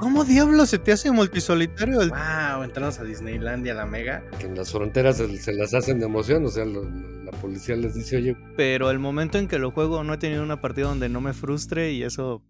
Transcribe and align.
¿Cómo 0.00 0.24
diablos 0.24 0.70
se 0.70 0.78
te 0.78 0.92
hace 0.92 1.10
multisolitario? 1.10 1.98
Wow, 1.98 2.62
entramos 2.64 2.98
a 2.98 3.04
Disneylandia, 3.04 3.74
la 3.74 3.84
mega. 3.84 4.24
Que 4.38 4.46
en 4.46 4.56
las 4.56 4.72
fronteras 4.72 5.18
se, 5.18 5.52
las 5.52 5.74
hacen 5.74 6.00
de 6.00 6.06
emoción, 6.06 6.46
o 6.46 6.48
sea, 6.48 6.64
la 6.64 7.30
policía 7.32 7.76
les 7.76 7.94
dice, 7.94 8.16
oye. 8.16 8.34
Pero 8.56 8.90
el 8.90 8.98
momento 8.98 9.36
en 9.36 9.46
que 9.46 9.58
lo 9.58 9.72
juego 9.72 10.02
no 10.02 10.14
he 10.14 10.16
tenido 10.16 10.42
una 10.42 10.58
partida 10.62 10.86
donde 10.86 11.10
no 11.10 11.20
me 11.20 11.34
frustre 11.34 11.92
y 11.92 12.02
eso 12.02 12.42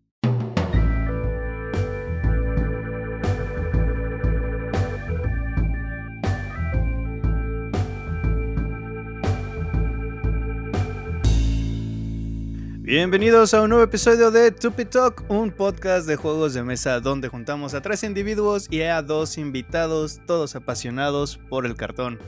Bienvenidos 12.90 13.54
a 13.54 13.62
un 13.62 13.68
nuevo 13.68 13.84
episodio 13.84 14.32
de 14.32 14.50
Tupi 14.50 14.84
Talk, 14.84 15.24
un 15.28 15.52
podcast 15.52 16.08
de 16.08 16.16
juegos 16.16 16.54
de 16.54 16.64
mesa 16.64 16.98
donde 16.98 17.28
juntamos 17.28 17.72
a 17.72 17.80
tres 17.80 18.02
individuos 18.02 18.66
y 18.68 18.82
a 18.82 19.00
dos 19.00 19.38
invitados, 19.38 20.20
todos 20.26 20.56
apasionados 20.56 21.38
por 21.48 21.66
el 21.66 21.76
cartón. 21.76 22.18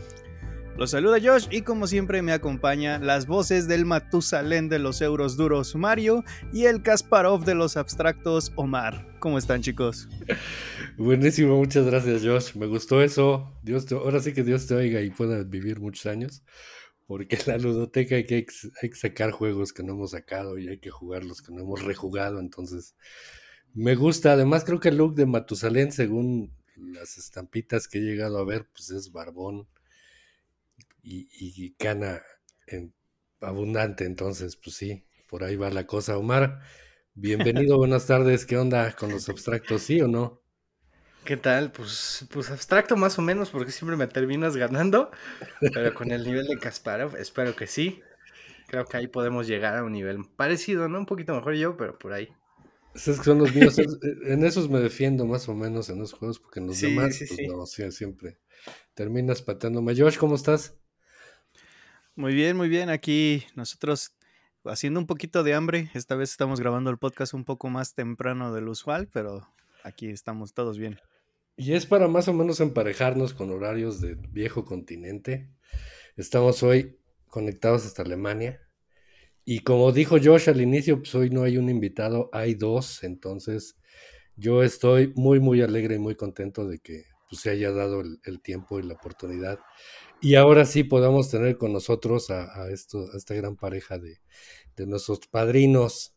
Los 0.79 0.93
saluda 0.93 1.19
Josh 1.20 1.48
y 1.51 1.62
como 1.62 1.89
siempre 1.89 2.23
me 2.23 2.30
acompaña 2.30 3.01
las 3.01 3.27
voces 3.27 3.67
del 3.67 3.84
Matusalén 3.84 4.69
de 4.69 4.79
los 4.79 5.03
euros 5.03 5.37
duros 5.37 5.75
Mario 5.75 6.23
y 6.53 6.67
el 6.67 6.81
Kasparov 6.81 7.45
de 7.45 7.56
los 7.56 7.77
abstractos 7.77 8.53
Omar. 8.55 9.05
¿Cómo 9.19 9.39
están 9.39 9.62
chicos? 9.62 10.09
Buenísimo, 10.97 11.56
muchas 11.56 11.87
gracias 11.87 12.23
Josh. 12.23 12.55
Me 12.55 12.67
gustó 12.67 13.03
eso. 13.03 13.53
Dios 13.65 13.91
ahora 13.91 14.20
sí 14.20 14.33
que 14.33 14.45
Dios 14.45 14.69
te 14.69 14.77
oiga 14.77 15.01
y 15.01 15.11
pueda 15.11 15.42
vivir 15.42 15.81
muchos 15.81 16.06
años 16.06 16.45
porque 17.12 17.37
en 17.37 17.43
la 17.47 17.59
ludoteca 17.59 18.15
hay 18.15 18.25
que, 18.25 18.47
hay 18.80 18.89
que 18.89 18.97
sacar 18.97 19.33
juegos 19.33 19.75
que 19.75 19.83
no 19.83 19.93
hemos 19.93 20.12
sacado 20.12 20.57
y 20.57 20.69
hay 20.69 20.79
que 20.79 20.89
jugar 20.89 21.27
los 21.27 21.43
que 21.43 21.53
no 21.53 21.61
hemos 21.61 21.83
rejugado, 21.84 22.41
entonces 22.41 22.97
me 23.75 23.97
gusta, 23.97 24.33
además 24.33 24.65
creo 24.65 24.80
que 24.80 24.89
el 24.89 24.97
look 24.97 25.15
de 25.15 25.27
Matusalén, 25.27 25.93
según 25.93 26.56
las 26.75 27.19
estampitas 27.19 27.87
que 27.87 27.98
he 27.98 28.01
llegado 28.01 28.39
a 28.39 28.47
ver, 28.47 28.67
pues 28.73 28.89
es 28.93 29.12
barbón 29.12 29.69
y, 31.03 31.73
cana 31.73 32.23
abundante, 33.42 34.06
entonces 34.06 34.56
pues 34.56 34.77
sí, 34.77 35.05
por 35.29 35.45
ahí 35.45 35.56
va 35.56 35.69
la 35.69 35.86
cosa. 35.86 36.17
Omar, 36.17 36.61
bienvenido, 37.14 37.77
buenas 37.77 38.06
tardes, 38.06 38.47
¿qué 38.47 38.56
onda 38.56 38.91
con 38.97 39.11
los 39.11 39.29
abstractos, 39.29 39.83
sí 39.83 40.01
o 40.01 40.08
no? 40.08 40.42
¿Qué 41.25 41.37
tal? 41.37 41.70
Pues, 41.70 42.27
pues 42.31 42.51
abstracto 42.51 42.97
más 42.97 43.19
o 43.19 43.23
menos, 43.23 43.51
porque 43.51 43.70
siempre 43.70 43.97
me 43.97 44.09
terminas 44.09 44.56
ganando. 44.56 45.11
Pero 45.61 45.95
con 45.95 46.11
el 46.11 46.25
nivel 46.25 46.47
de 46.48 46.59
Kasparov, 46.59 47.17
espero 47.17 47.55
que 47.55 47.69
sí. 47.69 48.03
Creo 48.67 48.87
que 48.87 48.97
ahí 48.97 49.06
podemos 49.06 49.47
llegar 49.47 49.77
a 49.77 49.84
un 49.84 49.92
nivel 49.92 50.25
parecido, 50.37 50.89
¿no? 50.89 50.98
Un 50.98 51.06
poquito 51.06 51.34
mejor 51.34 51.55
yo, 51.55 51.77
pero 51.77 51.97
por 51.97 52.12
ahí. 52.12 52.29
Esos 52.95 53.19
son 53.19 53.39
los 53.39 53.55
míos. 53.55 53.77
en 54.27 54.45
esos 54.45 54.69
me 54.69 54.81
defiendo 54.81 55.25
más 55.25 55.48
o 55.48 55.55
menos 55.55 55.89
en 55.91 56.01
los 56.01 56.12
juegos, 56.12 56.41
porque 56.41 56.59
en 56.59 56.67
los 56.67 56.81
demás, 56.81 57.17
pues 57.19 57.41
no, 57.48 57.67
siempre 57.67 58.39
terminas 58.95 59.42
pateándome. 59.42 59.95
Josh, 59.97 60.19
¿cómo 60.19 60.34
estás? 60.34 60.77
Muy 62.17 62.34
bien, 62.34 62.57
muy 62.57 62.69
bien. 62.69 62.91
Aquí 62.91 63.47
nosotros 63.55 64.17
haciendo 64.64 64.98
un 64.98 65.07
poquito 65.07 65.45
de 65.45 65.55
hambre. 65.55 65.91
Esta 65.95 66.17
vez 66.17 66.31
estamos 66.31 66.59
grabando 66.59 66.91
el 66.91 66.98
podcast 66.98 67.33
un 67.33 67.45
poco 67.45 67.70
más 67.70 67.95
temprano 67.95 68.53
del 68.53 68.69
usual, 68.69 69.09
pero 69.12 69.48
aquí 69.84 70.09
estamos 70.09 70.53
todos 70.53 70.79
bien. 70.79 70.98
Y 71.56 71.75
es 71.75 71.86
para 71.86 72.08
más 72.08 72.28
o 72.28 72.33
menos 72.33 72.61
emparejarnos 72.61 73.34
con 73.34 73.50
horarios 73.50 74.00
del 74.00 74.17
viejo 74.17 74.64
continente. 74.64 75.50
Estamos 76.17 76.62
hoy 76.62 76.98
conectados 77.27 77.84
hasta 77.84 78.03
Alemania. 78.03 78.61
Y 79.45 79.61
como 79.61 79.92
dijo 79.92 80.17
Josh 80.23 80.48
al 80.48 80.61
inicio, 80.61 80.98
pues 80.98 81.14
hoy 81.14 81.28
no 81.30 81.42
hay 81.42 81.58
un 81.58 81.69
invitado, 81.69 82.30
hay 82.33 82.55
dos. 82.55 83.05
Entonces 83.05 83.77
yo 84.36 84.62
estoy 84.62 85.12
muy, 85.14 85.41
muy 85.41 85.61
alegre 85.61 85.97
y 85.97 85.98
muy 85.98 86.14
contento 86.14 86.67
de 86.67 86.78
que 86.78 87.05
pues, 87.28 87.42
se 87.42 87.50
haya 87.50 87.70
dado 87.70 88.00
el, 88.00 88.41
tiempo 88.41 88.80
y 88.80 88.84
la 88.84 88.95
oportunidad. 88.95 89.58
Y 90.23 90.36
ahora 90.36 90.64
sí 90.64 90.84
podamos 90.84 91.30
tener 91.30 91.58
con 91.58 91.73
nosotros 91.73 92.30
a, 92.30 92.70
esta 92.70 93.34
gran 93.34 93.57
pareja 93.57 93.98
de 93.98 94.86
nuestros 94.86 95.20
padrinos 95.27 96.17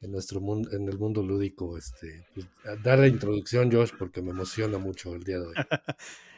en 0.00 0.12
nuestro 0.12 0.40
mundo, 0.40 0.70
en 0.72 0.88
el 0.88 0.98
mundo 0.98 1.22
lúdico, 1.22 1.76
este, 1.76 2.26
pues, 2.34 2.46
dar 2.82 2.98
la 2.98 3.08
introducción, 3.08 3.70
Josh, 3.70 3.90
porque 3.98 4.22
me 4.22 4.30
emociona 4.30 4.78
mucho 4.78 5.14
el 5.14 5.24
día 5.24 5.38
de 5.38 5.46
hoy. 5.46 5.54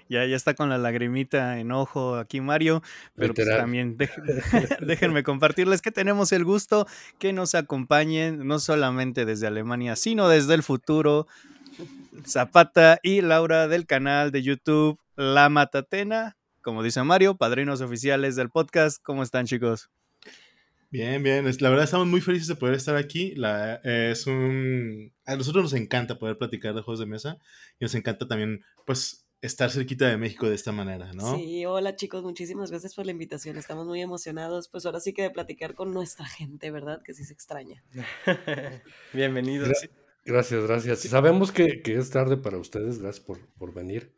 ya, 0.09 0.25
ya 0.27 0.37
está 0.37 0.55
con 0.55 0.69
la 0.69 0.79
lagrimita 0.79 1.59
en 1.61 1.71
ojo 1.73 2.17
aquí 2.17 2.41
Mario, 2.41 2.83
pero 3.15 3.35
pues 3.35 3.49
también 3.49 3.97
déjenme 4.81 5.23
compartirles 5.23 5.83
que 5.83 5.93
tenemos 5.93 6.33
el 6.33 6.45
gusto 6.45 6.87
que 7.19 7.33
nos 7.33 7.55
acompañen 7.55 8.47
no 8.47 8.59
solamente 8.59 9.25
desde 9.25 9.47
Alemania, 9.47 9.97
sino 9.97 10.29
desde 10.29 10.55
el 10.55 10.63
futuro. 10.63 11.27
Zapata 12.27 12.99
y 13.03 13.23
Laura 13.23 13.69
del 13.69 13.87
canal 13.87 14.31
de 14.31 14.43
YouTube 14.43 14.99
La 15.17 15.49
Matatena, 15.49 16.37
como 16.61 16.83
dice 16.83 17.03
Mario, 17.03 17.37
padrinos 17.37 17.81
oficiales 17.81 18.37
del 18.37 18.51
podcast. 18.51 19.01
¿Cómo 19.03 19.23
están, 19.23 19.47
chicos? 19.47 19.91
Bien, 20.91 21.23
bien. 21.23 21.45
La 21.61 21.71
verdad 21.71 21.85
estamos 21.85 22.09
muy 22.09 22.21
felices 22.21 22.49
de 22.49 22.57
poder 22.57 22.75
estar 22.75 22.97
aquí. 22.97 23.35
La, 23.37 23.77
es 23.85 24.27
un... 24.27 25.13
A 25.25 25.37
nosotros 25.37 25.63
nos 25.63 25.75
encanta 25.75 26.19
poder 26.19 26.37
platicar 26.37 26.75
de 26.75 26.83
juegos 26.83 26.99
de 26.99 27.07
mesa 27.07 27.39
y 27.79 27.85
nos 27.85 27.95
encanta 27.95 28.27
también, 28.27 28.65
pues, 28.85 29.29
estar 29.41 29.71
cerquita 29.71 30.09
de 30.09 30.17
México 30.17 30.49
de 30.49 30.57
esta 30.57 30.73
manera, 30.73 31.13
¿no? 31.13 31.37
Sí, 31.37 31.65
hola 31.65 31.95
chicos, 31.95 32.25
muchísimas 32.25 32.71
gracias 32.73 32.95
por 32.95 33.07
la 33.07 33.13
invitación. 33.13 33.57
Estamos 33.57 33.87
muy 33.87 34.03
emocionados, 34.03 34.69
pues 34.69 34.85
ahora 34.85 34.99
sí 34.99 35.13
que 35.13 35.23
de 35.23 35.31
platicar 35.31 35.75
con 35.75 35.95
nuestra 35.95 36.27
gente, 36.27 36.73
¿verdad? 36.73 37.01
Que 37.05 37.15
sí 37.15 37.25
se 37.25 37.33
extraña. 37.33 37.85
Bienvenidos. 39.13 39.69
Gracias, 40.25 40.65
gracias. 40.65 41.01
Sabemos 41.03 41.53
que, 41.53 41.83
que, 41.83 41.95
es 41.95 42.11
tarde 42.11 42.37
para 42.37 42.59
ustedes, 42.59 42.99
gracias 42.99 43.25
por, 43.25 43.39
por 43.57 43.73
venir. 43.73 44.13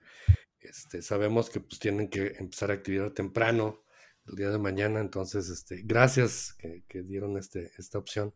Este, 0.60 1.02
sabemos 1.02 1.50
que 1.50 1.60
pues 1.60 1.78
tienen 1.78 2.08
que 2.08 2.34
empezar 2.38 2.70
a 2.70 2.74
actividad 2.74 3.12
temprano 3.12 3.81
el 4.26 4.36
día 4.36 4.50
de 4.50 4.58
mañana. 4.58 5.00
Entonces, 5.00 5.48
este, 5.48 5.82
gracias 5.84 6.56
que, 6.88 7.02
dieron 7.02 7.36
este, 7.36 7.70
esta 7.78 7.98
opción. 7.98 8.34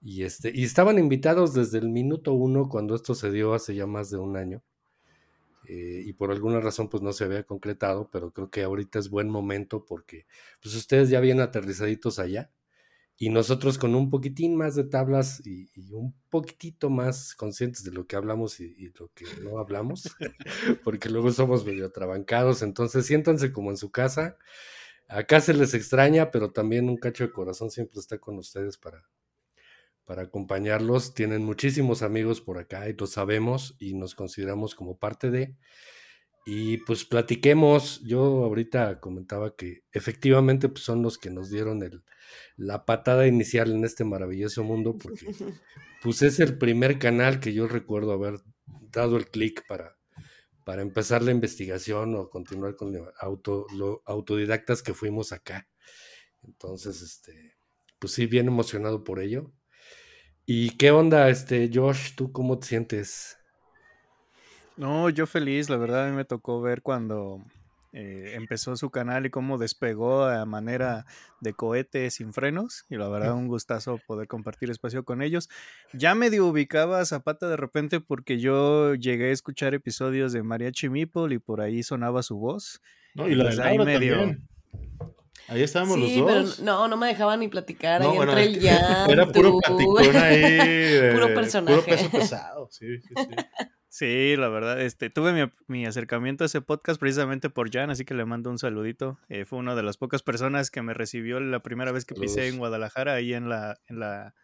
Y, 0.00 0.22
este, 0.24 0.50
y 0.54 0.64
estaban 0.64 0.98
invitados 0.98 1.54
desde 1.54 1.78
el 1.78 1.88
minuto 1.88 2.32
uno 2.32 2.68
cuando 2.68 2.94
esto 2.94 3.14
se 3.14 3.30
dio 3.30 3.54
hace 3.54 3.74
ya 3.74 3.86
más 3.86 4.10
de 4.10 4.18
un 4.18 4.36
año. 4.36 4.62
Eh, 5.68 6.02
y 6.04 6.12
por 6.14 6.32
alguna 6.32 6.60
razón 6.60 6.88
pues 6.88 7.02
no 7.02 7.12
se 7.12 7.24
había 7.24 7.44
concretado, 7.44 8.08
pero 8.10 8.32
creo 8.32 8.50
que 8.50 8.62
ahorita 8.62 8.98
es 8.98 9.10
buen 9.10 9.28
momento 9.28 9.84
porque 9.84 10.26
pues 10.60 10.74
ustedes 10.74 11.10
ya 11.10 11.20
vienen 11.20 11.42
aterrizaditos 11.42 12.18
allá 12.18 12.50
y 13.22 13.28
nosotros 13.28 13.76
con 13.76 13.94
un 13.94 14.08
poquitín 14.08 14.56
más 14.56 14.74
de 14.74 14.84
tablas 14.84 15.46
y, 15.46 15.68
un 15.92 16.14
poquitito 16.30 16.88
más 16.88 17.34
conscientes 17.34 17.84
de 17.84 17.92
lo 17.92 18.06
que 18.06 18.16
hablamos 18.16 18.60
y, 18.60 18.74
y, 18.78 18.90
lo 18.98 19.10
que 19.14 19.26
no 19.42 19.58
hablamos, 19.58 20.16
porque 20.84 21.10
luego 21.10 21.30
somos 21.30 21.66
medio 21.66 21.86
atrabancados, 21.86 22.62
entonces 22.62 23.04
siéntanse 23.04 23.52
como 23.52 23.70
en 23.70 23.76
su 23.76 23.90
casa, 23.90 24.38
Acá 25.10 25.40
se 25.40 25.54
les 25.54 25.74
extraña, 25.74 26.30
pero 26.30 26.52
también 26.52 26.88
un 26.88 26.96
cacho 26.96 27.24
de 27.24 27.32
corazón 27.32 27.68
siempre 27.70 27.98
está 27.98 28.18
con 28.18 28.38
ustedes 28.38 28.78
para, 28.78 29.02
para 30.04 30.22
acompañarlos. 30.22 31.14
Tienen 31.14 31.44
muchísimos 31.44 32.02
amigos 32.02 32.40
por 32.40 32.58
acá 32.58 32.88
y 32.88 32.92
lo 32.92 33.08
sabemos 33.08 33.74
y 33.80 33.94
nos 33.94 34.14
consideramos 34.14 34.76
como 34.76 34.98
parte 34.98 35.32
de. 35.32 35.56
Y 36.46 36.78
pues 36.78 37.04
platiquemos, 37.04 38.00
yo 38.02 38.22
ahorita 38.44 39.00
comentaba 39.00 39.56
que 39.56 39.82
efectivamente 39.92 40.68
pues, 40.68 40.84
son 40.84 41.02
los 41.02 41.18
que 41.18 41.30
nos 41.30 41.50
dieron 41.50 41.82
el, 41.82 42.04
la 42.56 42.86
patada 42.86 43.26
inicial 43.26 43.72
en 43.72 43.84
este 43.84 44.04
maravilloso 44.04 44.62
mundo, 44.62 44.96
porque 44.96 45.26
pues 46.02 46.22
es 46.22 46.38
el 46.38 46.56
primer 46.56 47.00
canal 47.00 47.40
que 47.40 47.52
yo 47.52 47.66
recuerdo 47.66 48.12
haber 48.12 48.40
dado 48.92 49.16
el 49.16 49.26
clic 49.26 49.66
para, 49.66 49.99
para 50.70 50.82
empezar 50.82 51.20
la 51.20 51.32
investigación 51.32 52.14
o 52.14 52.30
continuar 52.30 52.76
con 52.76 52.96
auto, 53.18 53.66
lo 53.74 54.04
autodidactas 54.06 54.84
que 54.84 54.94
fuimos 54.94 55.32
acá. 55.32 55.68
Entonces, 56.44 57.02
este, 57.02 57.56
pues 57.98 58.12
sí, 58.12 58.26
bien 58.26 58.46
emocionado 58.46 59.02
por 59.02 59.18
ello. 59.18 59.50
¿Y 60.46 60.76
qué 60.76 60.92
onda, 60.92 61.28
este, 61.28 61.68
Josh? 61.74 62.14
¿Tú 62.14 62.30
cómo 62.30 62.60
te 62.60 62.68
sientes? 62.68 63.36
No, 64.76 65.10
yo 65.10 65.26
feliz, 65.26 65.68
la 65.68 65.76
verdad 65.76 66.06
a 66.06 66.10
mí 66.10 66.14
me 66.14 66.24
tocó 66.24 66.60
ver 66.60 66.82
cuando 66.82 67.42
eh, 67.92 68.34
empezó 68.34 68.76
su 68.76 68.90
canal 68.90 69.26
y 69.26 69.30
cómo 69.30 69.58
despegó 69.58 70.24
a 70.24 70.44
manera 70.46 71.06
de 71.40 71.54
cohete 71.54 72.10
sin 72.10 72.32
frenos. 72.32 72.84
Y 72.88 72.96
la 72.96 73.08
verdad, 73.08 73.34
un 73.34 73.48
gustazo 73.48 73.98
poder 74.06 74.28
compartir 74.28 74.70
espacio 74.70 75.04
con 75.04 75.22
ellos. 75.22 75.48
Ya 75.92 76.14
medio 76.14 76.46
ubicaba 76.46 77.00
a 77.00 77.04
Zapata 77.04 77.48
de 77.48 77.56
repente 77.56 78.00
porque 78.00 78.38
yo 78.38 78.94
llegué 78.94 79.30
a 79.30 79.32
escuchar 79.32 79.74
episodios 79.74 80.32
de 80.32 80.42
Mariachi 80.42 80.88
Meeple 80.88 81.34
y 81.34 81.38
por 81.38 81.60
ahí 81.60 81.82
sonaba 81.82 82.22
su 82.22 82.36
voz. 82.38 82.80
No, 83.14 83.28
y, 83.28 83.34
la 83.34 83.50
de 83.50 83.62
ahí 83.62 83.78
medio. 83.78 84.36
Ahí 85.48 85.62
estábamos 85.62 85.98
los 85.98 86.14
dos. 86.14 86.56
Pero 86.58 86.64
no, 86.64 86.86
no 86.86 86.96
me 86.96 87.08
dejaban 87.08 87.40
ni 87.40 87.48
platicar. 87.48 88.02
ahí 88.02 88.16
entre 88.16 88.44
el 88.44 88.66
Era 88.66 89.26
puro 89.26 89.58
platicón 89.58 90.16
ahí. 90.16 91.10
puro 91.12 91.34
personaje. 91.34 91.74
Puro 91.74 91.84
peso 91.84 92.10
pesado. 92.10 92.68
Sí, 92.70 93.00
sí, 93.00 93.14
sí. 93.16 93.26
Sí, 93.90 94.36
la 94.36 94.48
verdad, 94.48 94.80
este, 94.80 95.10
tuve 95.10 95.50
mi, 95.66 95.84
acercamiento 95.84 96.44
a 96.44 96.46
ese 96.46 96.60
podcast 96.60 97.00
precisamente 97.00 97.50
por 97.50 97.72
Jan, 97.72 97.90
así 97.90 98.04
que 98.04 98.14
le 98.14 98.24
mando 98.24 98.48
un 98.48 98.56
saludito. 98.56 99.18
Eh, 99.28 99.44
fue 99.44 99.58
una 99.58 99.74
de 99.74 99.82
las 99.82 99.96
pocas 99.96 100.22
personas 100.22 100.70
que 100.70 100.80
me 100.80 100.94
recibió 100.94 101.40
la 101.40 101.58
primera 101.58 101.90
vez 101.90 102.04
que 102.04 102.14
pisé 102.14 102.46
en 102.46 102.58
Guadalajara, 102.58 103.14
ahí 103.14 103.34
en 103.34 103.48
la, 103.48 103.80
en 103.88 103.98
la, 103.98 104.36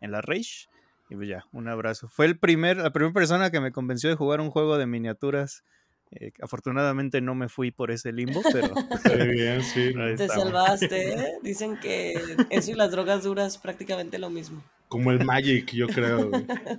en 0.00 0.10
la 0.10 0.22
Rage. 0.22 0.68
Y 1.10 1.16
pues 1.16 1.28
ya, 1.28 1.44
un 1.52 1.68
abrazo. 1.68 2.08
Fue 2.08 2.24
el 2.24 2.38
primer, 2.38 2.78
la 2.78 2.94
primera 2.94 3.12
persona 3.12 3.50
que 3.50 3.60
me 3.60 3.72
convenció 3.72 4.08
de 4.08 4.16
jugar 4.16 4.40
un 4.40 4.50
juego 4.50 4.78
de 4.78 4.86
miniaturas. 4.86 5.64
Eh, 6.10 6.32
afortunadamente 6.40 7.20
no 7.20 7.34
me 7.34 7.48
fui 7.48 7.70
por 7.70 7.90
ese 7.90 8.12
limbo, 8.12 8.42
pero. 8.52 8.74
bien, 9.32 9.62
sí. 9.62 9.92
Te 10.16 10.28
salvaste, 10.28 11.12
¿eh? 11.12 11.32
Dicen 11.42 11.76
que 11.78 12.14
eso 12.50 12.70
y 12.70 12.74
las 12.74 12.90
drogas 12.90 13.24
duras 13.24 13.58
prácticamente 13.58 14.18
lo 14.18 14.30
mismo. 14.30 14.62
Como 14.88 15.10
el 15.10 15.24
Magic, 15.24 15.72
yo 15.72 15.88
creo. 15.88 16.30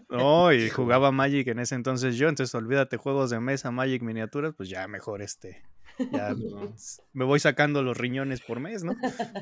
No, 0.10 0.54
y 0.54 0.70
jugaba 0.70 1.12
Magic 1.12 1.48
en 1.48 1.60
ese 1.60 1.76
entonces 1.76 2.16
yo, 2.16 2.30
entonces 2.30 2.56
olvídate 2.56 2.98
juegos 2.98 3.30
de 3.30 3.40
mesa, 3.40 3.72
Magic, 3.72 4.02
miniaturas, 4.04 4.54
pues 4.56 4.70
ya 4.70 4.88
mejor 4.88 5.22
este. 5.22 5.64
Ya 6.12 6.36
me 7.14 7.26
voy 7.26 7.40
sacando 7.40 7.84
los 7.84 7.98
riñones 7.98 8.42
por 8.42 8.60
mes, 8.60 8.84
¿no? 8.84 8.96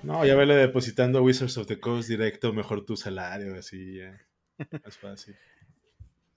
No, 0.04 0.26
ya 0.26 0.36
vele 0.36 0.56
depositando 0.56 1.24
Wizards 1.24 1.58
of 1.58 1.68
the 1.68 1.80
Coast 1.80 2.10
directo, 2.10 2.54
mejor 2.54 2.86
tu 2.86 2.96
salario, 2.96 3.56
así 3.56 3.98
ya. 3.98 4.20
Más 4.84 4.98
fácil. 4.98 5.36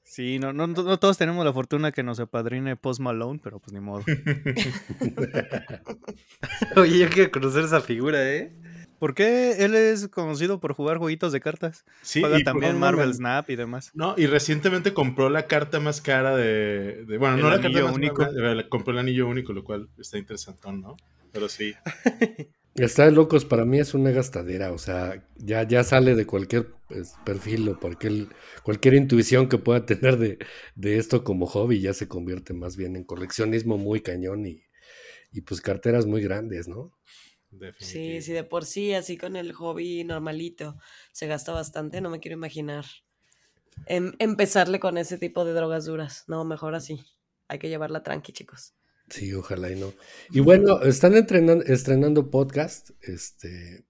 Sí, 0.07 0.39
no, 0.39 0.53
no, 0.53 0.69
no 0.69 0.99
todos 1.01 1.19
tenemos 1.19 1.45
la 1.45 1.53
fortuna 1.53 1.91
que 1.91 2.05
nos 2.05 2.21
apadrine 2.21 2.77
Post 2.77 3.01
Malone, 3.01 3.41
pero 3.43 3.59
pues 3.59 3.73
ni 3.73 3.81
modo. 3.81 4.05
Oye, 6.77 7.01
yo 7.01 7.09
quiero 7.11 7.33
conocer 7.33 7.65
esa 7.65 7.81
figura, 7.81 8.25
¿eh? 8.25 8.53
¿Por 9.01 9.15
qué 9.15 9.65
él 9.65 9.75
es 9.75 10.07
conocido 10.07 10.61
por 10.61 10.75
jugar 10.75 10.99
jueguitos 10.99 11.33
de 11.33 11.41
cartas? 11.41 11.85
Sí, 12.03 12.21
Juega 12.21 12.39
también 12.45 12.79
Marvel 12.79 13.13
Snap 13.13 13.51
y 13.51 13.57
demás. 13.57 13.91
No, 13.95 14.15
y 14.17 14.27
recientemente 14.27 14.95
compró 14.95 15.29
la 15.29 15.49
carta 15.49 15.81
más 15.81 16.01
cara 16.01 16.37
de. 16.37 17.05
bueno, 17.19 17.37
no 17.37 17.51
la 17.51 17.61
carta 17.61 17.83
más 17.83 17.93
único. 17.93 18.23
Cara, 18.23 18.69
compró 18.69 18.93
el 18.93 19.01
anillo 19.01 19.27
único, 19.27 19.53
lo 19.53 19.65
cual 19.65 19.89
está 19.99 20.19
interesante, 20.19 20.71
¿no? 20.73 20.97
Pero 21.33 21.49
sí. 21.49 21.75
Está 22.79 23.07
de 23.07 23.13
locos, 23.13 23.45
para 23.45 23.65
mí 23.65 23.79
es 23.79 23.95
una 23.95 24.11
gastadera, 24.11 24.73
o 24.73 24.79
sea, 24.79 25.27
ya, 25.37 25.67
ya 25.67 25.83
sale 25.83 26.15
de 26.15 26.27
cualquier 26.27 26.75
pues, 26.89 27.15
perfil 27.25 27.69
o 27.71 27.81
cualquier, 27.81 28.29
cualquier 28.63 28.95
intuición 28.95 29.49
que 29.49 29.57
pueda 29.57 29.87
tener 29.87 30.19
de, 30.19 30.39
de, 30.75 30.99
esto 30.99 31.25
como 31.25 31.47
hobby, 31.47 31.81
ya 31.81 31.95
se 31.95 32.07
convierte 32.07 32.53
más 32.53 32.77
bien 32.77 32.95
en 32.97 33.05
coleccionismo 33.05 33.79
muy 33.79 34.01
cañón 34.01 34.45
y, 34.47 34.63
y 35.33 35.41
pues 35.41 35.63
carteras 35.63 36.05
muy 36.05 36.23
grandes, 36.23 36.69
¿no? 36.69 36.93
Sí, 37.79 38.21
sí, 38.21 38.33
de 38.33 38.45
por 38.45 38.65
sí, 38.65 38.93
así 38.93 39.17
con 39.17 39.37
el 39.37 39.53
hobby 39.53 40.05
normalito, 40.05 40.77
se 41.13 41.27
gasta 41.27 41.53
bastante, 41.53 42.01
no 42.01 42.11
me 42.11 42.21
quiero 42.21 42.37
imaginar. 42.37 42.85
Em, 43.87 44.13
empezarle 44.19 44.81
con 44.81 44.99
ese 44.99 45.17
tipo 45.19 45.45
de 45.45 45.53
drogas 45.53 45.85
duras, 45.87 46.25
no, 46.27 46.45
mejor 46.45 46.75
así, 46.75 47.05
hay 47.49 47.59
que 47.59 47.69
llevarla 47.69 48.03
tranqui, 48.03 48.33
chicos. 48.33 48.75
Sí, 49.09 49.33
ojalá 49.35 49.71
y 49.71 49.77
no. 49.77 49.95
Y 50.31 50.41
bueno, 50.41 50.83
están 50.83 51.15
estrenando 51.15 52.31
podcast. 52.31 52.91
Este, 53.01 53.85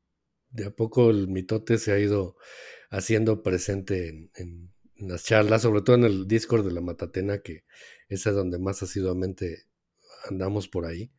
de 0.51 0.67
a 0.67 0.71
poco 0.71 1.11
el 1.11 1.29
mitote 1.29 1.79
se 1.79 1.93
ha 1.93 1.99
ido 1.99 2.37
haciendo 2.91 3.43
presente 3.43 4.31
en, 4.35 4.73
las 4.99 5.25
charlas, 5.25 5.63
sobre 5.63 5.83
todo 5.83 5.97
en 5.97 6.05
el 6.05 6.27
Discord 6.27 6.67
de 6.67 6.73
la 6.73 6.81
Matatena, 6.81 7.43
que 7.43 7.65
es 8.09 8.25
donde 8.25 8.59
más 8.59 8.83
asiduamente 8.83 9.67
andamos 10.31 10.69
por 10.69 10.87
ahí. 10.87 11.13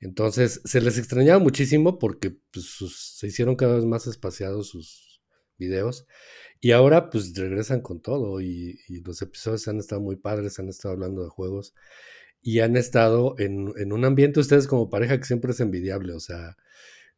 Entonces, 0.00 0.60
se 0.64 0.80
les 0.80 0.98
extrañaba 0.98 1.40
muchísimo 1.40 1.98
porque 1.98 2.30
pues, 2.52 2.76
se 2.86 3.26
hicieron 3.26 3.56
cada 3.56 3.74
vez 3.74 3.84
más 3.84 4.06
espaciados 4.06 4.68
sus 4.68 5.20
videos. 5.56 6.06
Y 6.60 6.70
ahora, 6.70 7.10
pues 7.10 7.34
regresan 7.34 7.80
con 7.80 8.00
todo. 8.00 8.40
Y 8.40 8.78
los 9.04 9.20
episodios 9.22 9.66
han 9.66 9.78
estado 9.78 10.00
muy 10.00 10.14
padres, 10.14 10.60
han 10.60 10.68
estado 10.68 10.94
hablando 10.94 11.24
de 11.24 11.30
juegos 11.30 11.74
y 12.48 12.60
han 12.60 12.78
estado 12.78 13.34
en, 13.38 13.92
un 13.92 14.04
ambiente, 14.06 14.40
ustedes 14.40 14.66
como 14.66 14.88
pareja, 14.88 15.18
que 15.18 15.24
siempre 15.24 15.50
es 15.50 15.60
envidiable, 15.60 16.14
o 16.14 16.20
sea, 16.20 16.56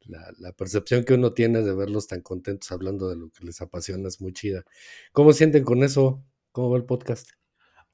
la, 0.01 0.53
percepción 0.55 1.05
que 1.05 1.15
uno 1.15 1.35
tiene 1.35 1.63
de 1.63 1.73
verlos 1.73 2.09
tan 2.09 2.21
contentos 2.21 2.73
hablando 2.73 3.09
de 3.09 3.15
lo 3.15 3.31
que 3.31 3.45
les 3.45 3.61
apasiona 3.61 4.09
es 4.09 4.21
muy 4.21 4.33
chida. 4.33 4.65
¿Cómo 5.13 5.33
sienten 5.33 5.63
con 5.63 5.85
eso? 5.85 6.21
¿Cómo 6.51 6.71
va 6.71 6.79
el 6.79 6.85
podcast? 6.85 7.31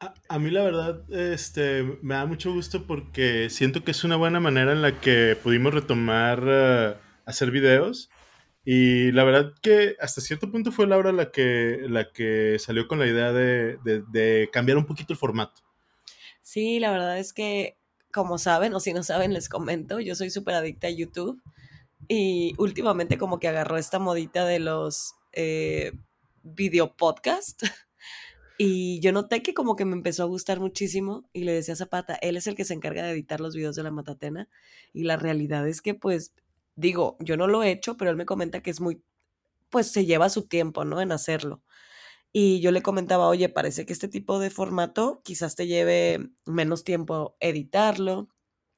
A, 0.00 0.38
mí 0.38 0.50
la 0.50 0.64
verdad 0.64 1.04
este, 1.12 1.82
me 2.00 2.14
da 2.14 2.24
mucho 2.24 2.54
gusto 2.54 2.86
porque 2.86 3.50
siento 3.50 3.84
que 3.84 3.90
es 3.90 4.02
una 4.02 4.16
buena 4.16 4.40
manera 4.40 4.72
en 4.72 4.80
la 4.80 4.98
que 4.98 5.36
pudimos 5.42 5.74
retomar 5.74 6.42
uh, 6.42 6.94
hacer 7.26 7.50
videos. 7.50 8.08
Y 8.64 9.12
la 9.12 9.24
verdad 9.24 9.52
que 9.60 9.94
hasta 10.00 10.22
cierto 10.22 10.50
punto 10.50 10.72
fue 10.72 10.86
Laura 10.86 11.12
la 11.12 11.30
que, 11.30 11.84
la 11.86 12.10
que 12.12 12.56
salió 12.58 12.88
con 12.88 12.98
la 12.98 13.06
idea 13.06 13.34
de 13.34 14.48
cambiar 14.54 14.78
un 14.78 14.86
poquito 14.86 15.12
el 15.12 15.18
formato. 15.18 15.65
Sí, 16.46 16.78
la 16.78 16.92
verdad 16.92 17.18
es 17.18 17.32
que, 17.32 17.76
como 18.12 18.38
saben, 18.38 18.72
o 18.72 18.78
si 18.78 18.92
no 18.92 19.02
saben, 19.02 19.32
les 19.32 19.48
comento, 19.48 19.98
yo 19.98 20.14
soy 20.14 20.30
súper 20.30 20.54
adicta 20.54 20.86
a 20.86 20.90
YouTube 20.90 21.42
y 22.06 22.54
últimamente 22.56 23.18
como 23.18 23.40
que 23.40 23.48
agarró 23.48 23.78
esta 23.78 23.98
modita 23.98 24.44
de 24.44 24.60
los 24.60 25.16
eh, 25.32 25.90
video 26.44 26.96
podcast. 26.96 27.62
Y 28.58 29.00
yo 29.00 29.12
noté 29.12 29.42
que 29.42 29.52
como 29.52 29.76
que 29.76 29.84
me 29.84 29.92
empezó 29.92 30.22
a 30.22 30.26
gustar 30.26 30.60
muchísimo 30.60 31.28
y 31.34 31.44
le 31.44 31.52
decía 31.52 31.74
a 31.74 31.76
Zapata, 31.76 32.14
él 32.22 32.38
es 32.38 32.46
el 32.46 32.54
que 32.54 32.64
se 32.64 32.72
encarga 32.72 33.02
de 33.02 33.10
editar 33.10 33.38
los 33.38 33.54
videos 33.54 33.76
de 33.76 33.82
la 33.82 33.90
Matatena 33.90 34.48
y 34.94 35.04
la 35.04 35.18
realidad 35.18 35.68
es 35.68 35.82
que 35.82 35.92
pues 35.92 36.32
digo, 36.74 37.18
yo 37.20 37.36
no 37.36 37.48
lo 37.48 37.62
he 37.62 37.70
hecho, 37.70 37.98
pero 37.98 38.10
él 38.10 38.16
me 38.16 38.24
comenta 38.24 38.62
que 38.62 38.70
es 38.70 38.80
muy, 38.80 39.02
pues 39.68 39.92
se 39.92 40.06
lleva 40.06 40.30
su 40.30 40.46
tiempo, 40.46 40.86
¿no? 40.86 41.02
En 41.02 41.12
hacerlo. 41.12 41.60
Y 42.38 42.60
yo 42.60 42.70
le 42.70 42.82
comentaba, 42.82 43.28
oye, 43.28 43.48
parece 43.48 43.86
que 43.86 43.94
este 43.94 44.08
tipo 44.08 44.38
de 44.38 44.50
formato 44.50 45.22
quizás 45.24 45.56
te 45.56 45.66
lleve 45.66 46.32
menos 46.44 46.84
tiempo 46.84 47.34
editarlo 47.40 48.28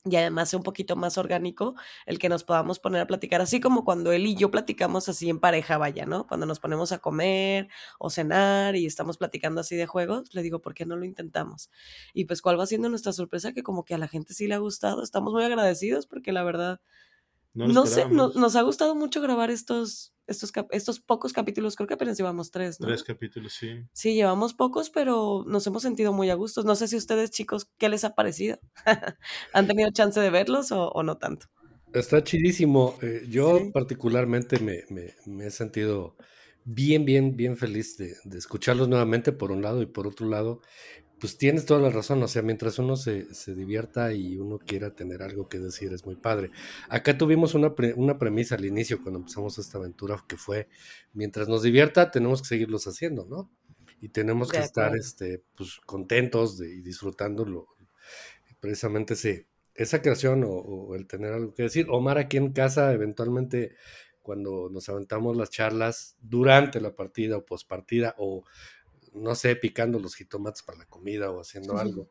y 0.05 0.15
además 0.15 0.51
sea 0.51 0.59
un 0.59 0.63
poquito 0.63 0.95
más 0.95 1.19
orgánico 1.19 1.75
el 2.07 2.21
que 2.21 2.29
nos 2.29 2.45
podamos 2.45 2.79
poner 2.79 3.01
a 3.01 3.09
platicar, 3.09 3.41
así 3.41 3.59
como 3.59 3.85
cuando 3.85 4.13
él 4.13 4.27
y 4.27 4.37
yo 4.37 4.53
platicamos 4.53 5.09
así 5.09 5.29
en 5.29 5.41
pareja, 5.41 5.77
vaya, 5.77 6.07
¿no? 6.07 6.29
Cuando 6.29 6.47
nos 6.47 6.61
ponemos 6.61 6.93
a 6.93 6.99
comer 6.99 7.67
o 7.99 8.11
cenar 8.11 8.77
y 8.77 8.87
estamos 8.87 9.19
platicando 9.19 9.61
así 9.61 9.75
de 9.75 9.87
juegos, 9.87 10.33
le 10.35 10.43
digo, 10.43 10.61
¿por 10.61 10.75
qué 10.75 10.87
no 10.87 10.95
lo 10.95 11.05
intentamos? 11.05 11.69
Y 12.15 12.27
pues 12.27 12.43
cuál 12.43 12.61
va 12.61 12.67
siendo 12.67 12.89
nuestra 12.89 13.13
sorpresa 13.13 13.53
que 13.55 13.65
como 13.65 13.85
que 13.85 13.95
a 13.95 13.99
la 13.99 14.07
gente 14.07 14.35
sí 14.35 14.47
le 14.47 14.55
ha 14.55 14.59
gustado, 14.59 15.03
estamos 15.03 15.33
muy 15.33 15.43
agradecidos 15.43 16.07
porque 16.07 16.31
la 16.31 16.45
verdad 16.45 16.81
no, 17.67 17.87
sé, 17.87 18.09
nos 18.09 18.57
ha 18.57 18.63
gustado 18.63 18.95
mucho 18.95 19.21
grabar 19.21 19.51
estos, 19.51 20.15
estos, 20.27 20.53
estos 20.71 21.01
pocos 21.01 21.33
capítulos, 21.33 21.75
creo 21.75 21.89
que 21.89 21.95
apenas 21.95 22.17
llevamos 22.17 22.51
tres, 22.51 22.81
¿no? 22.81 22.87
Tres 22.87 23.03
capítulos, 23.03 23.55
sí. 23.55 23.83
Sí, 23.93 24.15
llevamos 24.15 24.55
pocos, 24.55 24.91
pero 24.91 25.45
nos 25.47 25.67
hemos 25.67 25.83
sentido 25.83 26.13
muy 26.13 26.31
a 26.31 26.35
gusto. 26.35 26.63
No 26.63 26.77
sé 26.77 26.87
si 26.87 26.97
ustedes, 26.97 27.31
chicos, 27.31 27.71
¿qué 27.79 27.89
les 27.89 28.05
ha 28.05 28.15
parecido? 28.15 28.61
¿Han 29.53 29.67
tenido 29.67 29.91
chance 29.91 30.21
de 30.21 30.31
verlos 30.31 30.71
o, 30.71 31.03
no 31.03 31.19
tanto? 31.19 31.47
Está 31.93 32.23
chidísimo. 32.23 32.97
Eh, 33.03 33.27
yo 33.29 33.73
particularmente 33.73 34.61
me, 34.61 34.85
me, 35.27 35.47
he 35.47 35.51
sentido 35.51 36.17
bien, 36.65 37.05
bien, 37.05 37.37
bien 37.37 37.57
feliz 37.57 37.97
de, 37.97 38.15
de, 38.25 38.39
escucharlos 38.39 38.89
nuevamente, 38.89 39.33
por 39.33 39.51
un 39.51 39.63
lado, 39.63 39.83
y 39.83 39.87
por 39.87 40.07
otro 40.07 40.29
lado, 40.29 40.61
pues 41.21 41.37
tienes 41.37 41.67
toda 41.67 41.81
la 41.81 41.91
razón, 41.91 42.23
o 42.23 42.29
sea, 42.29 42.43
mientras 42.43 42.79
uno 42.79 42.97
se, 42.97 43.27
divierta 43.55 44.13
y 44.13 44.37
uno 44.37 44.59
quiera 44.59 44.95
tener 44.95 45.23
algo 45.23 45.49
que 45.49 45.59
decir, 45.59 45.93
es 45.93 46.07
muy 46.07 46.17
padre. 46.17 46.51
Acá 46.89 47.19
tuvimos 47.19 47.55
una, 47.55 47.75
una, 47.97 48.19
premisa 48.19 48.55
al 48.55 48.65
inicio 48.65 49.03
cuando 49.03 49.21
empezamos 49.21 49.59
esta 49.59 49.79
aventura 49.79 50.23
que 50.29 50.37
fue, 50.37 50.69
mientras 51.13 51.49
nos 51.49 51.63
divierta, 51.63 52.11
tenemos 52.11 52.43
que 52.43 52.49
seguirlos 52.49 52.87
haciendo, 52.87 53.27
¿no? 53.27 53.51
Y 54.01 54.11
tenemos 54.11 54.51
que 54.51 54.59
estar 54.59 54.97
este, 54.97 55.43
pues, 55.57 55.81
contentos 55.85 56.59
de, 56.59 56.73
y 56.73 56.83
disfrutándolo. 56.83 57.67
Precisamente 58.61 59.15
ese, 59.15 59.49
esa 59.75 60.03
creación 60.03 60.45
o, 60.45 60.51
o, 60.51 60.95
el 60.95 61.07
tener 61.07 61.33
algo 61.33 61.53
que 61.53 61.65
decir. 61.65 61.87
Omar 61.91 62.19
aquí 62.19 62.37
en 62.37 62.53
casa, 62.53 62.93
eventualmente, 62.93 63.75
cuando 64.23 64.69
nos 64.71 64.89
aventamos 64.89 65.37
las 65.37 65.51
charlas 65.51 66.17
durante 66.21 66.81
la 66.81 66.95
partida 66.95 67.39
o 67.39 67.47
postpartida 67.47 68.15
o 68.19 68.45
no 69.15 69.35
sé, 69.35 69.57
picando 69.57 69.99
los 69.99 70.15
jitomates 70.15 70.63
para 70.63 70.79
la 70.79 70.87
comida 70.87 71.31
o 71.31 71.41
haciendo 71.41 71.79
algo. 71.79 72.11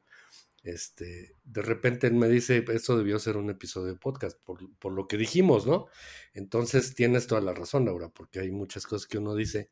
Este, 0.63 1.35
de 1.45 1.61
repente 1.61 2.07
él 2.07 2.13
me 2.13 2.27
dice, 2.27 2.65
esto 2.73 2.97
debió 2.97 3.19
ser 3.19 3.37
un 3.37 3.49
episodio 3.49 3.93
de 3.93 3.99
podcast, 3.99 4.37
por, 4.43 4.59
por, 4.79 4.91
lo 4.91 5.07
que 5.07 5.15
dijimos, 5.15 5.65
¿no? 5.65 5.87
Entonces 6.33 6.93
tienes 6.93 7.27
toda 7.27 7.41
la 7.41 7.53
razón, 7.53 7.85
Laura, 7.85 8.09
porque 8.09 8.39
hay 8.39 8.51
muchas 8.51 8.85
cosas 8.85 9.07
que 9.07 9.17
uno 9.17 9.33
dice 9.33 9.69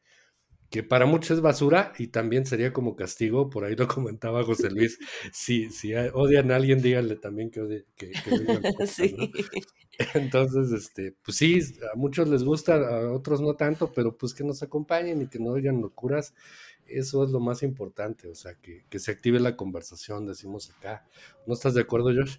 que 0.70 0.84
para 0.84 1.06
muchos 1.06 1.38
es 1.38 1.42
basura 1.42 1.94
y 1.98 2.08
también 2.08 2.46
sería 2.46 2.74
como 2.74 2.96
castigo, 2.96 3.50
por 3.50 3.64
ahí 3.64 3.76
lo 3.76 3.88
comentaba 3.88 4.44
José 4.44 4.70
Luis, 4.70 5.00
si, 5.32 5.70
si 5.70 5.94
odian 5.94 6.52
a 6.52 6.56
alguien, 6.56 6.82
díganle 6.82 7.16
también 7.16 7.50
que, 7.50 7.62
odie, 7.62 7.86
que, 7.96 8.12
sí. 8.88 9.16
Entonces, 10.14 10.72
este, 10.72 11.16
pues 11.24 11.38
sí, 11.38 11.60
a 11.94 11.96
muchos 11.96 12.28
les 12.28 12.44
gusta, 12.44 12.76
a 12.76 13.12
otros 13.14 13.40
no 13.42 13.56
tanto, 13.56 13.94
pero 13.94 14.18
pues 14.18 14.34
que 14.34 14.44
nos 14.44 14.62
acompañen 14.64 15.22
y 15.22 15.28
que 15.28 15.40
no 15.40 15.52
oigan 15.52 15.82
locuras 15.82 16.34
eso 16.88 17.24
es 17.24 17.32
lo 17.32 17.40
más 17.40 17.64
importante, 17.64 18.28
o 18.28 18.36
sea, 18.36 18.56
que, 18.56 18.84
se 19.00 19.12
active 19.12 19.40
la 19.40 19.56
conversación, 19.56 20.26
decimos 20.26 20.72
acá. 20.72 21.06
¿No 21.46 21.54
estás 21.54 21.74
de 21.74 21.82
acuerdo, 21.82 22.12
Josh? 22.14 22.38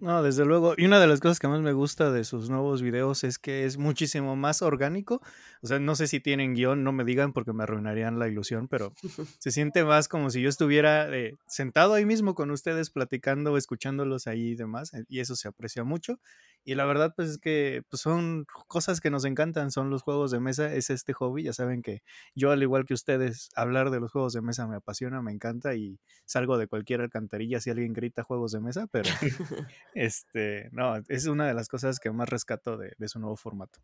No, 0.00 0.22
desde 0.22 0.44
luego. 0.44 0.74
Y 0.76 0.84
una 0.84 1.00
de 1.00 1.06
las 1.06 1.20
cosas 1.20 1.38
que 1.38 1.48
más 1.48 1.60
me 1.60 1.72
gusta 1.72 2.10
de 2.10 2.24
sus 2.24 2.50
nuevos 2.50 2.82
videos 2.82 3.24
es 3.24 3.38
que 3.38 3.64
es 3.64 3.78
muchísimo 3.78 4.36
más 4.36 4.62
orgánico. 4.62 5.22
O 5.62 5.66
sea, 5.66 5.78
no 5.78 5.94
sé 5.96 6.06
si 6.06 6.20
tienen 6.20 6.54
guion, 6.54 6.84
no 6.84 6.92
me 6.92 7.04
digan 7.04 7.32
porque 7.32 7.52
me 7.52 7.62
arruinarían 7.62 8.18
la 8.18 8.28
ilusión, 8.28 8.68
pero 8.68 8.92
se 9.38 9.50
siente 9.50 9.84
más 9.84 10.08
como 10.08 10.30
si 10.30 10.42
yo 10.42 10.48
estuviera 10.48 11.08
eh, 11.16 11.34
sentado 11.46 11.94
ahí 11.94 12.04
mismo 12.04 12.34
con 12.34 12.50
ustedes 12.50 12.90
platicando, 12.90 13.56
escuchándolos 13.56 14.26
ahí 14.26 14.50
y 14.50 14.54
demás. 14.54 14.92
Eh, 14.94 15.04
y 15.08 15.20
eso 15.20 15.34
se 15.34 15.48
aprecia 15.48 15.84
mucho. 15.84 16.20
Y 16.68 16.74
la 16.74 16.84
verdad, 16.84 17.14
pues 17.14 17.28
es 17.30 17.38
que 17.38 17.82
pues, 17.88 18.02
son 18.02 18.44
cosas 18.66 19.00
que 19.00 19.08
nos 19.08 19.24
encantan, 19.24 19.70
son 19.70 19.88
los 19.88 20.02
juegos 20.02 20.32
de 20.32 20.40
mesa, 20.40 20.74
es 20.74 20.90
este 20.90 21.12
hobby. 21.12 21.44
Ya 21.44 21.52
saben 21.52 21.80
que 21.80 22.02
yo, 22.34 22.50
al 22.50 22.60
igual 22.60 22.86
que 22.86 22.94
ustedes, 22.94 23.50
hablar 23.54 23.90
de 23.90 24.00
los 24.00 24.10
juegos 24.10 24.32
de 24.32 24.42
mesa 24.42 24.66
me 24.66 24.74
apasiona, 24.74 25.22
me 25.22 25.30
encanta 25.30 25.76
y 25.76 26.00
salgo 26.24 26.58
de 26.58 26.66
cualquier 26.66 27.02
alcantarilla 27.02 27.60
si 27.60 27.70
alguien 27.70 27.92
grita 27.92 28.24
juegos 28.24 28.50
de 28.50 28.60
mesa, 28.60 28.88
pero 28.90 29.08
este, 29.94 30.68
no, 30.72 30.96
es 31.08 31.26
una 31.26 31.46
de 31.46 31.54
las 31.54 31.68
cosas 31.68 31.98
que 31.98 32.10
más 32.10 32.28
rescato 32.28 32.76
de, 32.76 32.92
de 32.98 33.08
su 33.08 33.18
nuevo 33.18 33.36
formato. 33.36 33.80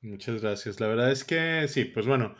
Muchas 0.00 0.40
gracias. 0.40 0.80
La 0.80 0.86
verdad 0.86 1.10
es 1.10 1.24
que 1.24 1.66
sí, 1.68 1.84
pues 1.84 2.06
bueno, 2.06 2.34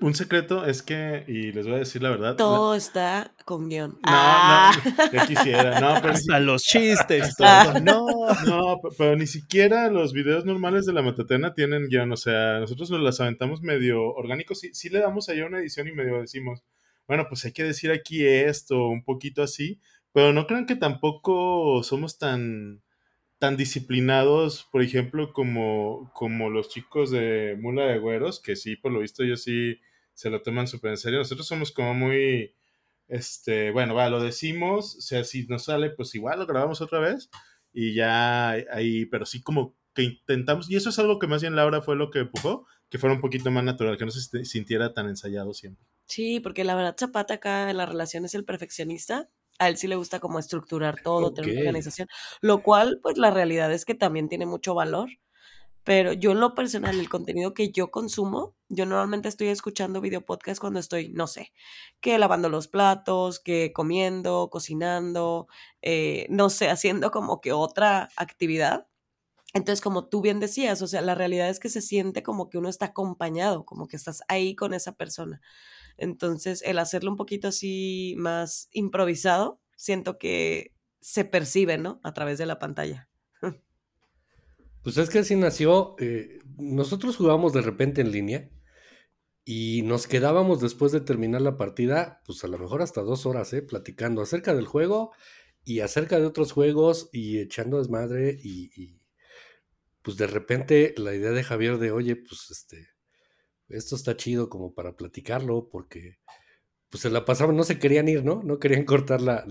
un 0.00 0.14
secreto 0.14 0.64
es 0.64 0.82
que, 0.82 1.24
y 1.28 1.52
les 1.52 1.66
voy 1.66 1.76
a 1.76 1.78
decir 1.80 2.02
la 2.02 2.10
verdad. 2.10 2.36
Todo 2.36 2.74
está 2.74 3.34
con 3.44 3.68
guion. 3.68 3.90
No, 3.90 4.10
no, 4.10 4.12
ah. 4.12 4.72
ya 5.12 5.26
quisiera. 5.26 5.80
No, 5.80 6.00
pero 6.00 6.14
Hasta 6.14 6.40
los 6.40 6.62
chistes, 6.62 7.36
todo. 7.36 7.80
No, 7.80 8.06
no, 8.46 8.80
pero 8.96 9.16
ni 9.16 9.26
siquiera 9.26 9.90
los 9.90 10.14
videos 10.14 10.46
normales 10.46 10.86
de 10.86 10.94
la 10.94 11.02
Matatena 11.02 11.52
tienen 11.52 11.88
guion. 11.88 12.10
O 12.10 12.16
sea, 12.16 12.58
nosotros 12.60 12.90
nos 12.90 13.00
las 13.00 13.20
aventamos 13.20 13.60
medio 13.60 14.02
orgánicos. 14.02 14.60
Sí, 14.60 14.70
sí 14.72 14.88
le 14.88 15.00
damos 15.00 15.28
allá 15.28 15.46
una 15.46 15.58
edición 15.58 15.88
y 15.88 15.92
medio 15.92 16.20
decimos, 16.20 16.64
bueno, 17.06 17.26
pues 17.28 17.44
hay 17.44 17.52
que 17.52 17.64
decir 17.64 17.90
aquí 17.90 18.24
esto, 18.24 18.88
un 18.88 19.04
poquito 19.04 19.42
así. 19.42 19.78
Pero 20.12 20.32
no 20.32 20.46
crean 20.46 20.66
que 20.66 20.76
tampoco 20.76 21.82
somos 21.82 22.18
tan 22.18 22.82
tan 23.40 23.56
disciplinados, 23.56 24.68
por 24.70 24.82
ejemplo, 24.82 25.32
como, 25.32 26.12
como 26.14 26.50
los 26.50 26.68
chicos 26.68 27.10
de 27.10 27.56
Mula 27.58 27.86
de 27.86 27.98
Güeros, 27.98 28.38
que 28.38 28.54
sí, 28.54 28.76
por 28.76 28.92
lo 28.92 29.00
visto, 29.00 29.22
ellos 29.24 29.42
sí 29.42 29.80
se 30.12 30.28
lo 30.28 30.42
toman 30.42 30.68
súper 30.68 30.90
en 30.90 30.98
serio. 30.98 31.20
Nosotros 31.20 31.46
somos 31.46 31.72
como 31.72 31.94
muy, 31.94 32.54
este, 33.08 33.70
bueno, 33.70 33.94
va, 33.94 34.10
lo 34.10 34.22
decimos, 34.22 34.94
o 34.94 35.00
sea, 35.00 35.24
si 35.24 35.46
nos 35.46 35.64
sale, 35.64 35.88
pues 35.88 36.14
igual 36.14 36.38
lo 36.38 36.46
grabamos 36.46 36.82
otra 36.82 37.00
vez 37.00 37.30
y 37.72 37.94
ya 37.94 38.50
ahí, 38.50 39.06
pero 39.06 39.24
sí 39.24 39.42
como 39.42 39.74
que 39.94 40.02
intentamos, 40.02 40.70
y 40.70 40.76
eso 40.76 40.90
es 40.90 40.98
algo 40.98 41.18
que 41.18 41.26
más 41.26 41.40
bien 41.40 41.56
Laura 41.56 41.80
fue 41.80 41.96
lo 41.96 42.10
que 42.10 42.18
empujó, 42.18 42.66
que 42.90 42.98
fuera 42.98 43.14
un 43.14 43.22
poquito 43.22 43.50
más 43.50 43.64
natural, 43.64 43.96
que 43.96 44.04
no 44.04 44.10
se 44.10 44.44
sintiera 44.44 44.92
tan 44.92 45.08
ensayado 45.08 45.54
siempre. 45.54 45.86
Sí, 46.04 46.40
porque 46.40 46.62
la 46.62 46.74
verdad 46.74 46.96
Zapata 46.98 47.34
acá 47.34 47.70
en 47.70 47.78
la 47.78 47.86
relación 47.86 48.26
es 48.26 48.34
el 48.34 48.44
perfeccionista 48.44 49.30
a 49.60 49.68
él 49.68 49.76
sí 49.76 49.86
le 49.86 49.96
gusta 49.96 50.18
como 50.20 50.38
estructurar 50.38 50.96
todo, 51.02 51.32
tener 51.32 51.50
una 51.52 51.60
organización, 51.60 52.08
lo 52.40 52.62
cual 52.62 52.98
pues 53.02 53.18
la 53.18 53.30
realidad 53.30 53.72
es 53.72 53.84
que 53.84 53.94
también 53.94 54.28
tiene 54.28 54.46
mucho 54.46 54.74
valor. 54.74 55.10
Pero 55.84 56.12
yo 56.12 56.32
en 56.32 56.40
lo 56.40 56.54
personal, 56.54 56.98
el 57.00 57.08
contenido 57.08 57.54
que 57.54 57.72
yo 57.72 57.90
consumo, 57.90 58.54
yo 58.68 58.84
normalmente 58.86 59.28
estoy 59.28 59.48
escuchando 59.48 60.00
video 60.00 60.24
podcast 60.24 60.60
cuando 60.60 60.78
estoy, 60.78 61.10
no 61.10 61.26
sé, 61.26 61.52
que 62.00 62.18
lavando 62.18 62.48
los 62.50 62.68
platos, 62.68 63.40
que 63.40 63.72
comiendo, 63.72 64.50
cocinando, 64.50 65.46
eh, 65.82 66.26
no 66.30 66.50
sé, 66.50 66.68
haciendo 66.68 67.10
como 67.10 67.40
que 67.40 67.52
otra 67.52 68.08
actividad. 68.16 68.86
Entonces, 69.54 69.80
como 69.80 70.08
tú 70.08 70.20
bien 70.20 70.38
decías, 70.38 70.82
o 70.82 70.86
sea, 70.86 71.00
la 71.02 71.14
realidad 71.14 71.48
es 71.48 71.60
que 71.60 71.70
se 71.70 71.80
siente 71.82 72.22
como 72.22 72.50
que 72.50 72.58
uno 72.58 72.68
está 72.68 72.86
acompañado, 72.86 73.64
como 73.64 73.88
que 73.88 73.96
estás 73.96 74.22
ahí 74.28 74.54
con 74.54 74.74
esa 74.74 74.92
persona. 74.92 75.40
Entonces, 76.00 76.62
el 76.62 76.78
hacerlo 76.78 77.10
un 77.10 77.16
poquito 77.16 77.48
así 77.48 78.14
más 78.18 78.68
improvisado, 78.72 79.60
siento 79.76 80.18
que 80.18 80.74
se 81.00 81.24
percibe, 81.24 81.78
¿no? 81.78 82.00
A 82.02 82.12
través 82.12 82.38
de 82.38 82.46
la 82.46 82.58
pantalla. 82.58 83.08
Pues 84.82 84.96
es 84.96 85.10
que 85.10 85.18
así 85.18 85.36
nació. 85.36 85.94
Eh, 85.98 86.38
nosotros 86.56 87.18
jugábamos 87.18 87.52
de 87.52 87.60
repente 87.60 88.00
en 88.00 88.12
línea 88.12 88.50
y 89.44 89.82
nos 89.82 90.06
quedábamos 90.06 90.62
después 90.62 90.90
de 90.90 91.02
terminar 91.02 91.42
la 91.42 91.58
partida, 91.58 92.22
pues 92.24 92.44
a 92.44 92.48
lo 92.48 92.56
mejor 92.56 92.80
hasta 92.80 93.02
dos 93.02 93.26
horas, 93.26 93.52
¿eh? 93.52 93.60
Platicando 93.60 94.22
acerca 94.22 94.54
del 94.54 94.66
juego 94.66 95.12
y 95.64 95.80
acerca 95.80 96.18
de 96.18 96.24
otros 96.24 96.52
juegos 96.52 97.10
y 97.12 97.40
echando 97.40 97.76
desmadre 97.76 98.38
y, 98.42 98.70
y 98.74 99.02
pues 100.00 100.16
de 100.16 100.26
repente 100.26 100.94
la 100.96 101.14
idea 101.14 101.32
de 101.32 101.44
Javier 101.44 101.76
de, 101.78 101.92
oye, 101.92 102.16
pues 102.16 102.50
este, 102.50 102.88
esto 103.70 103.96
está 103.96 104.16
chido 104.16 104.48
como 104.48 104.74
para 104.74 104.96
platicarlo, 104.96 105.68
porque 105.68 106.18
pues 106.90 107.02
se 107.02 107.10
la 107.10 107.24
pasaban, 107.24 107.56
no 107.56 107.62
se 107.62 107.78
querían 107.78 108.08
ir, 108.08 108.24
¿no? 108.24 108.42
No 108.42 108.58
querían 108.58 108.84
cortar 108.84 109.20
la, 109.20 109.44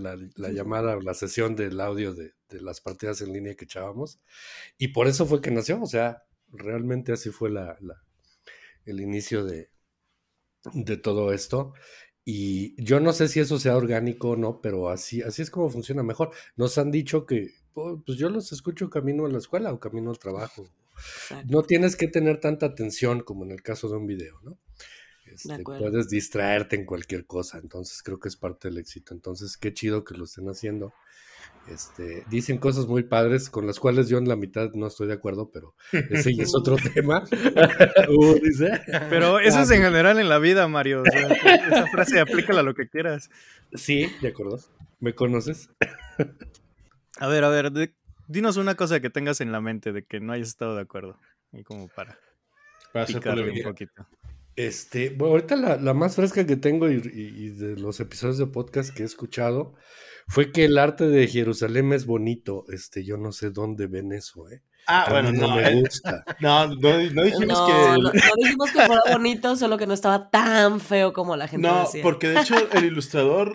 llamada 0.52 0.96
o 0.96 1.00
la 1.00 1.14
sesión 1.14 1.56
del 1.56 1.80
audio 1.80 2.14
de, 2.14 2.34
las 2.50 2.80
partidas 2.80 3.22
en 3.22 3.32
línea 3.32 3.54
que 3.54 3.64
echábamos. 3.64 4.20
Y 4.76 4.88
por 4.88 5.08
eso 5.08 5.24
fue 5.26 5.40
que 5.40 5.50
nació, 5.50 5.80
o 5.80 5.86
sea, 5.86 6.24
realmente 6.48 7.12
así 7.12 7.30
fue 7.30 7.50
la, 7.50 7.78
el 8.84 9.00
inicio 9.00 9.44
de, 9.44 9.70
de 10.74 10.96
todo 10.98 11.32
esto. 11.32 11.72
Y 12.24 12.82
yo 12.82 13.00
no 13.00 13.12
sé 13.14 13.28
si 13.28 13.40
eso 13.40 13.58
sea 13.58 13.76
orgánico 13.76 14.30
o 14.30 14.36
no, 14.36 14.60
pero 14.60 14.90
así, 14.90 15.22
así 15.22 15.40
es 15.40 15.50
como 15.50 15.70
funciona 15.70 16.02
mejor. 16.02 16.32
Nos 16.56 16.76
han 16.76 16.90
dicho 16.90 17.24
que, 17.24 17.54
pues 17.72 18.18
yo 18.18 18.28
los 18.28 18.52
escucho 18.52 18.90
camino 18.90 19.24
a 19.24 19.30
la 19.30 19.38
escuela 19.38 19.72
o 19.72 19.80
camino 19.80 20.10
al 20.10 20.18
trabajo 20.18 20.68
no 21.46 21.62
tienes 21.62 21.96
que 21.96 22.08
tener 22.08 22.40
tanta 22.40 22.66
atención 22.66 23.20
como 23.20 23.44
en 23.44 23.52
el 23.52 23.62
caso 23.62 23.88
de 23.88 23.96
un 23.96 24.06
video, 24.06 24.40
¿no? 24.42 24.58
Este, 25.32 25.62
puedes 25.62 26.08
distraerte 26.08 26.76
en 26.76 26.84
cualquier 26.84 27.24
cosa, 27.24 27.58
entonces 27.58 28.02
creo 28.02 28.18
que 28.18 28.28
es 28.28 28.36
parte 28.36 28.68
del 28.68 28.78
éxito. 28.78 29.14
Entonces, 29.14 29.56
qué 29.56 29.72
chido 29.72 30.04
que 30.04 30.14
lo 30.14 30.24
estén 30.24 30.48
haciendo. 30.48 30.92
Este, 31.68 32.24
dicen 32.30 32.58
cosas 32.58 32.86
muy 32.86 33.04
padres 33.04 33.48
con 33.48 33.66
las 33.66 33.78
cuales 33.78 34.08
yo 34.08 34.18
en 34.18 34.28
la 34.28 34.34
mitad 34.34 34.72
no 34.72 34.86
estoy 34.86 35.06
de 35.06 35.12
acuerdo, 35.12 35.50
pero 35.52 35.74
ese 35.92 36.30
es 36.30 36.54
otro 36.54 36.76
tema. 36.94 37.24
Uh, 38.08 38.40
pero 39.08 39.38
eso 39.38 39.60
es 39.60 39.70
en 39.70 39.82
general 39.82 40.18
en 40.18 40.28
la 40.28 40.38
vida, 40.38 40.66
Mario. 40.66 41.04
esa 41.04 41.86
frase 41.86 42.18
aplícala 42.18 42.60
a 42.60 42.62
lo 42.62 42.74
que 42.74 42.88
quieras. 42.88 43.30
Sí, 43.74 44.10
de 44.20 44.28
acuerdo. 44.28 44.58
¿Me 44.98 45.14
conoces? 45.14 45.70
a 47.18 47.28
ver, 47.28 47.44
a 47.44 47.48
ver, 47.50 47.94
dinos 48.30 48.56
una 48.56 48.76
cosa 48.76 49.00
que 49.00 49.10
tengas 49.10 49.40
en 49.40 49.52
la 49.52 49.60
mente 49.60 49.92
de 49.92 50.04
que 50.04 50.20
no 50.20 50.32
hayas 50.32 50.48
estado 50.48 50.76
de 50.76 50.82
acuerdo. 50.82 51.18
Y 51.52 51.64
como 51.64 51.88
para, 51.88 52.18
para 52.92 53.06
un 53.06 53.62
poquito. 53.62 54.06
Este, 54.56 55.10
bueno, 55.10 55.32
ahorita 55.32 55.56
la, 55.56 55.94
más 55.94 56.16
fresca 56.16 56.46
que 56.46 56.56
tengo 56.56 56.88
y, 56.88 57.50
de 57.50 57.76
los 57.76 57.98
episodios 58.00 58.38
de 58.38 58.46
podcast 58.46 58.94
que 58.94 59.02
he 59.02 59.06
escuchado 59.06 59.74
fue 60.28 60.52
que 60.52 60.64
el 60.64 60.78
arte 60.78 61.06
de 61.08 61.26
Jerusalén 61.26 61.92
es 61.92 62.06
bonito. 62.06 62.64
Este, 62.68 63.04
yo 63.04 63.16
no 63.16 63.32
sé 63.32 63.50
dónde 63.50 63.86
ven 63.86 64.12
eso, 64.12 64.48
¿eh? 64.50 64.62
Ah, 64.86 65.06
bueno, 65.08 65.32
no, 65.32 65.54
me 65.54 65.82
gusta. 65.82 66.24
No, 66.40 66.66
no, 66.66 67.22
dijimos 67.22 67.60
que. 67.60 67.98
No, 68.02 68.10
dijimos 68.36 68.70
que 68.72 68.80
fuera 68.82 69.02
bonito, 69.12 69.56
solo 69.56 69.78
que 69.78 69.86
no 69.86 69.94
estaba 69.94 70.30
tan 70.30 70.80
feo 70.80 71.12
como 71.12 71.36
la 71.36 71.48
gente 71.48 71.68
no, 71.68 71.80
decía. 71.80 72.02
No, 72.02 72.10
porque 72.10 72.28
de 72.28 72.40
hecho 72.40 72.54
el 72.72 72.84
ilustrador 72.84 73.52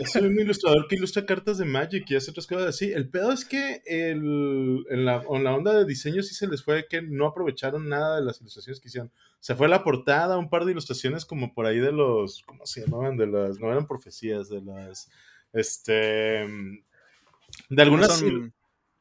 es, 0.00 0.14
un 0.16 0.38
ilustrador 0.38 0.86
que 0.88 0.96
ilustra 0.96 1.26
cartas 1.26 1.58
de 1.58 1.64
Magic 1.64 2.10
y 2.10 2.16
hace 2.16 2.30
otras 2.30 2.46
cosas 2.46 2.68
así. 2.68 2.90
El 2.92 3.10
pedo 3.10 3.32
es 3.32 3.44
que 3.44 3.82
el, 3.86 4.84
en, 4.90 5.04
la, 5.04 5.22
en 5.28 5.44
la 5.44 5.54
onda 5.54 5.74
de 5.74 5.84
diseño 5.84 6.22
sí 6.22 6.34
se 6.34 6.46
les 6.46 6.62
fue 6.62 6.86
que 6.88 7.02
no 7.02 7.26
aprovecharon 7.26 7.88
nada 7.88 8.16
de 8.16 8.24
las 8.24 8.40
ilustraciones 8.40 8.80
que 8.80 8.88
hicieron. 8.88 9.12
Se 9.40 9.54
fue 9.54 9.68
la 9.68 9.84
portada, 9.84 10.38
un 10.38 10.50
par 10.50 10.64
de 10.64 10.72
ilustraciones 10.72 11.24
como 11.24 11.54
por 11.54 11.66
ahí 11.66 11.78
de 11.78 11.92
los. 11.92 12.42
¿Cómo 12.46 12.66
se 12.66 12.82
llamaban? 12.82 13.16
De 13.16 13.26
las. 13.26 13.58
No 13.60 13.70
eran 13.70 13.86
profecías, 13.86 14.48
de 14.48 14.62
las. 14.62 15.10
Este. 15.52 16.46
De 17.68 17.82
algunas. 17.82 18.22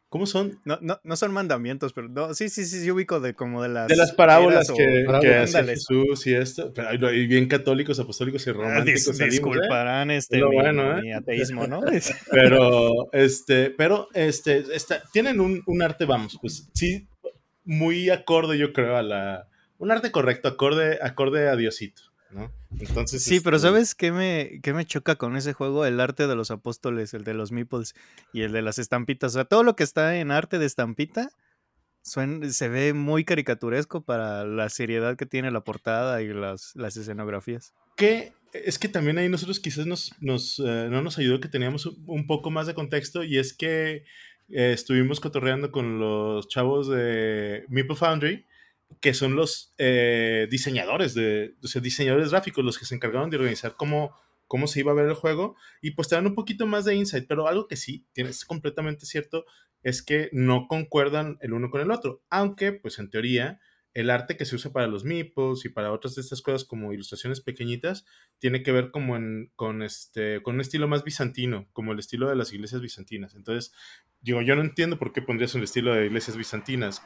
¿Cómo 0.10 0.26
son? 0.26 0.62
No, 0.64 0.78
no, 0.82 1.02
no 1.04 1.16
son 1.18 1.34
mandamientos, 1.34 1.92
pero 1.92 2.08
no, 2.08 2.34
sí, 2.34 2.48
sí, 2.48 2.66
sí, 2.66 2.80
sí 2.80 2.92
ubico 2.92 3.20
de 3.20 3.34
como 3.34 3.62
de 3.62 3.68
las... 3.68 3.90
De 3.90 3.98
las 3.98 4.14
parábolas 4.14 4.72
que, 4.72 5.06
que 5.20 5.36
hace 5.36 5.64
Jesús 5.66 6.26
y 6.28 6.34
esto, 6.34 6.74
pero, 6.74 7.12
y 7.12 7.28
bien 7.28 7.50
católicos, 7.50 8.00
apostólicos 8.00 8.48
y 8.48 8.52
ah, 8.52 8.54
románticos. 8.54 9.18
Dis, 9.18 9.32
disculparán 9.32 10.10
este 10.12 10.38
mi, 10.38 10.44
bueno, 10.44 10.98
¿eh? 11.00 11.14
ateísmo, 11.14 11.68
¿no? 11.68 11.82
pero, 12.32 13.12
este, 13.12 13.70
pero, 13.72 14.08
este, 14.14 14.64
esta, 14.74 15.04
tienen 15.12 15.42
un, 15.42 15.62
un 15.66 15.82
arte, 15.82 16.06
vamos, 16.06 16.38
pues 16.40 16.70
sí, 16.74 17.10
muy 17.66 18.10
acorde, 18.10 18.58
yo 18.58 18.72
creo, 18.72 18.96
a 18.96 19.04
la... 19.04 19.50
Un 19.78 19.92
arte 19.92 20.10
correcto, 20.12 20.48
acorde, 20.48 21.00
acorde 21.02 21.50
a 21.50 21.58
Diosito. 21.58 22.04
Entonces, 22.80 23.24
sí, 23.24 23.40
pero 23.40 23.58
este 23.58 23.68
¿sabes 23.68 23.96
qué 23.96 24.12
me, 24.12 24.60
qué 24.62 24.74
me 24.74 24.86
choca 24.86 25.16
con 25.16 25.36
ese 25.38 25.54
juego? 25.54 25.86
El 25.86 26.00
arte 26.00 26.28
de 26.28 26.36
los 26.36 26.52
apóstoles, 26.52 27.14
el 27.14 27.24
de 27.24 27.34
los 27.34 27.52
meeples 27.52 27.96
y 28.34 28.42
el 28.42 28.52
de 28.52 28.62
las 28.62 28.80
estampitas. 28.80 29.32
O 29.32 29.34
sea, 29.36 29.46
todo 29.46 29.64
lo 29.64 29.76
que 29.76 29.84
está 29.84 30.18
en 30.18 30.32
arte 30.32 30.60
de 30.60 30.66
estampita 30.66 31.30
se 32.02 32.70
ve 32.70 32.94
muy 32.94 33.26
caricaturesco 33.26 34.02
para 34.02 34.46
la 34.46 34.70
seriedad 34.70 35.18
que 35.18 35.26
tiene 35.26 35.52
la 35.52 35.62
portada 35.62 36.22
y 36.22 36.28
las, 36.30 36.74
las 36.76 36.96
escenografías. 36.96 37.74
Que 37.98 38.34
es 38.54 38.80
que 38.80 38.88
también 38.88 39.18
ahí 39.18 39.28
nosotros 39.28 39.60
quizás 39.60 39.86
nos, 39.86 40.14
nos 40.22 40.60
eh, 40.60 40.88
no 40.90 41.02
nos 41.02 41.18
ayudó 41.18 41.40
que 41.40 41.50
teníamos 41.50 41.86
un 41.86 42.28
poco 42.28 42.50
más 42.50 42.66
de 42.68 42.74
contexto 42.74 43.24
y 43.24 43.38
es 43.38 43.54
que 43.54 44.06
eh, 44.50 44.72
estuvimos 44.72 45.20
cotorreando 45.20 45.72
con 45.72 46.00
los 46.00 46.48
chavos 46.48 46.88
de 46.88 47.66
Meeple 47.68 47.96
Foundry 47.96 48.46
que 49.02 49.14
son 49.14 49.36
los 49.36 49.74
eh, 49.78 50.48
diseñadores 50.50 51.14
de, 51.14 51.56
o 51.64 51.68
sea, 51.68 51.82
diseñadores 51.82 52.32
gráficos, 52.32 52.64
los 52.64 52.78
que 52.78 52.86
se 52.86 52.96
encargaron 52.96 53.30
de 53.30 53.38
organizar 53.38 53.76
como 53.76 54.16
cómo 54.48 54.68
se 54.68 54.80
iba 54.80 54.92
a 54.92 54.96
ver 54.96 55.08
el 55.08 55.14
juego 55.14 55.56
y 55.82 55.92
pues 55.92 56.08
te 56.08 56.16
dan 56.16 56.26
un 56.26 56.36
poquito 56.36 56.66
más 56.66 56.86
de 56.86 56.96
insight, 56.96 57.28
pero 57.28 57.48
algo 57.48 57.68
que 57.68 57.76
sí 57.76 58.06
tienes 58.14 58.46
completamente 58.46 59.06
cierto 59.06 59.46
es 59.84 60.02
que 60.02 60.30
no 60.32 60.68
concuerdan 60.68 61.38
el 61.42 61.54
uno 61.54 61.70
con 61.70 61.82
el 61.82 61.92
otro, 61.92 62.24
aunque 62.30 62.72
pues 62.72 62.98
en 63.00 63.10
teoría 63.10 63.60
el 63.94 64.12
arte 64.12 64.38
que 64.38 64.46
se 64.46 64.56
usa 64.56 64.72
para 64.72 64.88
los 64.88 65.04
meeples 65.04 65.66
y 65.66 65.70
para 65.70 65.92
otras 65.92 66.16
de 66.16 66.22
estas 66.22 66.42
cosas 66.42 66.66
como 66.66 66.94
ilustraciones 66.94 67.42
pequeñitas 67.42 68.06
tiene 68.38 68.62
que 68.62 68.72
ver 68.72 68.92
como 68.92 69.18
con, 69.56 69.82
este, 69.82 70.44
con 70.44 70.56
un 70.56 70.62
estilo 70.62 70.88
más 70.88 71.04
bizantino, 71.04 71.68
como 71.74 71.94
el 71.94 72.00
estilo 72.00 72.30
de 72.30 72.36
las 72.36 72.54
iglesias 72.54 72.80
bizantinas. 72.80 73.34
Entonces, 73.34 73.74
digo, 74.22 74.44
yo 74.44 74.56
no 74.56 74.62
entiendo 74.62 75.00
por 75.00 75.14
qué 75.14 75.24
pondrías 75.24 75.56
un 75.56 75.64
estilo 75.64 75.96
de 75.96 76.06
iglesias 76.06 76.38
bizantinas 76.38 77.02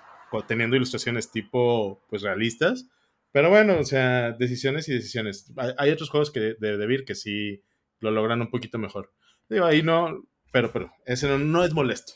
teniendo 0.48 0.76
ilustraciones 0.76 1.32
tipo, 1.32 2.02
pues, 2.10 2.22
realistas. 2.22 2.88
Pero 3.32 3.50
bueno, 3.50 3.80
o 3.80 3.84
sea, 3.84 4.32
decisiones 4.34 4.90
y 4.90 4.94
decisiones. 4.94 5.52
Hay, 5.78 5.90
otros 5.90 6.10
juegos 6.10 6.32
que 6.32 6.56
de, 6.60 6.78
de 6.78 7.06
que 7.06 7.16
sí 7.16 7.64
lo 8.00 8.12
logran 8.12 8.42
un 8.42 8.50
poquito 8.50 8.78
mejor. 8.78 9.14
Digo, 9.50 9.66
ahí 9.66 9.84
no, 9.84 10.24
pero, 10.52 10.72
pero, 10.72 10.92
ese 11.06 11.28
no, 11.38 11.64
es 11.64 11.74
molesto. 11.74 12.14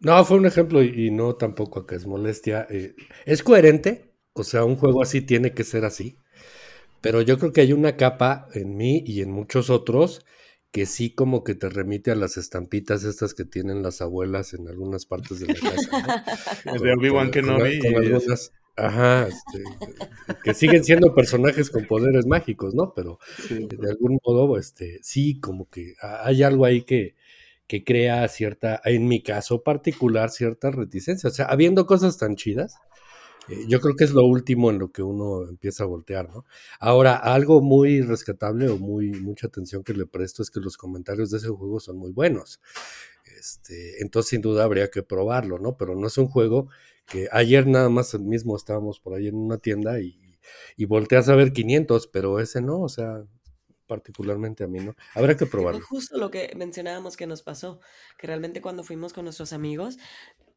No, 0.00 0.24
fue 0.24 0.38
un 0.38 0.46
ejemplo 0.46 0.82
y, 0.82 1.10
no 1.10 1.34
tampoco 1.34 1.86
que 1.86 1.96
es 1.96 2.06
molestia. 2.06 2.66
Eh, 2.70 2.94
es 3.26 3.42
coherente, 3.42 4.14
o 4.32 4.44
sea, 4.44 4.64
un 4.64 4.76
juego 4.76 5.02
así 5.02 5.20
tiene 5.20 5.52
que 5.52 5.64
ser 5.64 5.84
así. 5.84 6.16
Pero 7.02 7.20
yo 7.22 7.38
creo 7.38 7.52
que 7.52 7.62
hay 7.62 7.72
una 7.72 7.96
capa 7.96 8.48
en 8.54 8.76
mí 8.76 9.02
y 9.06 9.20
en 9.22 9.30
muchos 9.30 9.70
otros 9.70 10.24
que 10.72 10.86
sí 10.86 11.10
como 11.10 11.42
que 11.42 11.54
te 11.54 11.68
remite 11.68 12.10
a 12.10 12.14
las 12.14 12.36
estampitas 12.36 13.04
estas 13.04 13.34
que 13.34 13.44
tienen 13.44 13.82
las 13.82 14.00
abuelas 14.00 14.54
en 14.54 14.68
algunas 14.68 15.04
partes 15.04 15.40
de 15.40 15.48
la 15.48 15.54
casa. 15.54 16.24
de 16.82 16.92
Obi-Wan 16.92 17.30
Kenobi. 17.30 17.80
ajá, 18.76 19.26
este, 19.26 19.64
que 20.44 20.54
siguen 20.54 20.84
siendo 20.84 21.14
personajes 21.14 21.70
con 21.70 21.86
poderes 21.86 22.26
mágicos, 22.26 22.74
¿no? 22.74 22.94
Pero 22.94 23.18
de 23.48 23.90
algún 23.90 24.20
modo, 24.24 24.56
este, 24.58 25.00
sí, 25.02 25.40
como 25.40 25.68
que 25.68 25.94
hay 26.00 26.44
algo 26.44 26.64
ahí 26.64 26.82
que, 26.82 27.16
que 27.66 27.82
crea 27.82 28.26
cierta, 28.28 28.80
en 28.84 29.08
mi 29.08 29.22
caso 29.22 29.62
particular, 29.62 30.30
cierta 30.30 30.70
reticencia. 30.70 31.28
O 31.28 31.32
sea, 31.32 31.46
habiendo 31.46 31.84
cosas 31.86 32.16
tan 32.16 32.36
chidas, 32.36 32.76
eh, 33.48 33.64
yo 33.68 33.80
creo 33.80 33.96
que 33.96 34.04
es 34.04 34.12
lo 34.12 34.24
último 34.24 34.70
en 34.70 34.78
lo 34.78 34.90
que 34.92 35.02
uno 35.02 35.48
empieza 35.48 35.84
a 35.84 35.86
voltear, 35.86 36.28
¿no? 36.28 36.44
Ahora, 36.78 37.16
algo 37.16 37.60
muy 37.62 38.02
rescatable 38.02 38.68
o 38.68 38.78
muy 38.78 39.10
mucha 39.12 39.46
atención 39.48 39.82
que 39.84 39.94
le 39.94 40.06
presto 40.06 40.42
es 40.42 40.50
que 40.50 40.60
los 40.60 40.76
comentarios 40.76 41.30
de 41.30 41.38
ese 41.38 41.48
juego 41.48 41.80
son 41.80 41.96
muy 41.98 42.12
buenos. 42.12 42.60
Este, 43.38 44.02
entonces, 44.02 44.30
sin 44.30 44.40
duda 44.42 44.64
habría 44.64 44.90
que 44.90 45.02
probarlo, 45.02 45.58
¿no? 45.58 45.76
Pero 45.76 45.94
no 45.96 46.06
es 46.06 46.18
un 46.18 46.28
juego 46.28 46.68
que 47.06 47.28
ayer 47.32 47.66
nada 47.66 47.88
más 47.88 48.18
mismo 48.18 48.56
estábamos 48.56 49.00
por 49.00 49.14
ahí 49.14 49.28
en 49.28 49.36
una 49.36 49.58
tienda 49.58 50.00
y, 50.00 50.18
y 50.76 50.84
volteas 50.86 51.28
a 51.28 51.34
ver 51.36 51.52
500, 51.52 52.06
pero 52.08 52.40
ese 52.40 52.60
no, 52.62 52.80
o 52.80 52.88
sea, 52.88 53.24
particularmente 53.90 54.62
a 54.62 54.68
mí, 54.68 54.78
¿no? 54.78 54.94
Habrá 55.16 55.36
que 55.36 55.46
probarlo. 55.46 55.80
Justo 55.84 56.16
lo 56.16 56.30
que 56.30 56.52
mencionábamos 56.56 57.16
que 57.16 57.26
nos 57.26 57.42
pasó, 57.42 57.80
que 58.16 58.28
realmente 58.28 58.62
cuando 58.62 58.84
fuimos 58.84 59.12
con 59.12 59.24
nuestros 59.24 59.52
amigos, 59.52 59.98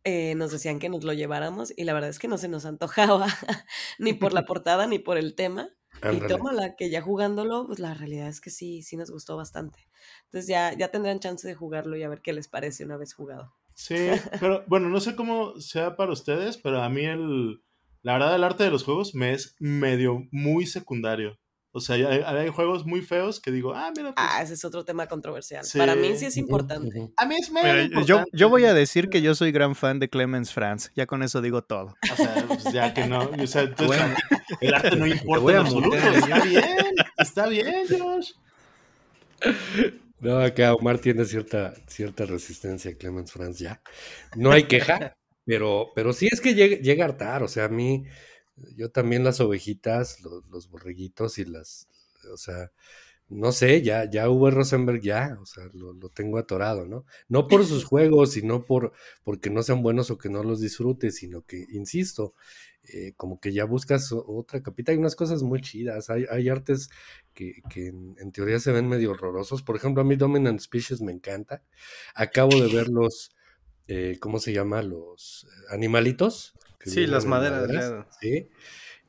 eh, 0.03 0.35
nos 0.35 0.51
decían 0.51 0.77
que 0.77 0.87
nos 0.87 1.03
lo 1.03 1.13
lleváramos 1.13 1.73
y 1.75 1.83
la 1.85 1.93
verdad 1.93 2.11
es 2.11 2.19
que 2.19 2.27
no 2.27 2.37
se 2.37 2.47
nos 2.47 2.65
antojaba 2.65 3.25
ni 3.97 4.13
por 4.13 4.33
la 4.33 4.45
portada 4.45 4.85
ni 4.85 4.99
por 4.99 5.17
el 5.17 5.33
tema. 5.33 5.69
Y 6.11 6.19
tómala, 6.27 6.75
que 6.75 6.91
ya 6.91 7.01
jugándolo, 7.01 7.65
pues 7.65 7.79
la 7.79 7.95
realidad 7.95 8.27
es 8.27 8.39
que 8.39 8.51
sí, 8.51 8.83
sí 8.83 8.97
nos 8.97 9.09
gustó 9.09 9.35
bastante. 9.35 9.87
Entonces 10.25 10.47
ya, 10.47 10.77
ya 10.77 10.89
tendrán 10.89 11.19
chance 11.19 11.47
de 11.47 11.55
jugarlo 11.55 11.97
y 11.97 12.03
a 12.03 12.09
ver 12.09 12.21
qué 12.21 12.33
les 12.33 12.47
parece 12.47 12.85
una 12.85 12.97
vez 12.97 13.15
jugado. 13.15 13.55
Sí, 13.73 14.09
pero 14.39 14.63
bueno, 14.67 14.89
no 14.89 14.99
sé 14.99 15.15
cómo 15.15 15.59
sea 15.59 15.95
para 15.95 16.11
ustedes, 16.11 16.57
pero 16.57 16.83
a 16.83 16.89
mí 16.89 17.05
el, 17.05 17.63
la 18.03 18.13
verdad 18.13 18.35
el 18.35 18.43
arte 18.43 18.63
de 18.63 18.69
los 18.69 18.83
juegos 18.83 19.15
me 19.15 19.33
es 19.33 19.55
medio 19.59 20.27
muy 20.29 20.67
secundario. 20.67 21.39
O 21.75 21.79
sea, 21.79 21.95
hay, 21.95 22.49
juegos 22.49 22.85
muy 22.85 23.01
feos 23.01 23.39
que 23.39 23.49
digo, 23.49 23.73
ah, 23.73 23.91
mira. 23.97 24.13
Pues 24.13 24.27
ah, 24.29 24.43
ese 24.43 24.53
es 24.53 24.63
otro 24.63 24.85
tema 24.85 25.07
controversial. 25.07 25.65
Para 25.75 25.95
mí 25.95 26.15
sí 26.15 26.27
es 26.27 26.37
importante. 26.37 27.11
A 27.17 27.25
mí 27.25 27.35
es 27.35 27.51
medio 27.51 27.81
importante. 27.81 28.07
Yo, 28.07 28.23
yo 28.31 28.47
voy 28.47 28.65
a 28.65 28.75
decir 28.75 29.09
que 29.09 29.23
yo 29.23 29.33
soy 29.33 29.51
gran 29.51 29.73
fan 29.73 29.97
de 29.97 30.07
Clemens 30.07 30.53
Franz. 30.53 30.91
Ya 30.95 31.07
con 31.07 31.23
eso 31.23 31.41
digo 31.41 31.63
todo. 31.63 31.95
O 32.11 32.15
sea, 32.15 32.45
pues 32.47 32.63
ya 32.71 32.93
que 32.93 33.07
no. 33.07 33.27
O 33.27 33.47
sea, 33.47 33.63
entonces, 33.63 33.99
el 34.61 34.71
arte 34.71 34.95
no 34.95 35.07
importa 35.07 35.51
en 35.51 35.57
absoluto. 35.57 35.95
Está 35.97 36.39
bien, 36.45 36.95
está 37.17 37.47
bien, 37.47 37.87
Josh. 37.89 38.33
No, 40.19 40.41
acá 40.41 40.75
Omar 40.75 40.99
tiene 40.99 41.25
cierta, 41.25 41.73
cierta 41.87 42.27
resistencia 42.27 42.91
a 42.91 42.95
Clemens 42.95 43.31
Franz 43.31 43.57
ya. 43.57 43.81
No 44.35 44.51
hay 44.51 44.65
queja, 44.65 45.17
pero, 45.43 45.87
pero 45.95 46.13
sí 46.13 46.29
es 46.31 46.39
que 46.39 46.53
llega, 46.53 46.77
llega 46.77 47.03
a 47.03 47.07
hartar. 47.07 47.41
O 47.41 47.47
sea, 47.47 47.65
a 47.65 47.69
mí 47.69 48.05
yo 48.75 48.91
también 48.91 49.23
las 49.23 49.39
ovejitas, 49.39 50.21
los, 50.21 50.69
borreguitos 50.69 51.37
y 51.39 51.45
las, 51.45 51.87
o 52.31 52.37
sea, 52.37 52.71
no 53.29 53.51
sé, 53.51 53.81
ya, 53.81 54.09
ya 54.09 54.29
Uwe 54.29 54.51
Rosenberg 54.51 55.01
ya, 55.01 55.37
o 55.41 55.45
sea, 55.45 55.63
lo, 55.73 56.09
tengo 56.09 56.37
atorado, 56.37 56.85
¿no? 56.85 57.05
No 57.29 57.47
por 57.47 57.65
sus 57.65 57.83
juegos, 57.83 58.33
sino 58.33 58.65
por 58.65 58.93
porque 59.23 59.49
no 59.49 59.63
sean 59.63 59.81
buenos 59.81 60.11
o 60.11 60.17
que 60.17 60.29
no 60.29 60.43
los 60.43 60.59
disfrutes, 60.61 61.15
sino 61.15 61.41
que, 61.43 61.65
insisto, 61.71 62.33
eh, 62.93 63.13
como 63.15 63.39
que 63.39 63.53
ya 63.53 63.65
buscas 63.65 64.11
otra 64.11 64.61
capita. 64.61 64.91
Hay 64.91 64.97
unas 64.97 65.15
cosas 65.15 65.41
muy 65.41 65.61
chidas, 65.61 66.09
hay, 66.09 66.25
hay 66.29 66.49
artes 66.49 66.89
que, 67.33 67.61
que 67.69 67.87
en, 67.87 68.31
teoría 68.31 68.59
se 68.59 68.71
ven 68.71 68.87
medio 68.87 69.11
horrorosos. 69.11 69.63
Por 69.63 69.77
ejemplo, 69.77 70.01
a 70.01 70.05
mí 70.05 70.15
Dominant 70.15 70.59
Species 70.59 71.01
me 71.01 71.11
encanta. 71.11 71.63
Acabo 72.13 72.59
de 72.61 72.73
ver 72.73 72.89
los, 72.89 73.31
eh, 73.87 74.17
¿cómo 74.19 74.39
se 74.39 74.53
llama? 74.53 74.83
Los 74.83 75.47
animalitos 75.69 76.53
Sí, 76.85 77.07
las 77.07 77.25
maderas. 77.25 78.05
Sí. 78.21 78.49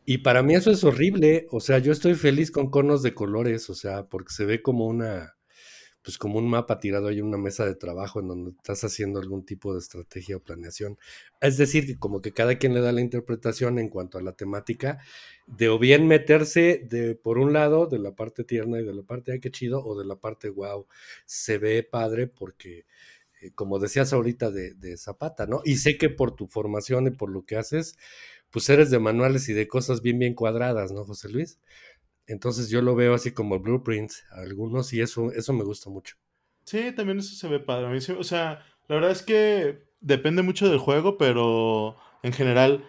Y 0.07 0.19
para 0.19 0.43
mí 0.43 0.55
eso 0.55 0.71
es 0.71 0.85
horrible. 0.85 1.47
O 1.51 1.61
sea, 1.61 1.79
yo 1.79 1.93
estoy 1.93 2.15
feliz 2.15 2.51
con 2.51 2.71
conos 2.71 3.03
de 3.03 3.15
colores, 3.15 3.71
o 3.71 3.75
sea, 3.75 4.05
porque 4.07 4.33
se 4.33 4.45
ve 4.45 4.61
como 4.61 4.87
una, 4.87 5.37
pues 6.03 6.19
como 6.19 6.39
un 6.39 6.49
mapa 6.49 6.79
tirado 6.79 7.09
ahí 7.09 7.19
en 7.19 7.25
una 7.25 7.39
mesa 7.39 7.65
de 7.65 7.75
trabajo 7.75 8.21
en 8.21 8.29
donde 8.29 8.51
estás 8.51 8.85
haciendo 8.85 9.19
algún 9.19 9.47
tipo 9.47 9.73
de 9.73 9.81
estrategia 9.81 10.37
o 10.37 10.41
planeación. 10.41 10.99
Es 11.41 11.57
decir, 11.57 11.99
como 11.99 12.21
que 12.21 12.33
cada 12.33 12.59
quien 12.59 12.75
le 12.75 12.81
da 12.81 12.93
la 12.93 13.01
interpretación 13.01 13.79
en 13.79 13.89
cuanto 13.89 14.19
a 14.19 14.23
la 14.23 14.33
temática 14.33 14.99
de 15.47 15.71
o 15.71 15.79
bien 15.79 16.07
meterse 16.07 16.87
de 16.91 17.15
por 17.15 17.39
un 17.39 17.55
lado 17.55 17.87
de 17.87 17.99
la 17.99 18.15
parte 18.15 18.45
tierna 18.45 18.81
y 18.81 18.85
de 18.85 18.95
la 18.95 19.03
parte 19.03 19.33
ay 19.33 19.41
qué 19.41 19.51
chido 19.51 19.83
o 19.85 19.99
de 19.99 20.05
la 20.05 20.17
parte 20.17 20.51
wow, 20.51 20.87
se 21.25 21.57
ve 21.57 21.83
padre 21.83 22.27
porque 22.27 22.85
como 23.55 23.79
decías 23.79 24.13
ahorita, 24.13 24.51
de, 24.51 24.97
Zapata, 24.97 25.47
¿no? 25.47 25.61
Y 25.65 25.77
sé 25.77 25.99
que 25.99 26.11
por 26.11 26.35
tu 26.35 26.47
formación 26.47 27.07
y 27.07 27.11
por 27.11 27.31
lo 27.31 27.45
que 27.45 27.57
haces, 27.57 27.97
pues 28.51 28.69
eres 28.69 28.91
de 28.91 28.99
manuales 28.99 29.49
y 29.49 29.53
de 29.53 29.69
cosas 29.69 30.03
bien, 30.03 30.19
bien 30.19 30.35
cuadradas, 30.35 30.93
¿no, 30.93 31.05
José 31.05 31.29
Luis? 31.29 31.59
Entonces 32.27 32.71
yo 32.71 32.81
lo 32.83 32.95
veo 32.95 33.15
así 33.15 33.33
como 33.33 33.61
blueprints, 33.61 34.25
algunos, 34.31 34.93
y 34.93 35.01
eso, 35.01 35.33
eso 35.33 35.53
me 35.53 35.65
gusta 35.65 35.91
mucho. 35.91 36.17
Sí, 36.65 36.93
también 36.93 37.19
eso 37.19 37.35
se 37.35 37.49
ve 37.49 37.61
padre. 37.61 37.87
o 37.97 38.25
sea, 38.25 38.65
la 38.89 38.95
verdad 38.95 39.11
es 39.11 39.23
que 39.23 39.83
depende 40.01 40.43
mucho 40.43 40.69
del 40.69 40.79
juego, 40.79 41.19
pero 41.19 41.97
en 42.23 42.33
general, 42.33 42.89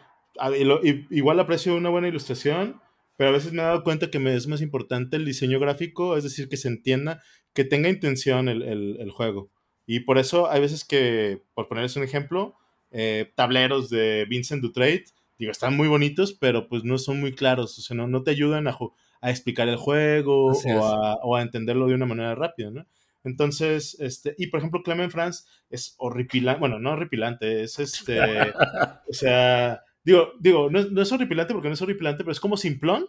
igual 1.10 1.40
aprecio 1.40 1.76
una 1.76 1.90
buena 1.90 2.08
ilustración, 2.08 2.82
pero 3.18 3.30
a 3.30 3.34
veces 3.34 3.52
me 3.52 3.62
he 3.62 3.66
dado 3.66 3.84
cuenta 3.84 4.10
que 4.12 4.20
me 4.20 4.36
es 4.36 4.48
más 4.48 4.62
importante 4.62 5.18
el 5.18 5.26
diseño 5.26 5.60
gráfico, 5.60 6.18
es 6.18 6.24
decir, 6.24 6.48
que 6.48 6.58
se 6.58 6.68
entienda, 6.68 7.22
que 7.54 7.64
tenga 7.66 7.90
intención 7.90 8.48
el 8.48 9.12
juego. 9.12 9.50
Y 9.86 10.02
por 10.02 10.18
eso 10.18 10.50
hay 10.50 10.62
veces 10.62 10.84
que, 10.84 11.42
por 11.54 11.68
ponerles 11.68 11.96
un 11.96 12.04
ejemplo, 12.04 12.56
eh, 12.92 13.32
tableros 13.36 13.90
de 13.90 14.26
Vincent 14.30 14.62
Dutrade, 14.62 15.06
digo, 15.38 15.52
están 15.52 15.76
muy 15.76 15.88
bonitos, 15.88 16.34
pero 16.34 16.68
pues 16.68 16.84
no 16.84 16.98
son 16.98 17.20
muy 17.20 17.34
claros, 17.34 17.78
o 17.78 17.82
sea, 17.82 17.96
no, 17.96 18.08
no 18.08 18.24
te 18.24 18.32
ayudan 18.32 18.68
a, 18.68 18.78
a 19.22 19.30
explicar 19.30 19.68
el 19.68 19.76
juego 19.76 20.54
o 20.54 20.86
a, 20.86 21.16
o 21.16 21.36
a, 21.36 21.42
entenderlo 21.42 21.88
de 21.88 21.96
una 21.96 22.06
manera 22.06 22.36
rápida, 22.36 22.72
¿no? 22.72 22.86
Entonces, 23.24 23.98
este, 24.00 24.36
y 24.38 24.48
por 24.48 24.60
ejemplo, 24.60 24.84
Clement 24.84 25.12
France 25.12 25.46
es 25.70 25.96
horripilante, 25.98 26.60
bueno, 26.60 26.80
no 26.80 26.92
horripilante, 26.92 27.64
es 27.64 27.80
este, 27.80 28.20
o 28.22 29.14
sea, 29.14 29.82
digo, 30.04 30.34
digo, 30.40 30.70
no, 30.70 30.84
no, 30.84 31.02
es 31.02 31.12
horripilante 31.12 31.54
porque 31.54 31.68
no 31.68 31.74
es 31.74 31.82
horripilante, 31.82 32.24
pero 32.24 32.32
es 32.32 32.40
como 32.40 32.56
simplón, 32.56 33.08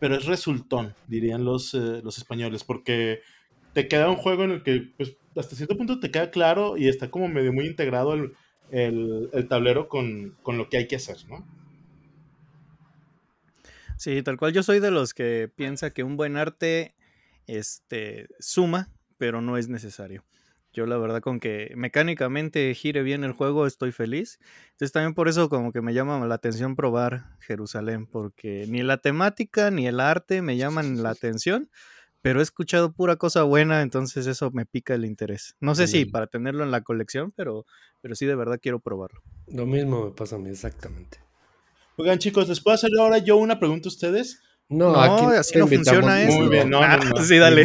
pero 0.00 0.16
es 0.16 0.26
resultón, 0.26 0.94
dirían 1.06 1.44
los, 1.44 1.74
eh, 1.74 2.00
los 2.02 2.18
españoles, 2.18 2.64
porque 2.64 3.20
te 3.76 3.88
queda 3.88 4.08
un 4.08 4.16
juego 4.16 4.44
en 4.44 4.52
el 4.52 4.62
que, 4.62 4.90
pues, 4.96 5.18
hasta 5.36 5.54
cierto 5.54 5.76
punto 5.76 6.00
te 6.00 6.10
queda 6.10 6.30
claro 6.30 6.78
y 6.78 6.88
está 6.88 7.10
como 7.10 7.28
medio 7.28 7.52
muy 7.52 7.66
integrado 7.66 8.14
el, 8.14 9.48
tablero 9.50 9.86
con, 9.90 10.34
lo 10.46 10.70
que 10.70 10.78
hay 10.78 10.88
que 10.88 10.96
hacer, 10.96 11.18
¿no? 11.28 11.46
Sí, 13.98 14.22
tal 14.22 14.38
cual 14.38 14.54
yo 14.54 14.62
soy 14.62 14.80
de 14.80 14.90
los 14.90 15.12
que 15.12 15.52
piensa 15.54 15.90
que 15.90 16.04
un 16.04 16.16
buen 16.16 16.38
arte 16.38 16.94
este, 17.46 18.28
suma, 18.38 18.88
pero 19.18 19.42
no 19.42 19.58
es 19.58 19.68
necesario. 19.68 20.24
Yo 20.72 20.86
la 20.86 20.96
verdad 20.96 21.20
con 21.20 21.38
que 21.38 21.74
mecánicamente 21.76 22.72
gire 22.72 23.02
bien 23.02 23.24
el 23.24 23.32
juego 23.32 23.66
estoy 23.66 23.92
feliz. 23.92 24.38
Entonces 24.70 24.92
también 24.92 25.12
por 25.12 25.28
eso 25.28 25.50
como 25.50 25.70
que 25.70 25.82
me 25.82 25.92
llama 25.92 26.26
la 26.26 26.34
atención 26.34 26.76
probar 26.76 27.36
Jerusalén, 27.40 28.06
porque 28.06 28.64
ni 28.70 28.82
la 28.82 28.96
temática 28.96 29.70
ni 29.70 29.86
el 29.86 30.00
arte 30.00 30.40
me 30.40 30.56
llaman 30.56 31.02
la 31.02 31.10
atención, 31.10 31.68
pero 32.26 32.40
he 32.40 32.42
escuchado 32.42 32.92
pura 32.92 33.14
cosa 33.14 33.44
buena, 33.44 33.82
entonces 33.82 34.26
eso 34.26 34.50
me 34.50 34.66
pica 34.66 34.94
el 34.94 35.04
interés. 35.04 35.54
No 35.60 35.76
sé 35.76 35.86
si 35.86 36.06
para 36.06 36.26
tenerlo 36.26 36.64
en 36.64 36.72
la 36.72 36.80
colección, 36.80 37.32
pero, 37.36 37.66
pero 38.02 38.16
sí 38.16 38.26
de 38.26 38.34
verdad 38.34 38.58
quiero 38.60 38.80
probarlo. 38.80 39.22
Lo 39.46 39.64
mismo 39.64 40.06
me 40.06 40.10
pasa 40.10 40.34
a 40.34 40.40
mí, 40.40 40.50
exactamente. 40.50 41.20
Oigan 41.96 42.18
chicos, 42.18 42.48
les 42.48 42.60
puedo 42.60 42.74
hacer 42.74 42.90
ahora 42.98 43.18
yo 43.18 43.36
una 43.36 43.60
pregunta 43.60 43.86
a 43.86 43.90
ustedes, 43.90 44.42
No, 44.68 44.96
así 44.96 45.56
no 45.56 45.68
funciona 45.68 46.20
esto. 46.20 46.40
Muy 46.40 46.48
bien, 46.48 46.68
no, 46.68 46.80
no, 46.80 46.96
no. 46.96 47.16
Sí, 47.22 47.38
dale. 47.38 47.62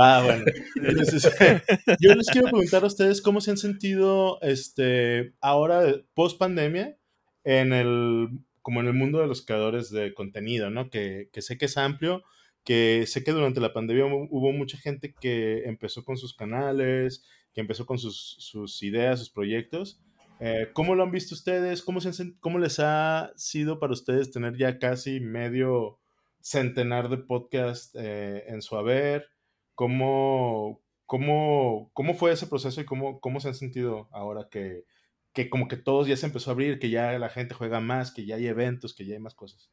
Va, 0.00 0.22
bueno. 0.22 0.46
yo 2.00 2.14
les 2.14 2.28
quiero 2.28 2.48
preguntar 2.48 2.84
a 2.84 2.86
ustedes 2.86 3.20
cómo 3.20 3.42
se 3.42 3.50
han 3.50 3.58
sentido 3.58 4.40
este, 4.40 5.34
ahora, 5.42 5.82
post 6.14 6.38
pandemia, 6.38 6.96
en 7.44 7.74
el, 7.74 8.30
como 8.62 8.80
en 8.80 8.86
el 8.86 8.94
mundo 8.94 9.20
de 9.20 9.26
los 9.26 9.44
creadores 9.44 9.90
de 9.90 10.14
contenido, 10.14 10.70
¿no? 10.70 10.88
Que, 10.88 11.28
que 11.30 11.42
sé 11.42 11.58
que 11.58 11.66
es 11.66 11.76
amplio, 11.76 12.22
que 12.64 13.04
sé 13.06 13.24
que 13.24 13.32
durante 13.32 13.60
la 13.60 13.72
pandemia 13.72 14.06
hubo 14.06 14.52
mucha 14.52 14.78
gente 14.78 15.14
que 15.20 15.64
empezó 15.64 16.04
con 16.04 16.16
sus 16.16 16.34
canales, 16.34 17.24
que 17.52 17.60
empezó 17.60 17.86
con 17.86 17.98
sus, 17.98 18.36
sus 18.38 18.82
ideas, 18.82 19.18
sus 19.18 19.30
proyectos. 19.30 20.00
Eh, 20.40 20.70
¿Cómo 20.72 20.94
lo 20.94 21.02
han 21.02 21.12
visto 21.12 21.34
ustedes? 21.34 21.82
¿Cómo, 21.82 22.00
se, 22.00 22.34
¿Cómo 22.40 22.58
les 22.58 22.80
ha 22.80 23.32
sido 23.36 23.78
para 23.78 23.92
ustedes 23.92 24.30
tener 24.30 24.56
ya 24.56 24.78
casi 24.78 25.20
medio 25.20 25.98
centenar 26.40 27.08
de 27.08 27.18
podcasts 27.18 27.94
eh, 27.94 28.44
en 28.48 28.62
su 28.62 28.76
haber? 28.76 29.28
¿Cómo, 29.74 30.82
cómo, 31.06 31.90
¿Cómo 31.94 32.14
fue 32.14 32.32
ese 32.32 32.46
proceso 32.46 32.80
y 32.80 32.84
cómo, 32.84 33.20
cómo 33.20 33.40
se 33.40 33.48
han 33.48 33.54
sentido 33.54 34.08
ahora 34.12 34.48
que, 34.50 34.84
que 35.32 35.48
como 35.48 35.68
que 35.68 35.76
todos 35.76 36.08
ya 36.08 36.16
se 36.16 36.26
empezó 36.26 36.50
a 36.50 36.54
abrir, 36.54 36.78
que 36.78 36.90
ya 36.90 37.18
la 37.18 37.28
gente 37.28 37.54
juega 37.54 37.80
más, 37.80 38.12
que 38.12 38.26
ya 38.26 38.36
hay 38.36 38.46
eventos, 38.46 38.94
que 38.94 39.06
ya 39.06 39.14
hay 39.14 39.20
más 39.20 39.34
cosas? 39.34 39.70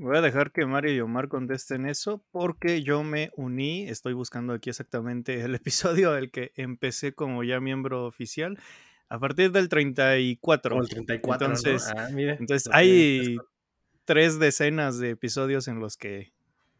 Voy 0.00 0.16
a 0.16 0.20
dejar 0.20 0.52
que 0.52 0.64
Mario 0.64 0.94
y 0.94 1.00
Omar 1.00 1.26
contesten 1.26 1.84
eso 1.84 2.24
porque 2.30 2.84
yo 2.84 3.02
me 3.02 3.32
uní, 3.34 3.88
estoy 3.88 4.12
buscando 4.12 4.52
aquí 4.52 4.70
exactamente 4.70 5.40
el 5.40 5.54
episodio 5.56 6.12
al 6.12 6.30
que 6.30 6.52
empecé 6.54 7.14
como 7.14 7.42
ya 7.42 7.58
miembro 7.58 8.06
oficial 8.06 8.60
a 9.08 9.18
partir 9.18 9.50
del 9.50 9.68
34. 9.68 10.80
el 10.80 10.88
34. 10.88 11.46
Entonces, 11.48 11.92
ah, 11.96 12.08
entonces 12.10 12.68
hay 12.72 13.38
tres 14.04 14.38
decenas 14.38 15.00
de 15.00 15.10
episodios 15.10 15.66
en 15.66 15.80
los 15.80 15.96
que 15.96 16.32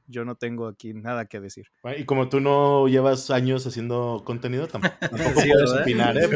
yo 0.08 0.24
no 0.24 0.34
tengo 0.34 0.66
aquí 0.66 0.94
nada 0.94 1.26
que 1.26 1.38
decir. 1.38 1.66
Y 1.96 2.04
como 2.04 2.28
tú 2.28 2.40
no 2.40 2.88
llevas 2.88 3.30
años 3.30 3.66
haciendo 3.66 4.22
contenido, 4.24 4.66
tampoco, 4.68 4.96
puedes 5.00 5.70
opinar, 5.70 6.16
¿eh? 6.16 6.28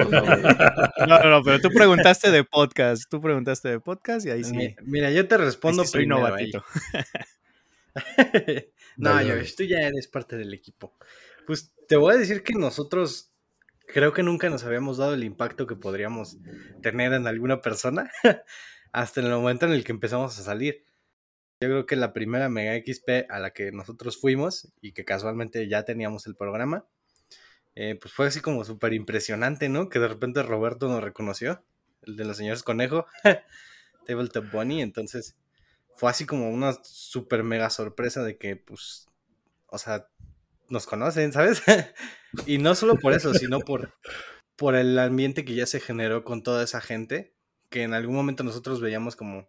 No, 1.08 1.18
no, 1.24 1.42
pero 1.42 1.60
tú 1.60 1.70
preguntaste 1.70 2.30
de 2.30 2.44
podcast, 2.44 3.04
tú 3.10 3.20
preguntaste 3.20 3.68
de 3.70 3.80
podcast 3.80 4.26
y 4.26 4.30
ahí 4.30 4.44
sí. 4.44 4.76
Mira, 4.82 5.10
yo 5.10 5.26
te 5.26 5.36
respondo 5.38 5.84
sí 5.84 5.92
primero. 5.92 6.20
Novatito. 6.20 6.64
no, 8.96 9.22
yo, 9.22 9.34
tú 9.56 9.64
ya 9.64 9.78
eres 9.78 10.06
parte 10.08 10.36
del 10.36 10.52
equipo. 10.54 10.94
Pues 11.46 11.74
te 11.88 11.96
voy 11.96 12.14
a 12.14 12.18
decir 12.18 12.42
que 12.42 12.54
nosotros 12.54 13.32
creo 13.86 14.12
que 14.12 14.22
nunca 14.22 14.48
nos 14.50 14.64
habíamos 14.64 14.98
dado 14.98 15.14
el 15.14 15.24
impacto 15.24 15.66
que 15.66 15.76
podríamos 15.76 16.38
tener 16.82 17.12
en 17.12 17.26
alguna 17.26 17.60
persona 17.60 18.10
hasta 18.92 19.20
el 19.20 19.30
momento 19.30 19.66
en 19.66 19.72
el 19.72 19.84
que 19.84 19.92
empezamos 19.92 20.38
a 20.38 20.42
salir. 20.42 20.84
Yo 21.62 21.68
creo 21.68 21.86
que 21.86 21.94
la 21.94 22.12
primera 22.12 22.48
Mega 22.48 22.74
XP 22.74 23.30
a 23.30 23.38
la 23.38 23.52
que 23.52 23.70
nosotros 23.70 24.20
fuimos 24.20 24.72
y 24.80 24.90
que 24.90 25.04
casualmente 25.04 25.68
ya 25.68 25.84
teníamos 25.84 26.26
el 26.26 26.34
programa, 26.34 26.86
eh, 27.76 27.96
pues 28.00 28.12
fue 28.12 28.26
así 28.26 28.40
como 28.40 28.64
súper 28.64 28.94
impresionante, 28.94 29.68
¿no? 29.68 29.88
Que 29.88 30.00
de 30.00 30.08
repente 30.08 30.42
Roberto 30.42 30.88
nos 30.88 31.04
reconoció, 31.04 31.64
el 32.02 32.16
de 32.16 32.24
los 32.24 32.36
señores 32.36 32.64
conejo, 32.64 33.06
Tabletop 34.06 34.50
Bunny, 34.50 34.82
entonces 34.82 35.36
fue 35.94 36.10
así 36.10 36.26
como 36.26 36.50
una 36.50 36.72
súper 36.82 37.44
mega 37.44 37.70
sorpresa 37.70 38.24
de 38.24 38.38
que, 38.38 38.56
pues, 38.56 39.06
o 39.68 39.78
sea, 39.78 40.08
nos 40.68 40.86
conocen, 40.86 41.32
¿sabes? 41.32 41.62
y 42.44 42.58
no 42.58 42.74
solo 42.74 42.96
por 42.96 43.12
eso, 43.12 43.34
sino 43.34 43.60
por, 43.60 43.94
por 44.56 44.74
el 44.74 44.98
ambiente 44.98 45.44
que 45.44 45.54
ya 45.54 45.66
se 45.66 45.78
generó 45.78 46.24
con 46.24 46.42
toda 46.42 46.64
esa 46.64 46.80
gente, 46.80 47.36
que 47.70 47.84
en 47.84 47.94
algún 47.94 48.16
momento 48.16 48.42
nosotros 48.42 48.80
veíamos 48.80 49.14
como 49.14 49.48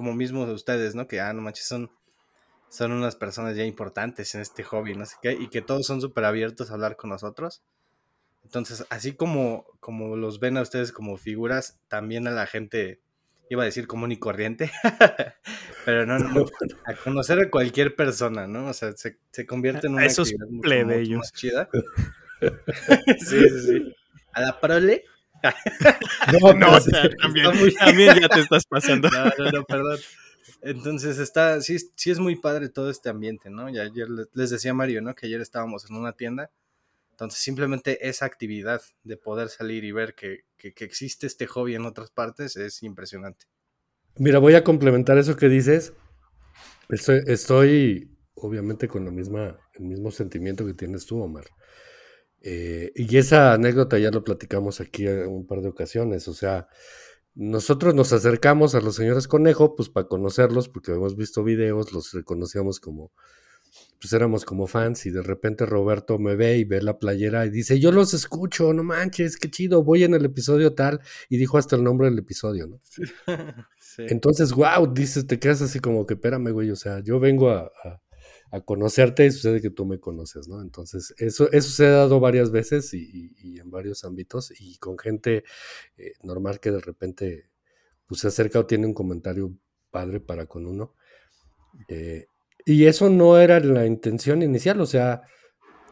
como 0.00 0.14
mismo 0.14 0.46
de 0.46 0.54
ustedes, 0.54 0.94
¿no? 0.94 1.06
Que, 1.06 1.20
ah, 1.20 1.34
no 1.34 1.42
manches, 1.42 1.66
son, 1.66 1.90
son 2.70 2.90
unas 2.92 3.16
personas 3.16 3.54
ya 3.54 3.64
importantes 3.66 4.34
en 4.34 4.40
este 4.40 4.62
hobby, 4.62 4.94
no 4.94 5.04
sé 5.04 5.16
qué, 5.20 5.32
y 5.32 5.48
que 5.48 5.60
todos 5.60 5.86
son 5.86 6.00
súper 6.00 6.24
abiertos 6.24 6.70
a 6.70 6.72
hablar 6.72 6.96
con 6.96 7.10
nosotros. 7.10 7.62
Entonces, 8.42 8.86
así 8.88 9.12
como, 9.12 9.66
como 9.78 10.16
los 10.16 10.40
ven 10.40 10.56
a 10.56 10.62
ustedes 10.62 10.90
como 10.90 11.18
figuras, 11.18 11.78
también 11.88 12.26
a 12.28 12.30
la 12.30 12.46
gente, 12.46 13.02
iba 13.50 13.60
a 13.60 13.66
decir 13.66 13.86
común 13.86 14.10
y 14.10 14.18
corriente, 14.18 14.72
pero 15.84 16.06
no, 16.06 16.18
no, 16.18 16.46
a 16.86 16.94
conocer 16.94 17.38
a 17.38 17.50
cualquier 17.50 17.94
persona, 17.94 18.46
¿no? 18.46 18.68
O 18.68 18.72
sea, 18.72 18.92
se, 18.92 19.18
se 19.32 19.44
convierte 19.44 19.86
en 19.88 19.92
una 19.92 20.06
Esos 20.06 20.32
plebeyos. 20.62 21.30
chida. 21.34 21.68
sí, 22.40 23.38
sí, 23.50 23.60
sí. 23.66 23.96
A 24.32 24.40
la 24.40 24.60
prole 24.60 25.04
no, 26.40 26.52
no, 26.54 26.78
también, 27.78 28.20
ya 28.20 28.28
te 28.28 28.40
estás 28.40 28.66
pasando. 28.66 29.08
No, 29.08 29.50
no, 29.52 29.64
perdón. 29.64 29.98
Entonces 30.62 31.18
está, 31.18 31.60
sí, 31.60 31.76
sí 31.94 32.10
es 32.10 32.18
muy 32.18 32.36
padre 32.36 32.68
todo 32.68 32.90
este 32.90 33.08
ambiente, 33.08 33.50
¿no? 33.50 33.68
Y 33.68 33.78
ayer 33.78 34.08
les 34.32 34.50
decía 34.50 34.74
Mario, 34.74 35.00
¿no? 35.00 35.14
Que 35.14 35.26
ayer 35.26 35.40
estábamos 35.40 35.88
en 35.88 35.96
una 35.96 36.12
tienda. 36.12 36.50
Entonces 37.12 37.40
simplemente 37.40 38.08
esa 38.08 38.26
actividad 38.26 38.80
de 39.04 39.16
poder 39.16 39.48
salir 39.48 39.84
y 39.84 39.92
ver 39.92 40.14
que, 40.14 40.44
que, 40.56 40.72
existe 40.84 41.26
este 41.26 41.46
hobby 41.46 41.74
en 41.74 41.84
otras 41.84 42.10
partes 42.10 42.56
es 42.56 42.82
impresionante. 42.82 43.46
Mira, 44.16 44.38
voy 44.38 44.54
a 44.54 44.64
complementar 44.64 45.18
eso 45.18 45.36
que 45.36 45.48
dices. 45.48 45.92
Estoy, 46.88 47.22
estoy 47.26 48.10
obviamente 48.34 48.88
con 48.88 49.04
la 49.04 49.10
misma, 49.10 49.58
el 49.74 49.84
mismo 49.84 50.10
sentimiento 50.10 50.66
que 50.66 50.74
tienes 50.74 51.06
tú, 51.06 51.22
Omar. 51.22 51.44
Eh, 52.42 52.92
y 52.94 53.16
esa 53.18 53.52
anécdota 53.52 53.98
ya 53.98 54.10
lo 54.10 54.24
platicamos 54.24 54.80
aquí 54.80 55.06
un 55.06 55.46
par 55.46 55.60
de 55.60 55.68
ocasiones, 55.68 56.26
o 56.26 56.34
sea, 56.34 56.68
nosotros 57.34 57.94
nos 57.94 58.12
acercamos 58.12 58.74
a 58.74 58.80
los 58.80 58.96
señores 58.96 59.28
Conejo, 59.28 59.76
pues 59.76 59.88
para 59.88 60.08
conocerlos, 60.08 60.68
porque 60.68 60.92
hemos 60.92 61.16
visto 61.16 61.44
videos, 61.44 61.92
los 61.92 62.12
reconocíamos 62.12 62.80
como, 62.80 63.12
pues 64.00 64.12
éramos 64.14 64.44
como 64.44 64.66
fans, 64.66 65.06
y 65.06 65.10
de 65.10 65.22
repente 65.22 65.66
Roberto 65.66 66.18
me 66.18 66.34
ve 66.34 66.56
y 66.58 66.64
ve 66.64 66.82
la 66.82 66.98
playera 66.98 67.44
y 67.44 67.50
dice, 67.50 67.78
yo 67.78 67.92
los 67.92 68.14
escucho, 68.14 68.72
no 68.72 68.82
manches, 68.82 69.36
qué 69.36 69.50
chido, 69.50 69.84
voy 69.84 70.04
en 70.04 70.14
el 70.14 70.24
episodio 70.24 70.74
tal, 70.74 71.00
y 71.28 71.36
dijo 71.36 71.58
hasta 71.58 71.76
el 71.76 71.84
nombre 71.84 72.08
del 72.08 72.18
episodio, 72.18 72.66
¿no? 72.66 72.80
Entonces, 73.98 74.52
wow, 74.52 74.92
dices, 74.92 75.26
te 75.26 75.38
quedas 75.38 75.60
así 75.62 75.78
como 75.78 76.06
que, 76.06 76.14
espérame, 76.14 76.52
güey, 76.52 76.70
o 76.70 76.76
sea, 76.76 77.00
yo 77.00 77.20
vengo 77.20 77.50
a 77.50 77.70
a 77.84 78.00
conocerte 78.64 79.24
y 79.26 79.30
sucede 79.30 79.60
que 79.60 79.70
tú 79.70 79.86
me 79.86 80.00
conoces, 80.00 80.48
¿no? 80.48 80.60
Entonces, 80.60 81.14
eso, 81.18 81.50
eso 81.52 81.70
se 81.70 81.86
ha 81.86 81.90
dado 81.90 82.18
varias 82.18 82.50
veces 82.50 82.92
y, 82.92 83.58
en 83.60 83.70
varios 83.70 84.04
ámbitos 84.04 84.52
y 84.60 84.76
con 84.78 84.98
gente 84.98 85.44
eh, 85.96 86.14
normal 86.24 86.58
que 86.58 86.72
de 86.72 86.80
repente 86.80 87.50
pues, 88.06 88.22
se 88.22 88.28
acerca 88.28 88.58
o 88.58 88.66
tiene 88.66 88.86
un 88.86 88.94
comentario 88.94 89.54
padre 89.90 90.18
para 90.20 90.46
con 90.46 90.66
uno. 90.66 90.94
Eh, 91.88 92.26
y 92.64 92.86
eso 92.86 93.08
no 93.08 93.38
era 93.38 93.60
la 93.60 93.86
intención 93.86 94.42
inicial, 94.42 94.80
o 94.80 94.86
sea, 94.86 95.22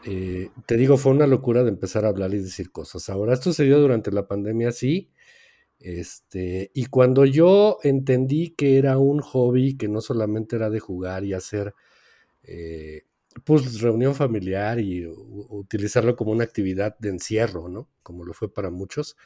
eh, 0.04 0.50
te 0.66 0.76
digo, 0.76 0.96
fue 0.96 1.12
una 1.12 1.26
locura 1.26 1.62
de 1.62 1.70
empezar 1.70 2.04
a 2.04 2.08
hablar 2.08 2.34
y 2.34 2.38
decir 2.38 2.70
cosas. 2.70 3.08
Ahora, 3.08 3.34
esto 3.34 3.52
se 3.52 3.64
dio 3.64 3.78
durante 3.78 4.12
la 4.12 4.26
pandemia, 4.26 4.72
sí. 4.72 5.10
Este, 5.80 6.70
y 6.74 6.86
cuando 6.86 7.24
yo 7.24 7.78
entendí 7.82 8.50
que 8.50 8.78
era 8.78 8.98
un 8.98 9.20
hobby, 9.20 9.76
que 9.76 9.88
no 9.88 10.00
solamente 10.00 10.56
era 10.56 10.70
de 10.70 10.80
jugar 10.80 11.24
y 11.24 11.34
hacer 11.34 11.74
eh, 12.48 13.04
pues 13.44 13.80
reunión 13.80 14.14
familiar 14.14 14.80
y 14.80 15.06
utilizarlo 15.06 16.16
como 16.16 16.32
una 16.32 16.44
actividad 16.44 16.98
de 16.98 17.10
encierro, 17.10 17.68
¿no? 17.68 17.88
Como 18.02 18.24
lo 18.24 18.34
fue 18.34 18.52
para 18.52 18.70
muchos. 18.70 19.16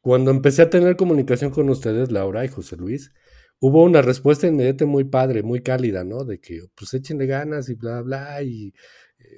Cuando 0.00 0.30
empecé 0.30 0.62
a 0.62 0.70
tener 0.70 0.96
comunicación 0.96 1.50
con 1.50 1.68
ustedes, 1.68 2.12
Laura 2.12 2.44
y 2.44 2.48
José 2.48 2.76
Luis, 2.76 3.12
hubo 3.58 3.82
una 3.82 4.02
respuesta 4.02 4.46
inmediata 4.46 4.86
muy 4.86 5.04
padre, 5.04 5.42
muy 5.42 5.62
cálida, 5.62 6.04
¿no? 6.04 6.24
De 6.24 6.40
que 6.40 6.62
pues 6.74 6.94
échenle 6.94 7.26
ganas 7.26 7.68
y 7.68 7.74
bla, 7.74 8.02
bla, 8.02 8.42
y 8.42 8.72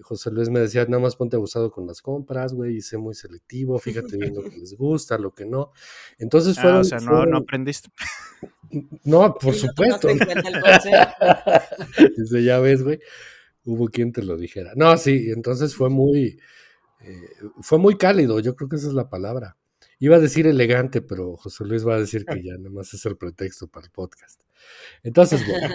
José 0.02 0.30
Luis 0.30 0.48
me 0.48 0.60
decía, 0.60 0.84
nada 0.86 1.02
más 1.02 1.16
ponte 1.16 1.36
abusado 1.36 1.70
con 1.70 1.86
las 1.86 2.02
compras, 2.02 2.52
güey, 2.52 2.76
y 2.76 2.80
sé 2.80 2.98
muy 2.98 3.14
selectivo, 3.14 3.78
fíjate 3.78 4.16
bien 4.16 4.34
lo 4.34 4.42
que 4.42 4.56
les 4.58 4.74
gusta, 4.74 5.18
lo 5.18 5.34
que 5.34 5.46
no. 5.46 5.72
Entonces 6.18 6.58
fue... 6.58 6.70
Ah, 6.70 6.78
o 6.78 6.84
sea, 6.84 6.98
no, 7.00 7.26
no 7.26 7.38
aprendiste. 7.38 7.90
No, 9.04 9.34
por 9.34 9.54
supuesto. 9.54 10.08
Dice, 12.16 12.44
ya 12.44 12.58
ves, 12.58 12.82
güey, 12.82 13.00
hubo 13.64 13.88
quien 13.88 14.12
te 14.12 14.22
lo 14.22 14.36
dijera. 14.36 14.72
No, 14.76 14.94
sí, 14.98 15.30
entonces 15.34 15.74
fue 15.74 15.88
muy, 15.88 16.38
eh, 17.00 17.30
fue 17.62 17.78
muy 17.78 17.96
cálido, 17.96 18.40
yo 18.40 18.54
creo 18.54 18.68
que 18.68 18.76
esa 18.76 18.88
es 18.88 18.92
la 18.92 19.08
palabra. 19.08 19.56
Iba 19.98 20.16
a 20.16 20.20
decir 20.20 20.46
elegante, 20.46 21.00
pero 21.00 21.36
José 21.36 21.64
Luis 21.64 21.86
va 21.86 21.94
a 21.94 22.00
decir 22.00 22.24
que 22.24 22.42
ya 22.42 22.56
nada 22.58 22.70
más 22.70 22.92
es 22.94 23.04
el 23.06 23.16
pretexto 23.16 23.68
para 23.68 23.86
el 23.86 23.90
podcast. 23.90 24.42
Entonces, 25.02 25.44
bueno, 25.46 25.74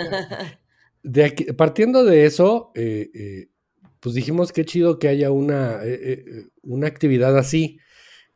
de 1.04 1.26
aquí, 1.26 1.46
partiendo 1.54 2.06
de 2.06 2.26
eso, 2.26 2.72
eh, 2.76 3.10
eh, 3.14 3.50
pues 4.04 4.16
dijimos 4.16 4.52
qué 4.52 4.66
chido 4.66 5.00
que 5.00 5.08
haya 5.08 5.32
una, 5.32 5.80
una 6.62 6.88
actividad 6.88 7.38
así 7.38 7.80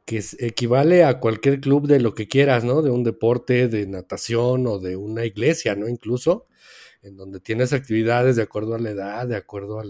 que 0.06 0.24
equivale 0.40 1.04
a 1.04 1.20
cualquier 1.20 1.60
club 1.60 1.88
de 1.88 2.00
lo 2.00 2.14
que 2.14 2.30
quieras, 2.30 2.64
¿no? 2.64 2.82
De 2.82 2.90
un 2.90 3.04
deporte, 3.04 3.68
de 3.68 3.86
natación 3.86 4.66
o 4.66 4.80
de 4.80 4.96
una 4.96 5.26
iglesia, 5.26 5.76
¿no? 5.76 5.90
Incluso, 5.90 6.48
en 7.02 7.18
donde 7.18 7.42
tienes 7.42 7.74
actividades 7.74 8.38
de 8.38 8.44
acuerdo 8.44 8.76
a 8.76 8.80
la 8.80 8.92
edad, 8.92 9.28
de 9.28 9.36
acuerdo 9.36 9.82
a 9.82 9.86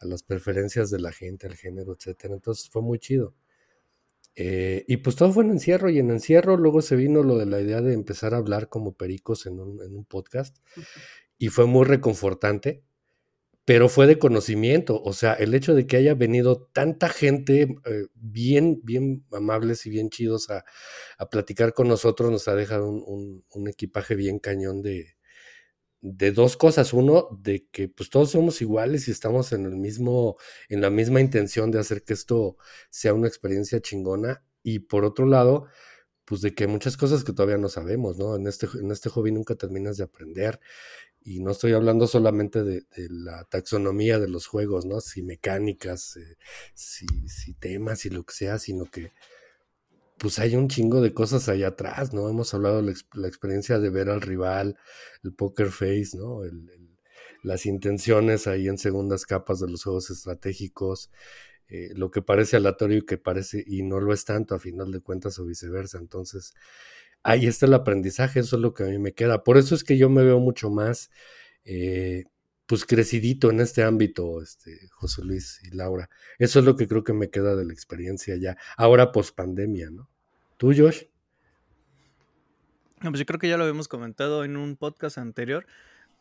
las 0.00 0.24
preferencias 0.24 0.90
de 0.90 0.98
la 0.98 1.12
gente, 1.12 1.46
al 1.46 1.54
género, 1.54 1.92
etcétera. 1.96 2.34
Entonces 2.34 2.68
fue 2.68 2.82
muy 2.82 2.98
chido. 2.98 3.36
Eh, 4.34 4.84
y 4.88 4.96
pues 4.96 5.14
todo 5.14 5.32
fue 5.32 5.44
en 5.44 5.50
encierro 5.50 5.88
y 5.88 6.00
en 6.00 6.10
encierro 6.10 6.56
luego 6.56 6.82
se 6.82 6.96
vino 6.96 7.22
lo 7.22 7.38
de 7.38 7.46
la 7.46 7.60
idea 7.60 7.80
de 7.80 7.92
empezar 7.92 8.34
a 8.34 8.38
hablar 8.38 8.68
como 8.68 8.94
pericos 8.94 9.46
en 9.46 9.60
un, 9.60 9.80
en 9.84 9.94
un 9.94 10.04
podcast 10.04 10.56
y 11.38 11.48
fue 11.48 11.66
muy 11.66 11.84
reconfortante, 11.84 12.82
pero 13.70 13.88
fue 13.88 14.08
de 14.08 14.18
conocimiento, 14.18 15.00
o 15.00 15.12
sea, 15.12 15.32
el 15.34 15.54
hecho 15.54 15.76
de 15.76 15.86
que 15.86 15.96
haya 15.96 16.14
venido 16.14 16.68
tanta 16.72 17.08
gente 17.08 17.76
eh, 17.84 18.06
bien, 18.16 18.80
bien 18.82 19.24
amables 19.30 19.86
y 19.86 19.90
bien 19.90 20.10
chidos 20.10 20.50
a, 20.50 20.64
platicar 21.30 21.72
con 21.72 21.86
nosotros 21.86 22.32
nos 22.32 22.48
ha 22.48 22.56
dejado 22.56 22.90
un, 22.90 23.44
equipaje 23.68 24.16
bien 24.16 24.40
cañón 24.40 24.82
de, 24.82 25.14
de 26.00 26.32
dos 26.32 26.56
cosas. 26.56 26.92
Uno, 26.92 27.28
de 27.40 27.68
que 27.70 27.88
pues 27.88 28.10
todos 28.10 28.32
somos 28.32 28.60
iguales 28.60 29.06
y 29.06 29.12
estamos 29.12 29.52
en 29.52 29.64
el 29.66 29.76
mismo, 29.76 30.36
en 30.68 30.80
la 30.80 30.90
misma 30.90 31.20
intención 31.20 31.70
de 31.70 31.78
hacer 31.78 32.02
que 32.02 32.14
esto 32.14 32.56
sea 32.90 33.14
una 33.14 33.28
experiencia 33.28 33.80
chingona. 33.80 34.42
Y 34.64 34.80
por 34.80 35.04
otro 35.04 35.26
lado, 35.26 35.66
pues 36.24 36.40
de 36.40 36.54
que 36.54 36.66
muchas 36.66 36.96
cosas 36.96 37.22
que 37.22 37.32
todavía 37.32 37.58
no 37.58 37.68
sabemos, 37.68 38.18
¿no? 38.18 38.34
En 38.34 38.48
este, 38.48 38.66
en 38.80 38.90
este 38.90 39.10
hobby 39.10 39.30
nunca 39.30 39.54
terminas 39.54 39.96
de 39.96 40.04
aprender. 40.04 40.58
Y 41.22 41.40
no 41.40 41.50
estoy 41.50 41.72
hablando 41.72 42.06
solamente 42.06 42.62
de, 42.62 42.84
la 43.10 43.44
taxonomía 43.44 44.18
de 44.18 44.28
los 44.28 44.46
juegos, 44.46 44.86
¿no? 44.86 45.00
Si 45.00 45.22
mecánicas, 45.22 46.16
eh, 46.16 46.36
si, 46.74 47.06
si 47.28 47.52
temas 47.54 48.06
y 48.06 48.10
lo 48.10 48.24
que 48.24 48.34
sea, 48.34 48.58
sino 48.58 48.86
que 48.86 49.12
pues 50.20 50.38
hay 50.38 50.54
un 50.54 50.68
chingo 50.68 51.00
de 51.00 51.14
cosas 51.14 51.48
allá 51.48 51.68
atrás, 51.68 52.12
¿no? 52.12 52.28
Hemos 52.28 52.52
hablado 52.52 52.82
de 52.82 52.94
la, 53.14 53.26
experiencia 53.26 53.78
de 53.78 53.88
ver 53.88 54.10
al 54.10 54.20
rival, 54.20 54.76
el 55.24 55.32
poker 55.32 55.70
face, 55.70 56.10
¿no? 56.14 56.42
las 57.42 57.64
intenciones 57.64 58.46
ahí 58.46 58.68
en 58.68 58.76
segundas 58.76 59.24
capas 59.24 59.60
de 59.60 59.68
los 59.68 59.82
juegos 59.84 60.10
estratégicos, 60.10 61.10
eh, 61.68 61.90
lo 61.94 62.10
que 62.10 62.20
parece 62.20 62.56
aleatorio 62.56 62.98
y 62.98 63.06
que 63.06 63.16
parece 63.16 63.64
y 63.66 63.82
no 63.82 63.98
lo 63.98 64.12
es 64.12 64.26
tanto 64.26 64.54
a 64.54 64.58
final 64.58 64.92
de 64.92 65.00
cuentas 65.00 65.38
o 65.38 65.46
viceversa. 65.46 65.96
Entonces, 65.98 66.52
ahí 67.22 67.46
está 67.46 67.66
el 67.66 67.74
aprendizaje, 67.74 68.40
eso 68.40 68.56
es 68.56 68.62
lo 68.62 68.74
que 68.74 68.84
a 68.84 68.86
mí 68.86 68.98
me 68.98 69.12
queda. 69.12 69.44
Por 69.44 69.58
eso 69.58 69.74
es 69.74 69.84
que 69.84 69.98
yo 69.98 70.08
me 70.08 70.24
veo 70.24 70.40
mucho 70.40 70.70
más, 70.70 71.10
eh, 71.64 72.24
pues 72.66 72.84
crecidito 72.84 73.50
en 73.50 73.60
este 73.60 73.82
ámbito, 73.82 74.42
este, 74.42 74.88
José 74.92 75.22
Luis 75.24 75.60
y 75.64 75.74
Laura. 75.74 76.08
Eso 76.38 76.60
es 76.60 76.64
lo 76.64 76.76
que 76.76 76.86
creo 76.86 77.04
que 77.04 77.12
me 77.12 77.30
queda 77.30 77.56
de 77.56 77.64
la 77.64 77.72
experiencia 77.72 78.36
ya, 78.36 78.56
ahora 78.76 79.12
post 79.12 79.34
pandemia, 79.34 79.90
¿no? 79.90 80.08
¿Tú, 80.56 80.72
Josh? 80.76 81.04
No, 83.02 83.10
pues 83.10 83.20
yo 83.20 83.26
creo 83.26 83.40
que 83.40 83.48
ya 83.48 83.56
lo 83.56 83.64
habíamos 83.64 83.88
comentado 83.88 84.44
en 84.44 84.56
un 84.58 84.76
podcast 84.76 85.16
anterior, 85.16 85.66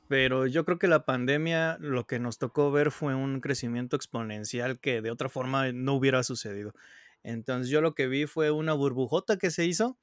pero 0.07 0.47
yo 0.47 0.63
creo 0.63 0.79
que 0.79 0.87
la 0.87 1.05
pandemia 1.05 1.77
lo 1.81 2.07
que 2.07 2.19
nos 2.19 2.37
tocó 2.37 2.71
ver 2.71 2.89
fue 2.91 3.15
un 3.15 3.41
crecimiento 3.41 3.97
exponencial 3.97 4.79
que 4.79 5.01
de 5.01 5.11
otra 5.11 5.27
forma 5.27 5.71
no 5.73 5.93
hubiera 5.93 6.23
sucedido. 6.23 6.73
Entonces 7.21 7.69
yo 7.69 7.81
lo 7.81 7.95
que 7.95 8.07
vi 8.07 8.27
fue 8.27 8.49
una 8.49 8.73
burbujota 8.73 9.37
que 9.37 9.51
se 9.51 9.65
hizo 9.65 9.97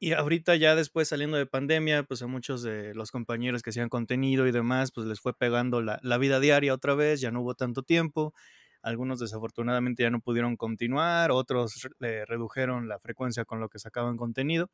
y 0.00 0.12
ahorita 0.12 0.56
ya 0.56 0.74
después 0.74 1.08
saliendo 1.08 1.36
de 1.36 1.46
pandemia, 1.46 2.02
pues 2.02 2.22
a 2.22 2.26
muchos 2.26 2.62
de 2.62 2.94
los 2.94 3.12
compañeros 3.12 3.62
que 3.62 3.70
hacían 3.70 3.88
contenido 3.88 4.48
y 4.48 4.52
demás, 4.52 4.90
pues 4.92 5.06
les 5.06 5.20
fue 5.20 5.34
pegando 5.34 5.80
la, 5.80 6.00
la 6.02 6.18
vida 6.18 6.40
diaria 6.40 6.74
otra 6.74 6.94
vez, 6.94 7.20
ya 7.20 7.30
no 7.30 7.42
hubo 7.42 7.54
tanto 7.54 7.82
tiempo 7.82 8.34
algunos 8.82 9.20
desafortunadamente 9.20 10.02
ya 10.02 10.10
no 10.10 10.20
pudieron 10.20 10.56
continuar, 10.56 11.30
otros 11.30 11.88
le 11.98 12.24
redujeron 12.24 12.88
la 12.88 12.98
frecuencia 12.98 13.44
con 13.44 13.60
lo 13.60 13.68
que 13.68 13.78
sacaban 13.78 14.16
contenido. 14.16 14.70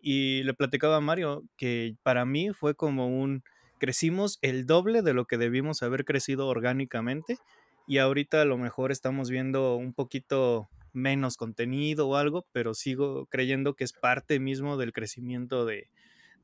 Y 0.00 0.42
le 0.42 0.54
platicaba 0.54 0.96
a 0.96 1.00
Mario 1.00 1.44
que 1.56 1.94
para 2.02 2.24
mí 2.24 2.50
fue 2.52 2.74
como 2.74 3.06
un, 3.06 3.44
crecimos 3.78 4.38
el 4.42 4.66
doble 4.66 5.02
de 5.02 5.14
lo 5.14 5.26
que 5.26 5.38
debimos 5.38 5.82
haber 5.82 6.04
crecido 6.04 6.48
orgánicamente 6.48 7.38
y 7.86 7.98
ahorita 7.98 8.42
a 8.42 8.44
lo 8.44 8.58
mejor 8.58 8.90
estamos 8.90 9.30
viendo 9.30 9.76
un 9.76 9.92
poquito 9.92 10.68
menos 10.92 11.36
contenido 11.36 12.08
o 12.08 12.16
algo, 12.16 12.46
pero 12.52 12.74
sigo 12.74 13.26
creyendo 13.26 13.74
que 13.74 13.84
es 13.84 13.92
parte 13.92 14.40
mismo 14.40 14.76
del 14.76 14.92
crecimiento 14.92 15.64
de, 15.64 15.88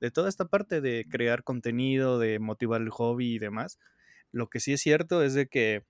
de 0.00 0.10
toda 0.10 0.28
esta 0.28 0.46
parte 0.46 0.80
de 0.80 1.06
crear 1.08 1.44
contenido, 1.44 2.18
de 2.18 2.38
motivar 2.38 2.80
el 2.80 2.90
hobby 2.90 3.34
y 3.34 3.38
demás. 3.38 3.78
Lo 4.32 4.48
que 4.48 4.60
sí 4.60 4.72
es 4.72 4.80
cierto 4.80 5.22
es 5.22 5.34
de 5.34 5.48
que 5.48 5.84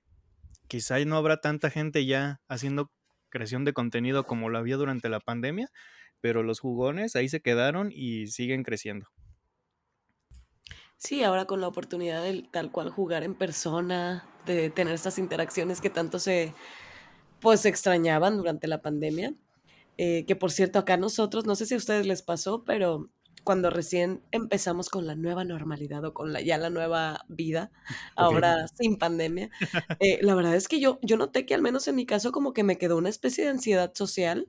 quizá 0.69 1.05
no 1.05 1.17
habrá 1.17 1.41
tanta 1.41 1.71
gente 1.71 2.07
ya 2.07 2.41
haciendo 2.49 2.91
creación 3.31 3.65
de 3.65 3.73
contenido 3.73 4.25
como 4.25 4.49
lo 4.49 4.59
había 4.59 4.77
durante 4.77 5.09
la 5.09 5.21
pandemia, 5.21 5.71
pero 6.21 6.43
los 6.43 6.61
jugones 6.61 7.17
ahí 7.17 7.29
se 7.29 7.41
quedaron 7.41 7.91
y 7.93 8.29
siguen 8.29 8.63
creciendo. 8.63 9.09
Sí, 10.97 11.23
ahora 11.23 11.45
con 11.45 11.61
la 11.61 11.69
oportunidad 11.69 12.23
de 12.23 12.43
tal 12.51 12.73
cual 12.73 12.91
jugar 12.91 13.23
en 13.23 13.35
persona, 13.35 14.29
de 14.47 14.71
tener 14.71 14.95
estas 14.95 15.19
interacciones 15.19 15.81
que 15.81 15.91
tanto 15.91 16.19
se 16.19 16.55
pues 17.41 17.65
extrañaban 17.67 18.37
durante 18.37 18.67
la 18.67 18.83
pandemia. 18.83 19.35
Eh, 19.97 20.25
que 20.27 20.37
por 20.37 20.53
cierto, 20.53 20.79
acá 20.79 20.97
nosotros, 20.97 21.45
no 21.45 21.57
sé 21.57 21.67
si 21.67 21.75
a 21.75 21.79
ustedes 21.79 22.07
les 22.07 22.23
pasó, 22.23 22.65
pero 22.65 23.11
cuando 23.43 23.71
recién 23.71 24.23
empezamos 24.31 24.91
con 24.91 25.07
la 25.07 25.15
nueva 25.15 25.45
normalidad 25.45 26.05
o 26.05 26.15
con 26.15 26.33
la, 26.33 26.41
ya 26.41 26.59
la 26.59 26.71
nueva 26.71 27.25
vida, 27.29 27.73
ahora 28.17 28.69
sin 28.69 28.97
pandemia, 28.97 29.51
eh, 30.01 30.19
la 30.23 30.35
verdad 30.35 30.55
es 30.55 30.69
que 30.69 30.81
yo, 30.81 30.99
yo 31.03 31.17
noté 31.17 31.47
que 31.47 31.55
al 31.55 31.63
menos 31.63 31.89
en 31.89 31.97
mi 31.97 32.07
caso 32.07 32.31
como 32.31 32.53
que 32.53 32.63
me 32.63 32.79
quedó 32.79 32.97
una 32.97 33.09
especie 33.09 33.45
de 33.45 33.51
ansiedad 33.51 33.93
social, 33.95 34.49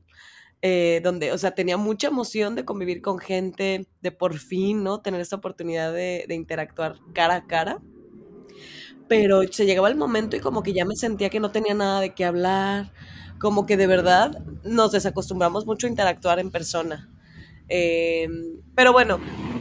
eh, 0.62 0.99
donde, 1.04 1.32
o 1.32 1.38
sea, 1.38 1.52
tenía 1.52 1.78
mucha 1.78 2.10
emoción 2.10 2.56
de 2.56 2.65
convivir 2.65 3.02
con 3.02 3.19
gente, 3.19 3.88
de 4.02 4.12
por 4.12 4.38
fin, 4.38 4.84
¿no? 4.84 5.02
Tener 5.02 5.21
esta 5.21 5.38
oportunidad 5.38 5.93
de, 5.93 6.25
de 6.28 6.36
interactuar 6.36 6.97
cara 7.13 7.36
a 7.36 7.47
cara. 7.47 7.82
Pero 9.10 9.41
se 9.52 9.65
llegaba 9.65 9.89
el 9.89 9.98
momento 9.98 10.38
y 10.38 10.39
como 10.39 10.63
que 10.63 10.72
ya 10.72 10.86
me 10.86 10.95
sentía 10.95 11.30
que 11.30 11.41
no 11.41 11.52
tenía 11.52 11.74
nada 11.74 12.00
de 12.00 12.13
qué 12.13 12.24
hablar, 12.24 12.93
como 13.39 13.65
que 13.65 13.76
de 13.76 13.88
verdad 13.88 14.41
nos 14.63 14.93
desacostumbramos 14.93 15.65
mucho 15.65 15.88
a 15.88 15.89
interactuar 15.89 16.39
en 16.39 16.52
persona. 16.52 17.10
Em, 17.67 18.62
pero 18.76 18.93
bueno, 18.93 19.19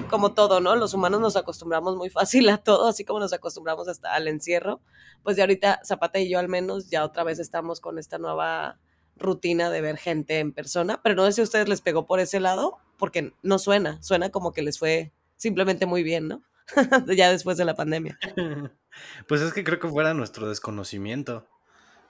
como 0.08 0.32
todo, 0.34 0.60
¿no? 0.60 0.76
Los 0.76 0.94
humanos 0.94 1.20
nos 1.20 1.36
acostumbramos 1.36 1.96
muy 1.96 2.10
fácil 2.10 2.48
a 2.50 2.58
todo, 2.58 2.88
así 2.88 3.04
como 3.04 3.20
nos 3.20 3.32
acostumbramos 3.32 3.88
hasta 3.88 4.14
al 4.14 4.28
encierro. 4.28 4.80
Pues 5.22 5.36
ya 5.36 5.44
ahorita 5.44 5.80
Zapata 5.84 6.18
y 6.20 6.30
yo 6.30 6.38
al 6.38 6.48
menos 6.48 6.88
ya 6.90 7.04
otra 7.04 7.24
vez 7.24 7.38
estamos 7.38 7.80
con 7.80 7.98
esta 7.98 8.18
nueva 8.18 8.78
rutina 9.16 9.70
de 9.70 9.80
ver 9.80 9.96
gente 9.96 10.38
en 10.38 10.52
persona, 10.52 11.00
pero 11.02 11.14
no 11.14 11.26
sé 11.26 11.32
si 11.32 11.40
a 11.40 11.44
ustedes 11.44 11.68
les 11.68 11.80
pegó 11.80 12.06
por 12.06 12.20
ese 12.20 12.38
lado, 12.38 12.78
porque 12.98 13.32
no 13.42 13.58
suena, 13.58 14.00
suena 14.02 14.30
como 14.30 14.52
que 14.52 14.62
les 14.62 14.78
fue 14.78 15.12
simplemente 15.36 15.86
muy 15.86 16.02
bien, 16.02 16.28
¿no? 16.28 16.42
ya 17.16 17.30
después 17.30 17.56
de 17.56 17.64
la 17.64 17.74
pandemia. 17.74 18.18
Pues 19.26 19.40
es 19.40 19.52
que 19.52 19.64
creo 19.64 19.78
que 19.78 19.88
fuera 19.88 20.14
nuestro 20.14 20.48
desconocimiento. 20.48 21.46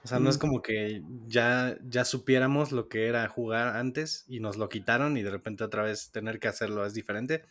O 0.03 0.07
sea, 0.07 0.19
no 0.19 0.29
es 0.29 0.37
como 0.37 0.61
que 0.61 1.03
ya, 1.27 1.77
ya 1.83 2.05
supiéramos 2.05 2.71
lo 2.71 2.87
que 2.87 3.07
era 3.07 3.27
jugar 3.27 3.75
antes 3.75 4.23
y 4.29 4.39
nos 4.39 4.55
lo 4.55 4.69
quitaron 4.69 5.17
y 5.17 5.23
de 5.23 5.29
repente 5.29 5.65
otra 5.65 5.83
vez 5.83 6.11
tener 6.11 6.39
que 6.39 6.47
hacerlo 6.47 6.85
es 6.85 6.93
diferente. 6.93 7.43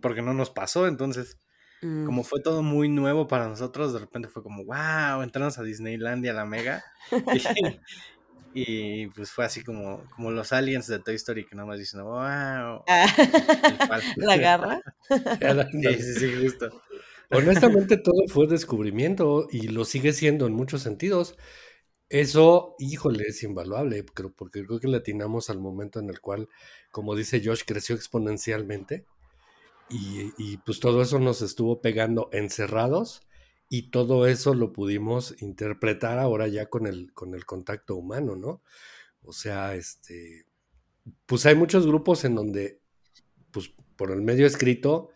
Porque 0.00 0.22
no 0.22 0.32
nos 0.32 0.48
pasó, 0.48 0.86
entonces, 0.86 1.38
mm. 1.82 2.06
como 2.06 2.24
fue 2.24 2.40
todo 2.40 2.62
muy 2.62 2.88
nuevo 2.88 3.28
para 3.28 3.48
nosotros, 3.48 3.92
de 3.92 3.98
repente 3.98 4.28
fue 4.28 4.42
como, 4.42 4.64
wow, 4.64 5.22
entramos 5.22 5.58
a 5.58 5.62
Disneylandia, 5.62 6.32
la 6.32 6.46
mega. 6.46 6.82
y, 8.54 9.08
pues 9.08 9.30
fue 9.30 9.44
así 9.44 9.62
como, 9.62 10.04
como 10.16 10.30
los 10.30 10.54
aliens 10.54 10.86
de 10.86 11.00
Toy 11.00 11.16
Story 11.16 11.44
que 11.44 11.54
nomás 11.54 11.78
dicen, 11.78 12.02
wow. 12.02 12.14
Ah, 12.16 12.82
la 14.16 14.36
garra. 14.38 14.80
sí, 15.10 15.94
sí, 16.02 16.14
sí, 16.14 16.42
justo. 16.42 16.82
Honestamente, 17.32 17.96
todo 17.96 18.22
fue 18.28 18.46
descubrimiento 18.46 19.48
y 19.50 19.68
lo 19.68 19.84
sigue 19.84 20.12
siendo 20.12 20.46
en 20.46 20.52
muchos 20.52 20.82
sentidos. 20.82 21.36
Eso, 22.08 22.74
híjole, 22.78 23.24
es 23.28 23.42
invaluable, 23.42 24.04
porque 24.36 24.64
creo 24.66 24.78
que 24.78 24.88
le 24.88 24.98
atinamos 24.98 25.48
al 25.48 25.58
momento 25.58 25.98
en 25.98 26.10
el 26.10 26.20
cual, 26.20 26.48
como 26.90 27.16
dice 27.16 27.42
Josh, 27.42 27.62
creció 27.66 27.96
exponencialmente 27.96 29.06
y, 29.88 30.32
y, 30.36 30.58
pues 30.58 30.78
todo 30.78 31.00
eso 31.02 31.18
nos 31.18 31.40
estuvo 31.42 31.80
pegando 31.80 32.28
encerrados 32.32 33.22
y 33.70 33.90
todo 33.90 34.26
eso 34.26 34.52
lo 34.52 34.72
pudimos 34.72 35.40
interpretar 35.40 36.18
ahora 36.18 36.48
ya 36.48 36.66
con 36.66 36.86
el, 36.86 37.14
con 37.14 37.34
el 37.34 37.46
contacto 37.46 37.96
humano, 37.96 38.36
¿no? 38.36 38.62
O 39.22 39.32
sea, 39.32 39.74
este, 39.74 40.44
pues 41.24 41.46
hay 41.46 41.54
muchos 41.54 41.86
grupos 41.86 42.24
en 42.26 42.34
donde, 42.34 42.80
pues 43.50 43.72
por 43.96 44.10
el 44.10 44.20
medio 44.20 44.46
escrito, 44.46 45.11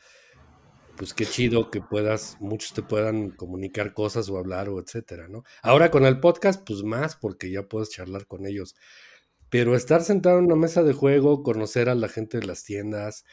pues 0.96 1.14
qué 1.14 1.26
chido 1.26 1.70
que 1.70 1.80
puedas, 1.80 2.37
muchos 2.40 2.72
te 2.72 2.82
puedan 2.82 3.30
comunicar 3.30 3.92
cosas 3.92 4.28
o 4.28 4.38
hablar 4.38 4.68
o 4.68 4.80
etcétera, 4.80 5.28
¿no? 5.28 5.44
Ahora 5.62 5.90
con 5.90 6.04
el 6.06 6.20
podcast, 6.20 6.66
pues 6.66 6.82
más, 6.82 7.16
porque 7.16 7.50
ya 7.50 7.68
puedes 7.68 7.90
charlar 7.90 8.26
con 8.26 8.46
ellos. 8.46 8.74
Pero 9.50 9.76
estar 9.76 10.02
sentado 10.02 10.38
en 10.38 10.46
una 10.46 10.56
mesa 10.56 10.82
de 10.82 10.92
juego, 10.92 11.42
conocer 11.42 11.88
a 11.88 11.94
la 11.94 12.09
gente 12.09 12.40
de 12.40 12.46
las 12.46 12.64
tiendas, 12.64 13.24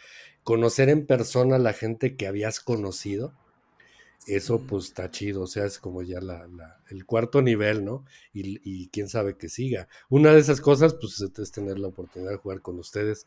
conocer 0.44 0.90
en 0.90 1.06
persona 1.08 1.56
a 1.56 1.60
la 1.60 1.74
gente 1.74 2.16
que 2.16 2.28
habías 2.28 2.60
conocido, 2.60 3.34
eso 4.28 4.62
pues 4.62 4.86
está 4.86 5.12
chido, 5.12 5.42
o 5.42 5.48
sea, 5.48 5.66
es 5.66 5.80
como 5.80 6.02
ya 6.02 6.22
la, 6.22 6.48
el 6.90 7.06
cuarto 7.06 7.42
nivel, 7.42 7.84
¿no? 7.84 8.06
Y, 8.32 8.60
y, 8.64 8.88
quién 8.90 9.10
sabe 9.10 9.38
que 9.38 9.50
siga. 9.50 9.88
Una 10.10 10.32
de 10.32 10.40
esas 10.40 10.62
cosas, 10.62 10.94
pues 10.94 11.20
es 11.22 11.52
tener 11.52 11.80
la 11.80 11.90
oportunidad 11.90 12.32
de 12.32 12.38
jugar 12.38 12.62
con 12.62 12.80
ustedes. 12.80 13.26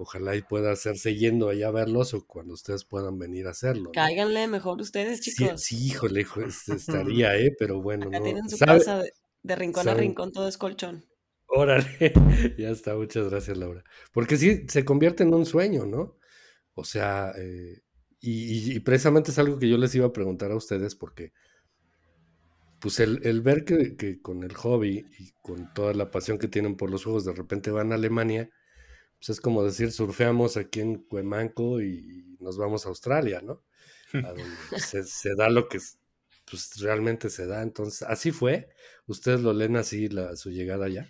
Ojalá 0.00 0.36
y 0.36 0.42
pueda 0.42 0.70
hacerse 0.70 1.16
yendo 1.16 1.48
allá 1.48 1.68
a 1.68 1.72
verlos 1.72 2.14
o 2.14 2.24
cuando 2.24 2.54
ustedes 2.54 2.84
puedan 2.84 3.18
venir 3.18 3.48
a 3.48 3.50
hacerlo. 3.50 3.90
Cáiganle 3.92 4.46
mejor 4.46 4.80
ustedes, 4.80 5.20
chicos. 5.20 5.60
Sí, 5.60 5.88
híjole, 5.88 6.24
estaría, 6.68 7.36
¿eh? 7.36 7.52
Pero 7.58 7.82
bueno, 7.82 8.06
Acá 8.06 8.22
tienen 8.22 8.48
su 8.48 8.56
casa 8.58 9.02
de, 9.42 9.56
rincón 9.56 9.88
a 9.88 9.94
rincón, 9.94 10.30
todo 10.30 10.46
es 10.46 10.56
colchón. 10.56 11.04
Órale, 11.48 11.88
ya 12.58 12.68
está, 12.68 12.94
muchas 12.94 13.28
gracias, 13.28 13.56
Laura. 13.56 13.82
Porque 14.12 14.36
sí, 14.36 14.66
se 14.68 14.84
convierte 14.84 15.24
en 15.24 15.34
un 15.34 15.44
sueño, 15.44 15.84
¿no? 15.84 16.16
O 16.74 16.84
sea, 16.84 17.32
eh, 17.36 17.80
y, 18.20 18.78
precisamente 18.78 19.32
es 19.32 19.38
algo 19.40 19.58
que 19.58 19.68
yo 19.68 19.78
les 19.78 19.92
iba 19.96 20.06
a 20.06 20.12
preguntar 20.12 20.52
a 20.52 20.56
ustedes 20.56 20.94
porque, 20.94 21.32
pues 22.78 23.00
el, 23.00 23.40
ver 23.40 23.64
que, 23.64 24.20
con 24.22 24.44
el 24.44 24.54
hobby 24.54 25.06
y 25.18 25.32
con 25.42 25.74
toda 25.74 25.92
la 25.92 26.12
pasión 26.12 26.38
que 26.38 26.46
tienen 26.46 26.76
por 26.76 26.88
los 26.88 27.02
juegos, 27.02 27.24
de 27.24 27.32
repente 27.32 27.72
van 27.72 27.90
a 27.90 27.96
Alemania, 27.96 28.48
pues 29.18 29.30
es 29.30 29.40
como 29.40 29.64
decir, 29.64 29.92
surfeamos 29.92 30.56
aquí 30.56 30.80
en 30.80 30.96
Cuemanco 31.04 31.80
y, 31.80 32.36
nos 32.40 32.56
vamos 32.56 32.86
a 32.86 32.90
Australia, 32.90 33.40
¿no? 33.42 33.64
A 34.12 34.28
donde 34.28 34.44
se, 34.78 35.02
se 35.02 35.34
da 35.34 35.48
lo 35.50 35.68
que 35.68 35.80
pues 36.50 36.80
realmente 36.80 37.30
se 37.30 37.46
da. 37.46 37.62
Entonces, 37.62 38.02
así 38.02 38.30
fue. 38.30 38.68
¿Ustedes 39.06 39.40
lo 39.40 39.52
leen 39.52 39.76
así 39.76 40.08
la, 40.08 40.36
su 40.36 40.50
llegada 40.50 40.86
allá? 40.86 41.08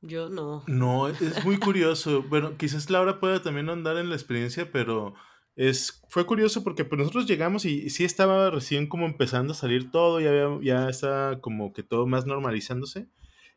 Yo 0.00 0.28
no. 0.28 0.64
No, 0.66 1.08
es 1.08 1.44
muy 1.44 1.56
curioso. 1.60 2.22
Bueno, 2.22 2.56
quizás 2.56 2.90
Laura 2.90 3.20
pueda 3.20 3.42
también 3.42 3.68
andar 3.68 3.96
en 3.96 4.08
la 4.08 4.16
experiencia, 4.16 4.70
pero 4.72 5.14
es, 5.54 6.02
fue 6.08 6.26
curioso 6.26 6.64
porque 6.64 6.84
pues, 6.84 6.98
nosotros 6.98 7.26
llegamos 7.26 7.64
y 7.64 7.90
sí 7.90 8.04
estaba 8.04 8.50
recién 8.50 8.88
como 8.88 9.06
empezando 9.06 9.52
a 9.52 9.56
salir 9.56 9.90
todo, 9.90 10.20
ya, 10.20 10.58
ya 10.62 10.88
está 10.88 11.38
como 11.40 11.72
que 11.72 11.82
todo 11.82 12.06
más 12.06 12.26
normalizándose. 12.26 13.08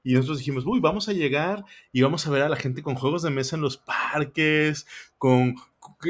Y 0.05 0.13
nosotros 0.13 0.37
dijimos, 0.37 0.63
uy, 0.67 0.79
vamos 0.79 1.09
a 1.09 1.13
llegar 1.13 1.65
y 1.91 2.03
vamos 2.03 2.25
a 2.27 2.29
ver 2.29 2.43
a 2.43 2.49
la 2.49 2.55
gente 2.55 2.83
con 2.83 2.93
juegos 2.93 3.23
de 3.23 3.31
mesa 3.31 3.55
en 3.55 3.63
los 3.63 3.77
parques, 3.77 4.85
con 5.17 5.55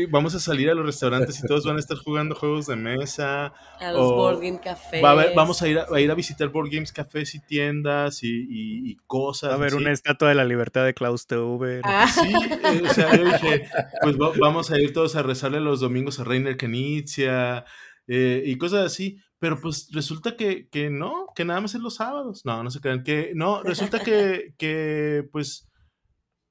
vamos 0.10 0.36
a 0.36 0.40
salir 0.40 0.70
a 0.70 0.74
los 0.74 0.86
restaurantes 0.86 1.40
y 1.40 1.48
todos 1.48 1.66
van 1.66 1.78
a 1.78 1.80
estar 1.80 1.98
jugando 1.98 2.36
juegos 2.36 2.68
de 2.68 2.76
mesa. 2.76 3.54
A 3.80 3.92
los 3.92 4.12
board 4.12 4.42
game 4.42 4.60
cafés. 4.60 5.02
vamos 5.02 5.62
a 5.62 5.68
ir 5.68 5.80
a, 5.80 6.00
ir 6.02 6.12
a 6.12 6.16
visitar 6.16 6.50
board 6.50 6.70
games 6.70 6.92
cafés 6.92 7.36
y 7.36 7.40
tiendas 7.40 8.20
y, 8.22 8.98
cosas. 9.08 9.54
a 9.54 9.58
ver 9.58 9.76
una 9.76 9.92
estatua 9.92 10.30
de 10.30 10.36
la 10.36 10.46
libertad 10.46 10.86
de 10.86 10.94
Klaus 10.94 11.26
Teuber. 11.28 11.82
Ah. 11.84 12.08
Sí, 12.08 12.34
eh, 12.34 12.82
o 12.90 12.94
sea, 12.94 13.16
yo 13.16 13.24
dije, 13.24 13.70
pues 14.02 14.18
vamos 14.18 14.72
a 14.72 14.80
ir 14.80 14.94
todos 14.94 15.16
a 15.16 15.24
rezarle 15.24 15.62
los 15.62 15.80
domingos 15.80 16.20
a 16.20 16.26
Reiner 16.26 16.58
Kenitzia 16.58 17.66
eh, 18.08 18.44
y 18.46 18.58
cosas 18.58 18.86
así. 18.86 19.20
Pero 19.46 19.62
pues 19.62 19.90
resulta 19.92 20.36
que, 20.36 20.70
que, 20.70 20.90
no, 20.90 21.28
que 21.36 21.46
nada 21.46 21.62
más 21.62 21.76
es 21.76 21.80
los 21.80 21.98
sábados. 21.98 22.44
No, 22.46 22.64
no 22.64 22.72
se 22.72 22.82
crean. 22.82 23.04
Que 23.04 23.32
no, 23.36 23.62
resulta 23.62 24.00
que, 24.00 24.56
que 24.58 25.30
pues 25.32 25.70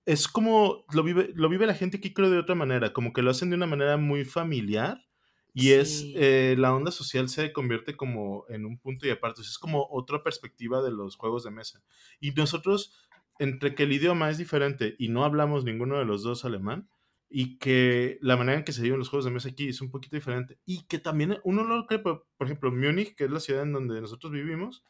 es 0.07 0.29
como 0.29 0.85
lo 0.93 1.03
vive, 1.03 1.33
lo 1.35 1.49
vive 1.49 1.67
la 1.67 1.75
gente 1.75 1.97
aquí 1.97 2.15
creo 2.15 2.31
de 2.31 2.39
otra 2.39 2.55
manera, 2.55 2.93
como 2.93 3.13
que 3.13 3.23
lo 3.23 3.33
hacen 3.33 3.51
de 3.51 3.57
una 3.57 3.67
manera 3.67 3.97
muy 3.97 4.25
familiar 4.25 5.05
y 5.53 5.73
es 5.73 6.07
eh, 6.15 6.55
la 6.57 6.73
onda 6.73 6.93
social 6.93 7.29
se 7.29 7.53
convierte 7.53 7.97
como 7.97 8.45
en 8.49 8.65
un 8.65 8.79
punto 8.79 9.09
y 9.09 9.11
aparte, 9.11 9.41
es 9.41 9.59
como 9.59 9.89
otra 9.91 10.23
perspectiva 10.23 10.81
de 10.81 10.93
los 10.93 11.17
juegos 11.17 11.43
de 11.43 11.51
mesa. 11.51 11.83
Y 12.21 12.31
nosotros, 12.31 12.97
entre 13.41 13.75
que 13.75 13.83
el 13.83 13.93
idioma 13.93 14.31
es 14.31 14.39
diferente 14.39 14.95
y 15.01 15.09
no 15.09 15.25
hablamos 15.25 15.65
ninguno 15.65 15.99
de 15.99 16.05
los 16.05 16.23
dos 16.23 16.45
alemán, 16.45 16.89
y 17.37 17.59
que 17.59 18.17
la 18.23 18.37
manera 18.37 18.59
en 18.59 18.65
que 18.65 18.71
se 18.71 18.81
viven 18.81 19.01
los 19.01 19.09
juegos 19.09 19.25
de 19.25 19.33
mesa 19.33 19.49
aquí 19.49 19.67
es 19.67 19.81
un 19.81 19.91
poquito 19.91 20.15
diferente. 20.15 20.57
Y 20.67 20.85
que 20.85 21.01
también 21.01 21.41
uno 21.43 21.65
lo 21.65 21.85
cree, 21.89 21.99
por, 21.99 22.29
ejemplo, 22.39 22.71
Múnich, 22.71 23.17
que 23.17 23.25
es 23.25 23.31
la 23.33 23.41
ciudad 23.41 23.65
en 23.65 23.73
donde 23.73 24.01
nosotros 24.01 24.33
vivimos, 24.33 24.85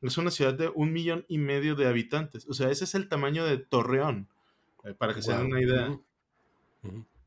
es 0.00 0.16
una 0.16 0.30
ciudad 0.30 0.54
de 0.54 0.68
un 0.68 0.92
millón 0.92 1.24
y 1.26 1.38
medio 1.38 1.74
de 1.74 1.88
habitantes. 1.88 2.46
O 2.48 2.54
sea, 2.54 2.70
ese 2.70 2.84
es 2.84 2.94
el 2.94 3.08
tamaño 3.08 3.44
de 3.44 3.58
Torreón, 3.58 4.28
eh, 4.84 4.94
para 4.94 5.12
que 5.12 5.22
se 5.22 5.32
den 5.32 5.46
una 5.46 5.60
idea. 5.60 5.98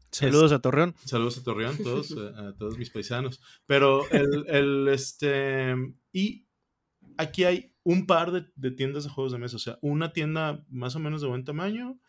Saludos 0.10 0.54
a 0.54 0.60
Torreón. 0.60 0.96
Saludos 1.04 1.40
a 1.40 1.44
Torreón, 1.44 1.78
todos, 1.84 2.12
eh, 2.12 2.32
a, 2.34 2.54
todos 2.54 2.78
mis 2.78 2.92
paisanos. 2.92 3.42
Pero 3.68 4.10
el, 4.10 4.46
el, 4.48 4.88
este, 4.88 5.76
y 6.14 6.46
aquí 7.18 7.44
hay 7.44 7.74
un 7.84 8.08
par 8.08 8.32
de, 8.32 8.46
de 8.56 8.72
tiendas 8.72 9.04
de 9.04 9.10
juegos 9.10 9.34
de 9.34 9.38
mesa, 9.38 9.58
o 9.58 9.60
sea, 9.60 9.78
una 9.82 10.14
tienda 10.14 10.64
más 10.70 10.96
o 10.96 11.00
menos 11.00 11.22
de 11.22 11.28
buen 11.28 11.44
tamaño, 11.44 12.00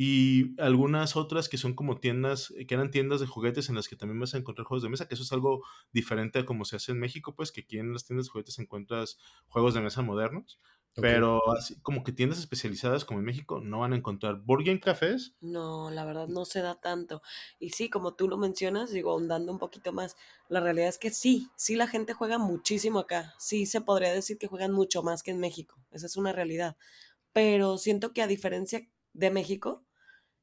y 0.00 0.54
algunas 0.62 1.16
otras 1.16 1.48
que 1.48 1.58
son 1.58 1.74
como 1.74 1.98
tiendas, 1.98 2.54
que 2.68 2.74
eran 2.74 2.92
tiendas 2.92 3.18
de 3.18 3.26
juguetes 3.26 3.68
en 3.68 3.74
las 3.74 3.88
que 3.88 3.96
también 3.96 4.20
vas 4.20 4.32
a 4.32 4.38
encontrar 4.38 4.64
juegos 4.64 4.84
de 4.84 4.88
mesa, 4.88 5.08
que 5.08 5.14
eso 5.14 5.24
es 5.24 5.32
algo 5.32 5.64
diferente 5.92 6.38
a 6.38 6.44
como 6.46 6.64
se 6.64 6.76
hace 6.76 6.92
en 6.92 7.00
México, 7.00 7.34
pues 7.34 7.50
que 7.50 7.62
aquí 7.62 7.78
en 7.78 7.92
las 7.92 8.04
tiendas 8.04 8.26
de 8.26 8.30
juguetes 8.30 8.60
encuentras 8.60 9.18
juegos 9.48 9.74
de 9.74 9.80
mesa 9.80 10.02
modernos, 10.02 10.60
pero 10.94 11.40
así 11.50 11.80
como 11.80 12.04
que 12.04 12.12
tiendas 12.12 12.38
especializadas 12.38 13.04
como 13.04 13.18
en 13.18 13.26
México 13.26 13.60
no 13.60 13.80
van 13.80 13.92
a 13.92 13.96
encontrar 13.96 14.36
board 14.36 14.64
game 14.64 14.78
cafés. 14.78 15.34
No, 15.40 15.90
la 15.90 16.04
verdad 16.04 16.28
no 16.28 16.44
se 16.44 16.62
da 16.62 16.80
tanto. 16.80 17.22
Y 17.58 17.70
sí, 17.70 17.90
como 17.90 18.14
tú 18.14 18.28
lo 18.28 18.38
mencionas, 18.38 18.92
digo, 18.92 19.10
ahondando 19.10 19.50
un 19.50 19.58
poquito 19.58 19.92
más, 19.92 20.16
la 20.48 20.60
realidad 20.60 20.88
es 20.88 20.98
que 20.98 21.10
sí, 21.10 21.48
sí 21.56 21.74
la 21.74 21.88
gente 21.88 22.12
juega 22.12 22.38
muchísimo 22.38 23.00
acá, 23.00 23.34
sí 23.38 23.66
se 23.66 23.80
podría 23.80 24.12
decir 24.12 24.38
que 24.38 24.46
juegan 24.46 24.70
mucho 24.72 25.02
más 25.02 25.24
que 25.24 25.32
en 25.32 25.40
México, 25.40 25.76
esa 25.90 26.06
es 26.06 26.16
una 26.16 26.32
realidad, 26.32 26.76
pero 27.32 27.78
siento 27.78 28.12
que 28.12 28.22
a 28.22 28.28
diferencia 28.28 28.88
de 29.12 29.30
México, 29.30 29.84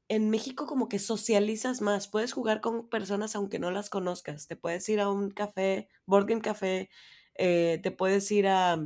en 0.08 0.30
México 0.30 0.66
como 0.66 0.88
que 0.88 0.98
socializas 0.98 1.80
más, 1.80 2.08
puedes 2.08 2.32
jugar 2.32 2.60
con 2.60 2.88
personas 2.88 3.34
aunque 3.34 3.58
no 3.58 3.70
las 3.70 3.90
conozcas, 3.90 4.46
te 4.46 4.56
puedes 4.56 4.88
ir 4.88 5.00
a 5.00 5.10
un 5.10 5.30
café, 5.30 5.88
board 6.06 6.26
game 6.26 6.42
café, 6.42 6.90
eh, 7.34 7.80
te 7.82 7.90
puedes 7.90 8.30
ir 8.30 8.46
a, 8.46 8.78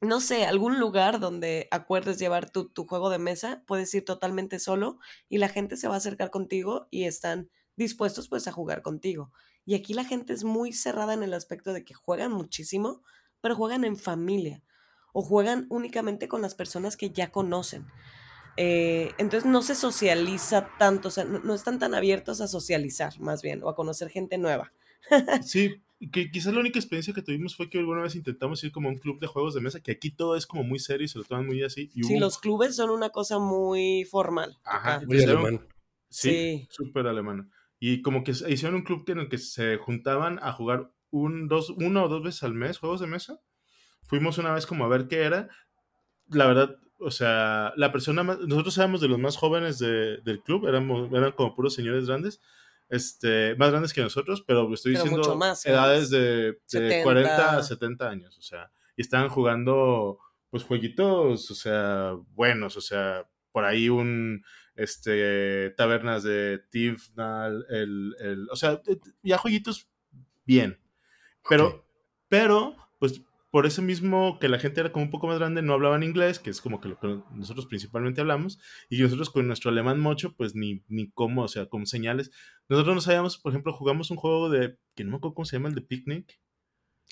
no 0.00 0.20
sé, 0.20 0.46
algún 0.46 0.80
lugar 0.80 1.20
donde 1.20 1.68
acuerdes 1.70 2.18
llevar 2.18 2.50
tu, 2.50 2.68
tu, 2.70 2.86
juego 2.86 3.10
de 3.10 3.18
mesa, 3.18 3.62
puedes 3.66 3.92
ir 3.94 4.04
totalmente 4.04 4.58
solo 4.58 4.98
y 5.28 5.38
la 5.38 5.48
gente 5.48 5.76
se 5.76 5.88
va 5.88 5.94
a 5.94 5.98
acercar 5.98 6.30
contigo 6.30 6.88
y 6.90 7.04
están 7.04 7.50
dispuestos 7.76 8.28
pues 8.28 8.48
a 8.48 8.52
jugar 8.52 8.82
contigo. 8.82 9.32
Y 9.64 9.74
aquí 9.74 9.94
la 9.94 10.04
gente 10.04 10.32
es 10.32 10.44
muy 10.44 10.72
cerrada 10.72 11.14
en 11.14 11.22
el 11.22 11.34
aspecto 11.34 11.72
de 11.72 11.84
que 11.84 11.94
juegan 11.94 12.32
muchísimo, 12.32 13.02
pero 13.40 13.54
juegan 13.54 13.84
en 13.84 13.96
familia 13.96 14.62
o 15.12 15.22
juegan 15.22 15.66
únicamente 15.68 16.26
con 16.26 16.42
las 16.42 16.54
personas 16.54 16.96
que 16.96 17.10
ya 17.10 17.30
conocen. 17.30 17.86
Eh, 18.56 19.12
entonces 19.18 19.50
no 19.50 19.62
se 19.62 19.74
socializa 19.74 20.68
tanto, 20.78 21.08
o 21.08 21.10
sea, 21.10 21.24
no, 21.24 21.54
están 21.54 21.78
tan 21.78 21.94
abiertos 21.94 22.40
a 22.40 22.48
socializar 22.48 23.18
más 23.18 23.42
bien 23.42 23.62
o 23.62 23.68
a 23.68 23.74
conocer 23.74 24.10
gente 24.10 24.38
nueva. 24.38 24.72
sí, 25.42 25.82
que 26.12 26.30
quizás 26.30 26.52
la 26.52 26.60
única 26.60 26.78
experiencia 26.78 27.14
que 27.14 27.22
tuvimos 27.22 27.56
fue 27.56 27.70
que 27.70 27.78
alguna 27.78 28.02
vez 28.02 28.14
intentamos 28.14 28.62
ir 28.64 28.72
como 28.72 28.88
a 28.88 28.92
un 28.92 28.98
club 28.98 29.20
de 29.20 29.26
juegos 29.26 29.54
de 29.54 29.60
mesa, 29.60 29.80
que 29.80 29.92
aquí 29.92 30.10
todo 30.10 30.36
es 30.36 30.46
como 30.46 30.64
muy 30.64 30.78
serio 30.78 31.04
y 31.04 31.08
se 31.08 31.18
lo 31.18 31.24
toman 31.24 31.46
muy 31.46 31.62
así. 31.62 31.90
sí, 31.94 32.18
los 32.18 32.38
clubes 32.38 32.76
son 32.76 32.90
una 32.90 33.10
cosa 33.10 33.38
muy 33.38 34.04
formal. 34.04 34.58
Ajá, 34.64 35.02
muy 35.06 35.22
alemán. 35.22 35.66
Sí, 36.08 36.66
súper 36.70 37.06
alemán. 37.06 37.50
Y 37.80 38.02
como 38.02 38.22
que 38.22 38.32
hicieron 38.32 38.74
un 38.76 38.82
club 38.82 39.04
en 39.08 39.18
el 39.18 39.28
que 39.28 39.38
se 39.38 39.76
juntaban 39.78 40.38
a 40.42 40.52
jugar 40.52 40.92
un, 41.10 41.48
dos, 41.48 41.70
una 41.70 42.04
o 42.04 42.08
dos 42.08 42.22
veces 42.22 42.42
al 42.42 42.54
mes 42.54 42.78
juegos 42.78 43.00
de 43.00 43.06
mesa. 43.06 43.40
Fuimos 44.02 44.38
una 44.38 44.52
vez 44.52 44.66
como 44.66 44.84
a 44.84 44.88
ver 44.88 45.08
qué 45.08 45.22
era. 45.22 45.48
La 46.28 46.46
verdad, 46.46 46.76
o 47.04 47.10
sea, 47.10 47.72
la 47.76 47.92
persona 47.92 48.22
más, 48.22 48.38
nosotros 48.40 48.76
éramos 48.78 49.00
de 49.00 49.08
los 49.08 49.18
más 49.18 49.36
jóvenes 49.36 49.78
del 49.78 50.42
club, 50.44 50.66
éramos, 50.66 51.12
eran 51.12 51.32
como 51.32 51.54
puros 51.54 51.74
señores 51.74 52.06
grandes, 52.06 52.40
este, 52.88 53.54
más 53.56 53.70
grandes 53.70 53.92
que 53.92 54.02
nosotros, 54.02 54.42
pero 54.46 54.72
estoy 54.72 54.92
diciendo 54.92 55.38
edades 55.64 56.10
de, 56.10 56.58
40 57.02 57.58
a 57.58 57.62
70 57.62 58.08
años, 58.08 58.38
o 58.38 58.42
sea, 58.42 58.70
y 58.96 59.02
estaban 59.02 59.28
jugando, 59.28 60.18
pues, 60.50 60.64
jueguitos, 60.64 61.50
o 61.50 61.54
sea, 61.54 62.12
buenos, 62.34 62.76
o 62.76 62.80
sea, 62.80 63.26
por 63.50 63.64
ahí 63.64 63.88
un, 63.88 64.44
este, 64.76 65.70
tabernas 65.70 66.22
de 66.22 66.60
Tifnal, 66.70 67.66
el, 67.70 68.14
el, 68.20 68.48
o 68.50 68.56
sea, 68.56 68.80
ya 69.22 69.38
jueguitos 69.38 69.88
bien, 70.44 70.78
pero, 71.48 71.86
pero, 72.28 72.76
por 73.52 73.66
eso 73.66 73.82
mismo 73.82 74.38
que 74.40 74.48
la 74.48 74.58
gente 74.58 74.80
era 74.80 74.92
como 74.92 75.04
un 75.04 75.10
poco 75.10 75.26
más 75.26 75.38
grande, 75.38 75.60
no 75.60 75.74
hablaban 75.74 76.02
inglés, 76.02 76.38
que 76.38 76.48
es 76.48 76.62
como 76.62 76.80
que 76.80 76.88
lo 76.88 76.98
que 76.98 77.20
nosotros 77.34 77.66
principalmente 77.66 78.22
hablamos, 78.22 78.58
y 78.88 78.98
nosotros 79.02 79.28
con 79.28 79.46
nuestro 79.46 79.70
alemán 79.70 80.00
mocho, 80.00 80.34
pues 80.34 80.54
ni, 80.54 80.82
ni 80.88 81.10
cómo, 81.10 81.42
o 81.42 81.48
sea, 81.48 81.66
con 81.66 81.84
señales. 81.84 82.30
Nosotros 82.70 82.94
no 82.94 83.00
sabíamos, 83.02 83.36
por 83.36 83.52
ejemplo, 83.52 83.74
jugamos 83.74 84.10
un 84.10 84.16
juego 84.16 84.48
de, 84.48 84.78
que 84.94 85.04
no 85.04 85.10
me 85.10 85.16
acuerdo 85.18 85.34
cómo 85.34 85.44
se 85.44 85.56
llama, 85.56 85.68
el 85.68 85.74
de 85.74 85.82
Picnic. 85.82 86.40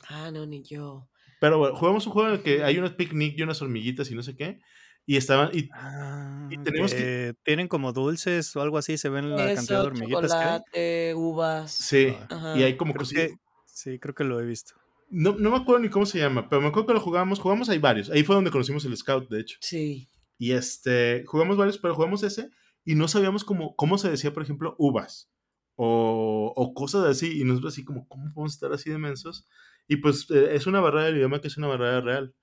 Ah, 0.08 0.30
no, 0.30 0.46
ni 0.46 0.62
yo. 0.62 1.10
Pero 1.42 1.58
bueno, 1.58 1.76
jugamos 1.76 2.06
un 2.06 2.12
juego 2.14 2.28
en 2.30 2.34
el 2.36 2.42
que 2.42 2.64
hay 2.64 2.78
unos 2.78 2.92
picnic 2.92 3.36
y 3.36 3.42
unas 3.42 3.60
hormiguitas 3.60 4.10
y 4.10 4.14
no 4.14 4.22
sé 4.22 4.34
qué, 4.34 4.60
y 5.04 5.18
estaban, 5.18 5.50
y, 5.52 5.68
ah, 5.74 6.48
tenemos 6.64 6.94
que... 6.94 7.34
Tienen 7.42 7.68
como 7.68 7.92
dulces 7.92 8.56
o 8.56 8.62
algo 8.62 8.78
así, 8.78 8.96
se 8.96 9.10
ven 9.10 9.28
la 9.28 9.54
cantidad 9.54 9.82
de 9.82 9.86
hormiguitas. 9.88 10.30
Chocolate, 10.30 11.14
uvas. 11.14 11.70
Sí, 11.70 12.16
y 12.56 12.62
hay 12.62 12.78
como 12.78 12.94
que, 12.94 13.34
Sí, 13.66 13.98
creo 13.98 14.14
que 14.14 14.24
lo 14.24 14.40
he 14.40 14.46
visto. 14.46 14.80
No, 15.10 15.34
no 15.36 15.50
me 15.50 15.56
acuerdo 15.56 15.80
ni 15.80 15.90
cómo 15.90 16.06
se 16.06 16.18
llama, 16.18 16.48
pero 16.48 16.62
me 16.62 16.68
acuerdo 16.68 16.86
que 16.86 16.94
lo 16.94 17.00
jugamos. 17.00 17.40
Jugamos 17.40 17.68
ahí 17.68 17.78
varios. 17.78 18.10
Ahí 18.10 18.22
fue 18.22 18.36
donde 18.36 18.50
conocimos 18.50 18.84
el 18.84 18.96
Scout, 18.96 19.28
de 19.28 19.40
hecho. 19.40 19.58
Sí. 19.60 20.08
Y 20.38 20.52
este, 20.52 21.24
jugamos 21.26 21.56
varios, 21.56 21.78
pero 21.78 21.94
jugamos 21.94 22.22
ese 22.22 22.50
y 22.84 22.94
no 22.94 23.08
sabíamos 23.08 23.44
cómo, 23.44 23.76
cómo 23.76 23.98
se 23.98 24.08
decía, 24.08 24.32
por 24.32 24.42
ejemplo, 24.42 24.74
uvas 24.78 25.30
o, 25.76 26.52
o 26.56 26.74
cosas 26.74 27.04
así. 27.04 27.40
Y 27.40 27.44
nosotros 27.44 27.74
así 27.74 27.84
como, 27.84 28.08
¿cómo 28.08 28.32
podemos 28.32 28.54
estar 28.54 28.72
así 28.72 28.88
de 28.88 28.98
mensos? 28.98 29.46
Y 29.88 29.96
pues 29.96 30.30
eh, 30.30 30.54
es 30.54 30.66
una 30.66 30.80
barrera 30.80 31.06
del 31.06 31.16
idioma 31.16 31.40
que 31.40 31.48
es 31.48 31.58
una 31.58 31.66
barrera 31.66 32.00
real. 32.00 32.34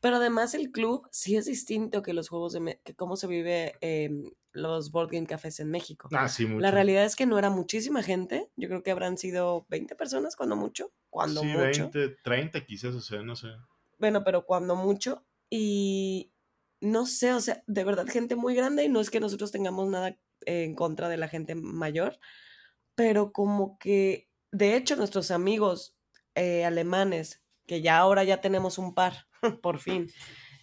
Pero 0.00 0.16
además 0.16 0.54
el 0.54 0.72
club 0.72 1.06
sí 1.12 1.36
es 1.36 1.46
distinto 1.46 2.02
que 2.02 2.12
los 2.12 2.28
juegos 2.28 2.52
de 2.52 2.80
que 2.84 2.94
cómo 2.94 3.16
se 3.16 3.28
vive 3.28 3.74
los 4.52 4.90
board 4.90 5.10
game 5.10 5.26
cafés 5.26 5.60
en 5.60 5.70
México. 5.70 6.08
Ah, 6.12 6.28
sí, 6.28 6.46
mucho. 6.46 6.60
La 6.60 6.70
realidad 6.70 7.04
es 7.04 7.16
que 7.16 7.26
no 7.26 7.38
era 7.38 7.50
muchísima 7.50 8.02
gente. 8.02 8.50
Yo 8.56 8.68
creo 8.68 8.82
que 8.82 8.90
habrán 8.90 9.18
sido 9.18 9.66
20 9.68 9.94
personas 9.96 10.36
cuando 10.36 10.56
mucho. 10.56 10.92
Cuando 11.10 11.40
sí, 11.40 11.46
mucho. 11.46 11.90
20, 11.90 12.16
30 12.22 12.64
quizás, 12.64 12.94
o 12.94 13.00
sea, 13.00 13.22
no 13.22 13.36
sé. 13.36 13.48
Bueno, 13.98 14.24
pero 14.24 14.44
cuando 14.44 14.76
mucho. 14.76 15.24
Y 15.48 16.32
no 16.80 17.06
sé, 17.06 17.32
o 17.32 17.40
sea, 17.40 17.62
de 17.66 17.84
verdad 17.84 18.06
gente 18.06 18.36
muy 18.36 18.54
grande 18.54 18.84
y 18.84 18.88
no 18.88 19.00
es 19.00 19.10
que 19.10 19.20
nosotros 19.20 19.52
tengamos 19.52 19.88
nada 19.88 20.18
en 20.46 20.74
contra 20.74 21.08
de 21.08 21.16
la 21.16 21.28
gente 21.28 21.54
mayor, 21.54 22.18
pero 22.94 23.32
como 23.32 23.78
que, 23.78 24.28
de 24.50 24.76
hecho, 24.76 24.96
nuestros 24.96 25.30
amigos 25.30 25.96
eh, 26.34 26.64
alemanes, 26.64 27.42
que 27.66 27.80
ya 27.82 27.98
ahora 27.98 28.24
ya 28.24 28.40
tenemos 28.40 28.78
un 28.78 28.94
par, 28.94 29.28
por 29.62 29.78
fin, 29.78 30.10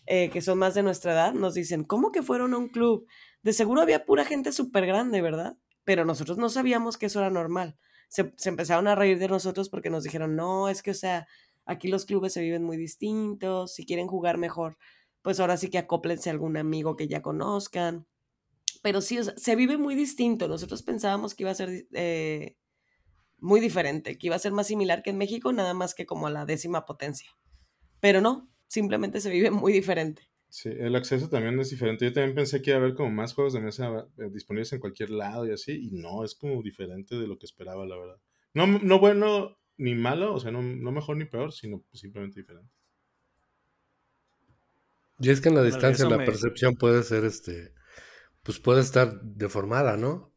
eh, 0.06 0.30
que 0.30 0.42
son 0.42 0.58
más 0.58 0.74
de 0.74 0.84
nuestra 0.84 1.14
edad, 1.14 1.34
nos 1.34 1.54
dicen, 1.54 1.84
¿cómo 1.84 2.12
que 2.12 2.22
fueron 2.22 2.54
a 2.54 2.58
un 2.58 2.68
club? 2.68 3.08
De 3.42 3.54
seguro 3.54 3.82
había 3.82 4.06
pura 4.06 4.26
gente 4.26 4.52
súper 4.52 4.86
grande, 4.86 5.22
¿verdad? 5.22 5.58
Pero 5.84 6.06
nosotros 6.06 6.38
no 6.38 6.50
sabíamos 6.50 6.98
que 6.98 7.08
eso 7.08 7.20
era 7.20 7.30
normal. 7.30 7.78
Se, 8.10 8.34
se, 8.38 8.50
empezaron 8.50 8.88
a 8.88 8.96
reír 8.96 9.20
de 9.20 9.28
nosotros 9.28 9.70
porque 9.70 9.90
nos 9.90 10.04
dijeron, 10.04 10.36
no, 10.36 10.70
es 10.70 10.82
que, 10.82 10.92
o 10.92 10.96
sea, 10.96 11.28
aquí 11.66 11.88
los 11.88 12.06
clubes 12.06 12.34
se 12.34 12.42
viven 12.42 12.64
muy 12.64 12.78
distintos, 12.78 13.74
si 13.74 13.86
quieren 13.86 14.08
jugar 14.08 14.38
mejor, 14.38 14.78
pues 15.22 15.40
ahora 15.40 15.58
sí 15.58 15.70
que 15.70 15.78
acóplense 15.78 16.30
a 16.30 16.34
algún 16.34 16.58
amigo 16.58 16.96
que 16.96 17.08
ya 17.08 17.22
conozcan. 17.22 18.08
Pero 18.82 19.02
sí, 19.02 19.20
o 19.20 19.24
sea, 19.24 19.34
se 19.38 19.56
vive 19.56 19.78
muy 19.78 19.96
distinto. 19.96 20.48
Nosotros 20.48 20.84
pensábamos 20.84 21.36
que 21.36 21.44
iba 21.44 21.52
a 21.52 21.56
ser 21.56 21.88
eh, 21.94 22.56
muy 23.38 23.60
diferente, 23.60 24.18
que 24.18 24.28
iba 24.28 24.36
a 24.36 24.40
ser 24.40 24.52
más 24.52 24.68
similar 24.68 25.04
que 25.04 25.10
en 25.10 25.18
México, 25.18 25.52
nada 25.52 25.74
más 25.74 25.94
que 25.94 26.06
como 26.06 26.28
a 26.28 26.32
la 26.32 26.46
décima 26.46 26.86
potencia. 26.86 27.30
Pero 28.00 28.22
no, 28.22 28.50
simplemente 28.68 29.22
se 29.22 29.30
vive 29.30 29.52
muy 29.52 29.74
diferente. 29.74 30.30
Sí, 30.50 30.70
el 30.70 30.96
acceso 30.96 31.30
también 31.30 31.60
es 31.60 31.70
diferente. 31.70 32.06
Yo 32.06 32.14
también 32.14 32.36
pensé 32.36 32.62
que 32.62 32.72
iba 32.72 32.80
a 32.80 32.82
haber 32.82 32.96
como 32.96 33.12
más 33.12 33.34
juegos 33.34 33.54
de 33.54 33.62
mesa 33.62 34.08
eh, 34.18 34.30
disponibles 34.32 34.74
en 34.74 34.80
cualquier 34.80 35.12
lado 35.12 35.48
y 35.48 35.52
así, 35.52 35.74
y 35.74 35.92
no, 35.92 36.24
es 36.24 36.34
como 36.34 36.62
diferente 36.64 37.16
de 37.16 37.28
lo 37.28 37.38
que 37.38 37.46
esperaba, 37.46 37.86
la 37.86 37.98
verdad. 37.98 38.18
No, 38.54 38.66
no 38.66 39.00
bueno 39.00 39.58
ni 39.78 39.94
malo, 39.94 40.34
o 40.34 40.40
sea, 40.40 40.52
no, 40.52 40.62
no 40.62 40.92
mejor 40.92 41.18
ni 41.18 41.26
peor, 41.26 41.54
sino 41.54 41.86
simplemente 41.94 42.40
diferente. 42.40 42.72
Y 45.20 45.30
es 45.30 45.40
que 45.40 45.50
en 45.50 45.56
la 45.56 45.64
distancia 45.64 46.10
la 46.10 46.18
percepción 46.18 46.76
puede 46.76 47.04
ser, 47.04 47.26
este, 47.26 47.74
pues 48.42 48.60
puede 48.60 48.82
estar 48.82 49.22
deformada, 49.22 49.98
¿no? 49.98 50.34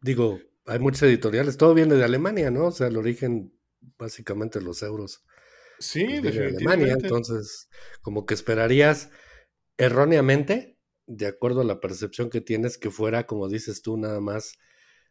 Digo, 0.00 0.40
hay 0.66 0.78
muchos 0.78 1.02
editoriales, 1.02 1.58
todo 1.58 1.74
viene 1.74 1.96
de 1.96 2.04
Alemania, 2.04 2.50
¿no? 2.50 2.66
O 2.66 2.72
sea, 2.72 2.86
el 2.86 2.96
origen, 2.96 3.52
básicamente, 3.98 4.60
los 4.60 4.82
euros. 4.82 5.24
Sí, 5.78 6.06
pues, 6.22 6.34
de 6.34 6.46
Alemania, 6.46 6.94
entonces, 6.94 7.68
como 8.00 8.24
que 8.24 8.34
esperarías 8.34 9.10
erróneamente, 9.76 10.78
de 11.06 11.26
acuerdo 11.26 11.60
a 11.60 11.64
la 11.64 11.80
percepción 11.80 12.30
que 12.30 12.40
tienes, 12.40 12.78
que 12.78 12.90
fuera, 12.90 13.26
como 13.26 13.48
dices 13.48 13.82
tú, 13.82 13.96
nada 13.96 14.20
más 14.20 14.54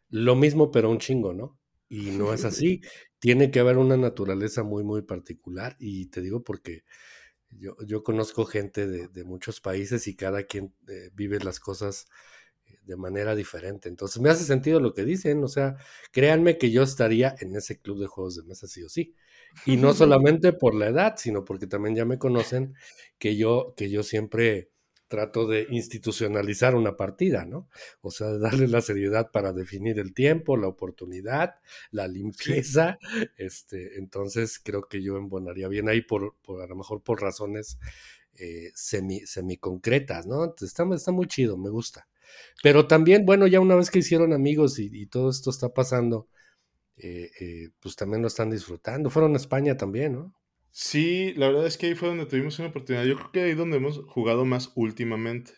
lo 0.08 0.36
mismo, 0.36 0.70
pero 0.70 0.90
un 0.90 0.98
chingo, 0.98 1.32
¿no? 1.34 1.58
Y 1.88 2.10
no 2.10 2.32
es 2.32 2.44
así. 2.44 2.80
Tiene 3.18 3.50
que 3.50 3.60
haber 3.60 3.78
una 3.78 3.96
naturaleza 3.96 4.62
muy, 4.62 4.84
muy 4.84 5.02
particular. 5.02 5.76
Y 5.78 6.06
te 6.06 6.20
digo 6.20 6.42
porque 6.42 6.84
yo, 7.50 7.76
yo 7.86 8.02
conozco 8.02 8.44
gente 8.44 8.86
de, 8.86 9.08
de, 9.08 9.24
muchos 9.24 9.60
países 9.60 10.06
y 10.08 10.16
cada 10.16 10.44
quien 10.44 10.74
eh, 10.88 11.10
vive 11.14 11.38
las 11.40 11.60
cosas 11.60 12.06
de 12.84 12.96
manera 12.96 13.34
diferente. 13.34 13.88
Entonces 13.88 14.20
me 14.20 14.30
hace 14.30 14.44
sentido 14.44 14.80
lo 14.80 14.94
que 14.94 15.04
dicen, 15.04 15.42
o 15.44 15.48
sea, 15.48 15.76
créanme 16.12 16.58
que 16.58 16.70
yo 16.70 16.82
estaría 16.82 17.34
en 17.40 17.56
ese 17.56 17.80
club 17.80 18.00
de 18.00 18.06
juegos 18.06 18.36
de 18.36 18.42
mesa 18.44 18.66
sí 18.66 18.82
o 18.82 18.88
sí. 18.88 19.14
Y 19.66 19.76
no 19.76 19.94
solamente 19.94 20.52
por 20.52 20.74
la 20.74 20.88
edad, 20.88 21.14
sino 21.16 21.44
porque 21.44 21.66
también 21.66 21.94
ya 21.96 22.04
me 22.04 22.18
conocen 22.18 22.74
que 23.18 23.36
yo, 23.36 23.74
que 23.76 23.90
yo 23.90 24.02
siempre 24.02 24.70
trato 25.08 25.46
de 25.46 25.66
institucionalizar 25.70 26.74
una 26.74 26.96
partida, 26.96 27.44
¿no? 27.44 27.68
O 28.00 28.10
sea, 28.10 28.36
darle 28.38 28.66
la 28.68 28.80
seriedad 28.80 29.30
para 29.30 29.52
definir 29.52 29.98
el 29.98 30.12
tiempo, 30.14 30.56
la 30.56 30.66
oportunidad, 30.66 31.56
la 31.90 32.08
limpieza. 32.08 32.98
Este, 33.36 33.98
entonces 33.98 34.58
creo 34.62 34.88
que 34.88 35.02
yo 35.02 35.16
embonaría 35.16 35.68
bien 35.68 35.88
ahí 35.88 36.02
por, 36.02 36.34
por 36.42 36.62
a 36.62 36.66
lo 36.66 36.74
mejor 36.76 37.02
por 37.02 37.20
razones 37.22 37.78
eh, 38.36 38.72
semi, 38.74 39.20
semi 39.20 39.56
concretas, 39.58 40.26
¿no? 40.26 40.42
Entonces, 40.44 40.70
está, 40.70 40.84
está 40.94 41.12
muy 41.12 41.26
chido, 41.26 41.56
me 41.56 41.70
gusta. 41.70 42.08
Pero 42.62 42.86
también, 42.86 43.26
bueno, 43.26 43.46
ya 43.46 43.60
una 43.60 43.74
vez 43.74 43.90
que 43.90 43.98
hicieron 43.98 44.32
amigos 44.32 44.78
y, 44.78 44.90
y 44.92 45.06
todo 45.06 45.30
esto 45.30 45.50
está 45.50 45.74
pasando, 45.74 46.28
eh, 46.96 47.30
eh, 47.40 47.70
pues 47.80 47.96
también 47.96 48.22
lo 48.22 48.28
están 48.28 48.50
disfrutando. 48.50 49.10
Fueron 49.10 49.34
a 49.34 49.36
España 49.36 49.76
también, 49.76 50.12
¿no? 50.12 50.34
Sí, 50.70 51.34
la 51.36 51.48
verdad 51.48 51.66
es 51.66 51.76
que 51.78 51.86
ahí 51.86 51.94
fue 51.94 52.08
donde 52.08 52.26
tuvimos 52.26 52.58
una 52.58 52.68
oportunidad. 52.68 53.04
Yo 53.04 53.16
creo 53.16 53.32
que 53.32 53.42
ahí 53.42 53.54
donde 53.54 53.76
hemos 53.76 54.00
jugado 54.08 54.44
más 54.44 54.72
últimamente. 54.74 55.52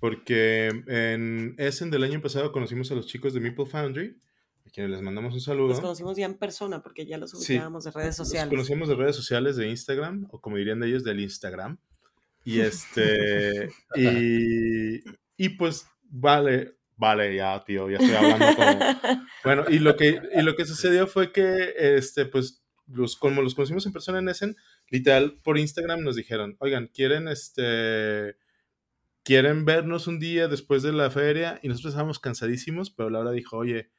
Porque 0.00 0.68
en 0.86 1.54
Essen 1.58 1.90
del 1.90 2.04
año 2.04 2.20
pasado 2.20 2.52
conocimos 2.52 2.90
a 2.92 2.94
los 2.94 3.06
chicos 3.06 3.34
de 3.34 3.40
Meeple 3.40 3.66
Foundry, 3.66 4.16
a 4.64 4.70
quienes 4.70 4.92
les 4.92 5.02
mandamos 5.02 5.34
un 5.34 5.40
saludo. 5.40 5.68
Los 5.68 5.80
conocimos 5.80 6.16
ya 6.16 6.26
en 6.26 6.34
persona 6.34 6.82
porque 6.82 7.04
ya 7.04 7.18
los 7.18 7.34
ubicábamos 7.34 7.84
de 7.84 7.90
redes 7.90 8.14
sociales. 8.14 8.52
Los 8.52 8.68
conocimos 8.68 8.88
de 8.88 8.94
redes 8.94 9.16
sociales 9.16 9.56
de 9.56 9.68
Instagram, 9.68 10.28
o 10.30 10.40
como 10.40 10.56
dirían 10.56 10.78
de 10.78 10.88
ellos, 10.88 11.02
del 11.02 11.20
Instagram. 11.20 11.78
Y 12.44 12.60
este. 12.60 13.70
y, 13.96 15.00
y 15.36 15.48
pues, 15.50 15.86
vale, 16.08 16.78
vale, 16.96 17.34
ya, 17.34 17.62
tío, 17.64 17.88
ya 17.90 17.98
estoy 17.98 18.14
hablando 18.14 18.46
como. 18.56 19.26
Bueno, 19.44 19.64
y 19.68 19.78
lo 19.78 19.96
que, 19.96 20.20
y 20.34 20.42
lo 20.42 20.56
que 20.56 20.66
sucedió 20.66 21.06
fue 21.06 21.32
que, 21.32 21.74
este, 21.76 22.26
pues, 22.26 22.64
los, 22.86 23.16
como 23.16 23.42
los 23.42 23.54
conocimos 23.54 23.86
en 23.86 23.92
persona 23.92 24.18
en 24.18 24.28
Essen, 24.28 24.56
literal, 24.88 25.40
por 25.42 25.58
Instagram 25.58 26.02
nos 26.02 26.16
dijeron, 26.16 26.56
oigan, 26.60 26.88
¿quieren 26.88 27.28
este... 27.28 28.36
¿Quieren 29.24 29.66
vernos 29.66 30.06
un 30.06 30.18
día 30.18 30.48
después 30.48 30.82
de 30.82 30.90
la 30.90 31.10
feria? 31.10 31.60
Y 31.62 31.68
nosotros 31.68 31.92
estábamos 31.92 32.18
cansadísimos, 32.18 32.90
pero 32.90 33.10
Laura 33.10 33.30
dijo, 33.30 33.58
oye, 33.58 33.90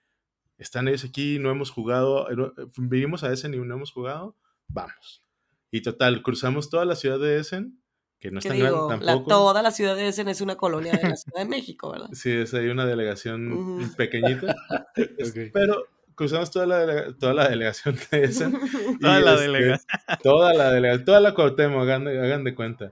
están 0.59 0.87
ellos 0.87 1.05
aquí, 1.05 1.39
no 1.39 1.49
hemos 1.49 1.71
jugado, 1.71 2.29
eh, 2.29 2.51
eh, 2.57 2.65
vivimos 2.77 3.23
a 3.23 3.31
Essen 3.31 3.53
y 3.53 3.57
no 3.57 3.75
hemos 3.75 3.91
jugado, 3.91 4.35
vamos. 4.67 5.23
Y 5.71 5.81
total, 5.81 6.21
cruzamos 6.21 6.69
toda 6.69 6.83
la 6.85 6.95
ciudad 6.95 7.19
de 7.19 7.37
Essen, 7.37 7.78
que 8.19 8.31
no 8.31 8.39
es 8.39 8.45
tan 8.45 8.59
grande 8.59 8.79
tampoco. 8.89 9.29
toda 9.29 9.61
la 9.61 9.71
ciudad 9.71 9.95
de 9.95 10.07
Essen 10.07 10.27
es 10.27 10.41
una 10.41 10.55
colonia 10.55 10.91
de 10.93 11.09
la 11.09 11.15
Ciudad 11.15 11.39
de 11.39 11.45
México, 11.45 11.91
¿verdad? 11.91 12.09
Sí, 12.13 12.31
es 12.31 12.53
ahí 12.53 12.67
una 12.67 12.85
delegación 12.85 13.93
pequeñita. 13.95 14.55
Pero 15.53 15.85
cruzamos 16.19 16.51
toda 16.51 16.65
la, 16.65 17.13
toda 17.13 17.33
la 17.33 17.47
delegación 17.47 17.97
de 18.11 18.23
esa. 18.25 18.51
toda, 19.01 19.21
la 19.21 19.35
este, 19.35 19.43
delegación. 19.43 19.97
toda 20.21 20.53
la 20.53 20.73
delegación. 20.73 21.05
Toda 21.05 21.21
la 21.21 21.33
Cuauhtémoc, 21.33 21.81
hagan 21.81 22.03
de, 22.03 22.19
hagan 22.19 22.43
de 22.43 22.55
cuenta. 22.55 22.91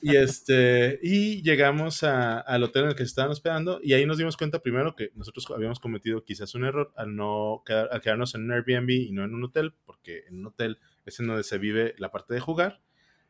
Y, 0.00 0.14
este, 0.14 1.00
y 1.02 1.42
llegamos 1.42 2.04
a, 2.04 2.38
al 2.38 2.62
hotel 2.62 2.84
en 2.84 2.88
el 2.90 2.94
que 2.94 3.02
se 3.02 3.08
estaban 3.08 3.32
hospedando 3.32 3.80
y 3.82 3.94
ahí 3.94 4.06
nos 4.06 4.18
dimos 4.18 4.36
cuenta 4.36 4.60
primero 4.60 4.94
que 4.94 5.10
nosotros 5.16 5.50
habíamos 5.50 5.80
cometido 5.80 6.22
quizás 6.22 6.54
un 6.54 6.64
error 6.64 6.92
al 6.94 7.16
no 7.16 7.64
quedar, 7.66 7.88
al 7.90 8.00
quedarnos 8.00 8.36
en 8.36 8.44
un 8.44 8.52
Airbnb 8.52 8.90
y 8.90 9.10
no 9.10 9.24
en 9.24 9.34
un 9.34 9.42
hotel, 9.42 9.74
porque 9.84 10.22
en 10.28 10.38
un 10.38 10.46
hotel 10.46 10.78
es 11.06 11.18
en 11.18 11.26
donde 11.26 11.42
se 11.42 11.58
vive 11.58 11.96
la 11.98 12.12
parte 12.12 12.34
de 12.34 12.40
jugar. 12.40 12.80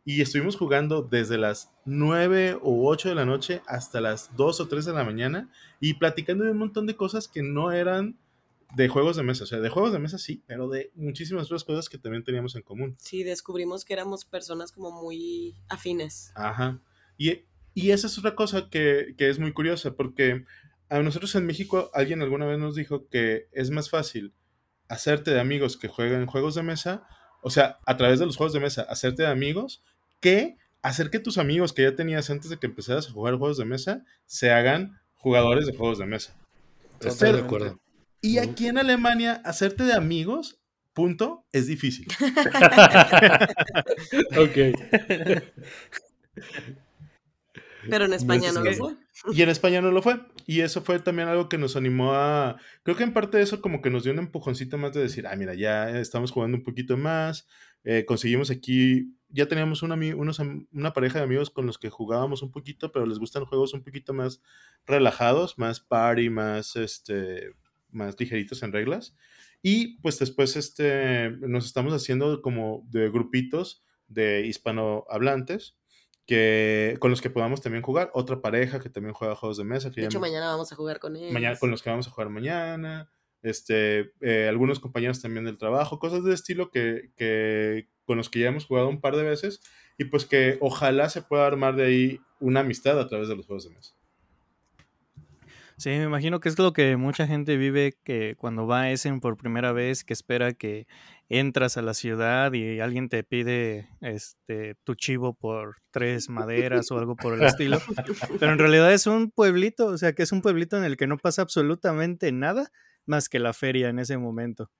Y 0.05 0.22
estuvimos 0.22 0.57
jugando 0.57 1.03
desde 1.03 1.36
las 1.36 1.72
9 1.84 2.59
o 2.62 2.88
8 2.88 3.11
de 3.11 3.14
la 3.14 3.26
noche 3.26 3.62
hasta 3.66 4.01
las 4.01 4.34
2 4.36 4.61
o 4.61 4.68
3 4.68 4.84
de 4.86 4.92
la 4.92 5.05
mañana 5.05 5.51
y 5.78 5.94
platicando 5.94 6.44
de 6.44 6.53
un 6.53 6.59
montón 6.59 6.86
de 6.86 6.96
cosas 6.96 7.28
que 7.28 7.42
no 7.42 7.70
eran 7.72 8.18
de 8.74 8.88
juegos 8.88 9.16
de 9.16 9.22
mesa, 9.22 9.44
o 9.44 9.46
sea, 9.46 9.61
de 9.61 9.68
juegos 9.68 9.92
de 9.92 9.98
mesa 9.98 10.18
sí, 10.18 10.42
pero 10.46 10.68
de 10.68 10.90
muchísimas 10.94 11.46
otras 11.46 11.64
cosas 11.64 11.88
que 11.88 11.98
también 11.98 12.24
teníamos 12.24 12.55
en 12.57 12.62
común. 12.62 12.96
Sí, 12.98 13.24
descubrimos 13.24 13.84
que 13.84 13.92
éramos 13.92 14.24
personas 14.24 14.72
como 14.72 14.90
muy 14.90 15.57
afines. 15.68 16.32
Ajá. 16.34 16.80
Y, 17.18 17.44
y 17.74 17.90
esa 17.90 18.07
es 18.07 18.18
otra 18.18 18.34
cosa 18.34 18.70
que, 18.70 19.14
que, 19.18 19.28
es 19.28 19.38
muy 19.38 19.53
curiosa, 19.53 19.94
porque 19.94 20.44
a 20.88 21.01
nosotros 21.01 21.34
en 21.34 21.46
México 21.46 21.90
alguien 21.94 22.22
alguna 22.22 22.46
vez 22.46 22.59
nos 22.59 22.74
dijo 22.74 23.09
que 23.09 23.48
es 23.53 23.70
más 23.70 23.90
fácil 23.90 24.34
hacerte 24.88 25.32
de 25.32 25.40
amigos 25.40 25.76
que 25.76 25.88
juegan 25.88 26.26
juegos 26.26 26.55
de 26.55 26.62
mesa, 26.62 27.07
o 27.43 27.51
sea, 27.51 27.78
a 27.86 27.97
través 27.97 28.18
de 28.18 28.26
los 28.26 28.36
juegos 28.36 28.53
de 28.53 28.61
mesa, 28.61 28.82
hacerte 28.82 29.22
de 29.22 29.28
amigos, 29.28 29.82
que 30.20 30.57
hacer 30.82 31.11
que 31.11 31.18
tus 31.18 31.38
amigos 31.38 31.72
que 31.72 31.82
ya 31.82 31.95
tenías 31.95 32.30
antes 32.30 32.51
de 32.51 32.59
que 32.59 32.66
empezaras 32.66 33.09
a 33.09 33.12
jugar 33.12 33.36
juegos 33.36 33.59
de 33.59 33.64
mesa 33.64 34.05
se 34.26 34.51
hagan 34.51 35.01
jugadores 35.14 35.66
de 35.66 35.76
juegos 35.76 35.99
de 35.99 36.07
mesa. 36.07 36.34
Estoy 37.01 37.32
de 37.32 37.41
acuerdo. 37.41 37.80
Y 38.22 38.38
aquí 38.38 38.66
en 38.66 38.78
Alemania, 38.78 39.41
hacerte 39.45 39.84
de 39.84 39.95
amigos, 39.95 40.59
punto, 40.93 41.45
es 41.53 41.66
difícil. 41.66 42.07
ok. 44.36 44.76
Pero 47.88 48.05
en 48.05 48.12
España 48.12 48.53
no, 48.53 48.62
lo 48.62 48.72
fue. 48.74 48.95
Y 49.32 49.42
en 49.42 49.50
España 49.50 49.80
no 49.82 49.90
lo 49.90 50.02
fue. 50.02 50.20
Y 50.46 50.60
eso 50.60 50.80
fue 50.82 50.98
también 50.98 51.28
algo 51.28 51.48
que 51.48 51.58
nos 51.58 51.76
animó 51.76 52.14
a. 52.14 52.56
Creo 52.82 52.96
que 52.96 53.04
en 53.04 53.12
parte 53.12 53.40
eso, 53.40 53.60
como 53.60 53.82
que 53.82 53.90
nos 53.90 54.04
dio 54.04 54.12
un 54.12 54.18
empujoncito 54.18 54.78
más 54.78 54.92
de 54.92 55.02
decir, 55.02 55.26
ah, 55.26 55.36
mira, 55.36 55.54
ya 55.54 56.00
estamos 56.00 56.30
jugando 56.30 56.56
un 56.56 56.64
poquito 56.64 56.96
más. 56.96 57.46
Eh, 57.84 58.04
conseguimos 58.06 58.50
aquí. 58.50 59.14
Ya 59.28 59.46
teníamos 59.46 59.82
una, 59.82 59.94
unos, 59.94 60.40
una 60.72 60.92
pareja 60.92 61.18
de 61.18 61.24
amigos 61.24 61.50
con 61.50 61.66
los 61.66 61.78
que 61.78 61.90
jugábamos 61.90 62.42
un 62.42 62.50
poquito, 62.50 62.90
pero 62.92 63.06
les 63.06 63.18
gustan 63.18 63.44
juegos 63.44 63.74
un 63.74 63.82
poquito 63.82 64.12
más 64.12 64.42
relajados, 64.86 65.58
más 65.58 65.80
party, 65.80 66.30
más 66.30 66.74
este 66.76 67.52
más 67.92 68.18
ligeritos 68.18 68.62
en 68.62 68.72
reglas. 68.72 69.14
Y 69.62 69.98
pues 69.98 70.18
después 70.18 70.56
este, 70.56 71.30
nos 71.40 71.66
estamos 71.66 71.92
haciendo 71.92 72.40
como 72.42 72.86
de 72.90 73.10
grupitos 73.10 73.84
de 74.08 74.46
hispanohablantes 74.46 75.76
que, 76.30 76.96
con 77.00 77.10
los 77.10 77.20
que 77.20 77.28
podamos 77.28 77.60
también 77.60 77.82
jugar. 77.82 78.12
Otra 78.14 78.40
pareja 78.40 78.78
que 78.78 78.88
también 78.88 79.14
juega 79.14 79.34
juegos 79.34 79.56
de 79.58 79.64
mesa. 79.64 79.90
Que 79.90 80.02
de 80.02 80.06
hecho, 80.06 80.20
mañana 80.20 80.46
vamos 80.46 80.70
a 80.70 80.76
jugar 80.76 81.00
con 81.00 81.16
ellos. 81.16 81.32
Mañana, 81.32 81.58
con 81.58 81.72
los 81.72 81.82
que 81.82 81.90
vamos 81.90 82.06
a 82.06 82.10
jugar 82.12 82.28
mañana. 82.28 83.10
Este, 83.42 84.12
eh, 84.20 84.46
algunos 84.48 84.78
compañeros 84.78 85.20
también 85.20 85.44
del 85.44 85.58
trabajo, 85.58 85.98
cosas 85.98 86.22
de 86.22 86.32
estilo 86.32 86.70
que, 86.70 87.10
que 87.16 87.88
con 88.04 88.16
los 88.16 88.30
que 88.30 88.38
ya 88.38 88.48
hemos 88.48 88.64
jugado 88.64 88.88
un 88.88 89.00
par 89.00 89.16
de 89.16 89.24
veces 89.24 89.60
y 89.98 90.04
pues 90.04 90.24
que 90.24 90.56
ojalá 90.60 91.08
se 91.08 91.22
pueda 91.22 91.48
armar 91.48 91.74
de 91.74 91.84
ahí 91.84 92.20
una 92.38 92.60
amistad 92.60 93.00
a 93.00 93.08
través 93.08 93.28
de 93.28 93.34
los 93.34 93.46
juegos 93.46 93.64
de 93.64 93.74
mesa. 93.74 93.96
Sí, 95.78 95.88
me 95.88 96.04
imagino 96.04 96.38
que 96.38 96.48
es 96.48 96.58
lo 96.60 96.72
que 96.72 96.96
mucha 96.96 97.26
gente 97.26 97.56
vive 97.56 97.96
que 98.04 98.36
cuando 98.36 98.68
va 98.68 98.82
a 98.82 98.90
Essen 98.92 99.18
por 99.18 99.36
primera 99.36 99.72
vez, 99.72 100.04
que 100.04 100.12
espera 100.12 100.52
que 100.52 100.86
entras 101.30 101.76
a 101.76 101.82
la 101.82 101.94
ciudad 101.94 102.52
y 102.52 102.80
alguien 102.80 103.08
te 103.08 103.22
pide 103.22 103.88
este 104.00 104.74
tu 104.82 104.96
chivo 104.96 105.32
por 105.32 105.76
tres 105.92 106.28
maderas 106.28 106.90
o 106.90 106.98
algo 106.98 107.14
por 107.14 107.34
el 107.34 107.42
estilo. 107.44 107.78
Pero 108.40 108.52
en 108.52 108.58
realidad 108.58 108.92
es 108.92 109.06
un 109.06 109.30
pueblito, 109.30 109.86
o 109.86 109.96
sea 109.96 110.12
que 110.12 110.24
es 110.24 110.32
un 110.32 110.42
pueblito 110.42 110.76
en 110.76 110.84
el 110.84 110.96
que 110.96 111.06
no 111.06 111.16
pasa 111.16 111.42
absolutamente 111.42 112.32
nada 112.32 112.70
más 113.06 113.28
que 113.28 113.38
la 113.38 113.52
feria 113.52 113.88
en 113.88 114.00
ese 114.00 114.18
momento. 114.18 114.70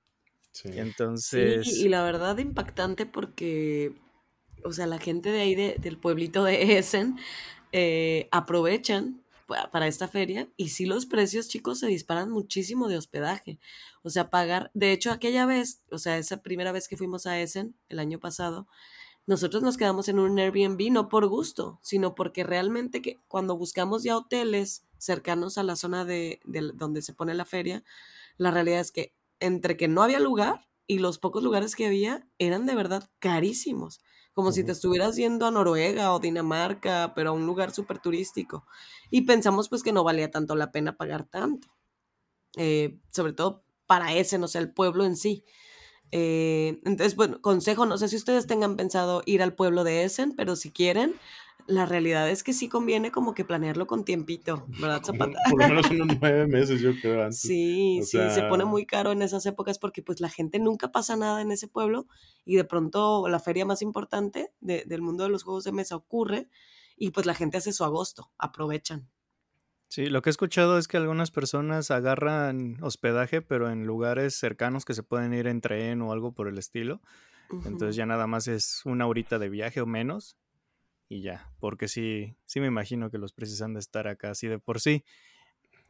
Sí. 0.51 0.71
Entonces. 0.75 1.69
y 1.69 1.89
la 1.89 2.03
verdad 2.03 2.37
impactante 2.39 3.07
porque, 3.07 3.93
o 4.65 4.73
sea, 4.73 4.89
la 4.89 4.99
gente 4.99 5.31
de 5.31 5.41
ahí 5.41 5.55
del 5.55 5.99
pueblito 5.99 6.43
de 6.43 6.77
Essen 6.77 7.17
eh, 7.71 8.29
aprovechan 8.33 9.20
para 9.71 9.87
esta 9.87 10.09
feria 10.09 10.49
y 10.57 10.71
sí 10.71 10.87
los 10.87 11.07
precios, 11.07 11.49
chicos, 11.49 11.81
se 11.81 11.87
disparan 11.87 12.31
muchísimo 12.31 12.89
de 12.89 12.97
hospedaje. 12.97 13.59
O 14.03 14.11
sea, 14.11 14.31
pagar, 14.31 14.71
de 14.75 14.93
hecho, 14.93 15.11
aquella 15.11 15.47
vez, 15.47 15.83
o 15.91 15.99
sea, 15.99 16.19
esa 16.19 16.43
primera 16.43 16.73
vez 16.73 16.89
que 16.89 16.97
fuimos 16.97 17.27
a 17.27 17.41
Essen, 17.41 17.77
el 17.89 17.99
año 17.99 18.19
pasado, 18.19 18.67
nosotros 19.27 19.63
nos 19.63 19.77
quedamos 19.77 20.09
en 20.09 20.19
un 20.19 20.39
Airbnb 20.39 20.91
no 20.91 21.09
por 21.09 21.27
gusto, 21.29 21.79
sino 21.83 22.15
porque 22.15 22.43
realmente 22.43 23.03
que 23.03 23.21
cuando 23.29 23.57
buscamos 23.57 24.03
ya 24.03 24.17
hoteles 24.17 24.85
cercanos 24.99 25.59
a 25.59 25.63
la 25.63 25.77
zona 25.77 26.05
de, 26.05 26.41
de 26.45 26.73
donde 26.75 27.03
se 27.03 27.13
pone 27.13 27.35
la 27.35 27.45
feria, 27.45 27.85
la 28.39 28.51
realidad 28.51 28.81
es 28.81 28.91
que 28.91 29.15
entre 29.39 29.77
que 29.77 29.89
no 29.89 30.03
había 30.03 30.21
lugar 30.21 30.69
y 30.87 30.99
los 30.99 31.19
pocos 31.19 31.43
lugares 31.43 31.77
que 31.77 31.87
había 31.87 32.27
eran 32.39 32.67
de 32.67 32.75
verdad 32.75 33.09
carísimos 33.19 34.01
como 34.41 34.53
si 34.53 34.65
te 34.65 34.73
estuvieras 34.73 35.17
yendo 35.17 35.45
a 35.45 35.51
Noruega 35.51 36.15
o 36.15 36.19
Dinamarca, 36.19 37.13
pero 37.15 37.29
a 37.29 37.33
un 37.33 37.45
lugar 37.45 37.73
súper 37.73 37.99
turístico. 37.99 38.65
Y 39.11 39.23
pensamos 39.23 39.69
pues 39.69 39.83
que 39.83 39.93
no 39.93 40.03
valía 40.03 40.31
tanto 40.31 40.57
la 40.57 40.73
pena 40.73 40.97
pagar 40.97 41.29
tanto, 41.29 41.69
eh, 42.57 42.99
sobre 43.11 43.35
todo 43.35 43.65
para 43.87 44.15
ese, 44.15 44.39
no 44.39 44.49
sé, 44.49 44.59
el 44.59 44.73
pueblo 44.73 45.05
en 45.05 45.15
sí. 45.15 45.45
Eh, 46.11 46.81
entonces, 46.87 47.17
bueno, 47.17 47.43
consejo, 47.43 47.85
no 47.85 47.99
sé 47.99 48.09
si 48.09 48.17
ustedes 48.17 48.47
tengan 48.47 48.77
pensado 48.77 49.23
ir 49.27 49.43
al 49.43 49.55
pueblo 49.55 49.85
de 49.85 50.05
Essen, 50.05 50.35
pero 50.35 50.57
si 50.57 50.71
quieren, 50.71 51.15
la 51.67 51.87
realidad 51.87 52.29
es 52.31 52.43
que 52.43 52.53
sí 52.53 52.69
conviene 52.69 53.11
como 53.11 53.35
que 53.35 53.45
planearlo 53.45 53.87
con 53.87 54.05
tiempito, 54.05 54.67
¿verdad, 54.81 55.03
Zapata? 55.05 55.39
Por 55.51 55.61
lo 55.61 55.69
menos 55.69 55.91
unos 55.91 56.19
nueve 56.21 56.47
meses, 56.47 56.81
yo 56.81 56.93
creo, 57.01 57.23
antes. 57.23 57.41
Sí, 57.41 58.01
sí, 58.03 58.19
se 58.31 58.43
pone 58.45 58.65
muy 58.65 58.87
caro 58.87 59.13
en 59.13 59.23
esas 59.23 59.45
épocas 59.47 59.79
porque 59.79 60.03
pues 60.03 60.21
la 60.21 60.29
gente 60.29 60.59
nunca 60.59 60.93
pasa 60.93 61.17
nada 61.17 61.41
en 61.43 61.53
ese 61.53 61.69
pueblo 61.69 62.07
y 62.45 62.57
de 62.57 62.65
pronto 62.65 63.29
la 63.29 63.41
feria 63.41 63.65
más 63.65 63.83
importante 63.83 64.53
del 64.61 65.03
mundo 65.03 65.25
de 65.25 65.31
los 65.31 65.43
juegos 65.43 65.65
de 65.65 65.73
mesa 65.73 65.97
ocurre 65.97 66.49
y 66.97 67.11
pues 67.11 67.27
la 67.27 67.35
gente 67.35 67.57
hace 67.57 67.73
su 67.73 67.85
agosto, 67.85 68.31
aprovechan. 68.39 69.09
Sí, 69.89 70.07
lo 70.07 70.23
que 70.23 70.29
he 70.29 70.33
escuchado 70.33 70.79
es 70.79 70.87
que 70.87 70.99
algunas 70.99 71.33
personas 71.33 71.91
agarran 71.91 72.77
hospedaje, 72.81 73.43
pero 73.43 73.71
en 73.71 73.87
lugares 73.87 74.37
cercanos 74.37 74.85
que 74.85 74.95
se 74.95 75.03
pueden 75.03 75.35
ir 75.35 75.49
en 75.49 75.61
tren 75.61 76.01
o 76.03 76.13
algo 76.13 76.33
por 76.33 76.47
el 76.47 76.59
estilo. 76.59 77.01
Entonces 77.65 77.97
ya 77.97 78.07
nada 78.07 78.29
más 78.29 78.47
es 78.47 78.83
una 78.85 79.09
horita 79.09 79.41
de 79.41 79.49
viaje 79.49 79.81
o 79.81 79.87
menos 79.87 80.37
y 81.11 81.23
ya, 81.23 81.51
porque 81.59 81.89
sí, 81.89 82.37
sí 82.47 82.61
me 82.61 82.69
imagino 82.69 83.11
que 83.11 83.19
los 83.19 83.33
precios 83.33 83.61
han 83.63 83.75
de 83.75 83.81
estar 83.81 84.07
acá 84.07 84.31
así 84.31 84.47
de 84.47 84.61
por 84.61 84.81
sí. 84.81 85.05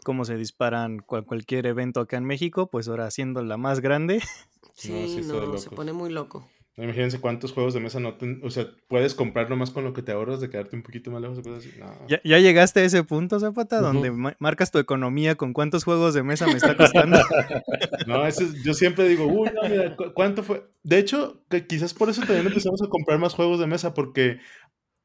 Como 0.03 0.25
se 0.25 0.39
disparan 0.39 1.01
cualquier 1.01 1.67
evento 1.67 2.01
acá 2.01 2.17
en 2.17 2.25
México, 2.25 2.71
pues 2.71 2.89
ahora 2.89 3.05
haciendo 3.05 3.45
la 3.45 3.57
más 3.57 3.81
grande. 3.81 4.21
Sí, 4.75 5.21
no, 5.27 5.59
se 5.59 5.69
pone 5.71 5.93
muy 5.93 6.11
loco. 6.11 6.49
Imagínense 6.77 7.21
cuántos 7.21 7.53
juegos 7.53 7.75
de 7.75 7.81
mesa 7.81 8.01
no 8.01 8.17
o 8.43 8.51
sea, 8.51 8.67
puedes 8.89 9.15
comprar 9.15 9.51
nomás 9.51 9.71
con 9.71 9.85
lo 9.85 9.93
que 9.93 10.01
te 10.01 10.13
ahorras 10.13 10.41
de 10.41 10.49
quedarte 10.49 10.77
un 10.77 10.83
poquito 10.83 11.11
más 11.11 11.21
lejos 11.21 11.37
de 11.37 11.43
cosas 11.43 11.59
así. 11.59 11.79
¿Ya, 12.09 12.21
¿Ya, 12.25 12.39
llegaste 12.39 12.81
a 12.81 12.85
ese 12.85 13.05
punto, 13.05 13.39
Zapata, 13.39 13.81
donde 13.81 14.11
marcas 14.39 14.71
tu 14.71 14.79
economía 14.79 15.35
con 15.35 15.53
cuántos 15.53 15.85
juegos 15.85 16.15
de 16.15 16.23
mesa 16.23 16.47
me 16.47 16.55
está 16.55 16.77
costando. 16.77 17.19
no, 18.07 18.27
yo 18.65 18.73
siempre 18.73 19.07
digo, 19.09 19.27
uy, 19.27 19.51
no, 19.55 19.69
mira, 19.69 19.97
¿cuánto 20.15 20.43
fue? 20.43 20.65
De 20.83 20.99
hecho, 20.99 21.43
que 21.51 21.67
quizás 21.67 21.93
por 21.93 22.09
eso 22.09 22.23
también 22.23 22.47
empezamos 22.47 22.81
a 22.83 22.89
comprar 22.89 23.19
más 23.19 23.35
juegos 23.35 23.61
de 23.61 23.67
mesa, 23.67 23.93
porque 23.93 24.39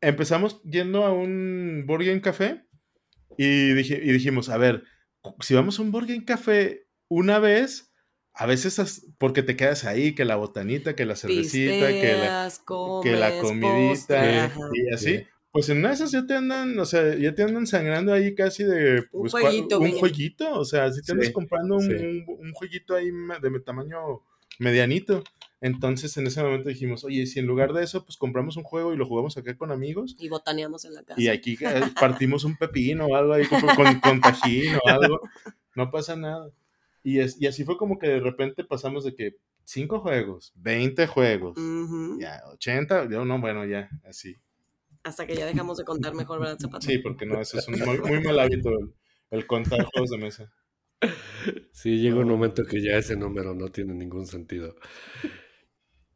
empezamos 0.07 0.61
yendo 0.63 1.03
a 1.05 1.11
un 1.11 1.83
Board 1.85 2.21
Café 2.21 2.65
y, 3.37 3.73
dije, 3.73 3.99
y 4.03 4.11
dijimos, 4.11 4.49
a 4.49 4.57
ver, 4.57 4.83
si 5.39 5.53
vamos 5.53 5.79
a 5.79 5.81
un 5.81 5.91
Board 5.91 6.07
Café 6.25 6.87
una 7.07 7.39
vez, 7.39 7.93
a 8.33 8.45
veces 8.45 9.07
porque 9.17 9.43
te 9.43 9.55
quedas 9.55 9.85
ahí, 9.85 10.13
que 10.13 10.25
la 10.25 10.35
botanita, 10.35 10.95
que 10.95 11.05
la 11.05 11.15
cervecita, 11.15 11.87
que, 11.87 12.13
la, 12.17 12.51
que 13.03 13.11
la 13.11 13.39
comidita 13.39 14.51
y 14.73 14.93
así. 14.93 15.23
Pues 15.51 15.69
en 15.69 15.85
esas 15.85 16.11
ya 16.11 16.25
te 16.25 16.33
andan, 16.33 16.77
o 16.77 16.85
sea, 16.85 17.15
ya 17.15 17.33
te 17.33 17.43
andan 17.43 17.65
sangrando 17.65 18.11
ahí 18.11 18.35
casi 18.35 18.65
de 18.65 19.05
un, 19.13 19.21
pues, 19.21 19.31
jueguito, 19.31 19.79
un 19.79 19.91
jueguito, 19.93 20.59
o 20.59 20.65
sea, 20.65 20.91
si 20.91 21.01
te 21.01 21.13
andas 21.13 21.29
comprando 21.29 21.77
un, 21.77 22.25
un, 22.27 22.51
jueguito 22.51 22.93
ahí 22.93 23.09
de 23.09 23.59
tamaño 23.61 24.21
medianito. 24.59 25.23
Entonces 25.61 26.15
en 26.17 26.27
ese 26.27 26.43
momento 26.43 26.69
dijimos, 26.69 27.03
oye, 27.03 27.25
si 27.25 27.39
en 27.39 27.47
lugar 27.47 27.73
de 27.73 27.83
eso, 27.83 28.03
pues 28.03 28.17
compramos 28.17 28.57
un 28.57 28.63
juego 28.63 28.93
y 28.93 28.97
lo 28.97 29.05
jugamos 29.07 29.37
acá 29.37 29.57
con 29.57 29.71
amigos. 29.71 30.15
Y 30.19 30.29
botaneamos 30.29 30.85
en 30.85 30.93
la 30.93 31.03
casa. 31.03 31.19
Y 31.19 31.27
aquí 31.27 31.57
eh, 31.61 31.81
partimos 31.99 32.43
un 32.43 32.55
pepino 32.55 33.05
o 33.07 33.15
algo 33.15 33.33
ahí 33.33 33.45
con, 33.47 33.61
con, 33.99 34.21
tajín 34.21 34.75
o 34.75 34.87
algo. 34.87 35.21
No 35.75 35.89
pasa 35.89 36.15
nada. 36.15 36.51
Y, 37.03 37.19
es, 37.19 37.39
y 37.41 37.47
así 37.47 37.63
fue 37.63 37.77
como 37.77 37.97
que 37.99 38.07
de 38.07 38.19
repente 38.19 38.63
pasamos 38.63 39.03
de 39.03 39.15
que 39.15 39.37
5 39.63 39.99
juegos, 39.99 40.53
20 40.55 41.07
juegos, 41.07 41.57
ya 42.19 42.41
80, 42.53 43.09
yo 43.09 43.25
no, 43.25 43.39
bueno, 43.39 43.65
ya, 43.65 43.89
así. 44.07 44.35
Hasta 45.03 45.27
que 45.27 45.35
ya 45.35 45.45
dejamos 45.45 45.77
de 45.77 45.83
contar 45.83 46.13
mejor, 46.15 46.39
¿verdad, 46.39 46.57
Zapata? 46.59 46.85
Sí, 46.85 46.97
porque 46.99 47.25
no, 47.25 47.39
eso 47.39 47.59
es 47.59 47.67
un 47.67 47.79
muy, 47.79 47.99
muy 47.99 48.23
mal 48.23 48.39
hábito 48.39 48.69
el, 48.69 48.93
el 49.31 49.47
contar 49.47 49.83
juegos 49.85 50.09
de 50.11 50.17
mesa. 50.17 50.51
Sí, 51.71 51.99
llega 51.99 52.17
un 52.19 52.29
momento 52.29 52.65
que 52.65 52.81
ya 52.81 52.97
ese 52.97 53.15
número 53.15 53.53
no 53.53 53.69
tiene 53.69 53.93
ningún 53.93 54.25
sentido. 54.25 54.75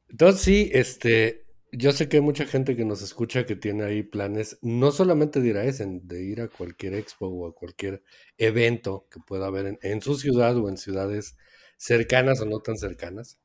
Entonces, 0.09 0.41
sí, 0.41 0.69
este, 0.73 1.45
yo 1.71 1.91
sé 1.91 2.09
que 2.09 2.17
hay 2.17 2.23
mucha 2.23 2.45
gente 2.45 2.75
que 2.75 2.85
nos 2.85 3.01
escucha 3.01 3.45
que 3.45 3.55
tiene 3.55 3.83
ahí 3.83 4.03
planes, 4.03 4.57
no 4.61 4.91
solamente 4.91 5.39
de 5.41 5.49
ir 5.49 5.57
a 5.57 5.65
ese, 5.65 5.85
de 6.03 6.23
ir 6.23 6.41
a 6.41 6.47
cualquier 6.47 6.95
expo 6.95 7.27
o 7.27 7.47
a 7.47 7.53
cualquier 7.53 8.01
evento 8.37 9.07
que 9.11 9.19
pueda 9.25 9.47
haber 9.47 9.77
en, 9.81 10.01
su 10.01 10.15
ciudad 10.15 10.57
o 10.57 10.69
en 10.69 10.77
ciudades 10.77 11.37
cercanas 11.77 12.41
o 12.41 12.45
no 12.45 12.59
tan 12.59 12.77
cercanas. 12.77 13.39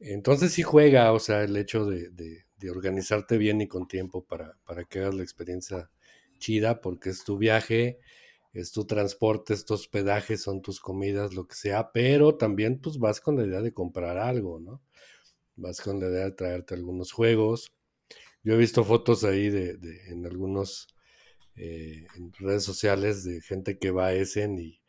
Entonces 0.00 0.52
sí 0.52 0.62
juega, 0.62 1.12
o 1.12 1.20
sea, 1.20 1.44
el 1.44 1.56
hecho 1.56 1.86
de, 1.86 2.10
de 2.10 2.70
organizarte 2.70 3.38
bien 3.38 3.60
y 3.60 3.68
con 3.68 3.86
tiempo 3.88 4.24
para, 4.24 4.56
para 4.64 4.84
que 4.84 5.00
hagas 5.00 5.14
la 5.14 5.22
experiencia 5.22 5.90
chida, 6.38 6.80
porque 6.80 7.10
es 7.10 7.24
tu 7.24 7.38
viaje, 7.38 7.98
es 8.56 8.72
tu 8.72 8.86
transporte, 8.86 9.52
es 9.52 9.66
tu 9.66 9.74
hospedaje, 9.74 10.38
son 10.38 10.62
tus 10.62 10.80
comidas, 10.80 11.34
lo 11.34 11.46
que 11.46 11.54
sea, 11.54 11.92
pero 11.92 12.36
también 12.36 12.80
pues 12.80 12.98
vas 12.98 13.20
con 13.20 13.36
la 13.36 13.44
idea 13.44 13.60
de 13.60 13.74
comprar 13.74 14.16
algo, 14.16 14.58
¿no? 14.60 14.82
Vas 15.56 15.82
con 15.82 16.00
la 16.00 16.08
idea 16.08 16.24
de 16.24 16.32
traerte 16.32 16.74
algunos 16.74 17.12
juegos. 17.12 17.74
Yo 18.42 18.54
he 18.54 18.56
visto 18.56 18.82
fotos 18.82 19.24
ahí 19.24 19.50
de, 19.50 19.76
en 20.08 20.24
algunos 20.24 20.88
eh, 21.54 22.06
redes 22.38 22.64
sociales 22.64 23.24
de 23.24 23.42
gente 23.42 23.78
que 23.78 23.90
va 23.90 24.06
a 24.06 24.14
Essen 24.14 24.58
y 24.58 24.80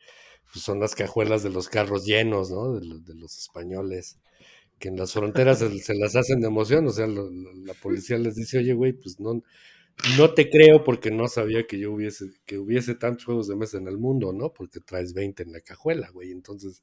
pues, 0.50 0.64
son 0.64 0.80
las 0.80 0.94
cajuelas 0.94 1.42
de 1.42 1.50
los 1.50 1.68
carros 1.68 2.06
llenos, 2.06 2.50
¿no? 2.50 2.80
De, 2.80 3.14
los 3.14 3.36
españoles, 3.36 4.18
que 4.78 4.88
en 4.88 4.96
las 4.96 5.12
fronteras 5.12 5.58
se, 5.58 5.94
las 5.94 6.16
hacen 6.16 6.40
de 6.40 6.46
emoción, 6.46 6.86
o 6.86 6.90
sea, 6.90 7.06
la 7.06 7.74
policía 7.82 8.16
les 8.16 8.36
dice, 8.36 8.58
oye, 8.58 8.72
güey, 8.72 8.94
pues 8.94 9.20
no, 9.20 9.42
no 10.16 10.32
te 10.32 10.48
creo 10.48 10.84
porque 10.84 11.10
no 11.10 11.28
sabía 11.28 11.66
que 11.66 11.78
yo 11.78 11.92
hubiese, 11.92 12.26
que 12.46 12.58
hubiese 12.58 12.94
tantos 12.94 13.24
juegos 13.24 13.48
de 13.48 13.56
mesa 13.56 13.78
en 13.78 13.88
el 13.88 13.98
mundo, 13.98 14.32
¿no? 14.32 14.52
Porque 14.52 14.80
traes 14.80 15.14
20 15.14 15.42
en 15.42 15.52
la 15.52 15.60
cajuela, 15.60 16.10
güey. 16.10 16.30
Entonces, 16.30 16.82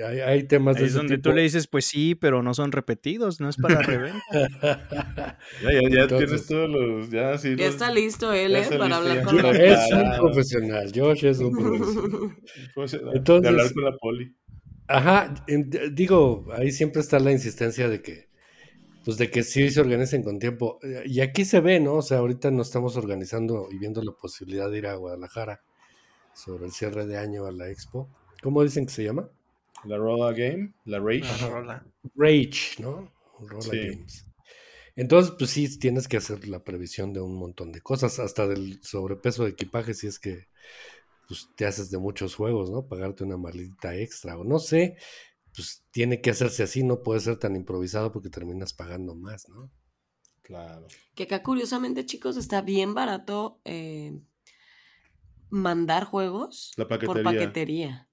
hay, 0.00 0.44
temas 0.44 0.76
de. 0.76 0.86
Es 0.86 0.94
donde 0.94 1.18
tú 1.18 1.32
le 1.32 1.42
dices, 1.42 1.66
pues 1.66 1.84
sí, 1.84 2.14
pero 2.14 2.42
no 2.42 2.54
son 2.54 2.72
repetidos, 2.72 3.40
no 3.40 3.48
es 3.48 3.56
para 3.56 3.82
reventa. 3.82 5.38
ya, 5.62 5.72
ya, 5.72 5.88
ya 5.88 6.06
tienes 6.06 6.46
todos 6.46 6.70
los. 6.70 7.10
Ya, 7.10 7.36
sí, 7.36 7.56
ya 7.56 7.66
está 7.66 7.92
listo 7.92 8.32
él, 8.32 8.56
¿eh? 8.56 8.64
Para 8.78 8.96
hablar 8.96 9.22
con 9.22 9.36
la 9.36 9.50
Es 9.50 9.92
un 9.92 10.16
profesional, 10.18 10.90
Josh 10.94 11.24
es 11.26 11.38
un 11.40 11.52
profesional. 12.74 13.12
Entonces, 13.16 13.42
de 13.42 13.48
hablar 13.48 13.72
con 13.74 13.84
la 13.84 13.96
poli. 13.98 14.36
Ajá, 14.88 15.34
digo, 15.92 16.46
ahí 16.54 16.70
siempre 16.72 17.00
está 17.00 17.18
la 17.18 17.32
insistencia 17.32 17.88
de 17.88 18.02
que 18.02 18.31
pues 19.04 19.16
de 19.16 19.30
que 19.30 19.42
sí 19.42 19.70
se 19.70 19.80
organicen 19.80 20.22
con 20.22 20.38
tiempo. 20.38 20.78
Y 21.04 21.20
aquí 21.20 21.44
se 21.44 21.60
ve, 21.60 21.80
¿no? 21.80 21.96
O 21.96 22.02
sea, 22.02 22.18
ahorita 22.18 22.50
nos 22.50 22.68
estamos 22.68 22.96
organizando 22.96 23.68
y 23.70 23.78
viendo 23.78 24.02
la 24.02 24.12
posibilidad 24.12 24.70
de 24.70 24.78
ir 24.78 24.86
a 24.86 24.94
Guadalajara 24.94 25.62
sobre 26.34 26.66
el 26.66 26.72
cierre 26.72 27.06
de 27.06 27.18
año 27.18 27.46
a 27.46 27.52
la 27.52 27.68
expo. 27.70 28.08
¿Cómo 28.42 28.62
dicen 28.62 28.86
que 28.86 28.92
se 28.92 29.04
llama? 29.04 29.28
La 29.84 29.96
Rolla 29.96 30.32
Game, 30.32 30.72
la 30.84 30.98
Rage. 30.98 31.22
Rage, 32.14 32.80
¿no? 32.82 33.12
Rolla 33.40 33.68
Games. 33.72 34.26
Entonces, 34.94 35.34
pues 35.38 35.50
sí, 35.50 35.78
tienes 35.78 36.06
que 36.06 36.18
hacer 36.18 36.46
la 36.46 36.62
previsión 36.62 37.12
de 37.12 37.20
un 37.20 37.34
montón 37.34 37.72
de 37.72 37.80
cosas, 37.80 38.18
hasta 38.18 38.46
del 38.46 38.82
sobrepeso 38.82 39.44
de 39.44 39.50
equipaje, 39.50 39.94
si 39.94 40.06
es 40.06 40.18
que 40.18 40.48
pues, 41.26 41.48
te 41.56 41.64
haces 41.64 41.90
de 41.90 41.98
muchos 41.98 42.34
juegos, 42.34 42.70
¿no? 42.70 42.86
Pagarte 42.86 43.24
una 43.24 43.38
maldita 43.38 43.96
extra, 43.96 44.38
o 44.38 44.44
no 44.44 44.58
sé, 44.58 44.96
pues 45.54 45.84
tiene 45.90 46.20
que 46.20 46.30
hacerse 46.30 46.62
así, 46.62 46.82
no 46.82 47.02
puede 47.02 47.20
ser 47.20 47.38
tan 47.38 47.56
improvisado 47.56 48.12
porque 48.12 48.30
terminas 48.30 48.72
pagando 48.72 49.14
más, 49.14 49.48
¿no? 49.48 49.70
Claro. 50.42 50.86
Que 51.14 51.24
acá 51.24 51.42
curiosamente, 51.42 52.04
chicos, 52.04 52.36
está 52.36 52.62
bien 52.62 52.94
barato 52.94 53.60
eh, 53.64 54.18
mandar 55.50 56.04
juegos 56.04 56.72
por 57.06 57.22
paquetería. 57.22 58.08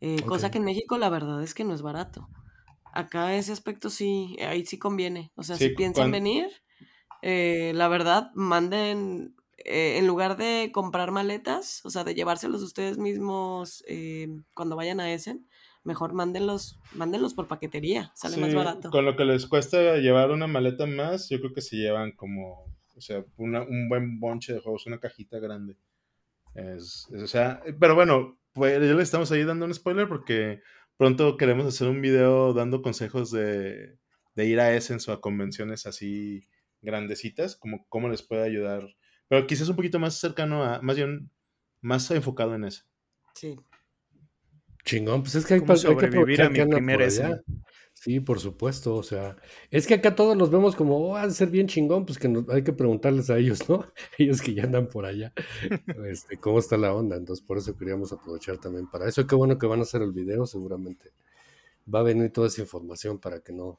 Eh, 0.00 0.22
cosa 0.22 0.50
que 0.50 0.58
en 0.58 0.64
México 0.64 0.98
la 0.98 1.10
verdad 1.10 1.42
es 1.42 1.54
que 1.54 1.64
no 1.64 1.74
es 1.74 1.82
barato. 1.82 2.28
Acá 2.92 3.34
ese 3.36 3.52
aspecto 3.52 3.90
sí, 3.90 4.36
ahí 4.40 4.64
sí 4.66 4.78
conviene. 4.78 5.32
O 5.34 5.42
sea, 5.42 5.56
si 5.56 5.70
piensan 5.70 6.10
venir, 6.10 6.48
eh, 7.22 7.72
la 7.74 7.88
verdad, 7.88 8.30
manden, 8.34 9.36
en 9.56 10.06
lugar 10.06 10.36
de 10.36 10.70
comprar 10.72 11.10
maletas, 11.12 11.84
o 11.84 11.90
sea, 11.90 12.04
de 12.04 12.14
llevárselos 12.14 12.62
ustedes 12.62 12.98
mismos 12.98 13.84
cuando 14.54 14.76
vayan 14.76 15.00
a 15.00 15.12
Essen, 15.12 15.46
mejor 15.84 16.12
mándenlos, 16.12 16.78
mándenlos 16.94 17.34
por 17.34 17.48
paquetería, 17.48 18.12
sale 18.14 18.36
más 18.36 18.54
barato. 18.54 18.90
Con 18.90 19.04
lo 19.04 19.16
que 19.16 19.24
les 19.24 19.46
cuesta 19.46 19.96
llevar 19.96 20.30
una 20.30 20.46
maleta 20.46 20.86
más, 20.86 21.28
yo 21.28 21.38
creo 21.40 21.52
que 21.52 21.60
se 21.60 21.76
llevan 21.76 22.12
como, 22.12 22.64
o 22.96 23.00
sea, 23.00 23.24
un 23.36 23.88
buen 23.88 24.20
bonche 24.20 24.52
de 24.52 24.60
juegos, 24.60 24.86
una 24.86 25.00
cajita 25.00 25.38
grande. 25.38 25.76
Es, 26.54 27.08
o 27.12 27.26
sea, 27.26 27.62
pero 27.80 27.94
bueno, 27.94 28.38
pues 28.52 28.74
ya 28.74 28.94
le 28.94 29.02
estamos 29.02 29.32
ahí 29.32 29.44
dando 29.44 29.64
un 29.64 29.74
spoiler 29.74 30.06
porque 30.06 30.60
pronto 30.96 31.36
queremos 31.36 31.66
hacer 31.66 31.88
un 31.88 32.00
video 32.00 32.52
dando 32.52 32.82
consejos 32.82 33.30
de, 33.30 33.98
de 34.34 34.46
ir 34.46 34.60
a 34.60 34.74
Essence 34.74 35.10
o 35.10 35.14
a 35.14 35.20
convenciones 35.20 35.86
así 35.86 36.46
grandecitas, 36.82 37.56
como 37.56 37.86
cómo 37.88 38.08
les 38.08 38.22
puede 38.22 38.42
ayudar. 38.42 38.86
Pero 39.28 39.46
quizás 39.46 39.68
un 39.68 39.76
poquito 39.76 39.98
más 39.98 40.14
cercano 40.14 40.62
a, 40.62 40.82
más 40.82 40.96
bien, 40.96 41.30
más 41.80 42.10
enfocado 42.10 42.54
en 42.54 42.64
eso. 42.64 42.84
Sí. 43.34 43.58
Chingón, 44.84 45.22
pues 45.22 45.34
es 45.36 45.46
que 45.46 45.54
hay, 45.54 45.60
que 45.60 45.76
sobrevivir 45.76 46.42
a 46.42 46.50
mi 46.50 46.64
primera 46.64 47.08
Sí, 47.94 48.18
por 48.18 48.40
supuesto, 48.40 48.96
o 48.96 49.02
sea, 49.04 49.36
es 49.70 49.86
que 49.86 49.94
acá 49.94 50.16
todos 50.16 50.36
los 50.36 50.50
vemos 50.50 50.74
como, 50.74 50.98
oh, 50.98 51.16
a 51.16 51.30
ser 51.30 51.50
bien 51.50 51.68
chingón, 51.68 52.04
pues 52.04 52.18
que 52.18 52.44
hay 52.48 52.64
que 52.64 52.72
preguntarles 52.72 53.30
a 53.30 53.38
ellos, 53.38 53.68
¿no? 53.68 53.86
Ellos 54.18 54.42
que 54.42 54.54
ya 54.54 54.64
andan 54.64 54.88
por 54.88 55.06
allá, 55.06 55.32
este, 56.08 56.36
cómo 56.36 56.58
está 56.58 56.76
la 56.76 56.92
onda, 56.92 57.14
entonces 57.16 57.44
por 57.46 57.58
eso 57.58 57.76
queríamos 57.76 58.12
aprovechar 58.12 58.58
también 58.58 58.90
para 58.90 59.08
eso, 59.08 59.24
qué 59.24 59.36
bueno 59.36 59.56
que 59.56 59.68
van 59.68 59.78
a 59.78 59.82
hacer 59.82 60.02
el 60.02 60.10
video, 60.10 60.46
seguramente 60.46 61.12
va 61.92 62.00
a 62.00 62.02
venir 62.02 62.32
toda 62.32 62.48
esa 62.48 62.62
información 62.62 63.18
para 63.20 63.40
que 63.40 63.52
no, 63.52 63.78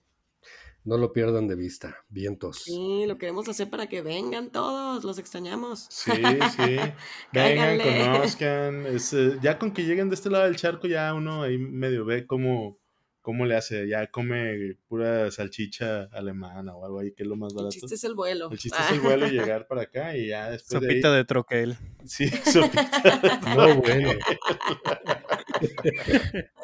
no 0.86 0.98
lo 0.98 1.14
pierdan 1.14 1.48
de 1.48 1.56
vista. 1.56 2.04
Vientos. 2.10 2.64
Sí, 2.64 3.06
lo 3.08 3.18
queremos 3.18 3.48
hacer 3.48 3.70
para 3.70 3.88
que 3.88 4.02
vengan 4.02 4.52
todos, 4.52 5.04
los 5.04 5.18
extrañamos. 5.18 5.88
Sí, 5.90 6.12
sí. 6.12 6.78
vengan, 7.34 7.80
conozcan. 7.80 8.86
Eh, 8.88 9.40
ya 9.42 9.58
con 9.58 9.72
que 9.72 9.84
lleguen 9.84 10.10
de 10.10 10.16
este 10.16 10.30
lado 10.30 10.46
del 10.46 10.56
charco, 10.56 10.88
ya 10.88 11.14
uno 11.14 11.44
ahí 11.44 11.58
medio 11.58 12.04
ve 12.06 12.28
cómo, 12.28 12.78
cómo 13.22 13.46
le 13.46 13.56
hace. 13.56 13.88
Ya 13.88 14.08
come 14.08 14.76
pura 14.88 15.32
salchicha 15.32 16.10
alemana 16.12 16.76
o 16.76 16.86
algo 16.86 17.00
ahí, 17.00 17.14
que 17.14 17.24
es 17.24 17.30
lo 17.30 17.38
más 17.38 17.54
barato. 17.54 17.74
El 17.74 17.82
chiste 17.82 17.96
es 17.96 18.04
el 18.04 18.16
vuelo. 18.16 18.52
El 18.52 18.58
chiste 18.58 18.78
es 18.82 18.92
el 18.92 19.00
vuelo 19.00 19.28
y 19.28 19.32
llegar 19.32 19.68
para 19.68 19.84
acá 19.84 20.18
y 20.18 20.28
ya 20.28 20.50
después. 20.50 20.84
Sopita 20.84 21.12
de, 21.12 21.18
de 21.18 21.26
troquel. 21.26 21.78
Sí, 22.06 22.28
sopita. 22.28 23.40
no, 23.56 23.76
bueno. 23.78 24.12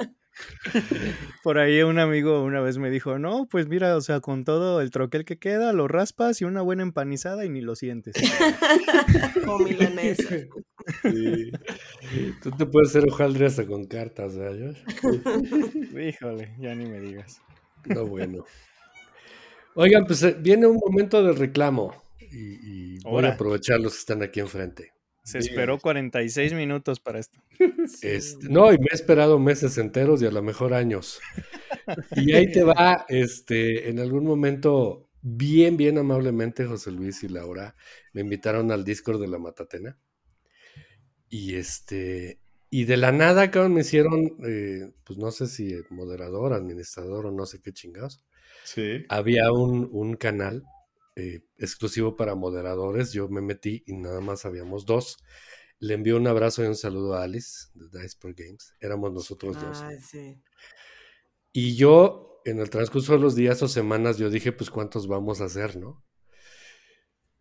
Por 1.43 1.57
ahí 1.57 1.81
un 1.81 1.99
amigo 1.99 2.43
una 2.43 2.61
vez 2.61 2.77
me 2.77 2.89
dijo, 2.89 3.17
no, 3.19 3.47
pues 3.49 3.67
mira, 3.67 3.95
o 3.95 4.01
sea, 4.01 4.19
con 4.19 4.43
todo 4.43 4.81
el 4.81 4.91
troquel 4.91 5.25
que 5.25 5.37
queda, 5.37 5.73
lo 5.73 5.87
raspas 5.87 6.41
y 6.41 6.45
una 6.45 6.61
buena 6.61 6.83
empanizada 6.83 7.45
y 7.45 7.49
ni 7.49 7.61
lo 7.61 7.75
sientes. 7.75 8.15
Como 9.45 9.59
milanesa. 9.59 10.35
Tú 12.41 12.51
te 12.51 12.65
puedes 12.65 12.89
hacer 12.89 13.09
hojaldre 13.09 13.45
hasta 13.45 13.65
con 13.65 13.85
cartas, 13.85 14.37
¿verdad, 14.37 14.75
Híjole, 15.99 16.55
ya 16.59 16.75
ni 16.75 16.85
me 16.85 16.99
digas. 16.99 17.41
No, 17.85 18.05
bueno. 18.05 18.45
Oigan, 19.75 20.05
pues 20.05 20.23
eh, 20.23 20.35
viene 20.37 20.67
un 20.67 20.77
momento 20.77 21.23
de 21.23 21.33
reclamo 21.33 22.03
y, 22.19 22.95
y 22.95 22.99
voy 22.99 23.23
a 23.25 23.33
aprovechar 23.33 23.79
los 23.79 23.93
que 23.93 23.99
están 23.99 24.23
aquí 24.23 24.39
enfrente. 24.39 24.91
Se 25.23 25.37
esperó 25.37 25.79
46 25.79 26.53
minutos 26.53 26.99
para 26.99 27.19
esto. 27.19 27.39
Este, 28.01 28.49
no, 28.49 28.71
y 28.73 28.77
me 28.77 28.87
he 28.91 28.95
esperado 28.95 29.39
meses 29.39 29.77
enteros 29.77 30.21
y 30.21 30.25
a 30.25 30.31
lo 30.31 30.41
mejor 30.41 30.73
años. 30.73 31.19
Y 32.15 32.33
ahí 32.33 32.51
te 32.51 32.63
va, 32.63 33.05
este, 33.09 33.89
en 33.89 33.99
algún 33.99 34.25
momento, 34.25 35.09
bien, 35.21 35.77
bien 35.77 35.97
amablemente, 35.97 36.65
José 36.65 36.91
Luis 36.91 37.23
y 37.23 37.29
Laura 37.29 37.75
me 38.13 38.21
invitaron 38.21 38.71
al 38.71 38.83
Discord 38.83 39.21
de 39.21 39.27
la 39.27 39.39
Matatena. 39.39 39.97
Y 41.29 41.55
este, 41.55 42.39
y 42.71 42.85
de 42.85 42.97
la 42.97 43.11
nada, 43.11 43.49
cabrón, 43.51 43.73
me 43.73 43.81
hicieron, 43.81 44.37
eh, 44.45 44.91
pues 45.03 45.17
no 45.17 45.31
sé 45.31 45.47
si 45.47 45.75
moderador, 45.89 46.53
administrador 46.53 47.27
o 47.27 47.31
no 47.31 47.45
sé 47.45 47.61
qué 47.61 47.73
chingados. 47.73 48.23
Sí. 48.63 49.05
Había 49.09 49.51
un, 49.51 49.89
un 49.91 50.15
canal 50.15 50.63
eh, 51.19 51.43
exclusivo 51.57 52.15
para 52.15 52.35
moderadores. 52.35 53.11
Yo 53.11 53.27
me 53.27 53.41
metí 53.41 53.83
y 53.85 53.93
nada 53.93 54.21
más 54.21 54.45
habíamos 54.45 54.85
dos. 54.85 55.17
Le 55.79 55.93
envío 55.93 56.17
un 56.17 56.27
abrazo 56.27 56.63
y 56.63 56.67
un 56.67 56.75
saludo 56.75 57.15
a 57.15 57.23
Alice 57.23 57.67
de 57.73 58.01
Dice 58.01 58.17
Games. 58.21 58.75
Éramos 58.79 59.13
nosotros 59.13 59.59
dos. 59.61 59.83
Y 61.51 61.75
yo, 61.75 62.41
en 62.45 62.59
el 62.59 62.69
transcurso 62.69 63.13
de 63.13 63.19
los 63.19 63.35
días 63.35 63.61
o 63.63 63.67
semanas, 63.67 64.17
yo 64.17 64.29
dije, 64.29 64.51
pues, 64.51 64.69
¿cuántos 64.69 65.07
vamos 65.07 65.41
a 65.41 65.45
hacer, 65.45 65.77
no? 65.77 66.03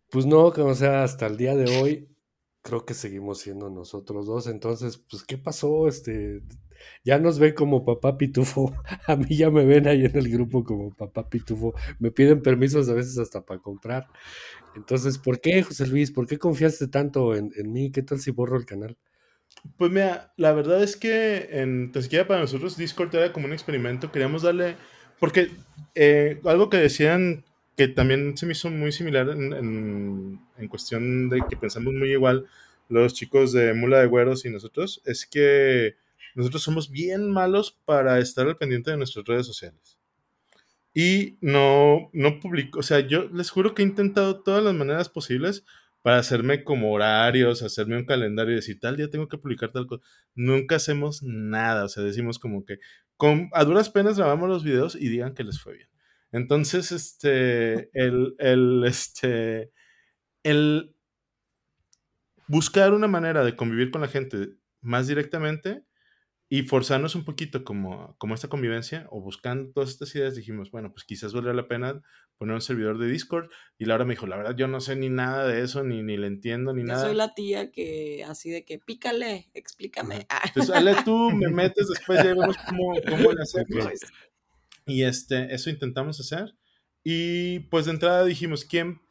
Pues 0.09 0.25
no, 0.25 0.45
o 0.45 0.75
sea, 0.75 1.03
hasta 1.03 1.27
el 1.27 1.37
día 1.37 1.55
de 1.55 1.77
hoy, 1.77 2.17
creo 2.61 2.85
que 2.85 2.93
seguimos 2.93 3.39
siendo 3.39 3.69
nosotros 3.69 4.25
dos. 4.25 4.47
Entonces, 4.47 4.97
pues, 5.09 5.23
¿qué 5.23 5.37
pasó? 5.37 5.87
Este, 5.87 6.41
ya 7.03 7.19
nos 7.19 7.39
ven 7.39 7.53
como 7.53 7.85
papá 7.85 8.17
pitufo. 8.17 8.73
A 9.07 9.15
mí 9.15 9.35
ya 9.35 9.49
me 9.49 9.65
ven 9.65 9.87
ahí 9.87 10.05
en 10.05 10.17
el 10.17 10.29
grupo 10.29 10.63
como 10.63 10.93
papá 10.93 11.29
pitufo. 11.29 11.73
Me 11.99 12.11
piden 12.11 12.41
permisos 12.41 12.89
a 12.89 12.93
veces 12.93 13.17
hasta 13.17 13.45
para 13.45 13.59
comprar. 13.59 14.07
Entonces, 14.75 15.17
¿por 15.17 15.41
qué, 15.41 15.63
José 15.63 15.87
Luis? 15.87 16.11
¿Por 16.11 16.27
qué 16.27 16.37
confiaste 16.37 16.87
tanto 16.87 17.35
en, 17.35 17.51
mí? 17.71 17.91
¿Qué 17.91 18.03
tal 18.03 18.19
si 18.19 18.31
borro 18.31 18.57
el 18.57 18.65
canal? 18.65 18.97
Pues 19.77 19.91
mira, 19.91 20.31
la 20.37 20.53
verdad 20.53 20.83
es 20.83 20.95
que 20.95 21.49
en 21.51 21.91
siquiera 22.01 22.27
para 22.27 22.39
nosotros 22.39 22.77
Discord 22.77 23.13
era 23.15 23.33
como 23.33 23.47
un 23.47 23.53
experimento. 23.53 24.11
Queríamos 24.11 24.43
darle. 24.43 24.75
Porque 25.19 25.51
eh, 25.95 26.39
algo 26.45 26.69
que 26.69 26.77
decían 26.77 27.43
que 27.79 27.87
también 27.87 28.35
se 28.35 28.45
me 28.45 28.51
hizo 28.51 28.69
muy 28.69 28.91
similar 28.91 29.29
en, 29.29 30.41
en 30.57 30.67
cuestión 30.67 31.29
de 31.29 31.41
que 31.49 31.55
pensamos 31.55 31.93
muy 31.93 32.11
igual 32.11 32.45
los 32.89 33.13
chicos 33.13 33.53
de 33.53 33.73
Mula 33.73 34.01
de 34.01 34.07
Güeros 34.07 34.43
y 34.43 34.49
nosotros, 34.49 35.01
es 35.05 35.25
que 35.25 35.95
nosotros 36.35 36.61
somos 36.61 36.91
bien 36.91 37.31
malos 37.31 37.79
para 37.85 38.19
estar 38.19 38.45
al 38.45 38.57
pendiente 38.57 38.91
de 38.91 38.97
nuestras 38.97 39.23
redes 39.23 39.45
sociales. 39.45 39.97
Y 40.93 41.37
no, 41.39 42.09
no 42.11 42.41
publico, 42.41 42.79
o 42.79 42.83
sea, 42.83 42.99
yo 42.99 43.29
les 43.29 43.49
juro 43.49 43.73
que 43.73 43.81
he 43.81 43.85
intentado 43.85 44.41
todas 44.41 44.61
las 44.61 44.73
maneras 44.73 45.07
posibles 45.07 45.63
para 46.01 46.17
hacerme 46.17 46.65
como 46.65 46.91
horarios, 46.91 47.63
hacerme 47.63 47.95
un 47.95 48.05
calendario 48.05 48.51
y 48.51 48.55
decir, 48.57 48.77
tal 48.81 48.97
día 48.97 49.09
tengo 49.09 49.29
que 49.29 49.37
publicar 49.37 49.71
tal 49.71 49.87
cosa. 49.87 50.03
Nunca 50.35 50.75
hacemos 50.75 51.23
nada, 51.23 51.85
o 51.85 51.87
sea, 51.87 52.03
decimos 52.03 52.39
como 52.39 52.65
que 52.65 52.79
con, 53.15 53.49
a 53.53 53.63
duras 53.63 53.89
penas 53.89 54.17
grabamos 54.17 54.49
los 54.49 54.65
videos 54.65 54.95
y 54.95 55.07
digan 55.07 55.33
que 55.33 55.45
les 55.45 55.61
fue 55.61 55.75
bien. 55.75 55.89
Entonces, 56.31 56.91
este, 56.91 57.89
el, 57.93 58.35
el, 58.37 58.83
este, 58.85 59.71
el 60.43 60.95
buscar 62.47 62.93
una 62.93 63.07
manera 63.07 63.43
de 63.43 63.55
convivir 63.55 63.91
con 63.91 64.01
la 64.01 64.07
gente 64.07 64.49
más 64.81 65.07
directamente 65.07 65.83
y 66.51 66.63
forzarnos 66.63 67.13
un 67.13 67.25
poquito 67.25 67.63
como, 67.63 68.15
como 68.17 68.33
esta 68.33 68.47
convivencia 68.47 69.05
o 69.11 69.21
buscando 69.21 69.71
todas 69.71 69.91
estas 69.91 70.13
ideas, 70.15 70.35
dijimos, 70.35 70.71
bueno, 70.71 70.91
pues 70.91 71.05
quizás 71.05 71.31
valdría 71.31 71.53
la 71.53 71.67
pena 71.67 72.01
poner 72.39 72.55
un 72.55 72.61
servidor 72.61 72.97
de 72.97 73.07
Discord. 73.07 73.49
Y 73.77 73.85
Laura 73.85 74.03
me 74.03 74.13
dijo, 74.13 74.25
la 74.25 74.35
verdad, 74.35 74.55
yo 74.55 74.67
no 74.67 74.81
sé 74.81 74.95
ni 74.95 75.09
nada 75.09 75.47
de 75.47 75.61
eso, 75.61 75.83
ni, 75.83 76.01
ni 76.01 76.17
le 76.17 76.25
entiendo, 76.25 76.73
ni 76.73 76.83
nada. 76.83 77.03
Yo 77.03 77.09
soy 77.09 77.17
la 77.17 77.35
tía 77.35 77.71
que 77.71 78.25
así 78.27 78.49
de 78.49 78.65
que 78.65 78.79
pícale, 78.79 79.51
explícame. 79.53 80.25
Entonces, 80.45 80.73
dale 80.73 80.95
tú, 81.05 81.29
me 81.29 81.49
metes, 81.49 81.87
después 81.87 82.23
ya 82.23 82.33
vemos 82.33 82.57
cómo, 82.67 82.93
cómo 83.07 83.31
le 83.31 83.41
hacemos. 83.43 83.93
Y 84.89 85.03
este, 85.03 85.53
eso 85.53 85.69
intentamos 85.69 86.19
hacer. 86.19 86.55
Y 87.03 87.59
pues 87.71 87.85
de 87.85 87.91
entrada 87.91 88.25
dijimos, 88.25 88.65
¿quién, 88.65 89.01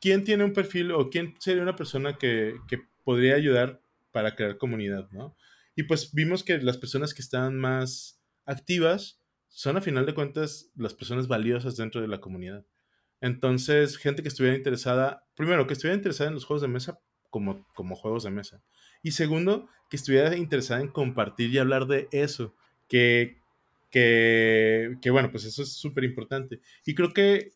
quién 0.00 0.24
tiene 0.24 0.44
un 0.44 0.52
perfil 0.52 0.92
o 0.92 1.10
quién 1.10 1.34
sería 1.38 1.62
una 1.62 1.76
persona 1.76 2.16
que, 2.18 2.56
que 2.68 2.80
podría 3.04 3.34
ayudar 3.34 3.80
para 4.12 4.36
crear 4.36 4.58
comunidad, 4.58 5.10
¿no? 5.10 5.36
Y 5.76 5.84
pues 5.84 6.12
vimos 6.14 6.44
que 6.44 6.58
las 6.58 6.76
personas 6.76 7.14
que 7.14 7.22
están 7.22 7.58
más 7.58 8.20
activas 8.46 9.20
son 9.48 9.76
a 9.76 9.80
final 9.80 10.06
de 10.06 10.14
cuentas 10.14 10.70
las 10.76 10.94
personas 10.94 11.28
valiosas 11.28 11.76
dentro 11.76 12.00
de 12.00 12.08
la 12.08 12.20
comunidad. 12.20 12.64
Entonces, 13.20 13.96
gente 13.96 14.22
que 14.22 14.28
estuviera 14.28 14.56
interesada, 14.56 15.26
primero, 15.34 15.66
que 15.66 15.72
estuviera 15.74 15.96
interesada 15.96 16.28
en 16.28 16.34
los 16.34 16.44
juegos 16.44 16.62
de 16.62 16.68
mesa 16.68 16.98
como, 17.30 17.66
como 17.74 17.96
juegos 17.96 18.24
de 18.24 18.30
mesa. 18.30 18.62
Y 19.02 19.12
segundo, 19.12 19.68
que 19.90 19.96
estuviera 19.96 20.36
interesada 20.36 20.80
en 20.80 20.88
compartir 20.88 21.50
y 21.50 21.58
hablar 21.58 21.86
de 21.86 22.08
eso. 22.12 22.54
Que, 22.88 23.38
que, 23.94 24.96
que 25.00 25.10
bueno, 25.10 25.30
pues 25.30 25.44
eso 25.44 25.62
es 25.62 25.72
súper 25.72 26.02
importante. 26.02 26.60
Y 26.84 26.96
creo 26.96 27.12
que 27.12 27.52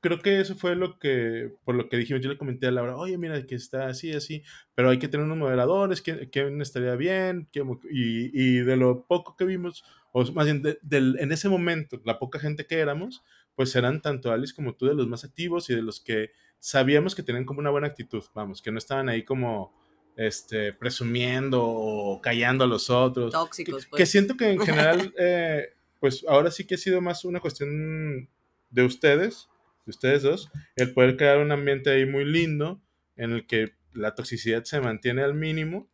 creo 0.00 0.18
que 0.20 0.40
eso 0.40 0.56
fue 0.56 0.74
lo 0.74 0.98
que, 0.98 1.52
por 1.64 1.76
lo 1.76 1.88
que 1.88 1.96
dijimos, 1.96 2.22
yo 2.22 2.28
le 2.28 2.36
comenté 2.36 2.66
a 2.66 2.72
Laura, 2.72 2.96
oye, 2.96 3.16
mira, 3.18 3.46
que 3.46 3.54
está 3.54 3.86
así, 3.86 4.12
así, 4.12 4.42
pero 4.74 4.90
hay 4.90 4.98
que 4.98 5.06
tener 5.06 5.26
unos 5.26 5.38
moderadores, 5.38 6.02
que, 6.02 6.28
estaría 6.60 6.96
bien, 6.96 7.48
y, 7.54 8.30
y, 8.32 8.58
de 8.58 8.76
lo 8.76 9.04
poco 9.06 9.36
que 9.36 9.44
vimos, 9.44 9.84
o 10.10 10.24
más 10.32 10.46
bien, 10.46 10.62
en 10.90 11.32
ese 11.32 11.48
momento, 11.48 12.00
la 12.04 12.18
poca 12.18 12.40
gente 12.40 12.66
que 12.66 12.78
éramos, 12.78 13.22
pues 13.54 13.74
eran 13.76 14.02
tanto 14.02 14.32
Alice 14.32 14.54
como 14.54 14.74
tú 14.74 14.86
de 14.86 14.94
los 14.94 15.08
más 15.08 15.24
activos 15.24 15.70
y 15.70 15.74
de 15.74 15.82
los 15.82 16.00
que 16.00 16.30
sabíamos 16.58 17.14
que 17.14 17.22
tenían 17.22 17.44
como 17.44 17.60
una 17.60 17.70
buena 17.70 17.86
actitud, 17.86 18.24
vamos, 18.34 18.60
que 18.60 18.72
no 18.72 18.78
estaban 18.78 19.08
ahí 19.08 19.24
como 19.24 19.72
este, 20.16 20.72
presumiendo 20.72 21.62
o 21.62 22.20
callando 22.20 22.64
a 22.64 22.66
los 22.66 22.90
otros. 22.90 23.32
Tóxicos, 23.32 23.84
que, 23.84 23.90
pues. 23.90 24.10
siento 24.10 24.36
que 24.36 24.52
en 24.52 24.60
general, 24.60 25.14
eh, 25.18 25.75
pues 26.00 26.24
ahora 26.28 26.50
sí 26.50 26.66
que 26.66 26.76
ha 26.76 26.78
sido 26.78 27.00
más 27.00 27.24
una 27.24 27.40
cuestión 27.40 28.28
de 28.70 28.82
ustedes, 28.84 29.48
de 29.84 29.90
ustedes 29.90 30.22
dos, 30.22 30.50
el 30.76 30.92
poder 30.92 31.16
crear 31.16 31.38
un 31.38 31.52
ambiente 31.52 31.90
ahí 31.90 32.06
muy 32.06 32.24
lindo 32.24 32.80
en 33.16 33.32
el 33.32 33.46
que 33.46 33.74
la 33.92 34.14
toxicidad 34.14 34.64
se 34.64 34.80
mantiene 34.80 35.22
al 35.22 35.34
mínimo 35.34 35.88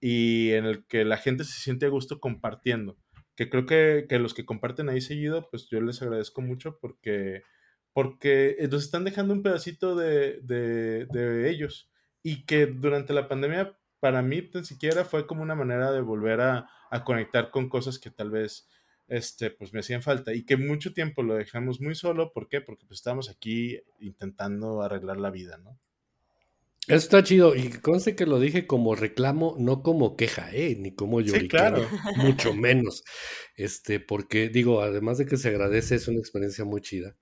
y 0.00 0.52
en 0.52 0.66
el 0.66 0.84
que 0.86 1.04
la 1.04 1.16
gente 1.16 1.44
se 1.44 1.58
siente 1.60 1.86
a 1.86 1.90
gusto 1.90 2.20
compartiendo. 2.20 2.96
Que 3.34 3.48
creo 3.50 3.66
que, 3.66 4.06
que 4.08 4.18
los 4.18 4.34
que 4.34 4.44
comparten 4.44 4.88
ahí 4.88 5.00
seguido, 5.00 5.48
pues 5.50 5.68
yo 5.68 5.80
les 5.80 6.00
agradezco 6.02 6.42
mucho 6.42 6.78
porque, 6.80 7.42
porque 7.92 8.56
nos 8.70 8.84
están 8.84 9.04
dejando 9.04 9.34
un 9.34 9.42
pedacito 9.42 9.94
de, 9.94 10.40
de, 10.42 11.06
de 11.06 11.50
ellos 11.50 11.90
y 12.22 12.44
que 12.44 12.66
durante 12.66 13.12
la 13.12 13.28
pandemia 13.28 13.78
para 14.00 14.22
mí 14.22 14.42
tan 14.42 14.64
siquiera 14.64 15.04
fue 15.04 15.26
como 15.26 15.42
una 15.42 15.54
manera 15.54 15.92
de 15.92 16.00
volver 16.00 16.40
a, 16.40 16.68
a, 16.90 17.04
conectar 17.04 17.50
con 17.50 17.68
cosas 17.68 17.98
que 17.98 18.10
tal 18.10 18.30
vez 18.30 18.68
este, 19.08 19.50
pues 19.50 19.72
me 19.72 19.80
hacían 19.80 20.02
falta 20.02 20.34
y 20.34 20.44
que 20.44 20.56
mucho 20.56 20.92
tiempo 20.92 21.22
lo 21.22 21.34
dejamos 21.34 21.80
muy 21.80 21.94
solo. 21.94 22.32
¿Por 22.32 22.48
qué? 22.48 22.60
Porque 22.60 22.86
pues 22.86 22.98
estábamos 23.00 23.30
aquí 23.30 23.78
intentando 24.00 24.82
arreglar 24.82 25.18
la 25.18 25.30
vida, 25.30 25.58
¿no? 25.58 25.78
Eso 26.88 26.98
está 26.98 27.24
chido 27.24 27.56
y 27.56 27.68
conste 27.70 28.14
que 28.14 28.26
lo 28.26 28.38
dije 28.38 28.68
como 28.68 28.94
reclamo, 28.94 29.56
no 29.58 29.82
como 29.82 30.16
queja, 30.16 30.54
¿eh? 30.54 30.76
ni 30.78 30.94
como 30.94 31.20
yo 31.20 31.34
sí, 31.34 31.48
claro. 31.48 31.84
mucho 32.16 32.54
menos. 32.54 33.02
Este, 33.56 33.98
porque 33.98 34.48
digo, 34.48 34.82
además 34.82 35.18
de 35.18 35.26
que 35.26 35.36
se 35.36 35.48
agradece, 35.48 35.96
es 35.96 36.06
una 36.06 36.20
experiencia 36.20 36.64
muy 36.64 36.80
chida. 36.80 37.16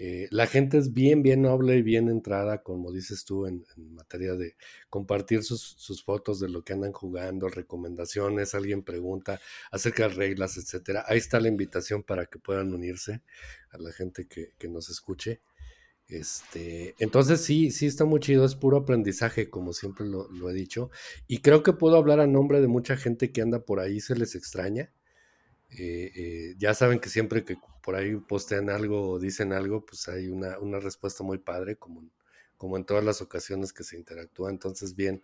Eh, 0.00 0.28
la 0.30 0.46
gente 0.46 0.78
es 0.78 0.92
bien, 0.92 1.24
bien 1.24 1.42
noble 1.42 1.76
y 1.76 1.82
bien 1.82 2.08
entrada, 2.08 2.62
como 2.62 2.92
dices 2.92 3.24
tú, 3.24 3.46
en, 3.46 3.64
materia 3.94 4.36
de 4.36 4.54
compartir 4.88 5.42
sus, 5.42 6.04
fotos 6.04 6.38
de 6.38 6.48
lo 6.48 6.62
que 6.62 6.72
andan 6.72 6.92
jugando, 6.92 7.48
recomendaciones, 7.48 8.54
alguien 8.54 8.84
pregunta 8.84 9.40
acerca 9.72 10.04
de 10.04 10.14
reglas, 10.14 10.56
etcétera. 10.56 11.04
Ahí 11.08 11.18
está 11.18 11.40
la 11.40 11.48
invitación 11.48 12.04
para 12.04 12.26
que 12.26 12.38
puedan 12.38 12.72
unirse 12.72 13.22
a 13.70 13.78
la 13.78 13.90
gente 13.90 14.28
que, 14.28 14.68
nos 14.68 14.88
escuche. 14.88 15.40
Este, 16.06 16.94
entonces 17.00 17.40
sí, 17.40 17.72
sí 17.72 17.86
está 17.86 18.04
muy 18.04 18.20
chido, 18.20 18.44
es 18.44 18.54
puro 18.54 18.76
aprendizaje, 18.76 19.50
como 19.50 19.72
siempre 19.72 20.06
lo, 20.06 20.48
he 20.48 20.54
dicho. 20.54 20.90
Y 21.26 21.38
creo 21.38 21.64
que 21.64 21.72
puedo 21.72 21.96
hablar 21.96 22.20
a 22.20 22.28
nombre 22.28 22.60
de 22.60 22.68
mucha 22.68 22.96
gente 22.96 23.32
que 23.32 23.42
anda 23.42 23.64
por 23.64 23.80
ahí, 23.80 23.98
se 23.98 24.14
les 24.14 24.36
extraña 24.36 24.92
eh, 25.70 26.10
eh, 26.14 26.54
ya 26.58 26.72
saben 26.72 26.98
que 26.98 27.10
siempre 27.10 27.44
que 27.44 27.56
por 27.88 27.96
ahí 27.96 28.16
postean 28.16 28.68
algo 28.68 29.12
o 29.12 29.18
dicen 29.18 29.54
algo, 29.54 29.86
pues 29.86 30.10
hay 30.10 30.28
una, 30.28 30.58
una 30.58 30.78
respuesta 30.78 31.24
muy 31.24 31.38
padre, 31.38 31.76
como, 31.76 32.04
como 32.58 32.76
en 32.76 32.84
todas 32.84 33.02
las 33.02 33.22
ocasiones 33.22 33.72
que 33.72 33.82
se 33.82 33.96
interactúa. 33.96 34.50
Entonces, 34.50 34.94
bien, 34.94 35.22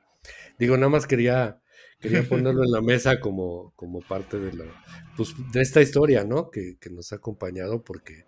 digo, 0.59 0.75
nada 0.79 0.89
más 0.89 1.07
quería, 1.07 1.61
quería 2.01 2.23
ponerlo 2.27 2.65
en 2.65 2.71
la 2.71 2.81
mesa 2.81 3.21
como, 3.21 3.75
como 3.77 4.01
parte 4.01 4.41
de, 4.41 4.55
la, 4.55 4.65
pues, 5.15 5.35
de 5.53 5.61
esta 5.61 5.83
historia, 5.83 6.25
¿no? 6.25 6.51
Que, 6.51 6.79
que, 6.81 6.89
nos 6.89 7.13
ha 7.13 7.17
acompañado, 7.17 7.85
porque 7.85 8.25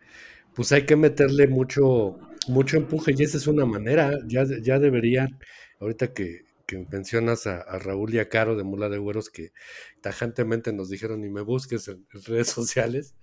pues 0.54 0.70
hay 0.70 0.84
que 0.84 0.96
meterle 0.96 1.48
mucho, 1.48 2.18
mucho 2.46 2.76
empuje 2.76 3.14
y 3.16 3.22
esa 3.22 3.38
es 3.38 3.46
una 3.46 3.64
manera, 3.64 4.18
ya, 4.26 4.44
ya 4.60 4.78
deberían, 4.78 5.38
ahorita 5.80 6.12
que, 6.12 6.42
que 6.66 6.84
mencionas 6.90 7.46
a, 7.46 7.62
Raúl 7.78 8.14
y 8.14 8.18
a 8.18 8.28
Caro 8.28 8.56
de 8.56 8.64
Mula 8.64 8.88
de 8.88 8.98
Güeros 8.98 9.30
que 9.30 9.52
tajantemente 10.00 10.72
nos 10.72 10.90
dijeron 10.90 11.20
ni 11.20 11.28
me 11.28 11.40
busques 11.40 11.86
en, 11.88 12.06
redes 12.10 12.48
sociales, 12.48 13.14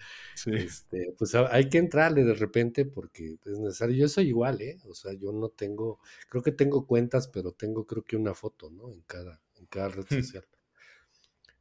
este, 0.45 1.13
pues 1.17 1.35
hay 1.35 1.69
que 1.69 1.77
entrarle 1.77 2.23
de 2.23 2.33
repente 2.33 2.85
porque 2.85 3.37
es 3.45 3.59
necesario. 3.59 3.95
Yo 3.97 4.07
soy 4.07 4.29
igual, 4.29 4.61
¿eh? 4.61 4.79
O 4.85 4.95
sea, 4.95 5.13
yo 5.13 5.33
no 5.33 5.49
tengo, 5.49 5.99
creo 6.29 6.41
que 6.41 6.53
tengo 6.53 6.87
cuentas, 6.87 7.27
pero 7.27 7.51
tengo 7.51 7.85
creo 7.85 8.03
que 8.03 8.15
una 8.15 8.33
foto, 8.33 8.69
¿no? 8.71 8.91
En 8.91 9.01
cada, 9.01 9.41
en 9.55 9.65
cada 9.65 9.89
red 9.89 10.05
hmm. 10.09 10.21
social. 10.21 10.45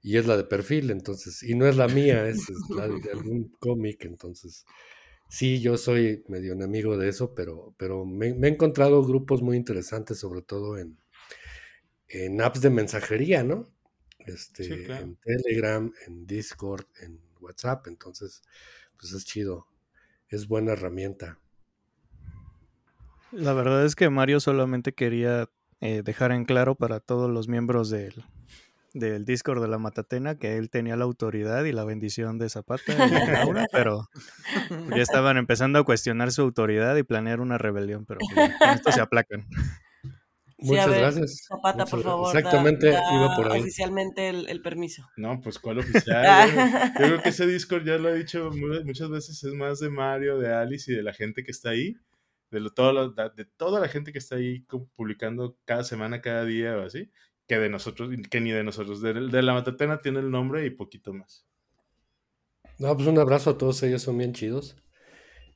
Y 0.00 0.16
es 0.16 0.26
la 0.26 0.36
de 0.36 0.44
perfil, 0.44 0.90
entonces, 0.90 1.42
y 1.42 1.54
no 1.54 1.66
es 1.66 1.76
la 1.76 1.86
mía, 1.88 2.28
es, 2.28 2.48
la 2.70 2.88
de 2.88 3.10
algún 3.12 3.48
cómic, 3.58 4.04
entonces. 4.04 4.64
Sí, 5.28 5.60
yo 5.60 5.78
soy 5.78 6.24
medio 6.28 6.52
enemigo 6.52 6.98
de 6.98 7.08
eso, 7.08 7.34
pero, 7.34 7.74
pero 7.78 8.04
me 8.04 8.28
he 8.28 8.50
encontrado 8.50 9.02
grupos 9.02 9.40
muy 9.40 9.56
interesantes, 9.56 10.18
sobre 10.18 10.42
todo 10.42 10.76
en, 10.76 10.98
en 12.12 12.40
apps 12.40 12.60
de 12.60 12.70
mensajería, 12.70 13.42
¿no? 13.42 13.68
Este, 14.18 14.84
En 14.92 15.16
Telegram, 15.16 15.92
en 16.06 16.26
Discord, 16.26 16.84
en 17.00 17.20
WhatsApp. 17.40 17.86
Entonces, 17.88 18.42
pues 18.98 19.12
es 19.12 19.24
chido. 19.24 19.66
Es 20.28 20.46
buena 20.46 20.72
herramienta. 20.72 21.38
La 23.32 23.54
verdad 23.54 23.84
es 23.84 23.96
que 23.96 24.10
Mario 24.10 24.40
solamente 24.40 24.92
quería 24.92 25.48
eh, 25.80 26.02
dejar 26.04 26.32
en 26.32 26.44
claro 26.44 26.74
para 26.74 27.00
todos 27.00 27.30
los 27.30 27.48
miembros 27.48 27.88
del, 27.88 28.24
del 28.94 29.24
Discord 29.24 29.62
de 29.62 29.68
la 29.68 29.78
Matatena 29.78 30.36
que 30.36 30.58
él 30.58 30.70
tenía 30.70 30.96
la 30.96 31.04
autoridad 31.04 31.64
y 31.64 31.72
la 31.72 31.84
bendición 31.84 32.38
de 32.38 32.50
Zapata 32.50 32.92
y 32.92 33.30
Laura, 33.32 33.66
pero 33.72 34.08
ya 34.94 35.02
estaban 35.02 35.38
empezando 35.38 35.78
a 35.78 35.84
cuestionar 35.84 36.30
su 36.30 36.42
autoridad 36.42 36.94
y 36.96 37.02
planear 37.02 37.40
una 37.40 37.58
rebelión, 37.58 38.04
pero 38.04 38.20
pues, 38.34 38.50
con 38.58 38.68
esto 38.70 38.92
se 38.92 39.00
aplacan. 39.00 39.46
Muchas 40.62 40.88
gracias. 40.88 41.44
Zapata, 41.46 41.84
por 41.86 42.02
favor. 42.02 42.36
Exactamente, 42.36 42.88
iba 42.90 43.36
por 43.36 43.52
ahí. 43.52 43.60
Oficialmente 43.60 44.28
el, 44.28 44.62
permiso. 44.62 45.08
No, 45.16 45.40
pues 45.40 45.58
¿cuál 45.58 45.78
oficial? 45.80 46.50
Yo 46.98 47.06
creo 47.06 47.22
que 47.22 47.30
ese 47.30 47.46
Discord, 47.46 47.84
ya 47.84 47.98
lo 47.98 48.08
he 48.08 48.18
dicho 48.18 48.50
muchas 48.84 49.10
veces, 49.10 49.42
es 49.42 49.54
más 49.54 49.80
de 49.80 49.90
Mario, 49.90 50.38
de 50.38 50.52
Alice 50.54 50.92
y 50.92 50.94
de 50.94 51.02
la 51.02 51.12
gente 51.12 51.42
que 51.44 51.50
está 51.50 51.70
ahí. 51.70 51.96
De, 52.50 52.60
lo, 52.60 52.70
todo 52.70 53.10
de 53.10 53.44
toda 53.56 53.80
la 53.80 53.88
gente 53.88 54.12
que 54.12 54.18
está 54.18 54.36
ahí 54.36 54.66
publicando 54.94 55.56
cada 55.64 55.84
semana, 55.84 56.20
cada 56.20 56.44
día 56.44 56.76
o 56.76 56.82
así, 56.82 57.10
que 57.46 57.58
de 57.58 57.70
nosotros, 57.70 58.10
que 58.30 58.40
ni 58.40 58.52
de 58.52 58.62
nosotros. 58.62 59.00
De, 59.00 59.14
de 59.14 59.42
la 59.42 59.54
Matatena 59.54 60.00
tiene 60.00 60.20
el 60.20 60.30
nombre 60.30 60.66
y 60.66 60.70
poquito 60.70 61.14
más. 61.14 61.46
No, 62.78 62.94
pues 62.94 63.08
un 63.08 63.18
abrazo 63.18 63.50
a 63.50 63.58
todos 63.58 63.82
ellos, 63.82 64.02
son 64.02 64.18
bien 64.18 64.32
chidos. 64.32 64.76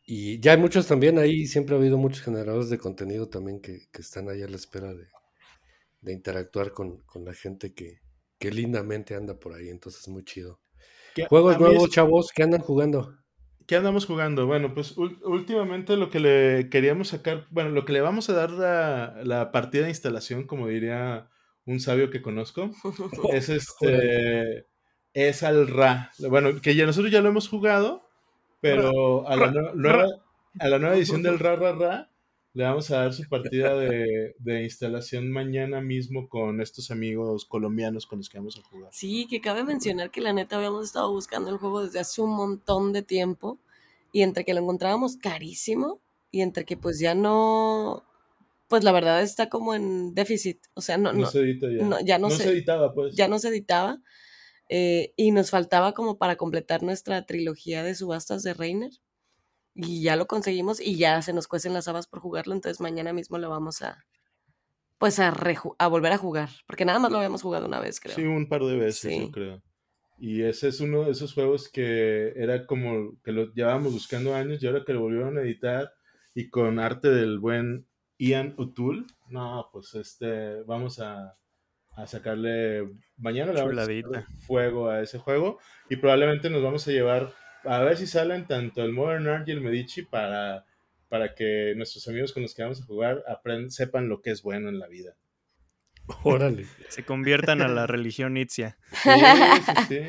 Y 0.09 0.39
ya 0.39 0.53
hay 0.53 0.59
muchos 0.59 0.87
también 0.87 1.19
ahí, 1.19 1.47
siempre 1.47 1.75
ha 1.75 1.79
habido 1.79 1.99
muchos 1.99 2.23
generadores 2.23 2.71
de 2.71 2.79
contenido 2.79 3.29
también 3.29 3.61
que, 3.61 3.89
están 3.99 4.29
ahí 4.29 4.41
a 4.41 4.49
la 4.49 4.55
espera 4.55 4.95
de, 4.95 6.13
interactuar 6.13 6.73
con, 6.73 7.03
la 7.25 7.35
gente 7.35 7.75
que, 7.75 8.01
lindamente 8.41 9.17
anda 9.17 9.39
por 9.39 9.55
ahí, 9.55 9.69
entonces 9.69 10.07
muy 10.07 10.25
chido. 10.25 10.61
Juegos 11.29 11.59
nuevos, 11.59 11.91
chavos, 11.91 12.31
¿qué 12.33 12.45
andan 12.45 12.61
jugando? 12.61 13.19
¿Qué 13.67 13.75
andamos 13.75 14.07
jugando? 14.07 14.47
Bueno, 14.47 14.73
pues 14.73 14.97
últimamente 14.97 15.97
lo 15.97 16.09
que 16.09 16.21
le 16.21 16.69
queríamos 16.71 17.09
sacar, 17.09 17.49
bueno, 17.51 17.71
lo 17.71 17.85
que 17.85 17.93
le 17.93 18.01
vamos 18.01 18.31
a 18.31 18.35
dar 18.35 18.53
la, 18.53 19.21
la 19.25 19.51
partida 19.51 19.83
de 19.83 19.89
instalación, 19.89 20.47
como 20.47 20.69
diría 20.69 21.29
un 21.65 21.81
sabio 21.81 22.11
que 22.11 22.23
conozco, 22.23 22.71
es 23.33 23.49
este, 23.49 24.69
es 25.13 25.43
al 25.43 25.67
Ra. 25.67 26.13
Bueno, 26.31 26.61
que 26.61 26.77
ya 26.77 26.87
nosotros 26.87 27.11
ya 27.11 27.21
lo 27.21 27.29
hemos 27.29 27.49
jugado, 27.49 28.06
pero 28.61 29.29
a 29.29 29.37
la, 29.37 29.51
nueva, 29.75 30.07
a 30.59 30.69
la 30.69 30.79
nueva 30.79 30.97
edición 30.97 31.23
del 31.23 31.39
Ra 31.39 31.57
Ra 31.57 31.73
Ra 31.73 32.11
le 32.57 32.65
vamos 32.65 32.91
a 32.91 33.03
dar 33.03 33.13
su 33.13 33.29
partida 33.29 33.77
de, 33.77 34.63
instalación 34.63 35.31
mañana 35.31 35.83
mismo 35.83 36.27
con 36.31 36.63
estos 36.63 36.91
amigos 36.91 37.45
colombianos 37.45 38.07
con 38.07 38.19
los 38.19 38.31
que 38.31 38.39
vamos 38.39 38.59
a 38.59 38.67
jugar. 38.67 38.89
Sí, 38.95 39.27
que 39.29 39.43
cabe 39.43 39.63
mencionar 39.63 40.11
que 40.11 40.23
la 40.23 40.33
neta 40.33 40.57
habíamos 40.57 40.87
estado 40.87 41.13
buscando 41.13 41.51
el 41.51 41.59
juego 41.59 41.85
desde 41.85 41.99
hace 41.99 42.23
un 42.23 42.35
montón 42.35 42.95
de 42.95 43.03
tiempo 43.03 43.59
y 44.11 44.23
entre 44.23 44.47
que 44.47 44.55
lo 44.55 44.61
encontrábamos 44.61 45.19
carísimo 45.19 46.01
y 46.31 46.41
entre 46.41 46.65
que 46.65 46.79
pues 46.79 46.99
ya 46.99 47.15
no, 47.15 48.05
pues 48.69 48.85
la 48.85 48.93
verdad 48.93 49.21
está 49.21 49.51
como 49.51 49.75
en 49.75 50.15
déficit, 50.15 50.59
o 50.73 50.81
sea, 50.81 50.97
no, 50.97 51.13
no, 51.13 51.27
se 51.27 51.41
edita 51.41 51.67
ya. 52.03 52.19
No, 52.19 52.31
se, 52.31 52.49
editaba, 52.49 52.95
pues. 52.95 53.15
Ya 53.15 53.29
no 53.29 53.39
se 53.39 53.49
editaba. 53.49 54.01
Eh, 54.69 55.13
y 55.17 55.31
nos 55.31 55.51
faltaba 55.51 55.93
como 55.93 56.19
para 56.19 56.37
completar 56.37 56.83
nuestra 56.83 57.25
trilogía 57.27 57.83
de 57.83 57.95
subastas 57.95 58.43
de 58.43 58.55
Reiner. 58.55 58.93
Y 59.75 60.03
ya 60.03 60.17
lo 60.17 60.27
conseguimos 60.27 60.81
y 60.81 60.97
ya 60.97 61.21
se 61.23 61.33
nos 61.33 61.49
cuecen 61.49 61.75
las 61.75 61.87
habas 61.87 62.07
por 62.07 62.21
jugarlo, 62.21 62.55
entonces 62.55 62.81
mañana 62.81 63.13
mismo 63.13 63.37
lo 63.37 63.51
vamos 63.51 63.83
a, 63.83 64.07
pues 64.99 65.19
a, 65.19 65.35
a 65.79 65.89
volver 65.89 66.13
a 66.13 66.19
jugar, 66.19 66.49
porque 66.67 66.87
nada 66.87 66.99
más 66.99 67.13
lo 67.13 67.19
habíamos 67.19 67.43
jugado 67.43 67.67
una 67.67 67.79
vez, 67.79 68.01
creo. 68.01 68.15
Sí, 68.15 68.23
un 68.23 68.49
par 68.49 68.63
de 68.63 68.77
veces, 68.77 69.21
yo 69.21 69.31
creo. 69.31 69.63
Y 70.19 70.43
ese 70.43 70.69
es 70.69 70.81
uno 70.81 71.05
de 71.05 71.11
esos 71.11 71.35
juegos 71.35 71.69
que 71.69 72.33
era 72.37 72.67
como 72.67 73.21
que 73.23 73.33
lo 73.33 73.53
llevábamos 73.53 73.93
buscando 73.93 74.35
años 74.35 74.63
y 74.63 74.67
ahora 74.67 74.83
que 74.85 74.95
lo 74.95 75.03
volvieron 75.03 75.37
a 75.37 75.43
editar 75.43 75.93
y 76.35 76.49
con 76.49 76.79
arte 76.79 77.11
del 77.11 77.39
buen 77.39 77.87
Ian 78.19 78.55
O'Toole, 78.57 79.05
no, 79.29 79.69
pues 79.73 79.95
este, 79.95 80.63
vamos 80.63 81.01
a, 81.01 81.37
a 81.97 82.07
sacarle 82.07 82.89
mañana 83.17 83.53
le 83.53 83.63
vamos 83.63 83.89
a 83.89 84.27
fuego 84.47 84.91
a 84.91 85.03
ese 85.03 85.19
juego 85.19 85.59
y 85.89 85.97
probablemente 85.97 86.51
nos 86.51 86.63
vamos 86.63 86.87
a 86.87 86.93
llevar 86.93 87.33
a 87.65 87.81
ver 87.81 87.97
si 87.97 88.07
salen 88.07 88.47
tanto 88.47 88.83
el 88.83 88.93
Modern 88.93 89.27
Art 89.27 89.49
y 89.49 89.53
el 89.53 89.61
Medici 89.61 90.03
para 90.03 90.65
para 91.09 91.35
que 91.35 91.75
nuestros 91.77 92.07
amigos 92.09 92.33
con 92.33 92.43
los 92.43 92.55
que 92.55 92.63
vamos 92.63 92.83
a 92.83 92.85
jugar 92.85 93.23
aprendan, 93.29 93.71
sepan 93.71 94.09
lo 94.09 94.21
que 94.23 94.31
es 94.31 94.43
bueno 94.43 94.69
en 94.69 94.79
la 94.79 94.89
vida. 94.89 95.17
Órale. 96.23 96.67
Se 96.89 97.05
conviertan 97.05 97.63
a 97.63 97.69
la 97.69 97.87
religión 97.87 98.37
Itzia. 98.37 98.77
Sí, 99.03 99.11
sí, 99.89 100.09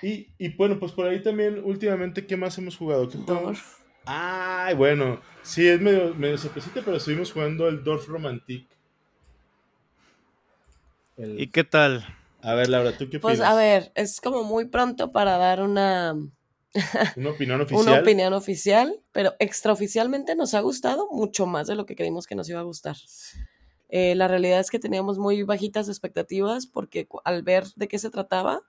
sí. 0.00 0.26
Y, 0.38 0.48
bueno, 0.56 0.78
pues 0.78 0.92
por 0.92 1.06
ahí 1.06 1.22
también, 1.22 1.60
últimamente, 1.64 2.24
¿qué 2.26 2.36
más 2.36 2.56
hemos 2.58 2.76
jugado? 2.76 3.08
¿Qué 3.08 3.18
jugamos? 3.18 3.60
Ay, 4.04 4.74
bueno, 4.74 5.20
sí, 5.42 5.66
es 5.66 5.80
medio, 5.80 6.14
medio 6.14 6.38
sorpresita, 6.38 6.82
pero 6.84 6.96
estuvimos 6.96 7.32
jugando 7.32 7.68
el 7.68 7.82
Dorf 7.82 8.06
Romantic. 8.06 8.68
¿Y 11.18 11.48
qué 11.48 11.64
tal? 11.64 12.06
A 12.42 12.54
ver, 12.54 12.68
Laura, 12.68 12.92
¿tú 12.92 13.10
qué 13.10 13.16
opinas? 13.16 13.22
Pues 13.22 13.40
a 13.40 13.54
ver, 13.54 13.90
es 13.94 14.20
como 14.20 14.44
muy 14.44 14.66
pronto 14.66 15.10
para 15.10 15.36
dar 15.36 15.60
una... 15.62 16.14
una 17.16 17.30
opinión 17.30 17.60
oficial. 17.62 17.82
una 17.82 18.00
opinión 18.00 18.32
oficial, 18.32 19.00
pero 19.12 19.34
extraoficialmente 19.40 20.36
nos 20.36 20.54
ha 20.54 20.60
gustado 20.60 21.08
mucho 21.10 21.46
más 21.46 21.66
de 21.66 21.74
lo 21.74 21.86
que 21.86 21.96
creímos 21.96 22.26
que 22.26 22.36
nos 22.36 22.48
iba 22.48 22.60
a 22.60 22.64
gustar. 22.64 22.96
Eh, 23.88 24.14
la 24.14 24.28
realidad 24.28 24.60
es 24.60 24.70
que 24.70 24.78
teníamos 24.78 25.18
muy 25.18 25.42
bajitas 25.42 25.88
expectativas 25.88 26.66
porque 26.66 27.08
al 27.24 27.42
ver 27.42 27.64
de 27.74 27.88
qué 27.88 27.98
se 27.98 28.10
trataba, 28.10 28.62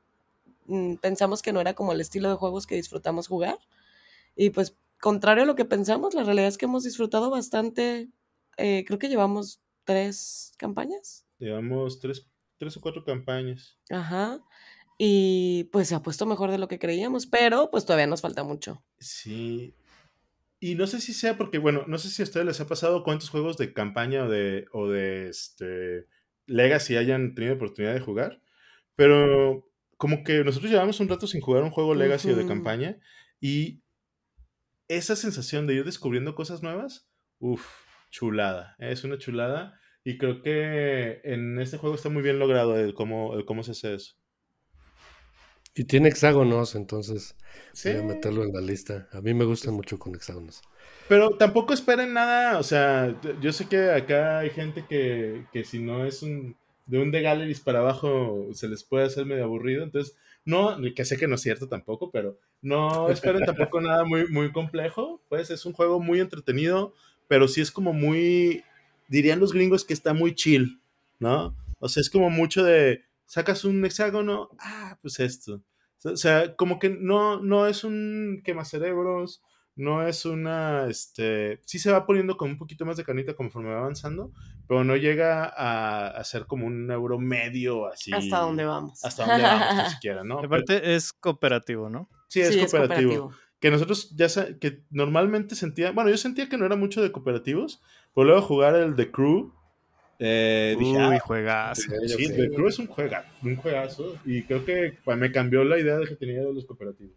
mm, 0.66 0.96
pensamos 0.96 1.42
que 1.42 1.54
no 1.54 1.62
era 1.62 1.74
como 1.74 1.92
el 1.92 2.02
estilo 2.02 2.30
de 2.30 2.36
juegos 2.36 2.66
que 2.66 2.76
disfrutamos 2.76 3.28
jugar. 3.28 3.60
Y 4.36 4.50
pues, 4.50 4.76
contrario 5.00 5.44
a 5.44 5.46
lo 5.48 5.56
que 5.56 5.66
pensamos, 5.66 6.16
la 6.16 6.24
realidad 6.24 6.48
es 6.48 6.58
que 6.58 6.66
hemos 6.66 6.84
disfrutado 6.84 7.30
bastante. 7.30 8.10
Eh, 8.58 8.86
creo 8.88 8.98
que 8.98 9.10
llevamos 9.10 9.62
tres 9.84 10.54
campañas. 10.58 11.26
Llevamos 11.40 12.00
tres, 12.00 12.26
tres 12.60 12.78
o 12.78 12.82
cuatro 12.82 13.04
campañas. 13.04 13.80
Ajá. 13.90 14.40
Y 15.00 15.70
pues 15.72 15.88
se 15.88 15.96
ha 15.96 16.04
puesto 16.04 16.26
mejor 16.26 16.52
de 16.52 16.60
lo 16.60 16.68
que 16.68 16.78
creíamos, 16.78 17.26
pero 17.26 17.72
pues 17.72 17.86
todavía 17.86 18.06
nos 18.06 18.22
falta 18.22 18.44
mucho. 18.44 18.84
Sí, 19.00 19.74
y 20.60 20.76
no 20.76 20.88
sé 20.88 21.00
si 21.00 21.14
sea 21.14 21.38
porque, 21.38 21.58
bueno, 21.58 21.86
no 21.88 21.98
sé 21.98 22.10
si 22.10 22.22
a 22.22 22.26
ustedes 22.26 22.46
les 22.46 22.60
ha 22.60 22.68
pasado 22.68 23.04
cuántos 23.04 23.30
juegos 23.30 23.58
de 23.58 23.74
campaña 23.74 24.26
o 24.26 24.30
de, 24.30 24.66
o 24.74 24.90
de 24.90 25.30
este, 25.30 26.06
Legacy 26.48 26.98
hayan 26.98 27.34
tenido 27.34 27.56
oportunidad 27.56 27.94
de 27.94 28.02
jugar, 28.02 28.42
pero 28.96 29.66
como 29.96 30.24
que 30.26 30.44
nosotros 30.44 30.70
llevamos 30.70 31.00
un 31.00 31.08
rato 31.08 31.28
sin 31.28 31.40
jugar 31.40 31.64
un 31.64 31.72
juego 31.72 31.96
Legacy 31.96 32.32
o 32.32 32.36
de 32.36 32.46
campaña 32.46 32.98
y 33.40 33.82
esa 34.90 35.16
sensación 35.16 35.66
de 35.66 35.76
ir 35.76 35.86
descubriendo 35.86 36.36
cosas 36.36 36.62
nuevas, 36.62 37.08
uff, 37.40 37.66
chulada, 38.10 38.76
es 38.80 39.06
una 39.06 39.18
chulada 39.18 39.79
y 40.04 40.18
creo 40.18 40.42
que 40.42 41.22
en 41.24 41.60
este 41.60 41.78
juego 41.78 41.96
está 41.96 42.10
muy 42.10 42.24
bien 42.24 42.40
logrado 42.40 42.78
el 42.78 42.94
cómo, 42.94 43.36
el 43.36 43.46
cómo 43.46 43.64
se 43.64 43.72
hace 43.72 43.96
eso. 43.96 44.16
Y 45.76 45.86
tiene 45.86 46.10
hexágonos, 46.10 46.76
entonces 46.76 47.36
voy 47.84 47.94
a 47.94 48.04
meterlo 48.04 48.44
en 48.44 48.54
la 48.54 48.62
lista. 48.62 49.08
A 49.14 49.22
mí 49.22 49.34
me 49.34 49.46
gustan 49.46 49.76
mucho 49.76 49.98
con 49.98 50.16
hexágonos. 50.16 50.62
Pero 51.08 51.32
tampoco 51.38 51.74
esperen 51.74 52.14
nada, 52.14 52.60
o 52.60 52.64
sea, 52.64 53.20
yo 53.42 53.52
sé 53.52 53.68
que 53.68 53.92
acá 53.92 54.40
hay 54.40 54.50
gente 54.50 54.86
que, 54.88 55.46
que 55.52 55.64
si 55.64 55.80
no 55.80 56.06
es 56.06 56.22
un 56.22 56.56
de 56.90 56.98
un 57.00 57.12
de 57.12 57.22
galleries 57.22 57.60
para 57.60 57.80
abajo 57.80 58.48
se 58.54 58.68
les 58.68 58.84
puede 58.84 59.06
hacer 59.06 59.24
medio 59.26 59.44
aburrido, 59.44 59.84
entonces 59.84 60.18
no, 60.44 60.76
que 60.96 61.06
sé 61.06 61.18
que 61.18 61.28
no 61.28 61.36
es 61.36 61.42
cierto 61.42 61.68
tampoco, 61.68 62.10
pero 62.10 62.40
no 62.64 63.10
esperen 63.10 63.46
tampoco 63.46 63.80
nada 63.82 64.04
muy, 64.06 64.28
muy 64.28 64.52
complejo, 64.52 65.22
pues 65.30 65.52
es 65.52 65.68
un 65.68 65.74
juego 65.74 66.00
muy 66.00 66.20
entretenido, 66.20 66.94
pero 67.28 67.48
sí 67.48 67.62
es 67.62 67.70
como 67.70 67.94
muy, 67.94 68.64
dirían 69.10 69.40
los 69.40 69.52
gringos 69.52 69.84
que 69.84 69.94
está 69.94 70.14
muy 70.14 70.34
chill, 70.36 70.82
¿no? 71.20 71.58
O 71.80 71.90
sea, 71.90 72.02
es 72.02 72.10
como 72.10 72.30
mucho 72.30 72.64
de, 72.64 73.04
sacas 73.26 73.66
un 73.66 73.84
hexágono, 73.84 74.50
ah, 74.60 74.98
pues 75.02 75.20
esto. 75.20 75.64
O 76.06 76.16
sea, 76.16 76.56
como 76.56 76.80
que 76.80 76.90
no, 76.90 77.42
no 77.42 77.68
es 77.68 77.84
un 77.84 78.42
quemacerebros, 78.46 79.42
no 79.76 80.06
es 80.06 80.26
una, 80.26 80.88
este, 80.88 81.62
sí 81.66 81.80
se 81.80 81.92
va 81.92 82.06
poniendo 82.06 82.38
con 82.38 82.50
un 82.50 82.58
poquito 82.58 82.86
más 82.86 82.98
de 82.98 83.06
canita 83.06 83.34
conforme 83.34 83.72
va 83.74 83.80
avanzando, 83.80 84.32
pero 84.68 84.84
no 84.84 84.96
llega 84.96 85.46
a, 85.46 86.24
ser 86.26 86.46
como 86.46 86.68
un 86.68 86.92
euro 86.92 87.18
medio 87.18 87.88
así. 87.88 88.12
Hasta 88.14 88.40
donde 88.40 88.66
vamos. 88.66 89.04
Hasta 89.04 89.26
donde 89.26 89.44
vamos, 89.44 89.84
ni 89.84 89.90
siquiera, 89.90 90.24
¿no? 90.24 90.40
Aparte 90.40 90.96
es 90.96 91.14
cooperativo, 91.14 91.90
¿no? 91.90 92.10
Sí, 92.28 92.42
es, 92.42 92.58
cooperativo. 92.58 93.32
Que 93.60 93.72
nosotros 93.72 94.16
ya, 94.16 94.28
que 94.60 94.84
normalmente 94.90 95.56
sentía, 95.56 95.92
bueno, 95.92 96.10
yo 96.10 96.18
sentía 96.18 96.50
que 96.50 96.58
no 96.58 96.66
era 96.66 96.76
mucho 96.76 97.02
de 97.02 97.12
cooperativos, 97.12 97.82
pero 98.20 98.32
luego 98.32 98.42
jugar 98.42 98.76
el 98.76 98.98
The 98.98 99.12
Crew, 99.12 99.50
eh, 100.20 100.76
Uy, 100.78 100.94
ah, 100.98 101.18
juegazo. 101.20 101.84
Sí, 102.06 102.28
The 102.28 102.52
Crew 102.52 102.68
es 102.68 102.78
un, 102.78 102.88
juega, 102.88 103.26
un 103.42 103.56
juegazo. 103.56 104.18
Y 104.26 104.44
creo 104.44 104.66
que 104.66 104.98
pues, 105.06 105.18
me 105.18 105.32
cambió 105.32 105.64
la 105.64 105.80
idea 105.80 105.96
de 105.98 106.06
que 106.06 106.18
tenía 106.18 106.42
de 106.42 106.54
los 106.54 106.66
cooperativos. 106.66 107.16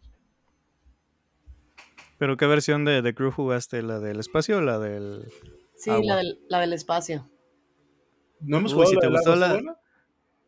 ¿Pero 2.18 2.36
qué 2.36 2.46
versión 2.46 2.84
de 2.84 3.02
The 3.02 3.16
Crew 3.16 3.32
jugaste? 3.32 3.82
¿La 3.82 3.98
del 3.98 4.20
espacio 4.20 4.58
o 4.58 4.60
la 4.60 4.78
del.? 4.78 5.26
Sí, 5.74 5.90
la 5.90 6.18
del, 6.18 6.38
la 6.48 6.60
del 6.60 6.72
espacio. 6.72 7.28
¿No 8.38 8.58
hemos 8.58 8.72
jugado 8.72 8.92
la, 8.92 9.00
te 9.00 9.36
la, 9.36 9.81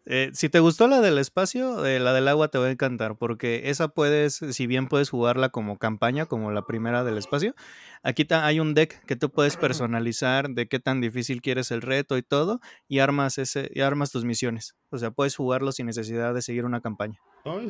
eh, 0.07 0.31
si 0.35 0.51
te 0.51 0.61
gustó 0.61 0.87
la 0.87 1.01
del 1.01 1.17
espacio, 1.17 1.87
eh, 1.87 1.99
la 1.99 2.13
del 2.13 2.29
agua 2.29 2.49
te 2.49 2.59
va 2.59 2.67
a 2.67 2.71
encantar, 2.71 3.17
porque 3.17 3.71
esa 3.71 3.89
puedes, 3.89 4.35
si 4.35 4.67
bien 4.67 4.89
puedes 4.89 5.09
jugarla 5.09 5.49
como 5.49 5.79
campaña, 5.79 6.27
como 6.27 6.51
la 6.51 6.67
primera 6.67 7.05
del 7.05 7.17
espacio, 7.17 7.55
aquí 8.03 8.27
hay 8.31 8.61
un 8.61 8.75
deck 8.75 9.03
que 9.07 9.17
tú 9.17 9.31
puedes 9.31 9.57
personalizar 9.57 10.51
de 10.51 10.69
qué 10.69 10.79
tan 10.79 11.01
difícil 11.01 11.41
quieres 11.41 11.71
el 11.71 11.81
reto 11.81 12.19
y 12.19 12.23
todo, 12.23 12.61
y 12.87 12.99
armas, 12.99 13.39
ese, 13.39 13.71
y 13.73 13.81
armas 13.81 14.11
tus 14.11 14.25
misiones. 14.25 14.77
O 14.91 14.99
sea, 14.99 15.11
puedes 15.11 15.37
jugarlo 15.37 15.73
sin 15.73 15.87
necesidad 15.87 16.35
de 16.35 16.43
seguir 16.43 16.67
una 16.67 16.83
campaña. 16.83 17.19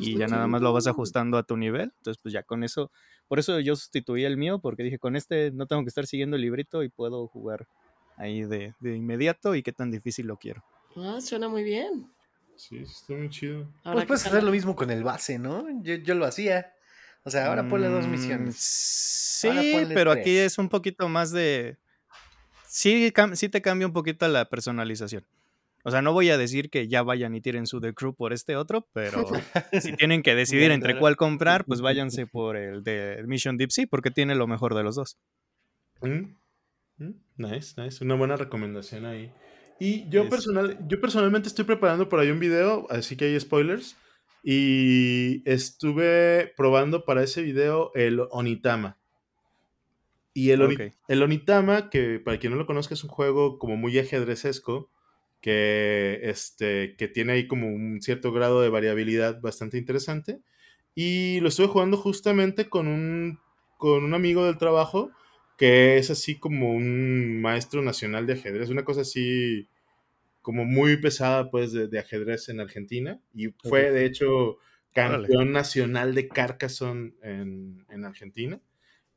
y 0.01 0.17
ya 0.19 0.27
nada 0.27 0.49
más 0.49 0.61
lo 0.61 0.73
vas 0.73 0.89
ajustando 0.89 1.39
a 1.39 1.45
tu 1.45 1.57
nivel. 1.57 1.93
Entonces, 1.99 2.21
pues 2.21 2.33
ya 2.33 2.43
con 2.43 2.65
eso, 2.65 2.91
por 3.29 3.39
eso 3.39 3.61
yo 3.61 3.77
sustituí 3.77 4.25
el 4.25 4.37
mío, 4.37 4.59
porque 4.61 4.83
dije, 4.83 4.99
con 4.99 5.15
este 5.15 5.53
no 5.53 5.67
tengo 5.67 5.83
que 5.83 5.89
estar 5.89 6.07
siguiendo 6.07 6.35
el 6.37 6.43
librito 6.43 6.83
y 6.83 6.89
puedo 6.89 7.29
jugar 7.29 7.69
ahí 8.17 8.43
de, 8.43 8.75
de 8.81 8.97
inmediato 8.97 9.55
y 9.55 9.63
qué 9.63 9.73
tan 9.73 9.91
difícil 9.93 10.27
lo 10.27 10.37
quiero. 10.37 10.65
Ah, 10.97 11.21
suena 11.21 11.49
muy 11.49 11.63
bien. 11.65 12.14
Sí, 12.57 12.79
está 12.79 13.15
muy 13.15 13.29
chido. 13.31 13.69
pues 13.83 14.07
puedes 14.07 14.27
hacer 14.27 14.43
lo 14.43 14.51
mismo 14.51 14.77
con 14.77 14.91
el 14.91 15.03
base, 15.03 15.39
¿no? 15.39 15.67
Yo, 15.83 16.15
lo 16.15 16.25
hacía. 16.25 16.73
O 17.25 17.31
sea, 17.31 17.47
ahora 17.47 17.69
ponle 17.69 17.89
dos 17.89 18.07
misiones. 18.07 18.57
Sí, 18.57 19.49
pero 19.95 20.13
aquí 20.13 20.37
es 20.37 20.59
un 20.59 20.69
poquito 20.69 21.09
más 21.09 21.31
de. 21.31 21.79
Sí, 22.67 23.13
sí 23.35 23.49
te 23.49 23.63
cambia 23.63 23.87
un 23.87 23.93
poquito 23.93 24.27
la 24.29 24.49
personalización. 24.49 25.25
O 25.87 25.91
sea, 25.91 26.01
no 26.01 26.15
voy 26.15 26.31
a 26.31 26.39
decir 26.39 26.71
que 26.71 26.89
ya 26.89 27.03
vayan 27.03 27.35
y 27.35 27.43
tiren 27.43 27.67
su 27.67 27.79
The 27.79 27.93
Crew 27.93 28.15
por 28.15 28.33
este 28.33 28.57
otro, 28.57 28.89
pero 28.95 29.23
si 29.81 29.93
tienen 29.93 30.23
que 30.23 30.35
decidir 30.35 30.71
entre 30.71 30.99
cuál 30.99 31.17
comprar, 31.17 31.67
pues 31.67 31.83
váyanse 31.83 32.27
por 32.27 32.57
el 32.57 32.83
de 32.83 33.23
Mission 33.27 33.59
Deep 33.59 33.71
Sea, 33.71 33.87
porque 33.87 34.11
tiene 34.11 34.35
lo 34.35 34.47
mejor 34.47 34.75
de 34.75 34.83
los 34.83 34.97
dos. 34.97 35.19
Mm, 36.01 36.37
mm, 36.97 37.15
nice, 37.37 37.81
nice. 37.81 38.03
Una 38.03 38.15
buena 38.15 38.37
recomendación 38.37 39.05
ahí. 39.05 39.31
Y 39.79 40.09
yo, 40.09 40.29
personal, 40.29 40.79
yo 40.89 41.01
personalmente 41.01 41.49
estoy 41.49 41.65
preparando 41.65 42.09
por 42.09 42.21
ahí 42.21 42.31
un 42.31 42.39
video, 42.39 42.87
así 42.91 43.17
que 43.17 43.27
hay 43.27 43.41
spoilers. 43.41 43.97
Y 44.43 45.43
estuve 45.51 46.53
probando 46.57 47.05
para 47.05 47.23
ese 47.23 47.43
video 47.43 47.91
el 47.95 48.21
Onitama. 48.31 48.99
Y 50.35 50.51
el, 50.51 50.93
el 51.09 51.23
Onitama, 51.23 51.91
que 51.91 52.19
para 52.19 52.39
quien 52.39 52.53
no 52.53 52.59
lo 52.59 52.67
conozca, 52.67 52.95
es 52.95 53.05
un 53.05 53.11
juego 53.11 53.59
como 53.59 53.77
muy 53.77 53.99
ajedrecesco, 53.99 54.91
que, 55.41 56.21
este, 56.23 56.97
que 56.97 57.09
tiene 57.09 57.33
ahí 57.35 57.47
como 57.47 57.69
un 57.69 58.01
cierto 58.03 58.33
grado 58.33 58.61
de 58.61 58.69
variabilidad 58.69 59.41
bastante 59.41 59.79
interesante. 59.79 60.41
Y 60.95 61.41
lo 61.41 61.49
estuve 61.49 61.67
jugando 61.69 61.97
justamente 61.97 62.69
con 62.69 62.87
un, 62.87 63.39
con 63.79 64.05
un 64.05 64.15
amigo 64.15 64.45
del 64.45 64.59
trabajo 64.59 65.11
que 65.57 65.99
es 65.99 66.11
así 66.11 66.39
como 66.39 66.73
un 66.73 67.41
maestro 67.41 67.83
nacional 67.83 68.27
de 68.27 68.35
ajedrez, 68.35 68.71
una 68.71 68.85
cosa 68.85 69.03
así 69.03 69.69
como 70.43 70.65
muy 70.65 70.99
pesada 70.99 71.51
pues 71.51 71.73
de, 71.73 71.99
ajedrez 71.99 72.49
en 72.49 72.61
Argentina 72.61 73.21
y 73.35 73.49
fue 73.63 73.91
de 73.91 74.05
hecho 74.05 74.59
campeón 74.93 75.53
nacional 75.53 76.15
de 76.15 76.29
Carcassonne 76.29 77.15
en, 77.23 77.85
en 77.89 78.05
Argentina. 78.05 78.61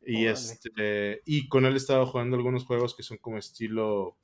Y, 0.05 0.25
este, 0.27 1.21
y 1.25 1.49
con 1.49 1.65
él 1.65 1.75
estaba 1.75 2.05
jugando 2.05 2.37
algunos 2.37 2.63
juegos 2.63 2.95
que 2.95 3.03
son 3.03 3.17
como 3.17 3.37
estilo 3.37 4.15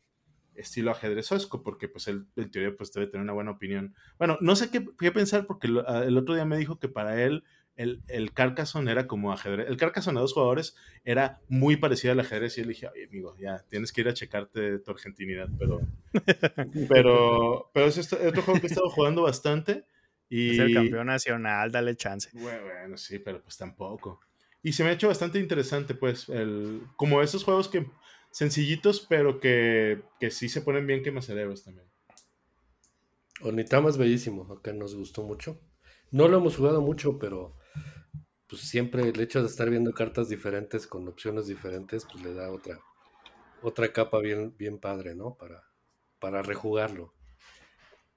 estilo 0.55 0.91
ajedrezosco, 0.91 1.63
porque 1.63 1.87
pues 1.87 2.07
él 2.07 2.25
en 2.35 2.51
teoría 2.51 2.75
pues 2.77 2.91
debe 2.93 3.07
tener 3.07 3.23
una 3.23 3.33
buena 3.33 3.51
opinión. 3.51 3.95
Bueno, 4.17 4.37
no 4.39 4.55
sé 4.55 4.69
qué, 4.69 4.85
qué 4.99 5.11
pensar 5.11 5.45
porque 5.45 5.67
el 5.67 6.17
otro 6.17 6.35
día 6.35 6.45
me 6.45 6.57
dijo 6.57 6.79
que 6.79 6.87
para 6.87 7.21
él 7.21 7.43
el, 7.75 8.03
el 8.07 8.33
Carcassonne 8.33 8.91
era 8.91 9.07
como 9.07 9.31
ajedrez. 9.31 9.67
El 9.67 9.77
Carcassonne 9.77 10.19
a 10.19 10.21
dos 10.21 10.33
jugadores 10.33 10.75
era 11.03 11.41
muy 11.47 11.77
parecido 11.77 12.13
al 12.13 12.19
ajedrez. 12.19 12.57
Y 12.57 12.61
yo 12.61 12.67
le 12.67 12.73
dije, 12.73 12.87
oye, 12.87 13.05
amigo, 13.05 13.35
ya 13.39 13.63
tienes 13.69 13.91
que 13.91 14.01
ir 14.01 14.09
a 14.09 14.13
checarte 14.13 14.79
tu 14.79 14.91
argentinidad. 14.91 15.49
Pero, 15.57 15.81
pero, 16.89 17.71
pero 17.73 17.85
es 17.87 17.97
este, 17.97 18.27
otro 18.27 18.41
juego 18.43 18.59
que 18.59 18.67
he 18.67 18.69
estado 18.69 18.89
jugando 18.89 19.23
bastante. 19.23 19.85
Y... 20.29 20.51
Es 20.51 20.59
el 20.59 20.73
campeón 20.73 21.07
nacional, 21.07 21.71
dale 21.71 21.95
chance. 21.95 22.29
Bueno, 22.33 22.97
sí, 22.97 23.19
pero 23.19 23.41
pues 23.41 23.57
tampoco. 23.57 24.19
Y 24.61 24.73
se 24.73 24.83
me 24.83 24.89
ha 24.89 24.93
hecho 24.93 25.09
bastante 25.09 25.39
interesante, 25.39 25.93
pues, 25.93 26.29
el, 26.29 26.81
como 26.95 27.21
esos 27.21 27.43
juegos 27.43 27.67
que 27.67 27.85
sencillitos, 28.31 29.05
pero 29.07 29.39
que, 29.39 30.01
que 30.19 30.31
sí 30.31 30.47
se 30.49 30.61
ponen 30.61 30.87
bien 30.87 31.03
quemacerebros 31.03 31.63
también. 31.63 31.87
Onitama 33.41 33.89
es 33.89 33.97
bellísimo, 33.97 34.51
acá 34.53 34.71
nos 34.73 34.95
gustó 34.95 35.23
mucho. 35.23 35.59
No 36.11 36.27
lo 36.27 36.37
hemos 36.37 36.55
jugado 36.55 36.81
mucho, 36.81 37.19
pero 37.19 37.55
pues 38.53 38.69
siempre 38.69 39.09
el 39.09 39.19
hecho 39.19 39.41
de 39.41 39.47
estar 39.47 39.67
viendo 39.67 39.91
cartas 39.93 40.29
diferentes 40.29 40.85
con 40.85 41.07
opciones 41.07 41.47
diferentes, 41.47 42.05
pues 42.05 42.23
le 42.23 42.35
da 42.35 42.51
otra, 42.51 42.79
otra 43.63 43.91
capa 43.91 44.19
bien, 44.19 44.55
bien 44.55 44.77
padre, 44.77 45.15
¿no? 45.15 45.33
Para, 45.35 45.63
para 46.19 46.43
rejugarlo. 46.43 47.15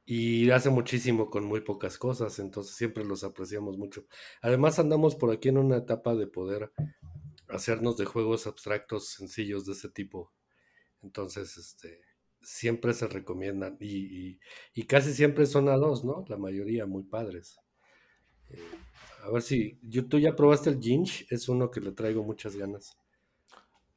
Y 0.05 0.51
hace 0.51 0.68
muchísimo 0.68 1.30
con 1.30 1.47
muy 1.47 1.62
pocas 1.62 1.97
cosas, 1.97 2.39
entonces 2.39 2.76
siempre 2.76 3.03
los 3.03 3.24
apreciamos 3.24 3.78
mucho. 3.78 4.05
Además 4.43 4.78
andamos 4.78 5.14
por 5.14 5.32
aquí 5.32 5.49
en 5.49 5.57
una 5.57 5.78
etapa 5.78 6.14
de 6.14 6.26
poder 6.26 6.70
hacernos 7.49 7.97
de 7.97 8.05
juegos 8.05 8.47
abstractos 8.47 9.09
sencillos 9.09 9.64
de 9.64 9.72
ese 9.72 9.89
tipo. 9.89 10.34
Entonces, 11.01 11.57
este, 11.57 12.03
siempre 12.43 12.93
se 12.93 13.07
recomiendan 13.07 13.78
y, 13.80 14.39
casi 14.87 15.14
siempre 15.14 15.47
son 15.47 15.70
a 15.70 15.78
dos, 15.78 16.05
¿no? 16.05 16.26
La 16.28 16.37
mayoría 16.37 16.84
muy 16.84 17.05
padres. 17.05 17.57
Eh, 18.51 18.61
a 19.24 19.30
ver 19.30 19.42
si 19.42 19.78
tú 20.09 20.18
ya 20.18 20.36
probaste 20.36 20.70
el 20.70 20.80
Ginch, 20.80 21.26
es 21.30 21.49
uno 21.49 21.70
que 21.70 21.80
le 21.80 21.92
traigo 21.92 22.22
muchas 22.22 22.57
ganas. 22.57 22.97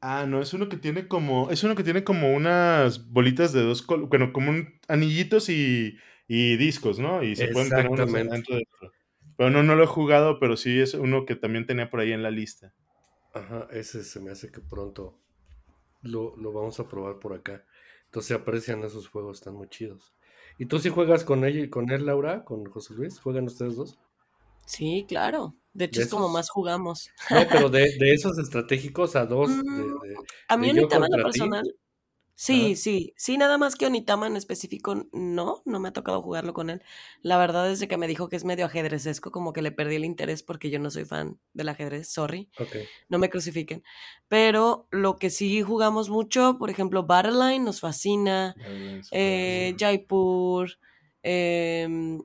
Ah, 0.01 0.25
no, 0.27 0.41
es 0.41 0.53
uno 0.53 0.69
que 0.69 0.77
tiene 0.77 1.07
como, 1.07 1.51
es 1.51 1.63
uno 1.63 1.75
que 1.75 1.83
tiene 1.83 2.03
como 2.03 2.33
unas 2.33 3.11
bolitas 3.11 3.51
de 3.51 3.63
dos, 3.63 3.85
bueno, 3.85 4.31
como 4.31 4.51
un, 4.51 4.79
anillitos 4.87 5.49
y, 5.49 5.97
discos, 6.27 6.99
¿no? 6.99 7.21
Y 7.21 7.35
se 7.35 7.49
pueden 7.49 7.69
poner 7.69 7.89
unos 7.89 8.11
dentro 8.11 8.55
de 8.55 8.67
Pero 9.35 9.49
no, 9.49 9.63
no 9.63 9.75
lo 9.75 9.83
he 9.83 9.87
jugado, 9.87 10.39
pero 10.39 10.55
sí 10.55 10.79
es 10.79 10.93
uno 10.93 11.25
que 11.25 11.35
también 11.35 11.65
tenía 11.65 11.89
por 11.89 11.99
ahí 11.99 12.13
en 12.13 12.23
la 12.23 12.31
lista. 12.31 12.73
Ajá, 13.33 13.67
ese 13.71 14.03
se 14.03 14.19
me 14.19 14.31
hace 14.31 14.51
que 14.51 14.61
pronto 14.61 15.19
lo, 16.01 16.33
vamos 16.51 16.79
a 16.79 16.87
probar 16.87 17.19
por 17.19 17.33
acá. 17.33 17.65
Entonces 18.05 18.27
se 18.29 18.33
aprecian 18.33 18.83
esos 18.83 19.07
juegos, 19.07 19.39
están 19.39 19.55
muy 19.55 19.67
chidos. 19.67 20.13
¿Y 20.57 20.65
tú 20.65 20.79
sí 20.79 20.89
juegas 20.89 21.23
con 21.23 21.45
ella 21.45 21.61
y 21.61 21.69
con 21.69 21.91
él, 21.91 22.05
Laura? 22.05 22.43
¿Con 22.43 22.65
José 22.65 22.93
Luis? 22.93 23.19
¿Juegan 23.19 23.45
ustedes 23.45 23.75
dos? 23.75 23.99
Sí, 24.69 25.05
claro. 25.07 25.55
De 25.73 25.85
hecho, 25.85 26.01
es 26.01 26.09
como 26.09 26.29
más 26.29 26.49
jugamos. 26.49 27.09
No, 27.31 27.47
pero 27.51 27.69
de, 27.69 27.89
esos 28.13 28.37
estratégicos 28.37 29.15
a 29.15 29.25
dos. 29.25 29.49
Mm, 29.49 29.95
a 30.47 30.57
mí 30.57 30.69
en 30.69 30.75
lo 30.77 30.87
personal. 30.87 31.65
Sí, 32.35 32.77
sí, 32.77 33.13
sí, 33.17 33.37
nada 33.37 33.57
más 33.57 33.75
que 33.75 33.85
Onitama 33.85 34.25
en 34.25 34.37
específico, 34.37 35.07
no, 35.11 35.61
no 35.65 35.79
me 35.81 35.89
ha 35.89 35.91
tocado 35.91 36.21
jugarlo 36.21 36.53
con 36.53 36.69
él. 36.69 36.81
La 37.21 37.37
verdad 37.37 37.69
es 37.69 37.85
que 37.85 37.97
me 37.97 38.07
dijo 38.07 38.29
que 38.29 38.37
es 38.37 38.45
medio 38.45 38.65
ajedrecesco, 38.65 39.29
como 39.29 39.51
que 39.51 39.61
le 39.61 39.73
perdí 39.73 39.95
el 39.95 40.05
interés 40.05 40.41
porque 40.41 40.69
yo 40.69 40.79
no 40.79 40.89
soy 40.89 41.03
fan 41.03 41.37
del 41.53 41.67
ajedrez, 41.67 42.07
sorry. 42.07 42.49
No 43.09 43.19
me 43.19 43.29
crucifiquen. 43.29 43.83
Pero 44.29 44.87
lo 44.89 45.17
que 45.17 45.31
sí 45.31 45.61
jugamos 45.63 46.09
mucho, 46.09 46.57
por 46.57 46.69
ejemplo, 46.69 47.03
Battleline 47.03 47.65
nos 47.65 47.81
fascina, 47.81 48.55
eh, 49.11 49.75
Jaipur, 49.77 50.79
em, 51.23 52.21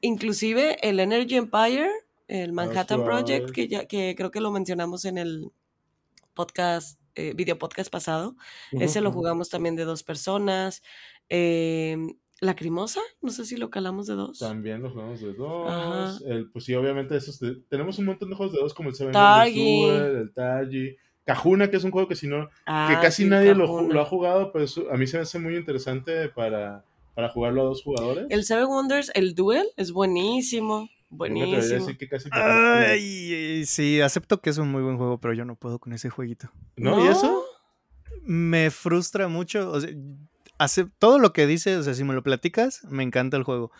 inclusive 0.00 0.76
el 0.88 1.00
Energy 1.00 1.36
Empire, 1.36 1.90
el 2.28 2.52
Manhattan 2.52 3.04
Project, 3.04 3.50
que, 3.50 3.68
ya, 3.68 3.86
que 3.86 4.14
creo 4.16 4.30
que 4.30 4.40
lo 4.40 4.50
mencionamos 4.50 5.04
en 5.04 5.18
el 5.18 5.50
podcast 6.34 7.00
eh, 7.14 7.32
video 7.34 7.58
podcast 7.58 7.90
pasado. 7.90 8.36
Ese 8.72 9.00
lo 9.00 9.10
jugamos 9.10 9.48
también 9.48 9.74
de 9.74 9.84
dos 9.84 10.02
personas. 10.02 10.82
Eh, 11.28 11.96
Lacrimosa, 12.40 13.00
no 13.20 13.32
sé 13.32 13.44
si 13.44 13.56
lo 13.56 13.70
calamos 13.70 14.06
de 14.06 14.14
dos. 14.14 14.38
También 14.38 14.80
lo 14.80 14.90
jugamos 14.90 15.20
de 15.20 15.32
dos. 15.34 16.22
El, 16.24 16.48
pues 16.50 16.64
sí, 16.64 16.74
obviamente 16.76 17.16
esos 17.16 17.40
tenemos 17.68 17.98
un 17.98 18.04
montón 18.04 18.30
de 18.30 18.36
juegos 18.36 18.54
de 18.54 18.60
dos 18.60 18.72
como 18.72 18.90
el 18.90 18.94
Seven 18.94 19.12
Tagi. 19.12 19.84
el 19.84 20.32
Tagi. 20.32 20.96
Cajuna, 21.24 21.68
que 21.68 21.76
es 21.76 21.84
un 21.84 21.90
juego 21.90 22.08
que 22.08 22.14
si 22.14 22.26
no, 22.26 22.46
que 22.46 22.52
ah, 22.64 23.00
casi 23.02 23.26
nadie 23.26 23.54
lo, 23.54 23.82
lo, 23.82 24.00
ha 24.00 24.04
jugado, 24.06 24.50
pues 24.50 24.80
a 24.90 24.96
mí 24.96 25.06
se 25.06 25.18
me 25.18 25.24
hace 25.24 25.38
muy 25.38 25.56
interesante 25.56 26.30
para, 26.30 26.86
para 27.18 27.30
jugarlo 27.30 27.62
a 27.62 27.64
dos 27.64 27.82
jugadores. 27.82 28.26
El 28.30 28.44
Seven 28.44 28.68
Wonders, 28.68 29.10
el 29.12 29.34
Duel, 29.34 29.66
es 29.76 29.90
buenísimo. 29.90 30.88
Buenísimo. 31.10 31.88
Ay, 32.30 33.66
sí, 33.66 34.00
acepto 34.00 34.40
que 34.40 34.50
es 34.50 34.58
un 34.58 34.70
muy 34.70 34.84
buen 34.84 34.98
juego, 34.98 35.18
pero 35.18 35.34
yo 35.34 35.44
no 35.44 35.56
puedo 35.56 35.80
con 35.80 35.92
ese 35.92 36.10
jueguito. 36.10 36.52
¿No? 36.76 37.04
¿Y 37.04 37.08
eso? 37.08 37.44
Me 38.22 38.70
frustra 38.70 39.26
mucho. 39.26 39.68
O 39.68 39.80
sea, 39.80 39.90
hace, 40.58 40.86
todo 41.00 41.18
lo 41.18 41.32
que 41.32 41.48
dice, 41.48 41.76
o 41.76 41.82
sea, 41.82 41.92
si 41.94 42.04
me 42.04 42.14
lo 42.14 42.22
platicas, 42.22 42.84
me 42.84 43.02
encanta 43.02 43.36
el 43.36 43.42
juego. 43.42 43.72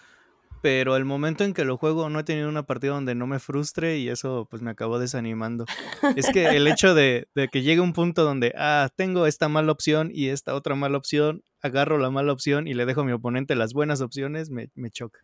Pero 0.60 0.96
el 0.96 1.04
momento 1.04 1.44
en 1.44 1.54
que 1.54 1.64
lo 1.64 1.76
juego 1.76 2.10
no 2.10 2.18
he 2.18 2.24
tenido 2.24 2.48
una 2.48 2.64
partida 2.64 2.92
donde 2.92 3.14
no 3.14 3.26
me 3.26 3.38
frustre 3.38 3.98
y 3.98 4.08
eso 4.08 4.46
pues 4.50 4.62
me 4.62 4.70
acabó 4.70 4.98
desanimando. 4.98 5.64
es 6.16 6.28
que 6.30 6.48
el 6.48 6.66
hecho 6.66 6.94
de, 6.94 7.28
que 7.52 7.62
llegue 7.62 7.80
un 7.80 7.92
punto 7.92 8.24
donde, 8.24 8.52
ah, 8.56 8.88
tengo 8.96 9.26
esta 9.26 9.48
mala 9.48 9.72
opción 9.72 10.10
y 10.12 10.28
esta 10.28 10.54
otra 10.54 10.74
mala 10.74 10.98
opción, 10.98 11.42
agarro 11.62 11.98
la 11.98 12.10
mala 12.10 12.32
opción 12.32 12.66
y 12.66 12.74
le 12.74 12.86
dejo 12.86 13.02
a 13.02 13.04
mi 13.04 13.12
oponente 13.12 13.54
las 13.54 13.72
buenas 13.72 14.00
opciones, 14.00 14.50
me, 14.50 14.70
me 14.74 14.90
choca. 14.90 15.20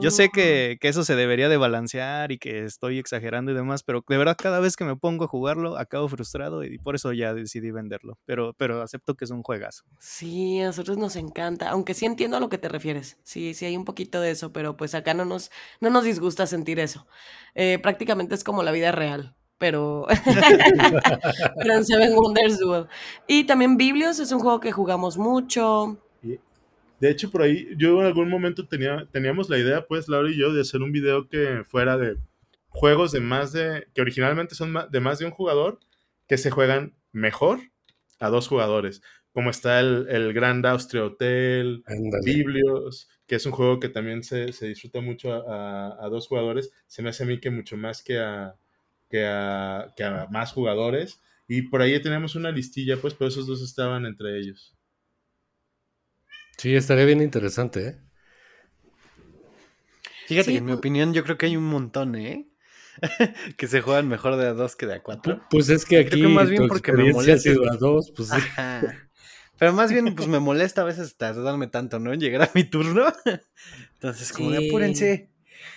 Yo 0.00 0.10
sé 0.10 0.26
oh. 0.26 0.32
que, 0.32 0.78
eso 0.80 1.04
se 1.04 1.16
debería 1.16 1.48
de 1.48 1.56
balancear 1.56 2.30
y 2.30 2.38
que 2.38 2.64
estoy 2.64 2.98
exagerando 2.98 3.50
y 3.50 3.54
demás, 3.54 3.82
pero 3.82 4.04
de 4.08 4.16
verdad 4.16 4.36
cada 4.40 4.60
vez 4.60 4.76
que 4.76 4.84
me 4.84 4.96
pongo 4.96 5.24
a 5.24 5.28
jugarlo 5.28 5.76
acabo 5.76 6.08
frustrado 6.08 6.64
y 6.64 6.78
por 6.78 6.94
eso 6.94 7.12
ya 7.12 7.34
decidí 7.34 7.70
venderlo. 7.70 8.18
Pero, 8.24 8.54
pero 8.56 8.82
acepto 8.82 9.14
que 9.14 9.24
es 9.24 9.30
un 9.30 9.42
juegazo. 9.42 9.84
Sí, 9.98 10.60
a 10.60 10.66
nosotros 10.66 10.96
nos 10.96 11.16
encanta, 11.16 11.70
aunque 11.70 11.94
sí 11.94 12.06
entiendo 12.06 12.36
a 12.36 12.40
lo 12.40 12.48
que 12.48 12.58
te 12.58 12.68
refieres. 12.68 13.18
Sí, 13.24 13.54
sí 13.54 13.64
hay 13.64 13.76
un 13.76 13.84
poquito 13.84 14.20
de 14.20 14.30
eso, 14.30 14.52
pero 14.52 14.76
pues 14.76 14.94
acá 14.94 15.14
no 15.14 15.24
nos, 15.24 15.50
no 15.80 15.90
nos 15.90 16.04
disgusta 16.04 16.46
sentir 16.46 16.78
eso. 16.78 17.06
Eh, 17.54 17.78
prácticamente 17.82 18.34
es 18.34 18.44
como 18.44 18.62
la 18.62 18.72
vida 18.72 18.92
real 18.92 19.34
pero, 19.56 20.06
pero 21.56 21.74
en 21.74 21.84
Seven 21.86 22.14
Wonders 22.14 22.58
Duel. 22.58 22.86
Y 23.26 23.44
también 23.44 23.78
Biblios 23.78 24.18
es 24.18 24.30
un 24.30 24.40
juego 24.40 24.60
que 24.60 24.72
jugamos 24.72 25.16
mucho. 25.16 25.96
De 27.04 27.10
hecho, 27.10 27.30
por 27.30 27.42
ahí 27.42 27.68
yo 27.76 28.00
en 28.00 28.06
algún 28.06 28.30
momento 28.30 28.66
tenía, 28.66 29.06
teníamos 29.12 29.50
la 29.50 29.58
idea, 29.58 29.86
pues, 29.86 30.08
Laura 30.08 30.30
y 30.30 30.38
yo, 30.38 30.54
de 30.54 30.62
hacer 30.62 30.80
un 30.80 30.90
video 30.90 31.28
que 31.28 31.62
fuera 31.62 31.98
de 31.98 32.16
juegos 32.70 33.12
de 33.12 33.20
más 33.20 33.52
de, 33.52 33.88
que 33.92 34.00
originalmente 34.00 34.54
son 34.54 34.72
de 34.90 35.00
más 35.00 35.18
de 35.18 35.26
un 35.26 35.30
jugador, 35.30 35.80
que 36.26 36.38
se 36.38 36.50
juegan 36.50 36.94
mejor 37.12 37.60
a 38.20 38.30
dos 38.30 38.48
jugadores. 38.48 39.02
Como 39.32 39.50
está 39.50 39.80
el, 39.80 40.06
el 40.08 40.32
Grand 40.32 40.64
Austria 40.64 41.04
Hotel, 41.04 41.84
Biblios, 42.24 43.10
que 43.26 43.34
es 43.34 43.44
un 43.44 43.52
juego 43.52 43.80
que 43.80 43.90
también 43.90 44.22
se, 44.22 44.46
disfruta 44.46 45.02
mucho 45.02 45.30
a, 45.46 46.08
dos 46.08 46.26
jugadores. 46.26 46.70
Se 46.86 47.02
me 47.02 47.10
hace 47.10 47.24
a 47.24 47.26
mí 47.26 47.38
que 47.38 47.50
mucho 47.50 47.76
más 47.76 48.02
que 48.02 48.18
a, 48.18 48.54
que 49.10 49.26
a, 49.26 49.92
que 49.94 50.04
a 50.04 50.26
más 50.30 50.52
jugadores. 50.54 51.20
Y 51.48 51.68
por 51.68 51.82
ahí 51.82 52.00
tenemos 52.00 52.34
una 52.34 52.50
listilla, 52.50 52.96
pues, 52.96 53.12
pero 53.12 53.28
esos 53.28 53.46
dos 53.46 53.60
estaban 53.60 54.06
entre 54.06 54.38
ellos. 54.38 54.73
Sí, 56.56 56.74
estaría 56.74 57.04
bien 57.04 57.20
interesante, 57.20 57.88
¿eh? 57.88 57.96
Fíjate 60.26 60.52
que 60.52 60.58
en 60.58 60.64
mi 60.64 60.72
opinión 60.72 61.12
yo 61.12 61.22
creo 61.24 61.36
que 61.36 61.46
hay 61.46 61.56
un 61.56 61.66
montón, 61.66 62.14
¿eh? 62.16 62.48
que 63.56 63.66
se 63.66 63.80
juegan 63.80 64.08
mejor 64.08 64.36
de 64.36 64.46
a 64.46 64.52
dos 64.52 64.76
que 64.76 64.86
de 64.86 64.94
a 64.94 65.02
cuatro. 65.02 65.42
Pues 65.50 65.68
es 65.68 65.84
que 65.84 65.98
aquí 65.98 66.22
más 66.22 66.48
bien 66.48 66.68
porque 66.68 66.92
me 66.92 67.12
molesta. 67.12 67.50
A 67.50 67.76
dos, 67.76 68.12
pues 68.16 68.30
Pero 69.58 69.72
más 69.72 69.92
bien, 69.92 70.14
pues 70.14 70.28
me 70.28 70.40
molesta 70.40 70.82
a 70.82 70.84
veces 70.84 71.16
tardarme 71.16 71.66
tanto, 71.66 71.98
¿no? 71.98 72.12
En 72.12 72.20
llegar 72.20 72.42
a 72.42 72.50
mi 72.54 72.64
turno. 72.64 73.06
Entonces, 73.94 74.32
como 74.32 74.50
de 74.50 74.68
apúrense. 74.68 75.30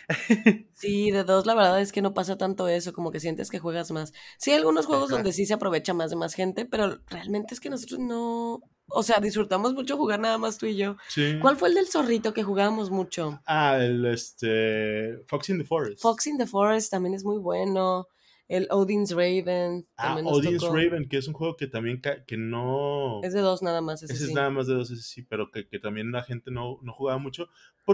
Sí, 0.74 1.12
de 1.12 1.24
dos 1.24 1.46
la 1.46 1.56
verdad 1.56 1.82
es 1.82 1.92
que 1.92 2.02
no 2.02 2.14
pasa 2.14 2.38
tanto 2.38 2.68
eso, 2.68 2.94
como 2.94 3.12
que 3.12 3.20
sientes 3.20 3.50
que 3.50 3.60
juegas 3.60 3.92
más. 3.92 4.14
Sí, 4.38 4.52
hay 4.52 4.58
algunos 4.58 4.86
juegos 4.86 5.10
donde 5.10 5.34
sí 5.34 5.46
se 5.46 5.56
aprovecha 5.56 5.94
más 5.94 6.12
de 6.12 6.16
más 6.16 6.34
gente, 6.34 6.66
pero 6.66 7.00
realmente 7.08 7.54
es 7.54 7.60
que 7.60 7.70
nosotros 7.70 8.00
no, 8.00 8.62
o 8.90 9.04
sea, 9.04 9.20
disfrutamos 9.20 9.74
mucho 9.74 9.98
jugar 9.98 10.20
nada 10.20 10.38
más 10.38 10.58
tú 10.58 10.66
y 10.66 10.76
yo. 10.76 10.98
Sí. 11.10 11.38
¿Cuál 11.42 11.58
fue 11.58 11.70
el 11.70 11.76
del 11.76 11.88
zorrito 11.88 12.34
que 12.34 12.44
jugábamos 12.44 12.90
mucho? 12.90 13.42
Ah, 13.46 13.78
el 13.80 14.06
este 14.06 15.20
Fox 15.28 15.50
in 15.50 15.58
the 15.58 15.64
Forest. 15.64 16.02
Fox 16.02 16.28
in 16.28 16.38
the 16.38 16.48
Forest 16.48 16.92
también 16.92 17.14
es 17.14 17.24
muy 17.24 17.38
bueno. 17.38 18.08
El 18.48 18.68
Odin's 18.72 19.12
Raven. 19.12 19.86
Ah, 19.98 20.18
Odin's 20.24 20.64
Raven, 20.64 21.10
que 21.10 21.18
es 21.18 21.28
un 21.28 21.34
juego 21.34 21.58
que 21.58 21.68
también 21.68 22.02
que 22.02 22.38
no... 22.38 23.20
Es 23.22 23.34
de 23.34 23.42
dos 23.42 23.62
nada 23.62 23.82
más. 23.82 24.04
Ese, 24.04 24.14
es 24.14 24.32
nada 24.32 24.50
más 24.50 24.68
de 24.68 24.76
dos, 24.76 24.90
ese 24.90 25.04
sí, 25.04 25.22
pero 25.22 25.52
que, 25.52 25.64
también 25.80 26.14
la 26.14 26.24
gente 26.24 26.50
no, 26.50 26.80
no 26.82 26.94
jugaba 26.94 27.20
mucho. 27.20 27.50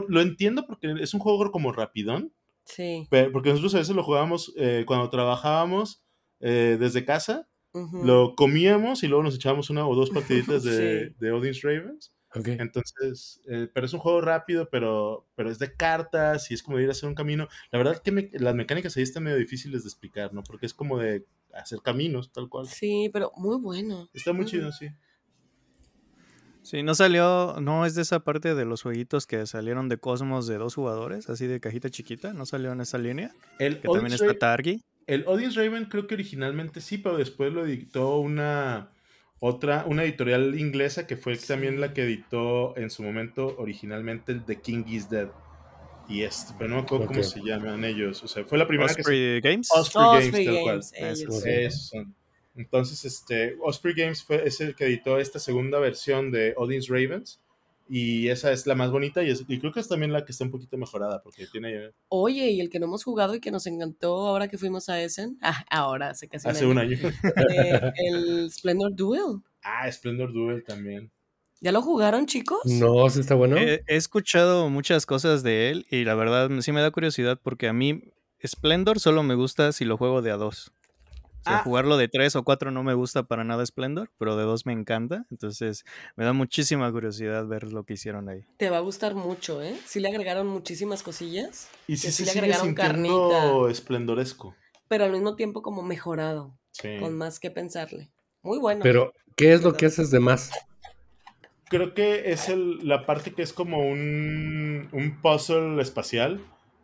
lo 0.10 0.22
entiendo 0.22 0.68
porque 0.68 0.94
es 1.00 1.14
un 1.16 1.20
juego 1.20 1.52
como 1.52 1.72
rapidón. 1.72 2.34
Sí. 2.66 3.08
porque 3.10 3.50
nosotros 3.50 3.76
a 3.76 3.80
veces 3.80 3.96
lo 3.96 4.04
jugábamos 4.04 4.54
eh, 4.56 4.86
cuando 4.88 5.10
trabajábamos 5.10 6.02
eh, 6.39 6.78
desde 6.80 7.04
casa 7.04 7.50
lo 7.74 8.36
comíamos 8.36 9.03
y 9.03 9.07
luego 9.07 9.24
nos 9.24 9.36
echábamos 9.36 9.69
una 9.69 9.88
o 9.88 9.95
dos 9.95 10.09
partiditas 10.09 10.63
de, 10.63 11.13
de 11.19 11.32
Odin's 11.32 11.61
Ravens. 11.61 12.13
Entonces, 12.36 13.41
eh, 13.47 13.67
pero 13.71 13.86
es 13.86 13.93
un 13.93 13.99
juego 13.99 14.21
rápido, 14.21 14.69
pero, 14.69 15.28
pero 15.36 15.51
es 15.51 15.59
de 15.59 15.76
cartas 15.76 16.49
y 16.49 16.55
es 16.55 16.63
como 16.63 16.78
de 16.78 16.84
ir 16.84 16.89
a 16.89 16.93
hacer 16.93 17.07
un 17.07 17.15
camino. 17.15 17.47
La 17.71 17.78
verdad 17.78 18.01
que 18.01 18.32
las 18.34 18.55
mecánicas 18.55 18.97
ahí 18.97 19.03
están 19.03 19.24
medio 19.24 19.38
difíciles 19.38 19.84
de 19.84 19.89
explicar, 19.89 20.34
¿no? 20.34 20.43
Porque 20.43 20.65
es 20.65 20.74
como 20.74 20.97
de 20.97 21.26
hacer 21.53 21.80
caminos, 21.84 22.32
tal 22.32 22.49
cual. 22.49 22.67
Sí, 22.67 23.09
pero 23.13 23.32
muy 23.36 23.57
bueno. 23.57 24.09
Está 24.13 24.34
muy 24.34 24.45
chido, 24.45 24.71
sí. 24.71 24.89
Sí, 26.63 26.82
no 26.82 26.95
salió, 26.95 27.59
no 27.59 27.86
es 27.86 27.93
de 27.93 28.03
esa 28.03 28.21
parte 28.21 28.55
de 28.55 28.65
los 28.65 28.82
jueguitos 28.82 29.28
que 29.28 29.45
salieron 29.45 29.89
de 29.89 29.97
Cosmos 29.97 30.47
de 30.47 30.57
dos 30.57 30.76
jugadores, 30.76 31.30
así 31.30 31.45
de 31.45 31.59
cajita 31.59 31.89
chiquita, 31.89 32.34
no 32.34 32.45
salió 32.45 32.71
en 32.71 32.80
esa 32.80 32.97
línea. 32.97 33.36
El 33.59 33.82
que 33.82 33.89
también 33.89 34.13
está 34.13 34.34
Targi. 34.34 34.82
El 35.08 35.26
Audience 35.28 35.60
Raven 35.60 35.86
creo 35.86 36.08
que 36.08 36.16
originalmente 36.16 36.82
sí, 36.82 36.97
pero 36.97 37.18
después 37.18 37.51
lo 37.51 37.66
editó 37.66 38.18
una 38.18 38.89
otra, 39.39 39.84
una 39.88 40.04
editorial 40.04 40.58
inglesa 40.58 41.06
que 41.06 41.18
fue 41.18 41.36
también 41.36 41.82
la 41.82 41.93
que 41.93 42.04
editó 42.04 42.78
en 42.78 42.89
su 42.89 43.04
momento 43.04 43.56
originalmente 43.58 44.32
el 44.32 44.45
The 44.45 44.62
King 44.62 44.86
is 44.88 45.10
Dead. 45.10 45.30
Y 46.08 46.24
es, 46.24 46.54
pero 46.58 46.70
no 46.70 46.76
me 46.78 46.82
acuerdo 46.84 47.08
cómo 47.08 47.24
se 47.24 47.41
llaman 47.41 47.84
ellos. 47.84 48.24
O 48.24 48.28
sea, 48.28 48.45
fue 48.45 48.58
la 48.58 48.68
primera 48.68 48.91
Osprey 48.91 49.41
que 49.41 49.49
Games. 49.49 49.70
Osprey, 49.74 50.32
Games, 50.32 50.45
tal 50.45 50.62
cual. 50.62 50.82
Ellos. 50.93 51.89
son. 51.89 52.16
Entonces, 52.56 53.04
este, 53.04 53.58
Osprey 53.62 53.93
Games 53.95 54.24
fue, 54.24 54.47
es 54.47 54.62
el 54.62 54.76
que 54.76 54.86
editó 54.86 55.18
esta 55.18 55.39
segunda 55.39 55.80
versión 55.80 56.32
de 56.32 56.54
Odin's 56.56 56.88
Ravens. 56.88 57.41
Y 57.96 58.30
esa 58.30 58.52
es 58.52 58.66
la 58.66 58.74
más 58.74 58.89
bonita 58.89 59.22
y, 59.22 59.32
y, 59.48 59.60
creo 59.60 59.72
que 59.72 59.80
es 59.80 59.88
también 59.88 60.12
la 60.12 60.26
que 60.26 60.32
está 60.32 60.44
un 60.44 60.50
poquito 60.50 60.80
mejorada 60.80 61.22
porque 61.22 61.46
tiene... 61.46 61.91
Oye, 62.08 62.50
y 62.50 62.60
el 62.60 62.72
que 62.72 62.80
no 62.80 62.88
hemos 62.88 63.04
jugado 63.04 63.36
y 63.36 63.39
que 63.39 63.52
nos 63.52 63.68
encantó 63.68 64.26
ahora 64.26 64.48
que 64.48 64.58
fuimos 64.58 64.89
a 64.89 65.00
Essen, 65.00 65.38
ah, 65.44 65.64
ahora 65.70 66.10
hace 66.10 66.28
casi 66.28 66.50
Hace 66.50 66.66
un 66.66 66.80
año. 66.80 66.98
eh, 66.98 67.91
el 67.98 68.50
Splendor 68.52 68.96
Duel. 68.96 69.44
Ah, 69.62 69.91
Splendor 69.91 70.34
Duel 70.34 70.64
también. 70.64 71.12
¿Ya 71.62 71.72
lo 71.72 71.84
jugaron, 71.84 72.26
chicos? 72.26 72.62
No, 72.66 73.08
sí 73.12 73.20
está 73.20 73.36
bueno. 73.36 73.58
He, 73.58 73.84
he, 73.86 73.96
escuchado 73.96 74.72
muchas 74.72 75.06
cosas 75.06 75.44
de 75.44 75.70
él 75.70 75.86
y 75.88 76.04
la 76.04 76.16
verdad 76.16 76.50
sí 76.62 76.72
me 76.72 76.82
da 76.82 76.89
curiosidad 76.89 77.39
porque 77.44 77.68
a 77.68 77.74
mí 77.74 78.12
Splendor 78.44 79.00
solo 79.02 79.22
me 79.22 79.36
gusta 79.36 79.72
si 79.72 79.86
lo 79.86 79.98
juego 79.98 80.24
de 80.24 80.32
a 80.32 80.38
dos. 80.38 80.74
O 81.44 81.50
sea, 81.50 81.58
ah. 81.58 81.64
jugarlo 81.64 81.98
de 81.98 82.08
tres 82.08 82.38
o 82.38 82.44
cuatro 82.46 82.72
no 82.72 82.84
me 82.84 82.94
gusta 82.94 83.24
para 83.24 83.44
nada 83.44 83.66
Splendor, 83.66 84.10
pero 84.18 84.38
de 84.38 84.44
dos 84.44 84.66
me 84.66 84.72
encanta. 84.72 85.26
Entonces 85.30 85.84
me 86.16 86.24
da 86.24 86.32
muchísima 86.32 86.89
curiosidad 86.89 87.46
ver 87.46 87.74
lo 87.74 87.84
que 87.84 87.96
hicieron 87.96 88.30
ahí. 88.30 88.46
Te 88.56 88.70
va 88.70 88.78
a 88.78 88.80
gustar 88.80 89.14
mucho, 89.14 89.62
¿eh? 89.62 89.76
Sí 89.86 90.00
le 90.00 90.08
agregaron 90.08 90.48
muchísimas 90.48 91.04
cosillas. 91.04 91.70
Y 91.86 91.98
sí, 91.98 92.12
sí, 92.12 92.24
sí 92.24 92.26
le 92.26 92.32
agregaron 92.32 92.74
carnita. 92.74 93.70
esplendoresco. 93.70 94.56
Pero 94.88 95.04
al 95.04 95.12
mismo 95.12 95.36
tiempo 95.36 95.62
como 95.62 95.84
mejorado. 95.84 96.58
Sí. 96.72 96.98
Con 97.02 97.18
más 97.18 97.41
que 97.41 97.52
pensarle. 97.52 98.10
Muy 98.41 98.58
bueno. 98.58 98.80
Pero, 98.82 99.12
¿qué 99.36 99.52
es 99.52 99.64
lo 99.64 99.74
que 99.74 99.88
haces 99.88 100.12
de 100.12 100.22
más? 100.22 100.50
Creo 101.66 101.94
que 101.94 102.32
es 102.32 102.48
el, 102.48 102.88
la 102.88 103.06
parte 103.06 103.34
que 103.34 103.41
es 103.41 103.52
como 103.52 103.80
un, 103.80 104.88
un 104.94 105.22
puzzle 105.22 105.82
espacial 105.82 106.39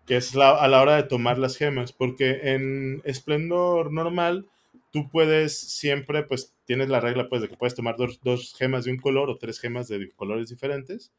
que 0.09 0.17
es 0.17 0.33
la, 0.33 0.49
a 0.49 0.67
la 0.67 0.81
hora 0.81 0.95
de 0.95 1.03
tomar 1.03 1.37
las 1.37 1.55
gemas, 1.55 1.93
porque 1.93 2.39
en 2.55 2.99
esplendor 3.05 3.93
normal 3.93 4.47
tú 4.91 5.07
puedes 5.07 5.55
siempre, 5.55 6.23
pues 6.23 6.55
tienes 6.65 6.89
la 6.89 6.99
regla 6.99 7.29
pues 7.29 7.43
de 7.43 7.47
que 7.47 7.55
puedes 7.55 7.75
tomar 7.75 7.95
dos, 7.95 8.19
dos 8.23 8.55
gemas 8.57 8.85
de 8.85 8.91
un 8.91 8.97
color 8.97 9.29
o 9.29 9.37
tres 9.37 9.59
gemas 9.59 9.87
de 9.87 10.11
colores 10.15 10.49
diferentes, 10.49 11.13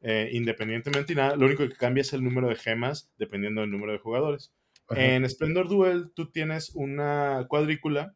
eh, 0.00 0.30
independientemente 0.32 1.12
y 1.12 1.16
nada, 1.16 1.34
lo 1.34 1.46
único 1.46 1.68
que 1.68 1.74
cambia 1.74 2.02
es 2.02 2.12
el 2.12 2.22
número 2.22 2.48
de 2.48 2.54
gemas 2.54 3.10
dependiendo 3.18 3.62
del 3.62 3.70
número 3.72 3.90
de 3.90 3.98
jugadores. 3.98 4.52
Ajá. 4.88 5.04
En 5.04 5.28
Splendor 5.28 5.68
Duel 5.68 6.12
tú 6.14 6.30
tienes 6.30 6.70
una 6.76 7.46
cuadrícula 7.48 8.14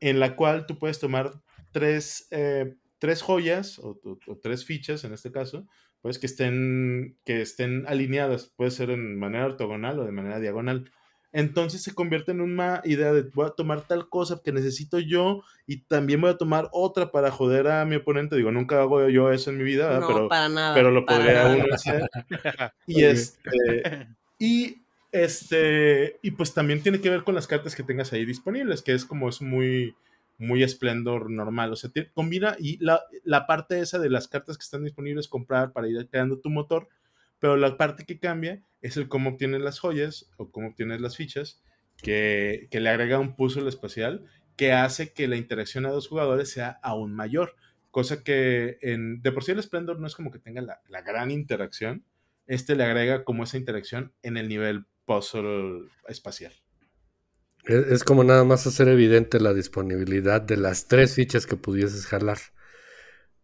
en 0.00 0.18
la 0.18 0.34
cual 0.34 0.66
tú 0.66 0.80
puedes 0.80 0.98
tomar 0.98 1.30
tres, 1.70 2.26
eh, 2.32 2.74
tres 2.98 3.22
joyas 3.22 3.78
o, 3.78 4.00
o, 4.02 4.18
o, 4.26 4.36
tres 4.36 4.64
fichas 4.64 5.04
en 5.04 5.12
este 5.12 5.30
caso, 5.30 5.68
pues 6.02 6.18
que 6.18 6.26
estén, 6.26 7.16
que 7.24 7.42
estén 7.42 7.84
alineadas, 7.86 8.52
puede 8.56 8.70
ser 8.70 8.90
en 8.90 9.18
manera 9.18 9.46
ortogonal 9.46 9.98
o 9.98 10.04
de 10.04 10.12
manera 10.12 10.40
diagonal. 10.40 10.90
Entonces 11.32 11.82
se 11.82 11.94
convierte 11.94 12.32
en 12.32 12.40
una 12.40 12.80
idea 12.84 13.12
de 13.12 13.22
voy 13.22 13.46
a 13.46 13.50
tomar 13.50 13.82
tal 13.82 14.08
cosa 14.08 14.40
que 14.42 14.50
necesito 14.50 14.98
yo 14.98 15.42
y 15.66 15.82
también 15.82 16.20
voy 16.20 16.30
a 16.30 16.36
tomar 16.36 16.68
otra 16.72 17.12
para 17.12 17.30
joder 17.30 17.68
a 17.68 17.84
mi 17.84 17.96
oponente. 17.96 18.34
Digo, 18.34 18.50
nunca 18.50 18.80
hago 18.80 19.08
yo 19.08 19.30
eso 19.30 19.50
en 19.50 19.58
mi 19.58 19.64
vida, 19.64 20.00
no, 20.00 20.08
pero, 20.08 20.28
para 20.28 20.48
nada, 20.48 20.74
pero 20.74 20.90
lo 20.90 21.06
para 21.06 21.18
podría 21.18 21.44
nada. 21.44 21.56
uno 21.56 21.74
hacer. 21.74 22.10
y 22.86 23.04
este, 23.04 24.08
y 24.38 24.80
este, 25.12 26.18
y 26.22 26.32
pues 26.32 26.54
también 26.54 26.82
tiene 26.82 27.00
que 27.00 27.10
ver 27.10 27.22
con 27.22 27.34
las 27.34 27.46
cartas 27.46 27.74
que 27.74 27.82
tengas 27.82 28.12
ahí 28.12 28.24
disponibles, 28.24 28.82
que 28.82 28.92
es 28.92 29.04
como 29.04 29.28
es 29.28 29.40
muy, 29.40 29.94
muy 30.40 30.62
esplendor 30.62 31.30
normal. 31.30 31.72
O 31.72 31.76
sea, 31.76 31.90
combina 32.14 32.56
y 32.58 32.82
la, 32.82 33.02
la, 33.24 33.46
parte 33.46 33.78
esa 33.80 33.98
de 33.98 34.10
las 34.10 34.26
cartas 34.26 34.56
que 34.56 34.62
están 34.62 34.82
disponibles 34.82 35.28
comprar 35.28 35.72
para 35.72 35.86
ir 35.88 36.08
creando 36.10 36.40
tu 36.40 36.48
motor, 36.48 36.88
pero 37.38 37.56
la 37.56 37.76
parte 37.76 38.04
que 38.06 38.18
cambia 38.18 38.62
es 38.80 38.96
el 38.96 39.08
cómo 39.08 39.30
obtienes 39.30 39.60
las 39.60 39.78
joyas 39.78 40.30
o 40.38 40.50
cómo 40.50 40.68
obtienes 40.68 41.00
las 41.00 41.16
fichas, 41.16 41.62
que, 42.02 42.68
que 42.70 42.80
le 42.80 42.88
agrega 42.88 43.18
un 43.18 43.36
puzzle 43.36 43.68
espacial 43.68 44.24
que 44.56 44.72
hace 44.72 45.12
que 45.12 45.28
la 45.28 45.36
interacción 45.36 45.86
a 45.86 45.90
dos 45.90 46.08
jugadores 46.08 46.50
sea 46.50 46.78
aún 46.82 47.14
mayor. 47.14 47.54
Cosa 47.90 48.22
que 48.22 48.78
en, 48.80 49.20
de 49.20 49.32
por 49.32 49.44
sí 49.44 49.52
el 49.52 49.62
Splendor 49.62 50.00
no 50.00 50.06
es 50.06 50.14
como 50.14 50.30
que 50.30 50.38
tenga 50.38 50.62
la, 50.62 50.80
la 50.88 51.02
gran 51.02 51.30
interacción, 51.30 52.04
este 52.46 52.76
le 52.76 52.84
agrega 52.84 53.24
como 53.24 53.44
esa 53.44 53.58
interacción 53.58 54.12
en 54.22 54.36
el 54.36 54.48
nivel 54.48 54.86
puzzle 55.04 55.88
espacial. 56.08 56.52
Es, 57.64 57.86
es, 57.86 58.04
como 58.04 58.24
nada 58.24 58.44
más 58.44 58.66
hacer 58.66 58.88
evidente 58.88 59.40
la 59.40 59.52
disponibilidad 59.52 60.40
de 60.40 60.56
las 60.56 60.88
tres 60.88 61.14
fichas 61.14 61.46
que 61.46 61.56
pudieses 61.56 62.06
jalar. 62.06 62.38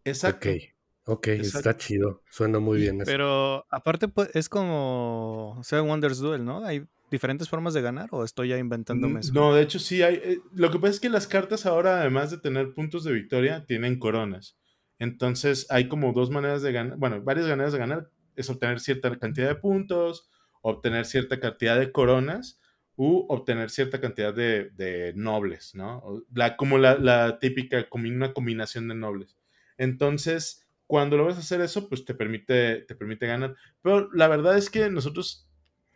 Exacto. 0.04 0.48
Ok, 0.48 0.56
ok, 1.04 1.26
Exacto. 1.28 1.58
está 1.58 1.76
chido. 1.76 2.22
Suena 2.30 2.58
muy 2.58 2.78
bien. 2.78 3.00
Eso. 3.00 3.10
Pero 3.10 3.66
aparte 3.70 4.08
pues, 4.08 4.30
es 4.34 4.48
como 4.48 5.58
Seven 5.62 5.86
Wonders 5.86 6.18
Duel, 6.18 6.44
¿no? 6.44 6.64
Hay 6.64 6.86
diferentes 7.10 7.48
formas 7.48 7.74
de 7.74 7.82
ganar 7.82 8.08
o 8.12 8.24
estoy 8.24 8.48
ya 8.48 8.58
inventándome 8.58 9.20
eso. 9.20 9.32
No, 9.32 9.54
de 9.54 9.62
hecho 9.62 9.78
sí 9.78 10.02
hay. 10.02 10.14
Eh, 10.16 10.40
lo 10.52 10.70
que 10.70 10.78
pasa 10.78 10.92
es 10.92 11.00
que 11.00 11.08
las 11.08 11.26
cartas 11.26 11.66
ahora, 11.66 12.00
además 12.00 12.30
de 12.30 12.38
tener 12.38 12.72
puntos 12.74 13.04
de 13.04 13.12
victoria, 13.12 13.64
tienen 13.66 13.98
coronas. 13.98 14.56
Entonces 14.98 15.66
hay 15.70 15.88
como 15.88 16.12
dos 16.12 16.30
maneras 16.30 16.62
de 16.62 16.72
ganar, 16.72 16.96
bueno, 16.96 17.22
varias 17.22 17.46
maneras 17.48 17.72
de 17.72 17.78
ganar. 17.78 18.10
Es 18.34 18.50
obtener 18.50 18.80
cierta 18.80 19.14
cantidad 19.18 19.48
de 19.48 19.54
puntos, 19.54 20.28
obtener 20.62 21.06
cierta 21.06 21.40
cantidad 21.40 21.78
de 21.78 21.90
coronas 21.90 22.60
u 22.96 23.26
obtener 23.28 23.70
cierta 23.70 24.00
cantidad 24.00 24.34
de, 24.34 24.70
de 24.70 25.12
nobles, 25.14 25.74
¿no? 25.74 26.24
La, 26.34 26.56
como 26.56 26.78
la, 26.78 26.96
la, 26.96 27.38
típica, 27.38 27.88
como 27.88 28.08
una 28.08 28.32
combinación 28.32 28.88
de 28.88 28.94
nobles. 28.94 29.36
Entonces, 29.76 30.66
cuando 30.86 31.16
logras 31.16 31.38
hacer 31.38 31.60
eso, 31.60 31.88
pues 31.88 32.04
te 32.04 32.14
permite, 32.14 32.80
te 32.82 32.94
permite 32.94 33.26
ganar. 33.26 33.54
Pero 33.82 34.10
la 34.12 34.28
verdad 34.28 34.56
es 34.56 34.70
que 34.70 34.88
nosotros 34.88 35.46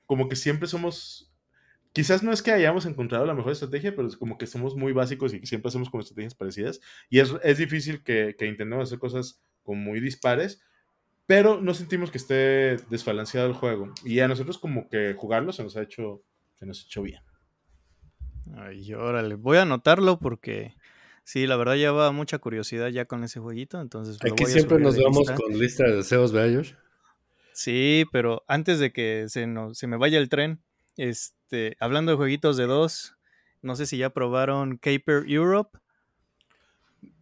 como 0.05 0.29
que 0.29 0.37
siempre 0.37 0.69
somos, 0.69 1.33
quizás 1.93 2.23
no 2.23 2.33
es 2.33 2.43
que 2.43 2.53
hayamos 2.53 2.85
encontrado 2.85 3.25
la 3.25 3.35
mejor 3.35 3.53
estrategia, 3.53 3.95
pero 3.95 4.09
es 4.09 4.17
como 4.17 4.37
que 4.37 4.47
somos 4.47 4.75
muy 4.75 4.93
básicos 4.93 5.33
y 5.33 5.47
siempre 5.47 5.69
hacemos 5.69 5.89
como 5.89 6.03
estrategias 6.03 6.35
parecidas. 6.35 6.81
Y 7.09 7.21
es, 7.21 7.33
es 7.43 7.59
difícil 7.59 8.03
que, 8.03 8.37
que 8.39 8.47
intentemos 8.47 8.89
hacer 8.89 8.99
cosas 8.99 9.41
como 9.63 9.81
muy 9.81 10.01
dispares, 10.01 10.61
pero 11.25 11.61
no 11.61 11.73
sentimos 11.73 12.11
que 12.11 12.19
esté 12.19 12.77
desbalanceado 12.91 13.47
el 13.47 13.55
juego. 13.55 13.95
Y 14.05 14.21
a 14.21 14.29
nosotros 14.29 14.59
como 14.59 14.89
que 14.89 15.15
jugarlo 15.15 15.53
se 15.53 15.63
nos 15.63 15.77
ha 15.77 15.83
hecho 15.83 16.25
se 16.61 16.67
nos 16.67 16.85
echó 16.85 17.03
bien. 17.03 17.23
Ay, 18.55 18.93
órale, 18.93 19.35
voy 19.35 19.57
a 19.57 19.63
anotarlo 19.63 20.19
porque 20.19 20.75
sí, 21.25 21.47
la 21.47 21.57
verdad 21.57 21.77
lleva 21.77 22.13
mucha 22.13 22.39
curiosidad 22.39 22.89
ya 22.89 23.07
con 23.07 23.25
ese 23.25 23.41
jueguito, 23.41 23.81
entonces 23.81 24.19
Aquí 24.21 24.45
siempre 24.45 24.79
nos 24.79 24.99
vamos 24.99 25.21
lista. 25.21 25.35
con 25.37 25.59
lista 25.59 25.85
de 25.85 25.97
deseos, 25.97 26.33
¿verdad, 26.33 26.65
Sí, 27.55 28.05
pero 28.13 28.45
antes 28.47 28.79
de 28.79 28.93
que 28.93 29.25
se, 29.29 29.47
no, 29.47 29.75
se 29.75 29.87
me 29.87 29.97
vaya 29.97 30.19
el 30.19 30.29
tren, 30.29 30.61
este, 30.97 31.77
hablando 31.81 32.13
de 32.13 32.19
jueguitos 32.19 32.59
de 32.59 32.67
dos, 32.67 33.17
no 33.63 33.75
sé 33.75 33.87
si 33.87 33.97
ya 33.97 34.11
probaron 34.11 34.77
Caper 34.77 35.25
Europe. 35.29 35.79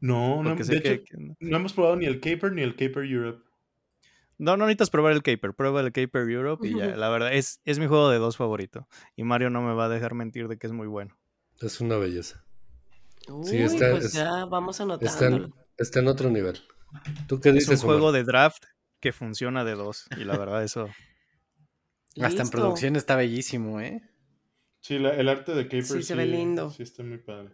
No, 0.00 0.42
no, 0.42 0.56
de 0.56 0.76
hecho, 0.76 1.04
que, 1.04 1.34
no 1.38 1.56
hemos 1.56 1.72
probado 1.72 1.94
ni 1.94 2.06
el 2.06 2.18
Caper 2.18 2.52
ni 2.52 2.62
el 2.62 2.74
Caper 2.74 3.04
Europe. 3.04 3.47
No, 4.38 4.56
no 4.56 4.66
necesitas 4.66 4.90
probar 4.90 5.12
el 5.12 5.22
Caper, 5.22 5.52
prueba 5.52 5.80
el 5.80 5.92
Caper 5.92 6.28
Europe 6.30 6.66
y 6.66 6.76
ya, 6.76 6.96
la 6.96 7.08
verdad, 7.08 7.32
es, 7.32 7.60
es 7.64 7.80
mi 7.80 7.88
juego 7.88 8.08
de 8.08 8.18
dos 8.18 8.36
favorito. 8.36 8.88
Y 9.16 9.24
Mario 9.24 9.50
no 9.50 9.62
me 9.62 9.74
va 9.74 9.86
a 9.86 9.88
dejar 9.88 10.14
mentir 10.14 10.46
de 10.46 10.58
que 10.58 10.68
es 10.68 10.72
muy 10.72 10.86
bueno. 10.86 11.18
Es 11.60 11.80
una 11.80 11.96
belleza. 11.96 12.44
Uy, 13.28 13.44
sí, 13.44 13.56
está, 13.58 13.90
pues 13.90 14.06
es, 14.06 14.12
ya 14.12 14.44
vamos 14.44 14.80
anotándolo. 14.80 15.10
Está 15.10 15.26
en, 15.26 15.54
está 15.76 15.98
en 15.98 16.08
otro 16.08 16.30
nivel. 16.30 16.60
¿Tú 17.26 17.40
qué 17.40 17.52
dices? 17.52 17.70
Es 17.70 17.80
un 17.82 17.88
juego 17.88 18.08
Omar? 18.08 18.20
de 18.20 18.24
draft 18.24 18.64
que 19.00 19.12
funciona 19.12 19.64
de 19.64 19.74
dos. 19.74 20.06
Y 20.16 20.24
la 20.24 20.38
verdad, 20.38 20.62
eso. 20.62 20.88
Hasta 22.20 22.42
en 22.42 22.50
producción 22.50 22.96
está 22.96 23.16
bellísimo, 23.16 23.80
¿eh? 23.80 24.02
Sí, 24.80 24.98
la, 24.98 25.10
el 25.10 25.28
arte 25.28 25.54
de 25.54 25.64
Caper 25.64 25.84
sí, 25.84 25.94
sí, 25.94 26.02
se 26.04 26.14
ve 26.14 26.26
lindo. 26.26 26.70
Sí, 26.70 26.84
está 26.84 27.02
muy 27.02 27.18
padre. 27.18 27.50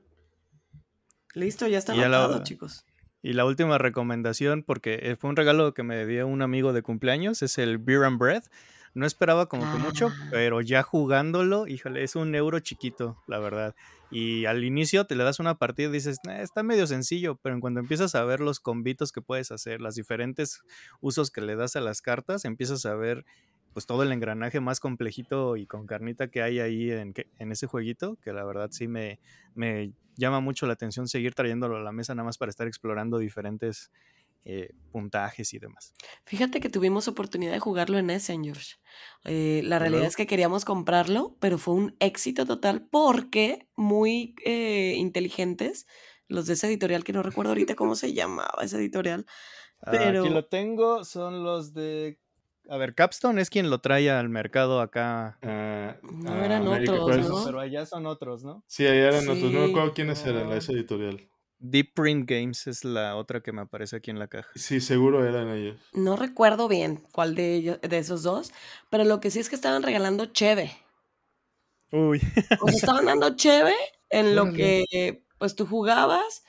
Listo, 1.34 1.66
ya 1.66 1.78
está 1.78 1.92
anotado, 1.92 2.38
la... 2.38 2.42
chicos. 2.42 2.84
Y 3.24 3.32
la 3.32 3.46
última 3.46 3.78
recomendación, 3.78 4.62
porque 4.62 4.98
eh, 5.02 5.16
fue 5.16 5.30
un 5.30 5.36
regalo 5.36 5.72
que 5.72 5.82
me 5.82 6.04
dio 6.04 6.26
un 6.26 6.42
amigo 6.42 6.74
de 6.74 6.82
cumpleaños, 6.82 7.40
es 7.42 7.56
el 7.56 7.78
Beer 7.78 8.04
and 8.04 8.18
Bread. 8.18 8.42
No 8.92 9.06
esperaba 9.06 9.46
como 9.46 9.62
que 9.72 9.78
mucho, 9.78 10.08
Ah. 10.12 10.28
pero 10.30 10.60
ya 10.60 10.82
jugándolo, 10.82 11.66
híjole, 11.66 12.04
es 12.04 12.16
un 12.16 12.34
euro 12.34 12.60
chiquito, 12.60 13.16
la 13.26 13.38
verdad. 13.38 13.74
Y 14.10 14.44
al 14.44 14.62
inicio 14.62 15.06
te 15.06 15.16
le 15.16 15.24
das 15.24 15.40
una 15.40 15.54
partida 15.56 15.88
y 15.88 15.92
dices, 15.92 16.18
eh, 16.28 16.42
está 16.42 16.62
medio 16.62 16.86
sencillo, 16.86 17.36
pero 17.42 17.54
en 17.54 17.62
cuando 17.62 17.80
empiezas 17.80 18.14
a 18.14 18.22
ver 18.24 18.40
los 18.40 18.60
convitos 18.60 19.10
que 19.10 19.22
puedes 19.22 19.50
hacer, 19.50 19.80
los 19.80 19.94
diferentes 19.94 20.62
usos 21.00 21.30
que 21.30 21.40
le 21.40 21.56
das 21.56 21.76
a 21.76 21.80
las 21.80 22.02
cartas, 22.02 22.44
empiezas 22.44 22.84
a 22.84 22.94
ver 22.94 23.24
pues 23.74 23.84
todo 23.84 24.04
el 24.04 24.12
engranaje 24.12 24.60
más 24.60 24.80
complejito 24.80 25.56
y 25.56 25.66
con 25.66 25.86
carnita 25.86 26.28
que 26.28 26.42
hay 26.42 26.60
ahí 26.60 26.90
en, 26.90 27.12
en 27.38 27.52
ese 27.52 27.66
jueguito, 27.66 28.16
que 28.22 28.32
la 28.32 28.44
verdad 28.44 28.70
sí 28.70 28.88
me, 28.88 29.20
me 29.54 29.92
llama 30.16 30.40
mucho 30.40 30.66
la 30.66 30.72
atención 30.72 31.08
seguir 31.08 31.34
trayéndolo 31.34 31.76
a 31.76 31.82
la 31.82 31.92
mesa 31.92 32.14
nada 32.14 32.24
más 32.24 32.38
para 32.38 32.50
estar 32.50 32.66
explorando 32.66 33.18
diferentes 33.18 33.90
eh, 34.46 34.74
puntajes 34.92 35.54
y 35.54 35.58
demás. 35.58 35.94
Fíjate 36.24 36.60
que 36.60 36.68
tuvimos 36.68 37.08
oportunidad 37.08 37.52
de 37.52 37.60
jugarlo 37.60 37.98
en 37.98 38.10
Essen, 38.10 38.44
George. 38.44 38.74
Eh, 39.24 39.62
la 39.64 39.78
realidad 39.78 40.04
es 40.04 40.16
que 40.16 40.26
queríamos 40.26 40.64
comprarlo, 40.64 41.36
pero 41.40 41.56
fue 41.56 41.74
un 41.74 41.96
éxito 41.98 42.44
total 42.44 42.86
porque 42.90 43.68
muy 43.74 44.34
eh, 44.44 44.94
inteligentes 44.96 45.86
los 46.28 46.46
de 46.46 46.54
esa 46.54 46.66
editorial 46.66 47.04
que 47.04 47.12
no 47.12 47.22
recuerdo 47.22 47.52
ahorita 47.52 47.74
cómo 47.74 47.96
se 47.96 48.12
llamaba 48.12 48.62
esa 48.62 48.76
editorial. 48.76 49.26
Pero... 49.90 50.24
Aquí 50.24 50.32
lo 50.32 50.46
tengo, 50.46 51.04
son 51.04 51.42
los 51.42 51.74
de 51.74 52.18
A 52.68 52.76
ver, 52.78 52.94
Capstone 52.94 53.40
es 53.40 53.50
quien 53.50 53.68
lo 53.68 53.80
trae 53.80 54.10
al 54.10 54.28
mercado 54.28 54.80
acá. 54.80 55.38
Ah, 55.42 55.96
no 56.02 56.42
eran 56.42 56.66
otros, 56.66 57.28
¿no? 57.28 57.44
Pero 57.44 57.60
allá 57.60 57.84
son 57.84 58.06
otros, 58.06 58.42
¿no? 58.42 58.64
Sí, 58.66 58.86
allá 58.86 59.08
eran 59.08 59.28
otros. 59.28 59.52
No 59.52 59.60
me 59.60 59.70
acuerdo 59.70 59.92
quiénes 59.92 60.24
eran, 60.24 60.50
esa 60.52 60.72
editorial. 60.72 61.28
Deep 61.58 61.94
Print 61.94 62.28
Games 62.28 62.66
es 62.66 62.84
la 62.84 63.16
otra 63.16 63.42
que 63.42 63.52
me 63.52 63.62
aparece 63.62 63.96
aquí 63.96 64.10
en 64.10 64.18
la 64.18 64.28
caja. 64.28 64.50
Sí, 64.54 64.80
seguro 64.80 65.26
eran 65.26 65.48
ellos. 65.48 65.80
No 65.92 66.16
recuerdo 66.16 66.68
bien 66.68 67.02
cuál 67.12 67.34
de 67.34 67.54
ellos, 67.54 67.80
de 67.80 67.98
esos 67.98 68.22
dos, 68.22 68.52
pero 68.90 69.04
lo 69.04 69.20
que 69.20 69.30
sí 69.30 69.40
es 69.40 69.48
que 69.48 69.54
estaban 69.54 69.82
regalando 69.82 70.26
cheve. 70.26 70.72
Uy. 71.90 72.20
O 72.60 72.68
estaban 72.68 73.06
dando 73.06 73.36
cheve 73.36 73.74
en 74.10 74.34
lo 74.36 74.52
que 74.52 75.24
pues 75.38 75.54
tú 75.54 75.66
jugabas. 75.66 76.44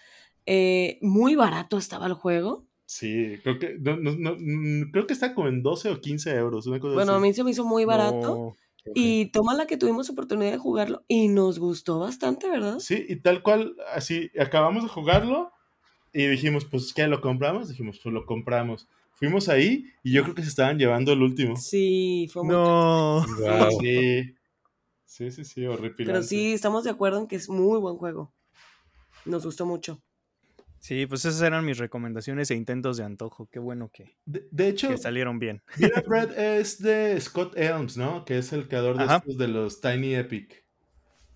Eh, 0.48 1.00
muy 1.02 1.36
barato 1.36 1.78
estaba 1.78 2.06
el 2.08 2.14
juego. 2.14 2.66
Sí, 2.86 3.40
creo 3.42 3.58
que, 3.58 3.78
no, 3.80 3.98
no, 3.98 4.36
mm, 4.38 4.92
creo 4.92 5.08
que 5.08 5.14
está 5.14 5.34
como 5.34 5.48
en 5.48 5.64
12 5.64 5.90
o 5.90 6.00
15 6.00 6.36
euros. 6.36 6.68
bueno, 6.68 7.14
a 7.14 7.20
mí 7.20 7.34
se 7.34 7.44
me 7.44 7.52
hizo 7.52 7.66
muy 7.66 7.86
barato. 7.86 8.56
Y 8.94 9.32
toma 9.32 9.56
la 9.56 9.66
que 9.66 9.78
tuvimos 9.78 10.12
oportunidad 10.12 10.52
de 10.52 10.60
jugarlo 10.60 11.04
y 11.08 11.28
nos 11.28 11.58
gustó 11.58 11.98
bastante, 11.98 12.48
¿verdad? 12.48 12.78
Sí, 12.80 13.04
y 13.10 13.16
tal 13.16 13.42
cual, 13.42 13.76
así, 13.92 14.30
acabamos 14.40 14.84
de 14.84 14.90
jugarlo 14.90 15.52
y 16.14 16.28
dijimos, 16.28 16.66
pues, 16.66 16.94
¿qué? 16.94 17.08
¿Lo 17.08 17.20
compramos? 17.20 17.68
Dijimos, 17.68 18.00
pues 18.04 18.14
lo 18.14 18.28
compramos. 18.28 18.88
Fuimos 19.14 19.50
ahí 19.50 19.86
y 20.04 20.12
yo 20.14 20.22
creo 20.24 20.36
que 20.36 20.44
se 20.44 20.50
estaban 20.50 20.78
llevando 20.78 21.14
el 21.14 21.24
último. 21.24 21.56
Sí, 21.56 22.30
fue 22.32 22.44
muy 22.44 22.54
No. 22.54 23.26
Sí. 23.80 24.36
Sí, 25.06 25.32
sí, 25.32 25.46
sí, 25.46 25.66
horrible. 25.66 26.06
Pero 26.06 26.22
sí, 26.22 26.54
estamos 26.54 26.84
de 26.84 26.90
acuerdo 26.90 27.20
en 27.20 27.28
que 27.28 27.38
es 27.38 27.50
muy 27.50 27.80
buen 27.80 27.96
juego. 27.96 28.34
Nos 29.24 29.46
gustó 29.46 29.66
mucho. 29.66 30.04
Sí, 30.86 31.08
pues 31.08 31.26
esas 31.26 31.42
eran 31.42 31.66
mis 31.66 31.80
recomendaciones 31.80 32.52
e 32.52 32.54
intentos 32.54 32.98
de 32.98 33.04
antojo. 33.04 33.50
Qué 33.52 33.58
bueno 33.58 33.90
que, 33.92 34.16
de, 34.28 34.68
hecho, 34.68 34.96
salieron 34.98 35.40
bien. 35.40 35.64
Mira, 35.78 36.04
Bread 36.08 36.38
es 36.38 36.80
de 36.80 37.20
Scott 37.20 37.58
Elms, 37.58 37.98
¿no? 37.98 38.24
Que 38.24 38.38
es 38.38 38.54
el 38.54 38.68
creador 38.68 38.96
de, 38.96 39.36
de 39.36 39.48
los 39.48 39.82
Tiny 39.82 40.14
Epic. 40.14 40.64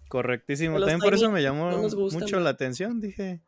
Correctísimo. 0.08 0.78
También 0.78 1.00
por 1.00 1.16
eso 1.16 1.32
me 1.32 1.42
llamó 1.42 1.72
mucho 2.12 2.40
la 2.40 2.52
atención. 2.52 3.02
Dije, 3.02 3.42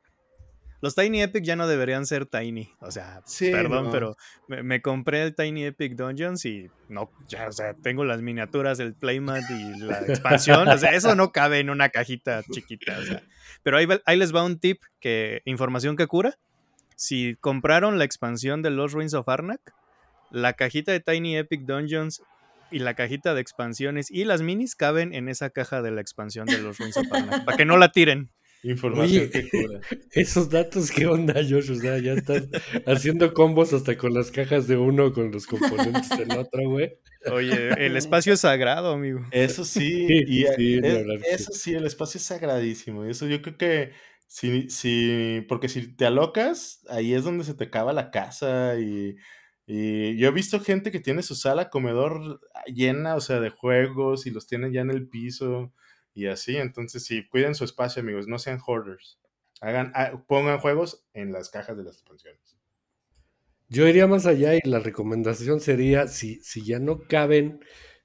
los 0.81 0.95
Tiny 0.95 1.21
Epic 1.21 1.43
ya 1.43 1.55
no 1.55 1.67
deberían 1.67 2.05
ser 2.05 2.25
Tiny. 2.25 2.73
O 2.79 2.91
sea, 2.91 3.21
perdón, 3.39 3.89
pero 3.91 4.17
me, 4.47 4.81
compré 4.81 5.21
el 5.23 5.35
Tiny 5.35 5.65
Epic 5.65 5.95
Dungeons 5.95 6.43
y 6.45 6.69
no, 6.89 7.11
ya, 7.27 7.47
o 7.47 7.51
sea, 7.51 7.75
tengo 7.75 8.03
las 8.03 8.21
miniaturas, 8.21 8.79
el 8.79 8.95
playmat 8.95 9.43
y 9.49 9.79
la 9.79 9.99
expansión. 10.07 10.67
o 10.67 10.77
sea, 10.77 10.93
eso 10.93 11.15
no 11.15 11.31
cabe 11.31 11.59
en 11.59 11.69
una 11.69 11.89
cajita 11.89 12.41
chiquita. 12.51 12.97
O 12.99 13.03
sea. 13.03 13.23
Pero 13.63 13.77
ahí, 13.77 13.87
ahí 14.05 14.17
les 14.17 14.35
va 14.35 14.43
un 14.43 14.59
tip, 14.59 14.81
que 14.99 15.41
información 15.45 15.95
que 15.95 16.07
cura. 16.07 16.37
Si 16.95 17.35
compraron 17.39 17.97
la 17.97 18.03
expansión 18.03 18.61
de 18.61 18.71
Los 18.71 18.91
Ruins 18.91 19.13
of 19.13 19.29
Arnak, 19.29 19.61
la 20.31 20.53
cajita 20.53 20.91
de 20.91 20.99
Tiny 20.99 21.37
Epic 21.37 21.61
Dungeons 21.61 22.23
y 22.71 22.79
la 22.79 22.95
cajita 22.95 23.33
de 23.33 23.41
expansiones 23.41 24.09
y 24.09 24.23
las 24.23 24.41
minis 24.41 24.75
caben 24.75 25.13
en 25.13 25.29
esa 25.29 25.49
caja 25.49 25.81
de 25.81 25.91
la 25.91 26.01
expansión 26.01 26.45
de 26.47 26.57
los 26.57 26.79
Ruins 26.79 26.97
of 26.97 27.05
Arnak, 27.11 27.45
para 27.45 27.57
que 27.57 27.65
no 27.65 27.77
la 27.77 27.91
tiren. 27.91 28.31
Información 28.63 29.29
que 29.29 29.49
cura. 29.49 29.79
Esos 30.11 30.49
datos, 30.49 30.91
¿qué 30.91 31.07
onda, 31.07 31.33
Josh? 31.35 31.71
O 31.71 31.75
sea, 31.75 31.97
ya 31.97 32.13
estás 32.13 32.47
haciendo 32.85 33.33
combos 33.33 33.73
hasta 33.73 33.97
con 33.97 34.13
las 34.13 34.29
cajas 34.29 34.67
de 34.67 34.77
uno, 34.77 35.13
con 35.13 35.31
los 35.31 35.47
componentes 35.47 36.09
del 36.09 36.31
otro, 36.37 36.69
güey. 36.69 36.93
Oye, 37.31 37.69
el 37.85 37.97
espacio 37.97 38.33
es 38.33 38.41
sagrado, 38.41 38.93
amigo. 38.93 39.21
Eso 39.31 39.65
sí, 39.65 40.05
y 40.09 40.43
eso 40.43 41.53
sí, 41.53 41.73
el 41.73 41.85
espacio 41.85 42.19
es 42.19 42.23
sagradísimo. 42.23 43.05
Y 43.05 43.11
eso 43.11 43.27
yo 43.27 43.41
creo 43.41 43.57
que 43.57 43.91
si, 44.27 44.69
si, 44.69 45.43
porque 45.49 45.67
si 45.67 45.95
te 45.95 46.05
alocas, 46.05 46.85
ahí 46.87 47.13
es 47.13 47.23
donde 47.23 47.43
se 47.43 47.55
te 47.55 47.63
acaba 47.63 47.93
la 47.93 48.11
casa 48.11 48.79
y, 48.79 49.15
y 49.65 50.17
yo 50.17 50.27
he 50.27 50.31
visto 50.31 50.59
gente 50.59 50.91
que 50.91 50.99
tiene 50.99 51.23
su 51.23 51.33
sala 51.33 51.69
comedor 51.69 52.39
llena, 52.67 53.15
o 53.15 53.21
sea, 53.21 53.39
de 53.39 53.49
juegos 53.49 54.27
y 54.27 54.31
los 54.31 54.45
tiene 54.45 54.71
ya 54.71 54.81
en 54.81 54.91
el 54.91 55.09
piso 55.09 55.73
y 56.13 56.27
así. 56.27 56.57
Entonces, 56.57 57.03
sí, 57.03 57.27
cuiden 57.27 57.55
su 57.55 57.63
espacio, 57.63 58.01
amigos, 58.01 58.27
no 58.27 58.39
sean 58.39 58.59
hoarders. 58.65 59.19
Hagan, 59.61 59.91
ah, 59.95 60.23
pongan 60.27 60.59
juegos 60.59 61.05
en 61.13 61.31
las 61.31 61.49
cajas 61.49 61.77
de 61.77 61.83
las 61.83 61.95
expansiones. 61.95 62.57
Yo 63.69 63.87
iría 63.87 64.05
más 64.07 64.25
allá 64.25 64.55
y 64.55 64.61
la 64.65 64.79
recomendación 64.79 65.61
sería, 65.61 66.07
si, 66.07 66.41
si 66.41 66.65
ya 66.65 66.79
no 66.79 66.99
caben, 67.07 67.63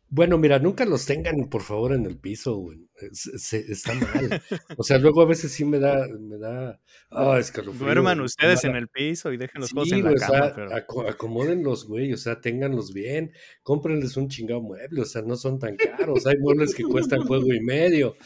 bueno, 0.08 0.38
mira, 0.38 0.58
nunca 0.58 0.84
los 0.84 1.04
tengan 1.04 1.48
por 1.48 1.62
favor 1.62 1.92
en 1.92 2.06
el 2.06 2.16
piso, 2.16 2.56
güey. 2.56 2.88
está 3.00 3.94
mal. 3.94 4.42
O 4.78 4.82
sea, 4.82 4.98
luego 4.98 5.22
a 5.22 5.26
veces 5.26 5.52
sí 5.52 5.64
me 5.64 5.78
da, 5.78 6.06
me 6.08 6.38
da, 6.38 6.80
ah, 7.10 7.40
Duerman 7.78 8.20
ustedes 8.20 8.64
en 8.64 8.76
el 8.76 8.88
piso 8.88 9.32
y 9.32 9.36
dejen 9.36 9.62
los 9.62 9.72
juegos 9.72 9.92
en 9.92 10.04
la 10.04 10.14
cama. 10.14 10.52
Pero... 10.54 11.08
acomódenlos, 11.08 11.86
güey, 11.86 12.12
o 12.12 12.16
sea, 12.16 12.40
ténganlos 12.40 12.92
bien, 12.92 13.32
cómprenles 13.62 14.16
un 14.16 14.28
chingado 14.28 14.60
mueble, 14.60 15.02
o 15.02 15.04
sea, 15.04 15.22
no 15.22 15.36
son 15.36 15.58
tan 15.58 15.76
caros, 15.76 16.26
hay 16.26 16.36
muebles 16.38 16.74
que 16.74 16.84
cuestan 16.84 17.22
juego 17.22 17.52
y 17.52 17.60
medio. 17.60 18.16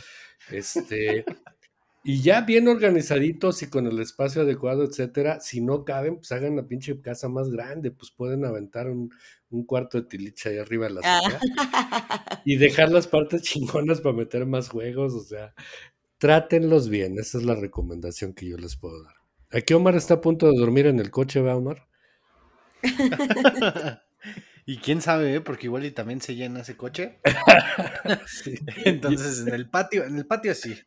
Este, 0.51 1.25
y 2.03 2.23
ya 2.23 2.41
bien 2.41 2.67
organizaditos 2.67 3.63
y 3.63 3.69
con 3.69 3.87
el 3.87 3.99
espacio 4.01 4.43
adecuado, 4.43 4.85
etcétera, 4.85 5.41
si 5.41 5.61
no 5.61 5.85
caben, 5.85 6.17
pues 6.17 6.33
hagan 6.33 6.57
la 6.57 6.67
pinche 6.67 7.01
casa 7.01 7.29
más 7.29 7.51
grande, 7.51 7.91
pues 7.91 8.11
pueden 8.11 8.45
aventar 8.45 8.89
un, 8.89 9.11
cuarto 9.67 10.01
de 10.01 10.09
tilicha 10.09 10.51
ahí 10.51 10.59
arriba 10.59 10.87
de 10.87 10.95
la 10.95 11.03
sala 11.03 11.41
ah. 11.59 12.43
y 12.45 12.57
dejar 12.57 12.91
las 12.91 13.07
partes 13.07 13.43
chingonas 13.43 14.01
para 14.01 14.17
meter 14.17 14.47
más 14.47 14.69
juegos, 14.69 15.15
o 15.15 15.23
sea, 15.23 15.55
trátenlos 16.19 16.89
bien, 16.89 17.19
esa 17.19 17.39
es 17.39 17.45
la 17.45 17.55
recomendación 17.55 18.33
que 18.33 18.49
yo 18.49 18.57
les 18.57 18.77
puedo 18.77 19.03
dar. 19.03 19.15
Aquí 19.51 19.75
Omar 19.75 19.97
está 19.97 20.15
a 20.15 20.21
punto 20.21 20.51
de 20.51 20.57
dormir 20.57 20.87
en 20.87 21.01
el 21.01 21.11
coche, 21.11 21.41
¿va 21.41 21.57
Omar? 21.57 21.87
Y 24.67 24.77
quién 24.77 25.01
sabe, 25.01 25.35
¿eh? 25.35 25.41
porque 25.41 25.67
igual 25.67 25.85
y 25.85 25.91
también 25.91 26.21
se 26.21 26.37
llena 26.37 26.61
ese 26.61 26.77
coche. 26.77 27.19
Entonces, 28.85 29.41
en 29.41 29.53
el 29.53 29.69
patio, 29.69 30.05
en 30.05 30.17
el 30.17 30.27
patio 30.27 30.55
sí. 30.55 30.79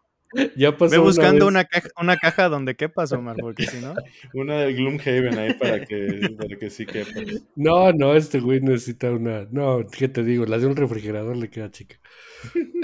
Ya 0.56 0.78
pasó 0.78 0.92
Ve 0.92 0.98
buscando 0.98 1.48
una, 1.48 1.66
caja, 1.66 1.90
una 2.00 2.18
caja 2.18 2.50
donde 2.50 2.76
quepas, 2.76 3.12
Omar, 3.12 3.36
porque 3.40 3.66
si 3.66 3.80
no. 3.80 3.94
Una 4.34 4.62
de 4.62 4.74
Gloomhaven 4.74 5.38
ahí 5.38 5.54
para 5.54 5.86
que, 5.86 6.36
para 6.38 6.56
que 6.58 6.70
sí 6.70 6.86
quepa. 6.86 7.22
No, 7.56 7.92
no, 7.94 8.16
este 8.16 8.40
güey 8.40 8.60
necesita 8.62 9.12
una. 9.12 9.46
No, 9.52 9.86
¿qué 9.88 10.08
te 10.08 10.24
digo? 10.24 10.46
La 10.46 10.58
de 10.58 10.68
un 10.68 10.76
refrigerador 10.76 11.38
le 11.38 11.50
queda 11.50 11.72
chica. 11.72 11.98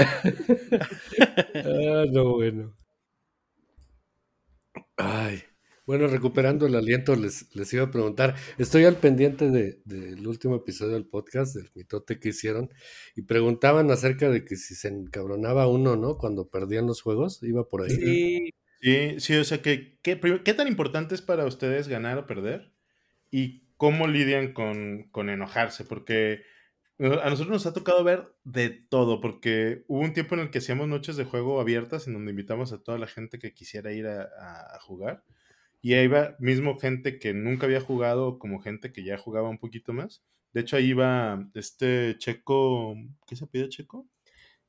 ah, 1.55 2.05
no, 2.11 2.33
bueno. 2.35 2.75
Ay. 4.97 5.48
Bueno, 5.89 6.05
recuperando 6.05 6.67
el 6.67 6.75
aliento, 6.75 7.15
les, 7.15 7.47
les 7.55 7.73
iba 7.73 7.85
a 7.85 7.89
preguntar, 7.89 8.35
estoy 8.59 8.85
al 8.85 8.97
pendiente 8.97 9.49
del 9.49 9.81
de, 9.85 10.27
último 10.27 10.57
episodio 10.57 10.93
del 10.93 11.07
podcast, 11.07 11.55
del 11.55 11.71
mitote 11.73 12.19
que 12.19 12.29
hicieron, 12.29 12.69
y 13.15 13.23
preguntaban 13.23 13.89
acerca 13.89 14.29
de 14.29 14.45
que 14.45 14.55
si 14.55 14.75
se 14.75 14.89
encabronaba 14.89 15.65
uno, 15.65 15.95
¿no? 15.95 16.19
Cuando 16.19 16.47
perdían 16.47 16.85
los 16.85 17.01
juegos, 17.01 17.41
iba 17.41 17.67
por 17.67 17.81
ahí. 17.81 17.89
Sí, 17.89 18.53
sí, 18.79 19.15
sí 19.19 19.35
o 19.37 19.43
sea, 19.43 19.63
que, 19.63 19.97
¿qué 20.03 20.53
tan 20.53 20.67
importante 20.67 21.15
es 21.15 21.23
para 21.23 21.47
ustedes 21.47 21.87
ganar 21.87 22.19
o 22.19 22.27
perder? 22.27 22.71
¿Y 23.31 23.63
cómo 23.75 24.05
lidian 24.05 24.53
con, 24.53 25.09
con 25.09 25.31
enojarse? 25.31 25.85
Porque 25.85 26.43
a 26.99 27.31
nosotros 27.31 27.49
nos 27.49 27.65
ha 27.65 27.73
tocado 27.73 28.03
ver 28.03 28.31
de 28.43 28.69
todo, 28.69 29.21
porque 29.21 29.85
hubo 29.87 30.01
un 30.01 30.13
tiempo 30.13 30.35
en 30.35 30.41
el 30.41 30.51
que 30.51 30.59
hacíamos 30.59 30.87
noches 30.87 31.17
de 31.17 31.25
juego 31.25 31.59
abiertas, 31.59 32.05
en 32.05 32.13
donde 32.13 32.29
invitamos 32.29 32.73
a 32.73 32.83
toda 32.83 32.99
la 32.99 33.07
gente 33.07 33.39
que 33.39 33.55
quisiera 33.55 33.91
ir 33.91 34.05
a 34.05 34.77
jugar 34.81 35.23
y 35.81 35.93
ahí 35.93 36.07
va 36.07 36.35
mismo 36.39 36.77
gente 36.77 37.19
que 37.19 37.33
nunca 37.33 37.65
había 37.65 37.81
jugado, 37.81 38.37
como 38.39 38.61
gente 38.61 38.91
que 38.91 39.03
ya 39.03 39.17
jugaba 39.17 39.49
un 39.49 39.59
poquito 39.59 39.93
más. 39.93 40.21
De 40.53 40.61
hecho, 40.61 40.77
ahí 40.77 40.93
va 40.93 41.47
este 41.53 42.17
Checo. 42.17 42.95
¿Qué 43.27 43.35
se 43.35 43.47
pide 43.47 43.69
Checo? 43.69 44.07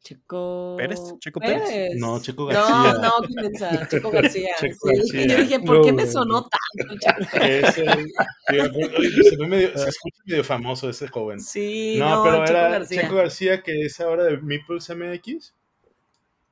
Checo 0.03 0.77
Pérez, 0.79 1.01
Checo 1.19 1.41
Pérez. 1.41 1.95
No, 1.97 2.21
Checo 2.21 2.47
García. 2.47 2.95
No, 2.95 3.01
no, 3.01 3.13
piensa, 3.27 3.89
Checo 3.91 4.11
García. 4.11 4.51
Checo 4.59 4.89
García. 4.89 5.27
Yo 5.27 5.37
dije, 5.39 5.61
¿por 5.61 5.85
qué 5.85 5.93
me 5.93 6.07
sonó 6.07 6.49
tanto 6.49 6.99
Checo 6.99 7.31
Pérez? 7.33 7.75
se, 7.75 9.37
medio, 9.47 9.77
se 9.77 9.89
escucha 9.89 10.23
medio 10.25 10.45
famoso 10.45 10.89
ese 10.89 11.09
joven. 11.09 11.41
Sí, 11.41 11.97
no, 11.99 12.23
pero 12.23 12.47
Checo 12.47 12.51
era 12.51 12.69
García. 12.71 13.03
Checo 13.03 13.15
García, 13.17 13.63
que 13.63 13.85
es 13.85 14.01
ahora 14.01 14.25
de 14.25 14.39
Meeples 14.39 14.89
MX. 14.91 15.55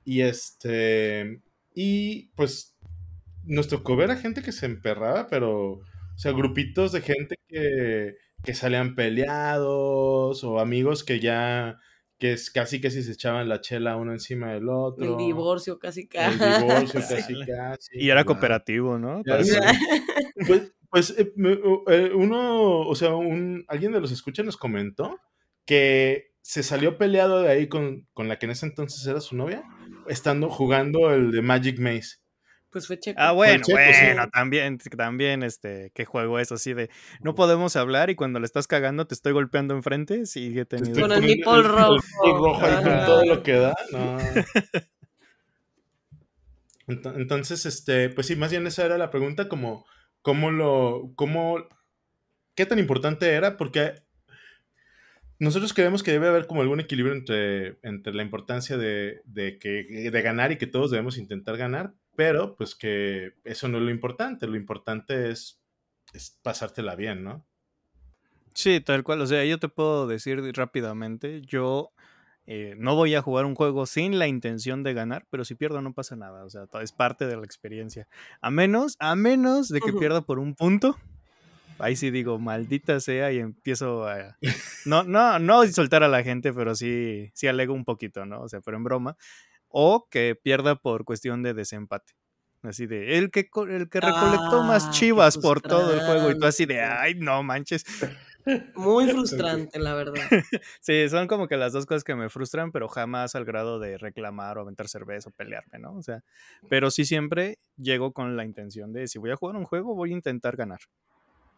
Y 0.04 0.20
este. 0.20 1.40
Y 1.74 2.28
pues 2.34 2.74
nos 3.48 3.68
tocó 3.68 3.96
ver 3.96 4.10
a 4.10 4.16
gente 4.16 4.42
que 4.42 4.52
se 4.52 4.66
emperraba, 4.66 5.26
pero, 5.26 5.70
o 5.72 5.82
sea, 6.16 6.32
grupitos 6.32 6.92
de 6.92 7.00
gente 7.00 7.36
que, 7.48 8.16
que 8.44 8.54
salían 8.54 8.94
peleados 8.94 10.44
o 10.44 10.60
amigos 10.60 11.02
que 11.02 11.18
ya, 11.18 11.78
que 12.18 12.32
es 12.32 12.50
casi 12.50 12.80
que 12.80 12.90
si 12.90 13.02
se 13.02 13.12
echaban 13.12 13.48
la 13.48 13.60
chela 13.60 13.96
uno 13.96 14.12
encima 14.12 14.52
del 14.52 14.68
otro. 14.68 15.04
El 15.04 15.16
divorcio 15.16 15.78
casi 15.78 16.06
casi. 16.06 16.42
El 16.42 16.62
divorcio 16.62 17.00
casi 17.08 17.34
casi. 17.46 17.90
Y 17.98 18.10
era 18.10 18.24
cooperativo, 18.24 18.98
¿no? 18.98 19.22
Pues, 20.46 20.72
pues 20.88 21.10
eh, 21.18 21.32
eh, 21.88 22.12
uno, 22.14 22.82
o 22.82 22.94
sea, 22.94 23.16
un, 23.16 23.64
alguien 23.66 23.90
de 23.90 24.00
los 24.00 24.12
escuchas 24.12 24.46
nos 24.46 24.56
comentó 24.56 25.18
que 25.66 26.30
se 26.42 26.62
salió 26.62 26.96
peleado 26.96 27.42
de 27.42 27.50
ahí 27.50 27.68
con, 27.68 28.06
con 28.14 28.28
la 28.28 28.38
que 28.38 28.46
en 28.46 28.52
ese 28.52 28.66
entonces 28.66 29.04
era 29.04 29.20
su 29.20 29.34
novia, 29.34 29.64
estando 30.06 30.48
jugando 30.48 31.10
el 31.12 31.32
de 31.32 31.42
Magic 31.42 31.80
Maze 31.80 32.18
Pues 32.70 32.86
fue 32.86 32.98
Checo. 32.98 33.18
Ah, 33.20 33.32
bueno, 33.32 33.64
bueno, 33.68 34.28
también, 34.30 34.78
también, 34.78 35.42
este, 35.42 35.90
qué 35.94 36.04
juego 36.04 36.38
es 36.38 36.52
así 36.52 36.74
de, 36.74 36.90
no 37.20 37.34
podemos 37.34 37.76
hablar 37.76 38.10
y 38.10 38.14
cuando 38.14 38.40
le 38.40 38.46
estás 38.46 38.66
cagando 38.66 39.06
te 39.06 39.14
estoy 39.14 39.32
golpeando 39.32 39.74
enfrente, 39.74 40.26
sigue 40.26 40.66
teniendo... 40.66 41.00
Con 41.00 41.12
el 41.12 41.22
nipple 41.22 41.62
rojo. 41.62 41.96
El 42.24 42.32
rojo 42.32 42.66
ahí 42.66 42.84
con 42.84 43.06
todo 43.06 43.24
lo 43.24 43.42
que 43.42 43.52
da, 43.52 43.74
no. 43.90 44.18
Entonces, 46.88 47.66
este, 47.66 48.08
pues 48.08 48.26
sí, 48.26 48.36
más 48.36 48.50
bien 48.50 48.66
esa 48.66 48.84
era 48.84 48.98
la 48.98 49.10
pregunta, 49.10 49.48
como, 49.48 49.84
¿cómo 50.22 50.50
lo, 50.50 51.12
cómo, 51.16 51.68
qué 52.54 52.66
tan 52.66 52.78
importante 52.78 53.30
era? 53.30 53.56
Porque 53.56 53.94
nosotros 55.38 55.72
creemos 55.72 56.02
que 56.02 56.12
debe 56.12 56.28
haber 56.28 56.46
como 56.46 56.62
algún 56.62 56.80
equilibrio 56.80 57.14
entre, 57.14 57.78
entre 57.82 58.14
la 58.14 58.22
importancia 58.22 58.76
de, 58.76 59.20
de, 59.24 59.58
que, 59.58 60.10
de 60.10 60.22
ganar 60.22 60.50
y 60.50 60.58
que 60.58 60.66
todos 60.66 60.90
debemos 60.90 61.18
intentar 61.18 61.56
ganar, 61.56 61.92
pero 62.18 62.56
pues 62.56 62.74
que 62.74 63.34
eso 63.44 63.68
no 63.68 63.78
es 63.78 63.84
lo 63.84 63.92
importante, 63.92 64.48
lo 64.48 64.56
importante 64.56 65.30
es, 65.30 65.62
es 66.12 66.36
pasártela 66.42 66.96
bien, 66.96 67.22
¿no? 67.22 67.46
Sí, 68.54 68.80
tal 68.80 69.04
cual, 69.04 69.20
o 69.20 69.26
sea, 69.28 69.44
yo 69.44 69.60
te 69.60 69.68
puedo 69.68 70.08
decir 70.08 70.42
rápidamente, 70.56 71.42
yo 71.42 71.92
eh, 72.44 72.74
no 72.76 72.96
voy 72.96 73.14
a 73.14 73.22
jugar 73.22 73.44
un 73.44 73.54
juego 73.54 73.86
sin 73.86 74.18
la 74.18 74.26
intención 74.26 74.82
de 74.82 74.94
ganar, 74.94 75.28
pero 75.30 75.44
si 75.44 75.54
pierdo 75.54 75.80
no 75.80 75.94
pasa 75.94 76.16
nada, 76.16 76.44
o 76.44 76.50
sea, 76.50 76.64
es 76.82 76.90
parte 76.90 77.24
de 77.28 77.36
la 77.36 77.44
experiencia. 77.44 78.08
A 78.40 78.50
menos, 78.50 78.96
a 78.98 79.14
menos 79.14 79.68
de 79.68 79.80
que 79.80 79.92
pierda 79.92 80.20
por 80.22 80.40
un 80.40 80.56
punto, 80.56 80.96
ahí 81.78 81.94
sí 81.94 82.10
digo, 82.10 82.40
maldita 82.40 82.98
sea, 82.98 83.30
y 83.30 83.38
empiezo 83.38 84.08
a... 84.08 84.36
No, 84.86 85.04
no, 85.04 85.38
no 85.38 85.64
soltar 85.68 86.02
a 86.02 86.08
la 86.08 86.24
gente, 86.24 86.52
pero 86.52 86.74
sí, 86.74 87.30
sí 87.32 87.46
alego 87.46 87.74
un 87.74 87.84
poquito, 87.84 88.26
¿no? 88.26 88.40
O 88.40 88.48
sea, 88.48 88.60
pero 88.60 88.76
en 88.76 88.82
broma. 88.82 89.16
O 89.68 90.06
que 90.10 90.34
pierda 90.40 90.76
por 90.76 91.04
cuestión 91.04 91.42
de 91.42 91.54
desempate. 91.54 92.14
Así 92.62 92.86
de, 92.86 93.18
el 93.18 93.30
que, 93.30 93.48
el 93.68 93.88
que 93.88 94.00
recolectó 94.00 94.64
más 94.64 94.86
ah, 94.86 94.90
chivas 94.90 95.38
por 95.38 95.60
todo 95.60 95.94
el 95.94 96.00
juego 96.00 96.30
y 96.30 96.38
tú 96.38 96.44
así 96.44 96.66
de, 96.66 96.82
ay, 96.82 97.14
no 97.14 97.42
manches. 97.44 97.84
Muy 98.74 99.06
frustrante, 99.12 99.78
la 99.78 99.94
verdad. 99.94 100.14
sí, 100.80 101.08
son 101.08 101.28
como 101.28 101.46
que 101.46 101.56
las 101.56 101.72
dos 101.72 101.86
cosas 101.86 102.02
que 102.02 102.16
me 102.16 102.28
frustran, 102.28 102.72
pero 102.72 102.88
jamás 102.88 103.34
al 103.36 103.44
grado 103.44 103.78
de 103.78 103.96
reclamar 103.96 104.58
o 104.58 104.62
aventar 104.62 104.88
cerveza 104.88 105.28
o 105.28 105.32
pelearme, 105.32 105.78
¿no? 105.78 105.94
O 105.94 106.02
sea, 106.02 106.24
pero 106.68 106.90
sí 106.90 107.04
siempre 107.04 107.58
llego 107.76 108.12
con 108.12 108.36
la 108.36 108.44
intención 108.44 108.92
de, 108.92 109.06
si 109.06 109.18
voy 109.18 109.30
a 109.30 109.36
jugar 109.36 109.56
un 109.56 109.64
juego, 109.64 109.94
voy 109.94 110.10
a 110.10 110.14
intentar 110.14 110.56
ganar. 110.56 110.80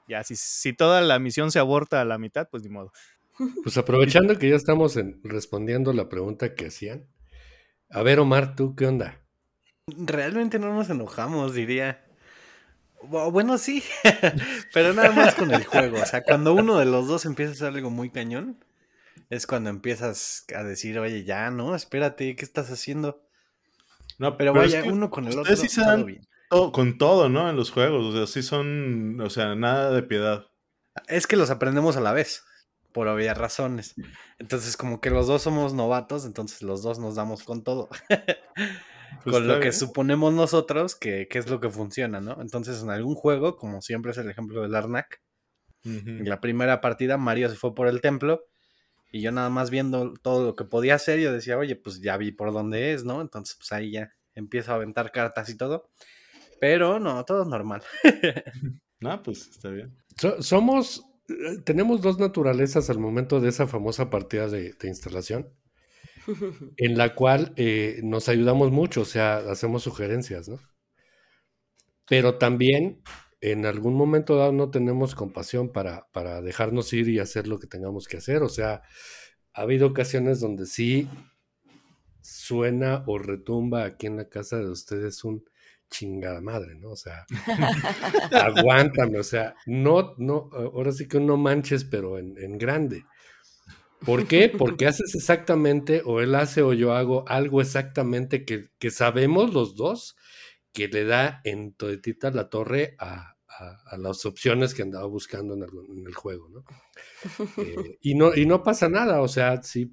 Ya, 0.07 0.23
si, 0.25 0.37
si 0.37 0.73
toda 0.73 1.01
la 1.01 1.19
misión 1.19 1.51
se 1.51 1.61
aborta 1.61 2.01
a 2.01 2.05
la 2.05 2.19
mitad, 2.19 2.49
pues 2.51 2.63
ni 2.63 2.69
modo. 2.69 2.93
Pues 3.63 3.79
aprovechando 3.79 4.37
que 4.39 4.51
ya 4.51 4.57
estamos 4.57 4.99
respondiendo 5.23 5.95
la 5.95 6.11
pregunta 6.11 6.55
que 6.55 6.67
hacían, 6.67 7.07
a 7.91 8.03
ver, 8.03 8.21
Omar, 8.21 8.55
¿tú 8.55 8.75
qué 8.75 8.87
onda? 8.87 9.21
Realmente 9.87 10.59
no 10.59 10.73
nos 10.75 10.89
enojamos, 10.91 11.55
diría. 11.55 12.05
Bueno, 13.03 13.59
sí, 13.59 13.83
pero 14.75 14.93
nada 14.93 15.11
más 15.13 15.35
con 15.35 15.51
el 15.53 15.65
juego. 15.65 16.01
O 16.01 16.07
sea, 16.07 16.23
cuando 16.23 16.55
uno 16.55 16.79
de 16.79 16.85
los 16.85 17.09
dos 17.09 17.25
empieza 17.25 17.51
a 17.51 17.55
hacer 17.55 17.69
algo 17.69 17.91
muy 17.91 18.11
cañón, 18.11 18.63
es 19.31 19.47
cuando 19.47 19.71
empiezas 19.71 20.45
a 20.55 20.63
decir, 20.65 20.99
oye, 20.99 21.25
ya, 21.25 21.51
no, 21.51 21.75
espérate, 21.75 22.37
¿qué 22.37 22.45
estás 22.45 22.71
haciendo? 22.71 23.27
No, 24.19 24.37
pero, 24.37 24.53
vaya, 24.53 24.85
uno 24.85 25.11
con 25.11 25.27
el 25.27 25.39
otro. 25.39 25.57
Sí 25.57 25.69
se 25.69 25.81
dan 25.81 26.05
con 26.73 26.99
todo, 26.99 27.29
¿no? 27.29 27.49
En 27.49 27.57
los 27.57 27.71
juegos, 27.71 28.05
o 28.05 28.13
sea, 28.13 28.27
sí 28.27 28.43
son, 28.43 29.21
o 29.21 29.31
sea, 29.31 29.55
nada 29.55 29.93
de 29.93 30.03
piedad. 30.03 30.47
Es 31.07 31.27
que 31.27 31.37
los 31.37 31.51
aprendemos 31.51 31.97
a 31.97 32.01
la 32.01 32.13
vez, 32.13 32.45
por 32.93 33.09
obvias 33.09 33.37
razones. 33.37 33.95
Entonces, 34.39 34.77
como 34.77 35.01
que 35.01 35.11
los 35.11 35.27
dos 35.27 35.43
somos 35.43 35.75
novatos, 35.75 36.25
entonces 36.25 36.63
los 36.63 36.83
dos 36.83 36.99
nos 36.99 37.15
damos 37.15 37.45
con 37.45 37.63
todo. 37.63 37.89
Pues 38.09 38.09
con 39.25 39.49
lo 39.49 39.61
que 39.61 39.73
suponemos 39.73 40.33
nosotros 40.33 40.95
que, 40.95 41.29
es 41.31 41.49
lo 41.49 41.61
que 41.61 41.71
funciona, 41.71 42.21
¿no? 42.21 42.41
Entonces, 42.41 42.83
en 42.83 42.91
algún 42.91 43.15
juego, 43.15 43.57
como 43.57 43.81
siempre 43.81 44.13
es 44.13 44.19
el 44.19 44.31
ejemplo 44.31 44.63
del 44.63 44.75
Arnak, 44.75 45.21
en 45.83 46.29
la 46.29 46.43
primera 46.43 46.83
partida 46.83 47.17
Mario 47.17 47.49
se 47.49 47.57
fue 47.57 47.75
por 47.75 47.87
el 47.87 48.03
templo 48.03 48.45
y 49.13 49.23
yo 49.23 49.33
nada 49.33 49.49
más 49.51 49.71
viendo 49.71 50.15
todo 50.23 50.45
lo 50.45 50.57
que 50.57 50.65
podía 50.65 50.95
hacer, 50.95 51.19
yo 51.21 51.33
decía, 51.33 51.59
oye, 51.59 51.75
pues 51.75 52.01
ya 52.01 52.17
vi 52.17 52.33
por 52.33 52.53
dónde 52.53 52.93
es, 52.93 53.05
¿no? 53.05 53.21
Entonces, 53.21 53.57
pues 53.57 53.73
ahí 53.73 53.93
ya 53.93 54.13
empiezo 54.35 54.73
a 54.73 54.77
aventar 54.77 55.11
cartas 55.11 55.49
y 55.49 55.57
todo. 55.57 55.91
Pero 56.61 57.01
no, 57.01 57.25
todo 57.25 57.43
es 57.43 57.49
normal. 57.49 57.83
no, 59.01 59.23
pues 59.23 59.49
está 59.49 59.71
bien. 59.71 59.97
somos, 60.41 61.05
tenemos 61.65 62.03
dos 62.03 62.19
naturalezas 62.19 62.91
al 62.91 62.99
momento 62.99 63.41
de 63.41 63.49
esa 63.49 63.67
famosa 63.67 64.11
partida 64.11 64.49
de 64.49 64.75
instalación 64.85 65.49
en 66.77 66.99
la 66.99 67.15
cual 67.15 67.53
eh, 67.57 68.01
nos 68.03 68.29
ayudamos 68.29 68.71
mucho, 68.71 69.03
o 69.03 69.05
sea, 69.05 69.39
hacemos 69.39 69.83
sugerencias, 69.83 70.49
¿no? 70.49 70.59
Pero 72.09 72.39
también 72.39 73.03
en 73.41 73.67
algún 73.67 73.95
momento 73.95 74.37
dado 74.37 74.53
no 74.53 74.71
tenemos 74.71 75.15
compasión 75.15 75.73
para, 75.73 76.09
para 76.13 76.43
dejarnos 76.43 76.93
ir 76.93 77.09
y 77.09 77.19
hacer 77.19 77.47
lo 77.47 77.59
que 77.59 77.67
tengamos 77.67 78.09
que 78.09 78.17
hacer, 78.19 78.43
o 78.43 78.49
sea, 78.49 78.83
ha 79.53 79.63
habido 79.63 79.89
ocasiones 79.89 80.41
donde 80.41 80.67
sí 80.67 81.09
suena 82.21 83.03
o 83.07 83.19
retumba 83.19 83.85
aquí 83.85 84.07
en 84.07 84.17
la 84.17 84.29
casa 84.29 84.59
de 84.59 84.69
ustedes 84.69 85.25
un 85.25 85.45
chingada 85.91 86.41
madre, 86.41 86.77
¿no? 86.77 86.91
O 86.91 86.97
sea, 86.97 87.27
aguántame, 88.33 89.19
o 89.19 89.25
sea, 89.25 89.55
no, 89.67 90.15
no, 90.17 90.49
ahora 90.53 90.93
sí 90.93 91.09
que 91.09 91.21
no 91.21 91.37
manches, 91.37 91.85
pero 91.85 92.19
en, 92.19 92.59
grande. 92.59 93.05
¿Por 94.07 94.27
qué? 94.27 94.49
Porque 94.49 94.87
haces 94.87 95.15
exactamente, 95.15 96.03
o 96.05 96.21
él 96.21 96.35
hace 96.35 96.63
o 96.63 96.73
yo 96.73 96.95
hago 96.95 97.29
algo 97.29 97.61
exactamente 97.61 98.45
que, 98.47 98.91
sabemos 98.91 99.53
los 99.53 99.75
dos 99.75 100.17
que 100.73 100.89
le 100.89 101.05
da 101.05 101.41
en 101.45 101.75
toditita 101.75 102.31
la 102.31 102.49
torre 102.49 102.97
a, 102.99 103.37
las 103.99 104.25
opciones 104.25 104.73
que 104.73 104.81
andaba 104.83 105.05
buscando 105.05 105.55
en, 105.55 106.07
el 106.07 106.15
juego, 106.15 106.49
¿no? 106.49 106.65
Eh, 107.63 107.99
y 108.01 108.15
¿no? 108.15 108.35
Y 108.35 108.47
no 108.47 108.63
pasa 108.63 108.89
nada, 108.89 109.21
o 109.21 109.29
sea, 109.29 109.63
sí, 109.63 109.93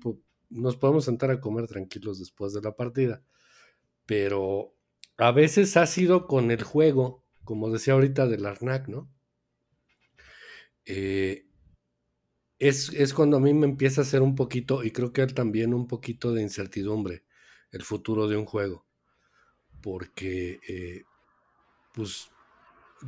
nos 0.50 0.78
podemos 0.78 1.04
sentar 1.04 1.32
a 1.32 1.42
comer 1.42 1.68
tranquilos 1.68 2.20
después 2.20 2.54
de 2.54 2.62
la 2.62 2.74
partida, 2.78 3.24
pero 4.06 4.77
a 5.18 5.32
veces 5.32 5.78
ha 5.78 5.86
sido 5.86 6.28
con 6.28 6.52
el 6.52 6.64
juego, 6.64 7.26
como 7.44 7.72
decía 7.72 7.94
ahorita 7.94 8.28
del 8.28 8.46
Arnak, 8.46 8.88
¿no? 8.88 9.12
Eh, 10.86 11.48
es, 12.60 13.14
cuando 13.14 13.38
a 13.38 13.40
mí 13.40 13.54
me 13.54 13.66
empieza 13.66 14.02
a 14.02 14.04
hacer 14.04 14.22
un 14.22 14.36
poquito, 14.36 14.84
y 14.84 14.92
creo 14.92 15.14
que 15.14 15.26
también 15.28 15.74
un 15.74 15.88
poquito 15.88 16.34
de 16.34 16.42
incertidumbre, 16.42 17.24
el 17.72 17.84
futuro 17.84 18.28
de 18.28 18.38
un 18.38 18.46
juego. 18.46 18.86
Porque, 19.82 20.60
eh, 20.68 21.04
pues, 21.94 22.32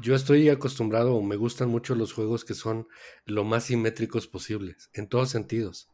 yo 0.02 0.16
estoy 0.16 0.50
acostumbrado 0.50 1.16
o 1.16 1.22
me 1.24 1.36
gustan 1.36 1.70
mucho 1.70 1.96
los 1.96 2.14
juegos 2.14 2.46
que 2.46 2.54
son 2.54 2.88
lo 3.26 3.44
más 3.44 3.66
simétricos 3.66 4.28
posibles, 4.28 4.90
en 4.94 5.08
todos 5.08 5.30
sentidos, 5.30 5.90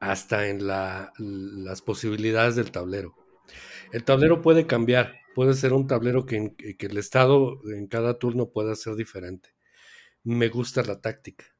hasta 0.00 0.48
en 0.48 0.66
las 0.66 1.82
posibilidades 1.82 2.56
del 2.56 2.72
tablero. 2.72 3.14
El 3.92 4.04
tablero 4.04 4.42
puede 4.42 4.66
cambiar, 4.66 5.21
puede 5.34 5.54
ser 5.54 5.72
un 5.72 5.86
tablero 5.86 6.26
que, 6.26 6.54
que 6.56 6.86
el 6.86 6.98
estado 6.98 7.60
en 7.72 7.86
cada 7.86 8.18
turno 8.18 8.50
pueda 8.50 8.74
ser 8.74 8.96
diferente. 8.96 9.50
Me 10.24 10.48
gusta 10.48 10.82
la 10.82 11.00
táctica 11.00 11.52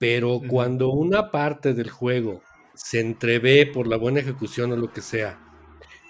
pero 0.00 0.40
cuando 0.48 0.88
una 0.88 1.30
parte 1.30 1.74
del 1.74 1.90
juego 1.90 2.42
se 2.74 3.00
entrevé 3.00 3.66
por 3.66 3.86
la 3.86 3.98
buena 3.98 4.20
ejecución 4.20 4.72
o 4.72 4.76
lo 4.76 4.94
que 4.94 5.02
sea, 5.02 5.38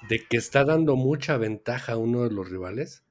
de 0.09 0.24
que 0.28 0.37
está 0.37 0.65
dando 0.65 0.95
mucha 0.95 1.37
ventaja 1.39 1.95
a 1.95 1.97
uno 1.97 2.23
de 2.23 2.31
los 2.31 2.49
rivales, 2.49 3.03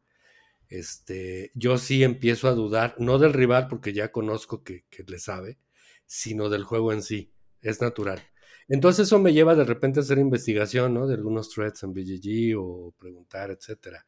este, 0.70 1.52
yo 1.54 1.78
sí 1.78 2.02
empiezo 2.02 2.48
a 2.48 2.54
dudar, 2.54 2.96
no 2.98 3.20
del 3.20 3.34
rival 3.34 3.68
porque 3.68 3.92
ya 3.92 4.14
conozco 4.14 4.64
que, 4.64 4.86
que 4.90 5.04
le 5.04 5.20
sabe, 5.20 5.60
sino 6.06 6.48
del 6.48 6.64
juego 6.64 6.94
en 6.94 7.04
sí, 7.04 7.34
es 7.60 7.82
natural. 7.82 8.22
Entonces 8.70 9.08
eso 9.08 9.20
me 9.20 9.34
lleva 9.34 9.56
de 9.56 9.66
repente 9.66 10.00
a 10.00 10.04
hacer 10.04 10.20
investigación, 10.20 10.94
¿no? 10.94 11.08
De 11.08 11.16
algunos 11.16 11.50
threads 11.50 11.84
en 11.84 11.94
BGG 11.94 12.58
o 12.58 12.94
preguntar, 12.98 13.50
etcétera. 13.50 14.06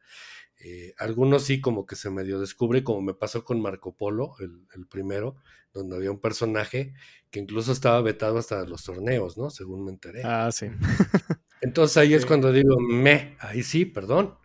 Eh, 0.64 0.94
algunos 0.98 1.42
sí 1.42 1.60
como 1.60 1.86
que 1.86 1.96
se 1.96 2.08
medio 2.10 2.38
descubre, 2.38 2.84
como 2.84 3.02
me 3.02 3.14
pasó 3.14 3.44
con 3.44 3.60
Marco 3.60 3.96
Polo, 3.96 4.34
el, 4.38 4.86
primero, 4.86 5.34
donde 5.72 5.96
había 5.96 6.12
un 6.12 6.20
personaje 6.20 6.94
que 7.30 7.40
incluso 7.40 7.72
estaba 7.72 8.00
vetado 8.00 8.38
hasta 8.38 8.64
los 8.64 8.84
torneos, 8.84 9.36
¿no? 9.36 9.50
Según 9.50 9.84
me 9.84 9.90
enteré. 9.90 10.22
Ah, 10.24 10.50
sí. 10.52 10.66
Entonces 11.60 11.96
ahí 11.96 12.14
es 12.14 12.24
cuando 12.24 12.52
digo, 12.52 12.78
me, 12.78 13.36
ahí 13.40 13.64
sí, 13.64 13.84
perdón. 13.84 14.36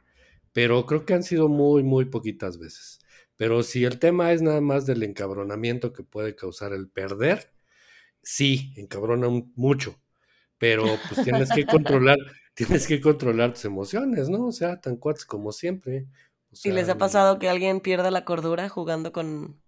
Pero 0.53 0.88
creo 0.88 1.06
que 1.06 1.14
han 1.14 1.22
sido 1.22 1.49
muy, 1.49 1.84
muy 1.84 2.06
poquitas 2.06 2.57
veces. 2.57 2.99
Pero 3.35 3.61
si 3.61 3.85
el 3.85 3.99
tema 3.99 4.31
es 4.31 4.41
nada 4.41 4.61
más 4.61 4.88
del 4.88 5.03
encabronamiento 5.03 5.94
que 5.94 6.02
puede 6.02 6.35
causar 6.35 6.73
el 6.73 6.89
perder, 6.89 7.53
sí, 8.23 8.73
encabrona 8.76 9.27
mucho. 9.56 9.99
Pero 10.58 10.86
pues 11.10 11.24
tienes 11.24 11.50
que 11.52 11.66
controlar 11.66 12.18
tienes 12.58 12.88
que 12.88 13.00
controlar 13.00 13.54
tus 13.54 13.66
emociones, 13.66 14.30
¿no? 14.30 14.48
O 14.48 14.52
sea, 14.52 14.82
tan 14.82 14.98
cuates 14.98 15.26
como 15.26 15.52
siempre. 15.52 16.08
¿Y 16.64 16.72
les 16.72 16.90
ha 16.90 16.98
pasado 16.98 17.38
que 17.38 17.50
alguien 17.50 17.82
pierda 17.82 18.10
la 18.10 18.26
cordura 18.26 18.68
jugando 18.68 19.12
con, 19.12 19.62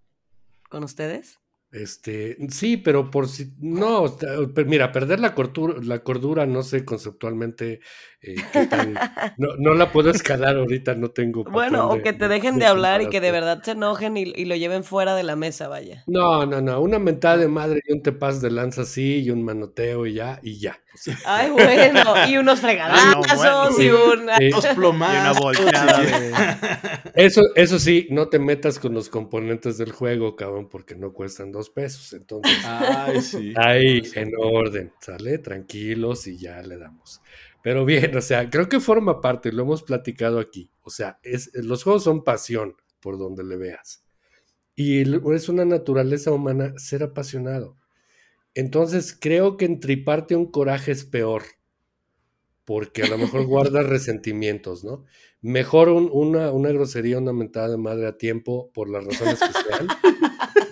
con 0.70 0.84
ustedes? 0.84 1.40
Este, 1.72 2.36
sí, 2.50 2.78
pero 2.78 3.12
por 3.12 3.28
si 3.28 3.54
no, 3.60 4.18
mira, 4.66 4.92
perder 4.92 5.20
la 5.20 5.36
cordura, 5.36 5.76
la 5.84 6.00
cordura, 6.00 6.48
no 6.48 6.64
sé 6.64 6.84
conceptualmente 6.84 7.82
eh, 8.22 8.36
qué 8.52 8.68
no, 9.38 9.56
no, 9.58 9.76
la 9.76 9.92
puedo 9.92 10.10
escalar 10.10 10.56
ahorita, 10.56 10.96
no 10.96 11.12
tengo. 11.12 11.44
Bueno, 11.44 11.88
o 11.90 12.02
que 12.02 12.12
te 12.12 12.28
dejen 12.28 12.58
de, 12.58 12.66
hablar 12.66 13.04
y 13.04 13.10
que 13.10 13.22
de 13.22 13.32
verdad 13.32 13.62
se 13.62 13.72
enojen 13.72 14.18
y, 14.18 14.24
y, 14.36 14.46
lo 14.46 14.56
lleven 14.56 14.84
fuera 14.84 15.14
de 15.14 15.22
la 15.22 15.36
mesa, 15.36 15.68
vaya. 15.68 16.04
No, 16.08 16.44
no, 16.48 16.60
no, 16.60 16.82
una 16.82 16.98
mentada 16.98 17.38
de 17.38 17.48
madre 17.48 17.82
y 17.88 17.94
un 17.94 18.02
te 18.02 18.12
de 18.12 18.52
lanza 18.52 18.82
así 18.82 19.22
y 19.22 19.30
un 19.30 19.44
manoteo 19.44 20.08
y 20.08 20.16
ya, 20.16 20.40
y 20.42 20.58
ya. 20.58 20.80
Ay, 21.26 21.52
bueno, 21.52 22.28
y 22.28 22.38
unos 22.38 22.60
fregadazos 22.60 23.80
y, 23.80 23.90
una... 23.90 24.38
una 24.78 25.34
volteada. 25.34 27.12
Eso, 27.14 27.42
eso 27.56 27.80
sí, 27.80 28.08
no 28.10 28.30
te 28.30 28.40
metas 28.40 28.80
con 28.80 28.94
los 28.94 29.10
componentes 29.10 29.78
del 29.78 29.92
juego, 29.92 30.36
cabrón, 30.36 30.68
porque 30.70 30.96
no 30.96 31.14
cuestan 31.14 31.52
dos 31.52 31.70
pesos. 31.70 32.14
Entonces, 32.14 32.58
ahí 33.56 34.02
en 34.16 34.32
orden, 34.38 34.92
¿sale? 35.00 35.38
Tranquilos 35.38 36.28
y 36.28 36.38
ya 36.38 36.62
le 36.62 36.78
damos. 36.78 37.22
Pero 37.62 37.86
bien, 37.86 38.16
o 38.16 38.22
sea, 38.22 38.50
creo 38.50 38.70
que 38.70 38.80
forma 38.80 39.22
parte, 39.22 39.52
lo 39.52 39.64
hemos 39.64 39.84
platicado 39.84 40.40
aquí. 40.40 40.72
O 40.82 40.90
sea, 40.90 41.20
es, 41.24 41.52
los 41.54 41.84
juegos 41.84 42.04
son 42.04 42.24
pasión 42.24 42.76
por 43.00 43.18
donde 43.18 43.44
le 43.44 43.58
veas. 43.58 44.04
Y 44.76 45.02
es 45.34 45.50
una 45.50 45.66
naturaleza 45.66 46.32
humana 46.32 46.74
ser 46.78 47.04
apasionado. 47.04 47.76
Entonces 48.60 49.18
creo 49.18 49.56
que 49.56 49.64
entriparte 49.64 50.36
un 50.36 50.52
coraje 50.52 50.92
es 50.92 51.06
peor, 51.06 51.44
porque 52.66 53.04
a 53.04 53.08
lo 53.08 53.18
mejor 53.18 53.46
guardas 53.48 53.86
resentimientos, 53.86 54.84
¿no? 54.84 55.06
Mejor 55.42 55.88
una, 55.88 56.52
una 56.52 56.70
grosería, 56.70 57.20
una 57.20 57.32
mentada 57.32 57.70
de 57.70 57.78
madre 57.78 58.08
a 58.08 58.18
tiempo, 58.18 58.70
por 58.74 58.90
las 58.90 59.06
razones 59.06 59.40
que 59.40 59.54
sean. 59.54 59.88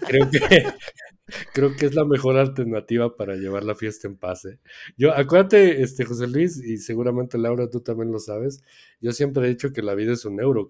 creo 0.05 0.30
que, 0.30 0.39
creo 1.53 1.77
que 1.77 1.85
es 1.85 1.95
la 1.95 2.03
mejor 2.03 2.35
alternativa 2.38 3.15
para 3.15 3.35
llevar 3.35 3.64
la 3.64 3.73
fiesta 3.73 4.09
en 4.09 4.18
paz. 4.18 4.43
¿eh? 4.43 4.59
Yo, 4.97 5.14
acuérdate, 5.14 5.81
este, 5.81 6.03
José 6.03 6.27
Luis, 6.27 6.61
y 6.61 6.80
seguramente 6.80 7.38
Laura, 7.38 7.69
tú 7.69 7.80
también 7.80 8.11
lo 8.11 8.19
sabes, 8.19 8.61
yo 8.99 9.14
siempre 9.14 9.45
he 9.45 9.49
dicho 9.49 9.72
que 9.72 9.81
la 9.81 9.95
vida 9.95 10.11
es 10.11 10.26
un 10.26 10.41
euro, 10.41 10.68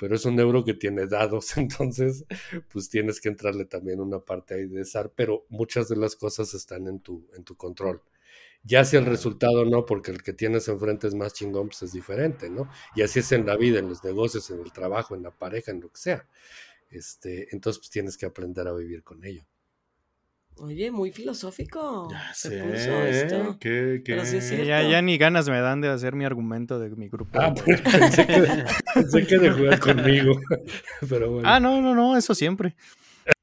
pero 0.00 0.16
es 0.16 0.24
un 0.24 0.40
euro 0.40 0.64
que 0.64 0.72
tiene 0.72 1.06
dados, 1.06 1.56
entonces 1.58 2.24
pues 2.72 2.88
tienes 2.88 3.20
que 3.20 3.28
entrarle 3.28 3.66
también 3.66 4.00
una 4.00 4.18
parte 4.18 4.54
ahí 4.54 4.66
de 4.66 4.86
SAR, 4.86 5.12
pero 5.14 5.44
muchas 5.50 5.88
de 5.88 5.96
las 5.96 6.16
cosas 6.16 6.54
están 6.54 6.88
en 6.88 7.00
tu, 7.00 7.28
en 7.36 7.44
tu 7.44 7.54
control. 7.54 8.00
Ya 8.62 8.84
si 8.84 8.96
el 8.96 9.04
resultado 9.04 9.64
no, 9.66 9.84
porque 9.84 10.10
el 10.10 10.22
que 10.22 10.32
tienes 10.32 10.68
enfrente 10.68 11.06
es 11.06 11.14
más 11.14 11.34
chingón, 11.34 11.68
pues 11.68 11.82
es 11.82 11.92
diferente, 11.92 12.48
¿no? 12.50 12.70
Y 12.94 13.02
así 13.02 13.20
es 13.20 13.32
en 13.32 13.46
la 13.46 13.56
vida, 13.56 13.78
en 13.78 13.88
los 13.88 14.02
negocios, 14.02 14.50
en 14.50 14.60
el 14.60 14.72
trabajo, 14.72 15.14
en 15.14 15.22
la 15.22 15.30
pareja, 15.30 15.70
en 15.70 15.80
lo 15.80 15.90
que 15.90 15.98
sea. 15.98 16.26
Este, 16.90 17.54
entonces 17.54 17.78
pues 17.78 17.90
tienes 17.90 18.16
que 18.16 18.26
aprender 18.26 18.66
a 18.68 18.72
vivir 18.72 19.02
con 19.02 19.22
ello. 19.24 19.44
Oye, 20.56 20.90
muy 20.90 21.10
filosófico. 21.10 22.08
Ya 22.10 22.34
se 22.34 22.50
puso 22.50 23.02
esto. 23.02 23.58
¿Qué, 23.58 24.02
qué? 24.04 24.66
ya, 24.66 25.00
ni 25.00 25.16
ganas 25.16 25.48
me 25.48 25.60
dan 25.60 25.80
de 25.80 25.88
hacer 25.88 26.14
mi 26.14 26.24
argumento 26.24 26.78
de 26.78 26.90
mi 26.90 27.08
grupo. 27.08 27.38
Ah, 27.40 27.54
pues, 27.54 27.80
pensé, 28.94 29.26
que 29.26 29.38
de, 29.38 29.50
jugar 29.50 29.80
conmigo. 29.80 30.38
Pero 31.08 31.30
bueno. 31.30 31.48
Ah, 31.48 31.60
no, 31.60 31.80
no, 31.80 31.94
no, 31.94 32.16
eso 32.16 32.34
siempre. 32.34 32.76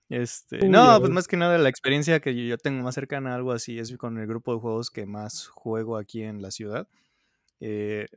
Este, 0.10 0.70
no, 0.70 1.00
pues 1.00 1.12
más 1.12 1.28
que 1.28 1.36
nada 1.36 1.58
la 1.58 1.70
experiencia 1.70 2.22
que 2.22 2.34
yo 2.48 2.58
tengo 2.58 2.82
más 2.82 2.96
cercana 2.96 3.34
a 3.34 3.36
algo 3.36 3.52
así 3.52 3.78
es 3.78 3.96
con 3.98 4.18
el 4.18 4.28
grupo 4.28 4.54
de 4.54 4.60
juegos 4.60 4.90
que 4.90 5.06
más 5.06 5.48
juego 5.48 5.98
aquí 5.98 6.24
en 6.24 6.42
la 6.42 6.52
ciudad. 6.52 6.88
Eh, 7.60 8.08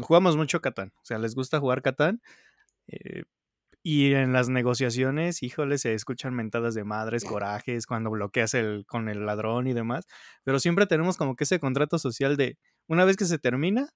jugamos 0.00 0.36
mucho 0.36 0.60
Catán, 0.60 0.92
o 1.02 1.04
sea, 1.04 1.18
les 1.18 1.34
gusta 1.34 1.58
jugar 1.58 1.82
Catán, 1.82 2.22
eh, 2.86 3.24
y 3.88 4.14
en 4.14 4.32
las 4.32 4.48
negociaciones, 4.48 5.44
híjole, 5.44 5.78
se 5.78 5.94
escuchan 5.94 6.34
mentadas 6.34 6.74
de 6.74 6.82
madres, 6.82 7.24
corajes, 7.40 7.86
cuando 7.86 8.10
bloqueas 8.10 8.54
el, 8.54 8.84
con 8.84 9.08
el 9.08 9.24
ladrón 9.24 9.68
y 9.68 9.74
demás. 9.74 10.06
Pero 10.42 10.58
siempre 10.58 10.86
tenemos 10.88 11.16
como 11.16 11.36
que 11.36 11.44
ese 11.44 11.60
contrato 11.60 11.96
social 12.00 12.36
de 12.36 12.58
una 12.88 13.04
vez 13.04 13.16
que 13.16 13.26
se 13.26 13.38
termina, 13.38 13.90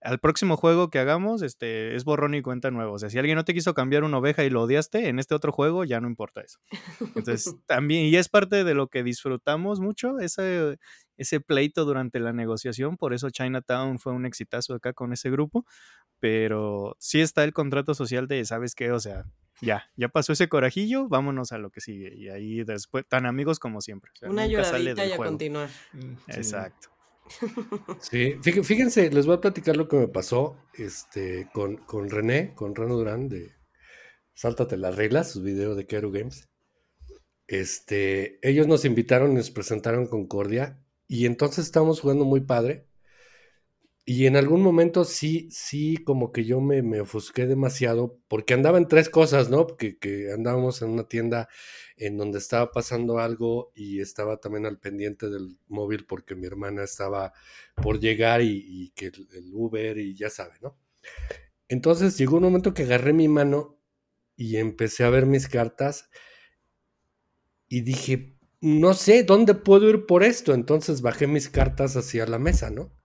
al 0.00 0.20
próximo 0.20 0.56
juego 0.56 0.90
que 0.90 0.98
hagamos, 0.98 1.42
este, 1.42 1.96
es 1.96 2.04
borrón 2.04 2.34
y 2.34 2.42
cuenta 2.42 2.70
nueva. 2.70 2.92
O 2.92 2.98
sea, 2.98 3.10
si 3.10 3.18
alguien 3.18 3.36
no 3.36 3.44
te 3.44 3.54
quiso 3.54 3.74
cambiar 3.74 4.04
una 4.04 4.18
oveja 4.18 4.44
y 4.44 4.50
lo 4.50 4.62
odiaste, 4.62 5.08
en 5.08 5.18
este 5.18 5.34
otro 5.34 5.50
juego 5.52 5.84
ya 5.84 6.00
no 6.00 6.08
importa 6.08 6.40
eso. 6.40 6.58
Entonces, 7.00 7.56
también, 7.66 8.06
y 8.06 8.16
es 8.16 8.28
parte 8.28 8.64
de 8.64 8.74
lo 8.74 8.88
que 8.88 9.02
disfrutamos 9.02 9.80
mucho, 9.80 10.18
ese, 10.20 10.78
ese 11.16 11.40
pleito 11.40 11.84
durante 11.84 12.20
la 12.20 12.32
negociación. 12.32 12.96
Por 12.96 13.12
eso 13.12 13.30
Chinatown 13.30 13.98
fue 13.98 14.12
un 14.12 14.24
exitazo 14.24 14.74
acá 14.74 14.92
con 14.92 15.12
ese 15.12 15.30
grupo. 15.30 15.66
Pero 16.20 16.96
sí 16.98 17.20
está 17.20 17.44
el 17.44 17.52
contrato 17.52 17.94
social 17.94 18.26
de, 18.26 18.44
¿sabes 18.44 18.74
qué? 18.74 18.90
O 18.90 18.98
sea, 18.98 19.24
ya, 19.60 19.88
ya 19.96 20.08
pasó 20.08 20.32
ese 20.32 20.48
corajillo, 20.48 21.08
vámonos 21.08 21.52
a 21.52 21.58
lo 21.58 21.70
que 21.70 21.80
sigue. 21.80 22.12
Y 22.16 22.28
ahí 22.28 22.64
después, 22.64 23.06
tan 23.08 23.24
amigos 23.26 23.60
como 23.60 23.80
siempre. 23.80 24.10
Una 24.22 24.46
lloradita 24.46 25.06
y 25.06 25.12
a 25.12 25.16
continuar. 25.16 25.68
Mm, 25.92 26.14
Exacto. 26.28 26.88
Sí, 28.00 28.34
fíjense, 28.42 29.10
les 29.10 29.26
voy 29.26 29.36
a 29.36 29.40
platicar 29.40 29.76
lo 29.76 29.88
que 29.88 29.96
me 29.96 30.08
pasó 30.08 30.56
este, 30.74 31.48
con, 31.52 31.76
con 31.76 32.10
René, 32.10 32.54
con 32.54 32.74
Reno 32.74 32.96
Durán 32.96 33.28
de 33.28 33.52
Sáltate 34.34 34.76
las 34.76 34.94
reglas, 34.94 35.32
su 35.32 35.42
video 35.42 35.74
de 35.74 35.86
Keru 35.86 36.12
Games. 36.12 36.48
Este, 37.48 38.38
ellos 38.48 38.68
nos 38.68 38.84
invitaron, 38.84 39.34
nos 39.34 39.50
presentaron 39.50 40.06
Concordia 40.06 40.80
y 41.08 41.26
entonces 41.26 41.64
estábamos 41.64 42.00
jugando 42.00 42.24
muy 42.24 42.42
padre. 42.42 42.86
Y 44.10 44.24
en 44.24 44.36
algún 44.36 44.62
momento 44.62 45.04
sí, 45.04 45.50
sí, 45.50 45.98
como 45.98 46.32
que 46.32 46.46
yo 46.46 46.62
me, 46.62 46.80
me 46.80 47.02
ofusqué 47.02 47.44
demasiado, 47.46 48.18
porque 48.26 48.54
andaba 48.54 48.78
en 48.78 48.88
tres 48.88 49.10
cosas, 49.10 49.50
¿no? 49.50 49.66
Que, 49.76 50.32
andábamos 50.34 50.80
en 50.80 50.88
una 50.88 51.06
tienda 51.06 51.46
en 51.98 52.16
donde 52.16 52.38
estaba 52.38 52.72
pasando 52.72 53.18
algo 53.18 53.70
y 53.74 54.00
estaba 54.00 54.38
también 54.38 54.64
al 54.64 54.78
pendiente 54.78 55.28
del 55.28 55.58
móvil 55.66 56.06
porque 56.06 56.34
mi 56.34 56.46
hermana 56.46 56.84
estaba 56.84 57.34
por 57.74 58.00
llegar 58.00 58.40
y, 58.40 58.94
que 58.96 59.08
el, 59.08 59.28
el, 59.34 59.50
Uber 59.52 59.98
y 59.98 60.14
ya 60.16 60.30
sabe, 60.30 60.54
¿no? 60.62 60.78
Entonces 61.68 62.16
llegó 62.16 62.38
un 62.38 62.44
momento 62.44 62.72
que 62.72 62.84
agarré 62.84 63.12
mi 63.12 63.28
mano 63.28 63.78
y 64.36 64.56
empecé 64.56 65.04
a 65.04 65.10
ver 65.10 65.26
mis 65.26 65.48
cartas 65.48 66.08
y 67.68 67.82
dije, 67.82 68.38
no 68.62 68.94
sé 68.94 69.22
dónde 69.22 69.54
puedo 69.54 69.90
ir 69.90 70.06
por 70.06 70.24
esto. 70.24 70.54
Entonces 70.54 71.02
bajé 71.02 71.26
mis 71.26 71.50
cartas 71.50 71.94
hacia 71.94 72.24
la 72.24 72.38
mesa, 72.38 72.70
¿no? 72.70 72.97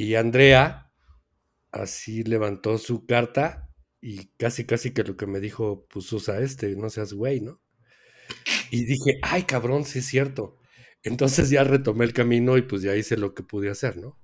Y 0.00 0.14
Andrea 0.14 0.90
así 1.72 2.24
levantó 2.24 2.78
su 2.78 3.04
carta 3.04 3.70
y 4.00 4.28
casi, 4.38 4.64
casi 4.64 4.94
que 4.94 5.04
lo 5.04 5.14
que 5.14 5.26
me 5.26 5.40
dijo, 5.40 5.86
pues 5.90 6.10
usa 6.14 6.40
este, 6.40 6.74
no 6.74 6.88
seas 6.88 7.12
güey, 7.12 7.42
¿no? 7.42 7.60
Y 8.70 8.86
dije, 8.86 9.18
ay, 9.20 9.42
cabrón, 9.42 9.84
sí 9.84 9.98
es 9.98 10.06
cierto. 10.06 10.56
Entonces 11.02 11.50
ya 11.50 11.64
retomé 11.64 12.06
el 12.06 12.14
camino 12.14 12.56
y 12.56 12.62
pues 12.62 12.80
ya 12.80 12.96
hice 12.96 13.18
lo 13.18 13.34
que 13.34 13.42
pude 13.42 13.68
hacer, 13.68 13.98
¿no? 13.98 14.18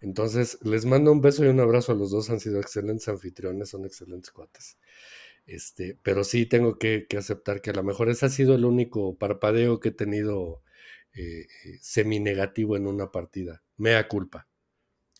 Entonces, 0.00 0.58
les 0.62 0.86
mando 0.86 1.12
un 1.12 1.20
beso 1.20 1.44
y 1.44 1.48
un 1.48 1.60
abrazo 1.60 1.92
a 1.92 1.94
los 1.94 2.10
dos, 2.10 2.30
han 2.30 2.40
sido 2.40 2.58
excelentes 2.58 3.06
anfitriones, 3.08 3.68
son 3.68 3.84
excelentes 3.84 4.30
cuates. 4.30 4.78
Este, 5.44 5.98
pero 6.02 6.24
sí 6.24 6.46
tengo 6.46 6.78
que, 6.78 7.06
aceptar 7.18 7.60
que 7.60 7.68
a 7.68 7.74
lo 7.74 7.84
mejor 7.84 8.08
ese 8.08 8.24
ha 8.24 8.30
sido 8.30 8.54
el 8.54 8.64
único 8.64 9.18
parpadeo 9.18 9.78
que 9.78 9.90
he 9.90 9.92
tenido 9.92 10.62
eh, 11.12 11.46
eh, 11.66 11.78
semi 11.82 12.18
negativo 12.18 12.78
en 12.78 12.86
una 12.86 13.12
partida. 13.12 13.62
Mea 13.76 14.08
culpa. 14.08 14.48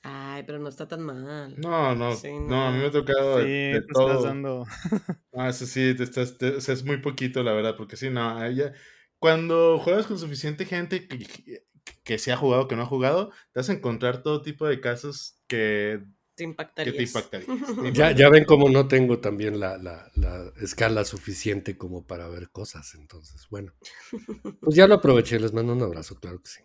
Ay, 0.09 0.45
pero 0.47 0.61
no 0.61 0.69
está 0.69 0.87
tan 0.87 1.03
mal. 1.03 1.53
No, 1.59 1.97
no, 1.97 2.11
no. 2.15 2.63
a 2.63 2.71
mí 2.71 2.79
me 2.79 2.87
ha 2.87 2.91
tocado 2.93 3.39
de, 3.39 3.83
todo. 3.93 4.09
Estás 4.11 4.23
dando... 4.23 4.65
ah, 5.33 5.49
eso 5.49 5.67
sí, 5.67 5.95
te 5.97 6.05
estás, 6.05 6.37
o 6.41 6.61
sea, 6.61 6.75
es 6.75 6.85
muy 6.85 6.99
poquito, 6.99 7.43
la 7.43 7.53
verdad, 7.53 7.75
porque 7.77 7.97
sí, 7.97 8.09
no, 8.09 8.39
cuando 9.19 9.81
juegas 9.81 10.07
con 10.07 10.17
suficiente 10.17 10.65
gente 10.65 11.09
que, 11.09 11.65
que, 12.05 12.19
se 12.19 12.31
ha 12.31 12.37
jugado, 12.37 12.69
que 12.69 12.77
no 12.77 12.83
ha 12.83 12.87
jugado, 12.87 13.31
te 13.53 13.59
vas 13.59 13.69
a 13.69 13.73
encontrar 13.73 14.23
todo 14.23 14.43
tipo 14.43 14.69
de 14.69 14.81
casos 14.81 15.43
que 15.49 16.05
te 16.37 16.45
impactarías. 16.45 17.13
Que 17.13 17.39
te 17.83 17.93
ya, 17.93 18.13
ya 18.13 18.29
ven 18.29 18.45
cómo 18.45 18.69
no 18.69 18.87
tengo 18.87 19.19
también 19.19 19.59
la, 19.59 19.77
la, 19.77 20.09
la, 20.15 20.53
escala 20.61 21.05
suficiente 21.05 21.77
como 21.77 22.07
para 22.07 22.29
ver 22.29 22.51
cosas, 22.51 22.95
entonces, 22.95 23.49
bueno, 23.51 23.75
pues 24.61 24.77
ya 24.77 24.87
lo 24.87 24.95
aproveché, 24.95 25.41
les 25.41 25.53
mando 25.53 25.73
un 25.73 25.83
abrazo, 25.83 26.15
claro 26.21 26.41
que 26.41 26.49
sí. 26.49 26.61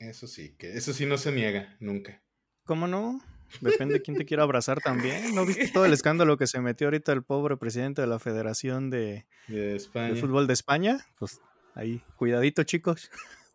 Eso 0.00 0.26
sí, 0.26 0.56
que 0.56 0.72
eso 0.76 0.92
sí 0.92 1.06
no 1.06 1.16
se 1.16 1.30
niega, 1.30 1.76
nunca. 1.78 2.25
¿Cómo 2.66 2.88
no? 2.88 3.20
Depende 3.60 3.94
de 3.94 4.02
quién 4.02 4.16
te 4.16 4.24
quiera 4.24 4.42
abrazar 4.42 4.80
también. 4.80 5.34
¿No 5.34 5.46
viste 5.46 5.68
todo 5.68 5.86
el 5.86 5.92
escándalo 5.92 6.36
que 6.36 6.46
se 6.46 6.60
metió 6.60 6.88
ahorita 6.88 7.12
el 7.12 7.22
pobre 7.22 7.56
presidente 7.56 8.02
de 8.02 8.08
la 8.08 8.18
Federación 8.18 8.90
de, 8.90 9.24
Fútbol 10.20 10.46
de 10.46 10.52
España? 10.52 11.06
Pues 11.18 11.40
ahí, 11.74 12.02
cuidadito, 12.16 12.62
chicos. 12.64 13.10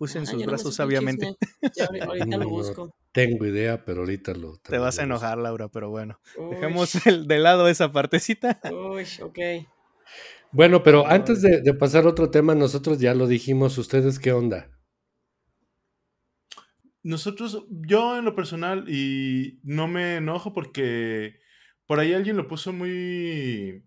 Usen 0.00 0.26
sus 0.26 0.46
brazos 0.46 0.76
sabiamente. 0.76 1.34
ahorita 2.06 2.36
lo 2.38 2.48
busco. 2.48 2.94
tengo 3.10 3.44
idea, 3.46 3.84
pero 3.84 4.00
ahorita 4.00 4.32
lo. 4.34 4.58
Te 4.58 4.78
vas 4.78 5.00
a 5.00 5.02
enojar, 5.02 5.38
Laura, 5.38 5.68
pero 5.68 5.90
bueno. 5.90 6.20
Dejemos 6.50 7.04
el, 7.06 7.26
de 7.26 7.38
lado 7.38 7.66
esa 7.66 7.90
partecita. 7.90 8.60
Uy, 8.70 9.06
ok. 9.20 9.38
Bueno, 10.52 10.84
pero 10.84 11.04
antes 11.08 11.42
de, 11.42 11.62
de 11.62 11.74
pasar 11.74 12.04
a 12.04 12.10
otro 12.10 12.30
tema, 12.30 12.54
nosotros 12.54 13.00
ya 13.00 13.12
lo 13.12 13.26
dijimos. 13.26 13.76
¿Ustedes 13.76 14.20
qué 14.20 14.30
onda? 14.30 14.70
Nosotros, 17.08 17.64
yo 17.70 18.18
en 18.18 18.26
lo 18.26 18.34
personal, 18.34 18.84
y 18.88 19.58
no 19.62 19.88
me 19.88 20.16
enojo 20.16 20.52
porque 20.52 21.40
por 21.86 22.00
ahí 22.00 22.12
alguien 22.12 22.36
lo 22.36 22.48
puso 22.48 22.72
muy, 22.72 23.82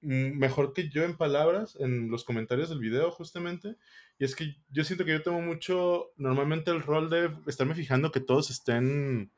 mejor 0.00 0.72
que 0.72 0.88
yo 0.88 1.04
en 1.04 1.18
palabras 1.18 1.76
en 1.80 2.10
los 2.10 2.24
comentarios 2.24 2.70
del 2.70 2.78
video 2.78 3.10
justamente. 3.10 3.76
Y 4.18 4.24
es 4.24 4.34
que 4.34 4.56
yo 4.70 4.84
siento 4.84 5.04
que 5.04 5.12
yo 5.12 5.22
tengo 5.22 5.42
mucho, 5.42 6.12
normalmente 6.16 6.70
el 6.70 6.82
rol 6.82 7.10
de 7.10 7.30
estarme 7.46 7.74
fijando 7.74 8.10
que 8.10 8.20
todos 8.20 8.50
estén 8.50 9.30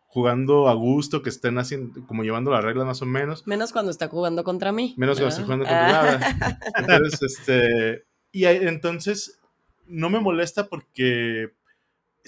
jugando 0.00 0.68
a 0.68 0.74
gusto, 0.74 1.22
que 1.22 1.30
estén 1.30 1.56
haciendo, 1.56 2.06
como 2.06 2.22
llevando 2.22 2.50
las 2.50 2.62
reglas 2.62 2.86
más 2.86 3.00
o 3.00 3.06
menos. 3.06 3.46
Menos 3.46 3.72
cuando 3.72 3.90
está 3.90 4.08
jugando 4.08 4.44
contra 4.44 4.72
mí. 4.72 4.94
Menos 4.98 5.18
cuando 5.18 5.30
está 5.30 5.42
jugando 5.42 5.64
contra 5.64 6.18
mí. 6.18 6.24
Entonces, 6.76 7.22
este, 7.22 8.04
y 8.30 8.44
entonces 8.44 9.40
no 9.86 10.10
me 10.10 10.20
molesta 10.20 10.68
porque 10.68 11.54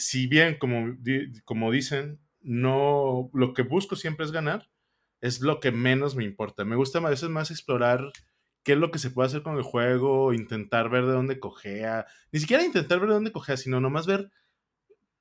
si 0.01 0.27
bien, 0.27 0.59
como, 0.59 0.97
como 1.44 1.70
dicen, 1.70 2.20
no, 2.40 3.31
lo 3.35 3.55
que 3.55 3.62
busco 3.62 3.97
siempre 3.97 4.24
es 4.24 4.32
ganar, 4.32 4.70
es 5.20 5.40
lo 5.40 5.60
que 5.60 5.72
menos 5.72 6.16
me 6.16 6.24
importa. 6.24 6.64
Me 6.64 6.77
gusta 6.77 6.98
a 6.98 7.10
veces 7.10 7.28
más 7.28 7.51
explorar 7.51 8.10
qué 8.62 8.72
es 8.72 8.78
lo 8.78 8.90
que 8.90 8.98
se 8.98 9.10
puede 9.10 9.27
hacer 9.28 9.43
con 9.43 9.56
el 9.56 9.62
juego, 9.62 10.32
intentar 10.32 10.90
ver 10.90 11.06
de 11.06 11.12
dónde 11.12 11.40
cojea, 11.40 12.06
ni 12.32 12.40
siquiera 12.40 12.64
intentar 12.64 13.01
ver 13.01 13.09
de 13.09 13.14
dónde 13.14 13.32
cojea, 13.32 13.56
sino 13.56 13.81
nomás 13.81 14.06
ver 14.06 14.31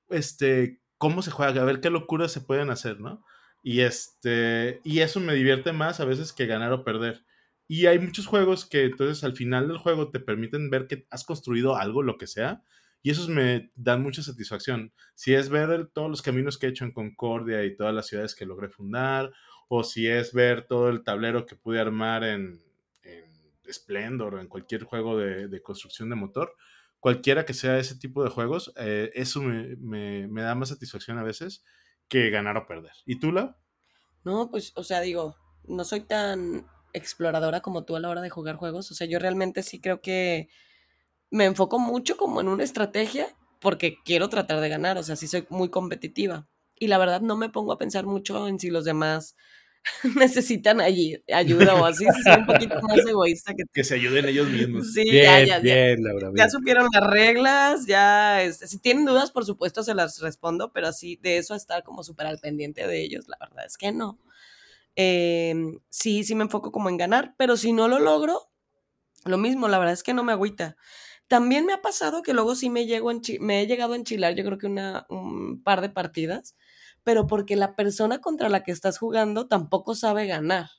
este 0.09 0.81
cómo 0.97 1.21
se 1.21 1.31
juega, 1.31 1.61
a 1.61 1.65
ver 1.65 1.81
qué 1.81 1.89
locuras 1.89 2.31
se 2.31 2.41
pueden 2.41 2.69
hacer, 2.69 2.99
¿no? 2.99 3.23
Y 3.63 3.81
este 3.81 4.81
y 4.83 4.99
eso 4.99 5.19
me 5.19 5.33
divierte 5.33 5.73
más 5.73 5.99
a 5.99 6.05
veces 6.05 6.33
que 6.33 6.45
ganar 6.45 6.71
o 6.73 6.83
perder. 6.83 7.25
Y 7.67 7.85
hay 7.85 7.99
muchos 7.99 8.25
juegos 8.25 8.65
que 8.65 8.85
entonces 8.85 9.23
al 9.23 9.35
final 9.35 9.67
del 9.67 9.77
juego 9.77 10.09
te 10.09 10.19
permiten 10.19 10.69
ver 10.69 10.87
que 10.87 11.05
has 11.11 11.23
construido 11.23 11.75
algo, 11.75 12.01
lo 12.03 12.17
que 12.17 12.27
sea, 12.27 12.63
y 13.01 13.11
esos 13.11 13.29
me 13.29 13.71
dan 13.75 14.03
mucha 14.03 14.21
satisfacción. 14.21 14.91
Si 15.15 15.33
es 15.33 15.49
ver 15.49 15.87
todos 15.93 16.09
los 16.09 16.21
caminos 16.21 16.57
que 16.57 16.67
he 16.67 16.69
hecho 16.69 16.85
en 16.85 16.91
Concordia 16.91 17.63
y 17.63 17.75
todas 17.75 17.93
las 17.93 18.07
ciudades 18.07 18.35
que 18.35 18.45
logré 18.45 18.69
fundar, 18.69 19.31
o 19.69 19.83
si 19.83 20.07
es 20.07 20.33
ver 20.33 20.65
todo 20.67 20.89
el 20.89 21.03
tablero 21.03 21.45
que 21.45 21.55
pude 21.55 21.79
armar 21.79 22.23
en, 22.23 22.61
en 23.03 23.31
Splendor 23.71 24.35
o 24.35 24.41
en 24.41 24.47
cualquier 24.47 24.83
juego 24.83 25.17
de, 25.17 25.61
construcción 25.61 26.09
de 26.09 26.15
motor, 26.15 26.55
cualquiera 26.99 27.45
que 27.45 27.53
sea 27.53 27.77
ese 27.77 27.95
tipo 27.95 28.23
de 28.23 28.29
juegos, 28.29 28.73
eh, 28.75 29.11
eso 29.13 29.41
me, 29.41 30.27
da 30.27 30.55
más 30.55 30.69
satisfacción 30.69 31.17
a 31.17 31.23
veces 31.23 31.63
que 32.09 32.29
ganar 32.29 32.57
o 32.57 32.67
perder. 32.67 32.93
¿Y 33.05 33.19
tú, 33.19 33.31
la? 33.31 33.57
No, 34.25 34.49
pues, 34.49 34.73
o 34.75 34.83
sea, 34.83 34.99
digo, 34.99 35.37
no 35.65 35.85
soy 35.85 36.01
tan 36.01 36.67
exploradora 36.91 37.61
como 37.61 37.85
tú 37.85 37.95
a 37.95 37.99
la 37.99 38.09
hora 38.09 38.21
de 38.21 38.29
jugar 38.29 38.55
juegos. 38.55 38.91
O 38.91 38.95
sea, 38.95 39.07
yo 39.07 39.19
realmente 39.19 39.63
sí 39.63 39.79
creo 39.79 40.01
que 40.01 40.49
me 41.31 41.45
enfoco 41.45 41.79
mucho 41.79 42.17
como 42.17 42.41
en 42.41 42.47
una 42.47 42.63
estrategia 42.63 43.27
porque 43.59 43.97
quiero 44.03 44.29
tratar 44.29 44.59
de 44.61 44.69
ganar. 44.69 44.97
O 44.97 45.03
sea, 45.03 45.15
sí 45.15 45.27
soy 45.27 45.45
muy 45.49 45.69
competitiva. 45.69 46.47
Y 46.77 46.87
la 46.87 46.97
verdad 46.97 47.21
no 47.21 47.35
me 47.35 47.49
pongo 47.49 47.73
a 47.73 47.77
pensar 47.77 48.05
mucho 48.05 48.47
en 48.47 48.59
si 48.59 48.69
los 48.69 48.85
demás 48.85 49.35
necesitan 50.15 50.81
allí, 50.81 51.21
ayuda 51.33 51.75
o 51.75 51.85
así, 51.85 52.05
soy 52.23 52.39
un 52.39 52.45
poquito 52.45 52.75
más 52.81 52.97
egoísta 53.05 53.53
que 53.53 53.63
Que 53.71 53.83
se 53.83 53.95
ayuden 53.95 54.25
ellos 54.25 54.47
mismos. 54.49 54.93
Sí, 54.93 55.03
ya, 55.05 55.43
ya, 55.43 55.59
bien, 55.59 56.03
Laura, 56.03 56.31
ya 56.35 56.49
supieron 56.49 56.87
las 56.93 57.09
reglas, 57.09 57.85
ya, 57.85 58.41
este, 58.41 58.67
si 58.67 58.79
tienen 58.79 59.05
dudas, 59.05 59.31
por 59.31 59.45
supuesto, 59.45 59.83
se 59.83 59.93
las 59.93 60.19
respondo, 60.19 60.71
pero 60.73 60.87
así, 60.87 61.17
de 61.21 61.37
eso 61.37 61.55
estar 61.55 61.83
como 61.83 62.03
súper 62.03 62.27
al 62.27 62.39
pendiente 62.39 62.87
de 62.87 63.01
ellos, 63.01 63.27
la 63.27 63.37
verdad 63.39 63.65
es 63.65 63.77
que 63.77 63.91
no. 63.91 64.19
Em, 64.95 65.79
sí, 65.89 66.23
sí 66.23 66.35
me 66.35 66.43
enfoco 66.43 66.71
como 66.71 66.89
en 66.89 66.97
ganar, 66.97 67.35
pero 67.37 67.55
si 67.55 67.71
no 67.73 67.87
lo 67.87 67.99
logro, 67.99 68.49
lo 69.25 69.37
mismo, 69.37 69.67
la 69.67 69.79
verdad 69.79 69.93
es 69.93 70.03
que 70.03 70.13
no 70.13 70.23
me 70.23 70.33
agüita. 70.33 70.75
También 71.29 71.65
me 71.67 71.73
ha 71.73 71.81
pasado 71.81 72.23
que 72.23 72.33
luego 72.33 72.55
sí 72.55 72.71
me, 72.71 72.87
llego 72.87 73.11
me 73.39 73.61
he 73.61 73.67
llegado 73.67 73.93
a 73.93 73.95
enchilar, 73.95 74.33
yo 74.33 74.43
creo 74.43 74.57
que 74.57 74.65
una, 74.65 75.05
un 75.09 75.61
par 75.63 75.79
de 75.79 75.89
partidas, 75.89 76.55
pero 77.03 77.27
porque 77.27 77.55
la 77.55 77.75
persona 77.75 78.19
contra 78.19 78.49
la 78.49 78.63
que 78.63 78.71
estás 78.71 78.97
jugando 78.97 79.47
tampoco 79.47 79.93
sabe 79.93 80.25
ganar. 80.25 80.71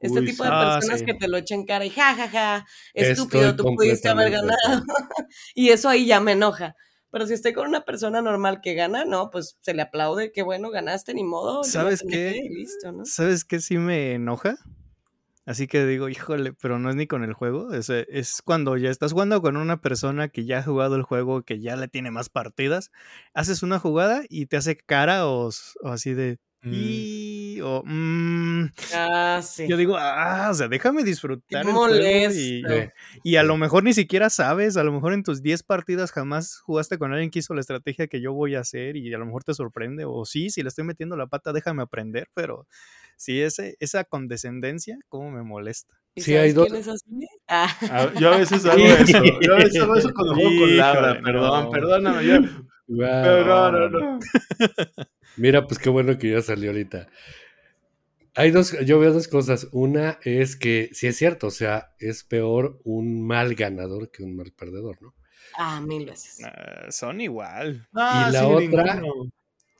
Este 0.00 0.22
tipo 0.22 0.42
de 0.42 0.50
ah, 0.52 0.74
personas 0.80 1.04
que 1.04 1.14
te 1.14 1.28
lo 1.28 1.36
echen 1.36 1.64
cara 1.64 1.84
y 1.84 1.90
ja, 1.90 2.16
ja, 2.16 2.28
ja, 2.28 2.66
estúpido, 2.92 3.54
tú 3.54 3.62
pudiste 3.76 4.08
haber 4.08 4.32
ganado. 4.32 4.56
y 5.54 5.68
eso 5.68 5.88
ahí 5.88 6.04
ya 6.04 6.20
me 6.20 6.32
enoja. 6.32 6.74
Pero 7.12 7.24
si 7.28 7.34
estoy 7.34 7.52
con 7.52 7.68
una 7.68 7.84
persona 7.84 8.20
normal 8.20 8.60
que 8.60 8.74
gana, 8.74 9.04
no, 9.04 9.30
pues 9.30 9.56
se 9.60 9.72
le 9.72 9.82
aplaude, 9.82 10.32
qué 10.32 10.42
bueno, 10.42 10.70
ganaste, 10.70 11.14
ni 11.14 11.22
modo. 11.22 11.62
¿Sabes 11.62 12.02
qué? 12.08 12.42
¿Sabes 13.04 13.44
qué 13.44 13.60
sí 13.60 13.78
me 13.78 14.14
enoja? 14.14 14.56
Así 15.44 15.66
que 15.66 15.84
digo, 15.86 16.08
híjole, 16.08 16.52
pero 16.52 16.78
no 16.78 16.88
es 16.90 16.96
ni 16.96 17.06
con 17.06 17.24
el 17.24 17.32
juego. 17.32 17.72
Es, 17.72 17.90
es, 17.90 18.42
cuando 18.42 18.76
ya 18.76 18.90
estás 18.90 19.12
jugando 19.12 19.42
con 19.42 19.56
una 19.56 19.80
persona 19.80 20.28
que 20.28 20.44
ya 20.44 20.58
ha 20.58 20.62
jugado 20.62 20.94
el 20.94 21.02
juego, 21.02 21.42
que 21.42 21.60
ya 21.60 21.76
le 21.76 21.88
tiene 21.88 22.10
más 22.10 22.28
partidas. 22.28 22.92
Haces 23.34 23.62
una 23.62 23.78
jugada 23.78 24.22
y 24.28 24.46
te 24.46 24.56
hace 24.56 24.76
cara 24.76 25.26
o, 25.26 25.50
así 25.84 26.14
de. 26.14 26.38
Mm. 26.62 26.70
O, 27.60 27.82
mm". 27.84 28.70
ah, 28.94 29.40
sí. 29.42 29.66
Yo 29.68 29.76
digo, 29.76 29.96
ah, 29.98 30.48
o 30.50 30.54
sea, 30.54 30.68
déjame 30.68 31.04
disfrutar 31.04 31.66
el 31.66 31.72
juego 31.72 32.32
y, 32.32 32.62
y, 33.22 33.36
a 33.36 33.42
lo 33.42 33.56
mejor 33.56 33.84
ni 33.84 33.92
siquiera 33.92 34.30
sabes, 34.30 34.76
a 34.76 34.84
lo 34.84 34.92
mejor 34.92 35.12
en 35.12 35.22
tus 35.22 35.42
10 35.42 35.62
partidas 35.62 36.12
jamás 36.12 36.58
jugaste 36.58 36.98
con 36.98 37.12
alguien 37.12 37.30
que 37.30 37.40
hizo 37.40 37.54
la 37.54 37.60
estrategia 37.60 38.06
que 38.06 38.20
yo 38.20 38.32
voy 38.32 38.54
a 38.54 38.60
hacer 38.60 38.96
y 38.96 39.12
a 39.12 39.18
lo 39.18 39.26
mejor 39.26 39.44
te 39.44 39.54
sorprende, 39.54 40.04
o 40.04 40.24
sí, 40.24 40.50
si 40.50 40.62
le 40.62 40.68
estoy 40.68 40.84
metiendo 40.84 41.16
la 41.16 41.26
pata, 41.26 41.52
déjame 41.52 41.82
aprender, 41.82 42.28
pero 42.34 42.66
sí, 43.16 43.40
ese, 43.40 43.76
esa 43.80 44.04
condescendencia, 44.04 44.98
cómo 45.08 45.30
me 45.30 45.42
molesta. 45.42 45.94
sí, 46.16 46.34
hay 46.34 46.52
dos. 46.52 46.68
Ah. 47.48 47.68
ah. 47.90 48.12
yo 48.18 48.32
a 48.32 48.38
veces 48.38 48.64
hago 48.64 48.82
eso. 48.82 49.22
Yo 49.40 49.54
a 49.54 49.58
veces 49.58 49.82
hago 49.82 49.96
eso 49.96 50.12
cuando 50.14 50.34
juego 50.34 50.50
con 50.60 50.76
Laura. 50.76 51.20
Perdón, 51.22 51.70
perdóname. 51.70 52.26
Yo, 52.26 52.40
no, 52.88 53.72
no, 53.72 53.88
no. 53.88 54.18
Mira, 55.36 55.66
pues 55.66 55.78
qué 55.78 55.90
bueno 55.90 56.18
que 56.18 56.30
ya 56.30 56.42
salió 56.42 56.70
ahorita. 56.70 57.08
Hay 58.34 58.50
dos, 58.50 58.78
yo 58.84 58.98
veo 58.98 59.12
dos 59.12 59.28
cosas. 59.28 59.68
Una 59.72 60.18
es 60.24 60.56
que 60.56 60.90
sí 60.92 61.06
es 61.06 61.16
cierto, 61.16 61.48
o 61.48 61.50
sea, 61.50 61.94
es 61.98 62.24
peor 62.24 62.80
un 62.84 63.26
mal 63.26 63.54
ganador 63.54 64.10
que 64.10 64.22
un 64.22 64.36
mal 64.36 64.52
perdedor, 64.52 65.00
¿no? 65.02 65.14
Ah, 65.54 65.80
mil 65.80 66.06
veces. 66.06 66.42
Ah, 66.44 66.90
son 66.90 67.20
igual. 67.20 67.86
y 67.92 68.32
la 68.32 68.46
otra, 68.46 69.02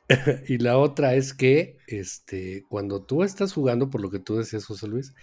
y 0.48 0.58
la 0.58 0.78
otra 0.78 1.14
es 1.14 1.32
que 1.32 1.78
este, 1.86 2.64
cuando 2.68 3.04
tú 3.04 3.22
estás 3.22 3.52
jugando, 3.52 3.88
por 3.88 4.02
lo 4.02 4.10
que 4.10 4.18
tú 4.18 4.36
decías, 4.36 4.66
José 4.66 4.86
Luis, 4.86 5.14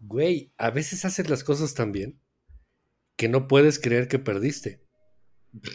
güey, 0.00 0.52
a 0.58 0.70
veces 0.70 1.04
haces 1.04 1.28
las 1.28 1.42
cosas 1.42 1.74
tan 1.74 1.90
bien 1.90 2.20
que 3.16 3.28
no 3.28 3.48
puedes 3.48 3.78
creer 3.78 4.08
que 4.08 4.18
perdiste. 4.18 4.80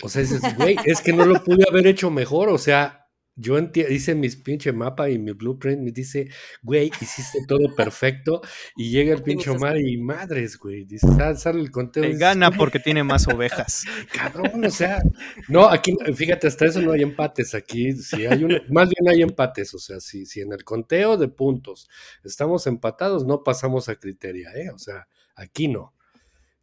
O 0.01 0.09
sea, 0.09 0.21
dices, 0.21 0.41
güey, 0.57 0.75
es 0.85 1.01
que 1.01 1.13
no 1.13 1.25
lo 1.25 1.43
pude 1.43 1.65
haber 1.69 1.87
hecho 1.87 2.09
mejor. 2.09 2.49
O 2.49 2.57
sea, 2.57 3.06
yo 3.39 3.55
hice 3.89 4.15
mis 4.15 4.35
pinche 4.35 4.73
mapa 4.73 5.11
y 5.11 5.19
mi 5.19 5.31
blueprint 5.31 5.79
me 5.79 5.91
dice, 5.91 6.27
güey, 6.63 6.91
hiciste 6.99 7.39
todo 7.47 7.75
perfecto. 7.75 8.41
Y 8.75 8.89
llega 8.89 9.13
el 9.13 9.21
pinche 9.21 9.51
Omar 9.51 9.79
y 9.79 9.95
madres, 9.97 10.57
güey. 10.57 10.85
Dice, 10.85 11.07
sale 11.35 11.61
el 11.61 11.69
conteo. 11.69 12.03
gana 12.17 12.49
porque 12.49 12.79
tiene 12.79 13.03
más 13.03 13.27
ovejas. 13.27 13.85
Cabrón, 14.11 14.65
o 14.65 14.71
sea, 14.71 15.03
no, 15.49 15.69
aquí, 15.69 15.95
fíjate, 16.15 16.47
hasta 16.47 16.65
eso 16.65 16.81
no 16.81 16.93
hay 16.93 17.03
empates. 17.03 17.53
Aquí 17.53 17.93
sí 17.93 18.25
hay 18.25 18.43
un, 18.43 18.59
más 18.69 18.89
bien 18.89 19.07
hay 19.07 19.21
empates. 19.21 19.71
O 19.75 19.79
sea, 19.79 19.99
si, 19.99 20.25
si 20.25 20.41
en 20.41 20.51
el 20.51 20.63
conteo 20.63 21.15
de 21.15 21.27
puntos 21.27 21.87
estamos 22.23 22.65
empatados, 22.65 23.23
no 23.23 23.43
pasamos 23.43 23.87
a 23.87 23.97
criteria, 23.97 24.51
¿eh? 24.55 24.71
O 24.71 24.79
sea, 24.79 25.07
aquí 25.35 25.67
no. 25.67 25.93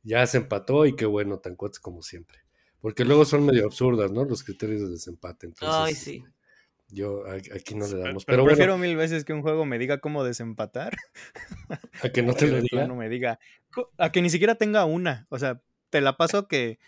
Ya 0.03 0.27
se 0.27 0.39
empató 0.39 0.87
y 0.87 0.97
qué 0.97 1.07
bueno, 1.07 1.39
tan 1.39 1.55
cuates 1.55 1.79
como 1.79 2.03
siempre. 2.03 2.39
Porque 2.81 3.05
luego 3.05 3.25
son 3.25 3.47
medio 3.47 3.65
absurdas, 3.65 4.11
¿no? 4.11 4.25
Los 4.25 4.43
criterios 4.43 4.83
de 4.83 4.89
desempate. 4.91 5.47
Entonces, 5.47 5.77
Ay, 5.81 5.95
sí. 5.95 6.25
Yo 6.95 7.25
aquí 7.29 7.75
no 7.75 7.87
le 7.87 7.97
damos. 7.99 8.25
Pero, 8.25 8.45
prefiero 8.45 8.79
mil 8.79 8.97
veces 8.97 9.25
que 9.25 9.33
un 9.33 9.43
juego 9.43 9.67
me 9.67 9.79
diga 9.79 9.99
cómo 9.99 10.23
desempatar. 10.23 10.97
A 12.03 12.09
que 12.09 12.23
no 12.23 12.35
te 12.35 12.47
lo 12.47 12.61
diga. 12.61 12.87
No 12.87 12.95
me 12.95 13.09
diga. 13.09 13.39
A 13.99 14.13
que 14.13 14.23
ni 14.23 14.31
siquiera 14.31 14.55
tenga 14.55 14.85
una. 14.85 15.27
O 15.29 15.39
sea, 15.39 15.61
te 15.91 16.01
la 16.01 16.17
paso 16.17 16.47
que, 16.47 16.79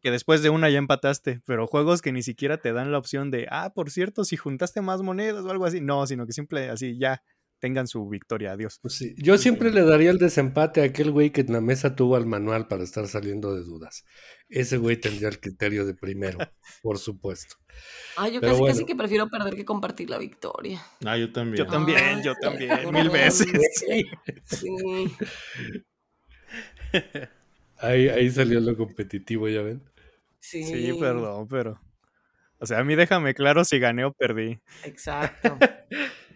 que 0.00 0.10
después 0.10 0.42
de 0.42 0.50
una 0.50 0.70
ya 0.70 0.78
empataste. 0.78 1.40
Pero 1.46 1.66
juegos 1.66 2.00
que 2.00 2.12
ni 2.12 2.22
siquiera 2.22 2.58
te 2.58 2.72
dan 2.72 2.92
la 2.92 2.98
opción 2.98 3.30
de, 3.30 3.48
ah, 3.50 3.72
por 3.74 3.90
cierto, 3.90 4.24
si 4.24 4.36
juntaste 4.36 4.80
más 4.80 5.02
monedas 5.02 5.44
o 5.44 5.50
algo 5.50 5.66
así. 5.66 5.80
No, 5.80 6.06
sino 6.06 6.26
que 6.26 6.32
simple 6.32 6.70
así, 6.70 6.96
ya, 6.96 7.22
tengan 7.58 7.86
su 7.86 8.08
victoria. 8.08 8.52
Adiós. 8.52 8.78
Pues 8.82 9.02
yo 9.16 9.38
siempre 9.38 9.70
le 9.70 9.82
daría 9.82 10.10
el 10.10 10.18
desempate 10.18 10.80
a 10.82 10.84
aquel 10.84 11.10
güey 11.10 11.30
que 11.30 11.42
en 11.42 11.52
la 11.52 11.60
mesa 11.60 11.94
tuvo 11.96 12.16
el 12.16 12.26
manual 12.26 12.68
para 12.68 12.84
estar 12.84 13.06
saliendo 13.06 13.54
de 13.54 13.62
dudas. 13.62 14.04
Ese 14.48 14.76
güey 14.76 14.96
tendría 14.96 15.28
el 15.28 15.40
criterio 15.40 15.84
de 15.84 15.94
primero, 15.94 16.38
por 16.82 16.98
supuesto. 16.98 17.56
Ah, 18.16 18.28
yo 18.28 18.40
casi, 18.40 18.64
casi 18.64 18.84
que 18.84 18.94
prefiero 18.94 19.28
perder 19.28 19.56
que 19.56 19.64
compartir 19.64 20.08
la 20.10 20.18
victoria. 20.18 20.80
Ah, 21.04 21.16
yo 21.16 21.32
también. 21.32 21.64
Yo 21.64 21.70
también, 21.70 22.22
yo 22.22 22.34
también, 22.40 22.92
mil 22.92 23.10
veces. 23.10 23.48
Sí. 23.74 24.06
Ahí, 27.78 28.08
ahí 28.08 28.30
salió 28.30 28.60
lo 28.60 28.76
competitivo, 28.76 29.48
¿ya 29.48 29.62
ven? 29.62 29.82
Sí. 30.40 30.64
Sí, 30.64 30.92
perdón, 30.98 31.46
pero. 31.48 31.80
O 32.58 32.64
sea, 32.64 32.78
a 32.78 32.84
mí 32.84 32.94
déjame 32.94 33.34
claro 33.34 33.64
si 33.64 33.78
gané 33.78 34.04
o 34.04 34.12
perdí. 34.12 34.58
Exacto. 34.84 35.58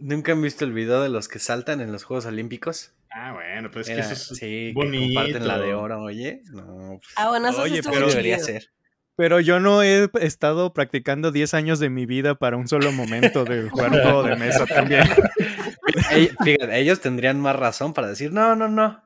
¿Nunca 0.01 0.32
han 0.32 0.40
visto 0.40 0.64
el 0.64 0.72
video 0.72 1.02
de 1.02 1.10
los 1.10 1.28
que 1.28 1.39
saltan 1.39 1.81
en 1.81 1.93
los 1.93 2.05
Juegos 2.05 2.24
Olímpicos? 2.27 2.93
Ah, 3.10 3.32
bueno, 3.32 3.70
pues 3.70 3.89
es 3.89 3.94
que 3.94 4.01
eso 4.01 4.32
es 4.32 4.39
sí, 4.39 4.72
bonito. 4.72 5.14
comparten 5.14 5.47
la 5.47 5.59
de 5.59 5.74
oro, 5.74 6.02
oye. 6.02 6.43
No, 6.52 6.98
pues, 7.02 7.14
ah, 7.16 7.28
bueno, 7.28 7.48
eso 7.48 7.62
oye, 7.62 7.82
pero 7.82 8.09
debería 8.09 8.39
ser. 8.39 8.70
Pero 9.16 9.40
yo 9.40 9.60
no 9.60 9.82
he 9.82 10.09
estado 10.20 10.72
practicando 10.72 11.31
10 11.31 11.52
años 11.52 11.78
de 11.78 11.90
mi 11.90 12.06
vida 12.06 12.36
para 12.36 12.56
un 12.56 12.66
solo 12.68 12.90
momento 12.93 13.44
de 13.44 13.68
jugar 13.68 13.90
juego 14.02 14.22
de 14.22 14.36
mesa 14.36 14.64
también. 14.64 15.05
Fíjate, 16.44 16.81
ellos 16.81 17.01
tendrían 17.01 17.39
más 17.39 17.56
razón 17.56 17.93
para 17.93 18.09
decir, 18.09 18.32
no, 18.32 18.56
no, 18.56 18.68
no, 18.68 19.02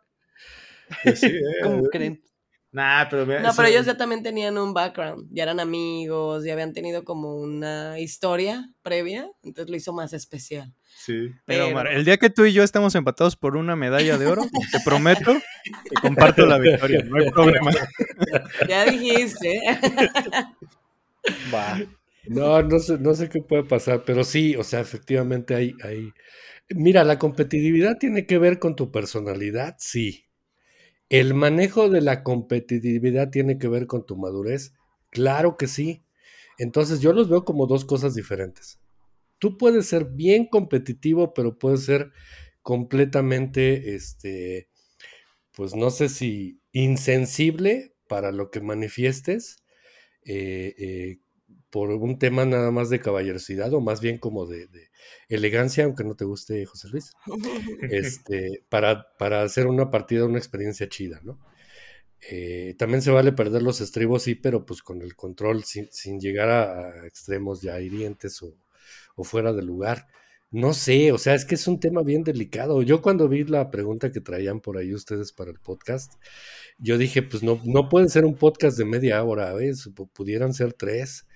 Pues 1.03 1.19
sí, 1.19 1.33
¿Cómo 1.65 1.87
eh, 1.87 1.89
creen? 1.91 2.23
Nah, 2.75 3.09
pero 3.09 3.25
No, 3.25 3.51
pero 3.55 3.69
ellos 3.69 3.87
ya 3.87 3.97
también 3.97 4.25
tenían 4.25 4.59
un 4.59 4.75
background, 4.75 5.29
ya 5.31 5.45
eran 5.45 5.61
amigos, 5.61 6.45
ya 6.45 6.55
habían 6.55 6.73
tenido 6.73 7.05
como 7.05 7.37
una 7.37 8.01
historia 8.01 8.69
previa, 8.83 9.31
entonces 9.45 9.71
lo 9.71 9.77
hizo 9.77 9.93
más 9.93 10.13
especial. 10.13 10.75
Sí. 10.97 11.13
Mira, 11.13 11.37
Pero- 11.47 11.69
Omar, 11.69 11.87
el 11.87 12.05
día 12.05 12.17
que 12.17 12.31
tú 12.31 12.45
y 12.45 12.53
yo 12.53 12.65
estamos 12.65 12.97
empatados 12.97 13.37
por 13.37 13.57
una 13.57 13.77
medalla 13.77 14.19
de 14.19 14.27
oro, 14.27 14.43
te 14.73 14.81
prometo 14.85 15.35
que 15.89 15.95
comparto 16.03 16.47
la 16.47 16.59
victoria, 16.59 17.05
no 17.05 17.19
hay 17.19 17.31
problema. 17.31 17.71
Ya 18.69 18.85
dijiste. 18.87 19.61
Va. 21.55 21.81
No, 22.27 22.61
no 22.63 22.79
sé, 22.81 22.99
no 22.99 23.15
sé 23.15 23.29
qué 23.29 23.41
puede 23.41 23.65
pasar, 23.65 24.03
pero 24.05 24.25
sí, 24.25 24.57
o 24.57 24.65
sea, 24.65 24.81
efectivamente 24.81 25.55
hay, 25.55 25.75
hay. 25.85 26.11
Mira, 26.71 27.05
la 27.05 27.19
competitividad 27.21 27.99
tiene 27.99 28.27
que 28.27 28.39
ver 28.39 28.59
con 28.59 28.75
tu 28.75 28.91
personalidad, 28.91 29.77
sí. 29.79 30.24
El 31.15 31.32
manejo 31.32 31.91
de 31.91 32.01
la 32.01 32.24
competitividad 32.24 33.31
tiene 33.31 33.57
que 33.57 33.69
ver 33.69 33.86
con 33.86 34.05
tu 34.05 34.16
madurez, 34.16 34.74
claro 35.11 35.57
que 35.57 35.69
sí. 35.69 36.03
Entonces 36.59 36.99
yo 36.99 37.12
los 37.12 37.28
veo 37.28 37.45
como 37.45 37.69
dos 37.69 37.85
cosas 37.85 38.16
diferentes. 38.16 38.81
Tú 39.39 39.57
puedes 39.57 39.86
ser 39.86 40.07
bien 40.07 40.47
competitivo, 40.47 41.32
pero 41.32 41.57
puedes 41.57 41.85
ser 41.85 42.11
completamente, 42.62 43.95
este, 43.95 44.69
pues 45.53 45.77
no 45.77 45.91
sé 45.91 46.09
si 46.09 46.61
insensible 46.73 47.95
para 48.09 48.32
lo 48.32 48.51
que 48.51 48.61
manifiestes, 48.61 49.62
eh, 50.24 50.74
eh, 50.78 51.20
por 51.75 51.91
un 51.91 52.19
tema 52.19 52.45
nada 52.45 52.71
más 52.71 52.89
de 52.89 53.01
caballerosidad 53.01 53.75
o 53.75 53.81
más 53.81 54.01
bien 54.01 54.19
como 54.19 54.47
de, 54.47 54.69
de 54.69 54.91
elegancia, 55.29 55.85
aunque 55.85 56.05
no 56.05 56.15
te 56.15 56.25
guste 56.25 56.65
José 56.67 56.89
Luis, 56.89 57.13
este, 57.91 58.63
para, 58.69 59.09
para 59.19 59.43
hacer 59.43 59.67
una 59.67 59.91
partida, 59.91 60.25
una 60.25 60.39
experiencia 60.39 60.89
chida, 60.89 61.21
¿no? 61.25 61.41
Eh, 62.31 62.75
también 62.79 63.03
se 63.03 63.11
vale 63.11 63.33
perder 63.33 63.63
los 63.63 63.81
estribos, 63.81 64.23
sí, 64.23 64.35
pero 64.35 64.65
pues 64.65 64.83
con 64.83 65.03
el 65.03 65.17
control, 65.17 65.65
sin, 65.65 65.89
sin 65.93 66.21
llegar 66.21 66.49
a, 66.51 67.07
extremos 67.07 67.61
ya 67.61 67.81
hirientes 67.81 68.41
o, 68.43 68.57
o 69.17 69.25
fuera 69.25 69.53
de 69.53 69.63
lugar. 69.63 70.07
No 70.51 70.73
sé, 70.73 71.11
o 71.11 71.19
sea, 71.19 71.35
es 71.35 71.45
que 71.45 71.57
es 71.57 71.67
un 71.67 71.81
tema 71.81 72.03
bien 72.03 72.23
delicado. 72.23 72.83
Yo 72.83 73.03
cuando 73.03 73.29
vi 73.29 73.43
la 73.45 73.71
pregunta 73.73 74.13
que 74.13 74.21
traían 74.21 74.61
por 74.61 74.79
ahí 74.79 74.95
ustedes 74.95 75.33
para 75.33 75.51
el 75.51 75.59
podcast, 75.59 76.15
yo 76.79 76.97
dije, 76.99 77.23
pues 77.23 77.43
no, 77.43 77.61
no 77.65 77.89
puede 77.89 78.09
ser 78.09 78.25
un 78.25 78.37
podcast 78.37 78.79
de 78.79 78.85
media 78.85 79.23
hora, 79.25 79.53
¿ves? 79.53 79.89
Pu- 79.89 80.09
Pudieran 80.13 80.55
ser 80.55 80.73
tres, 80.73 81.27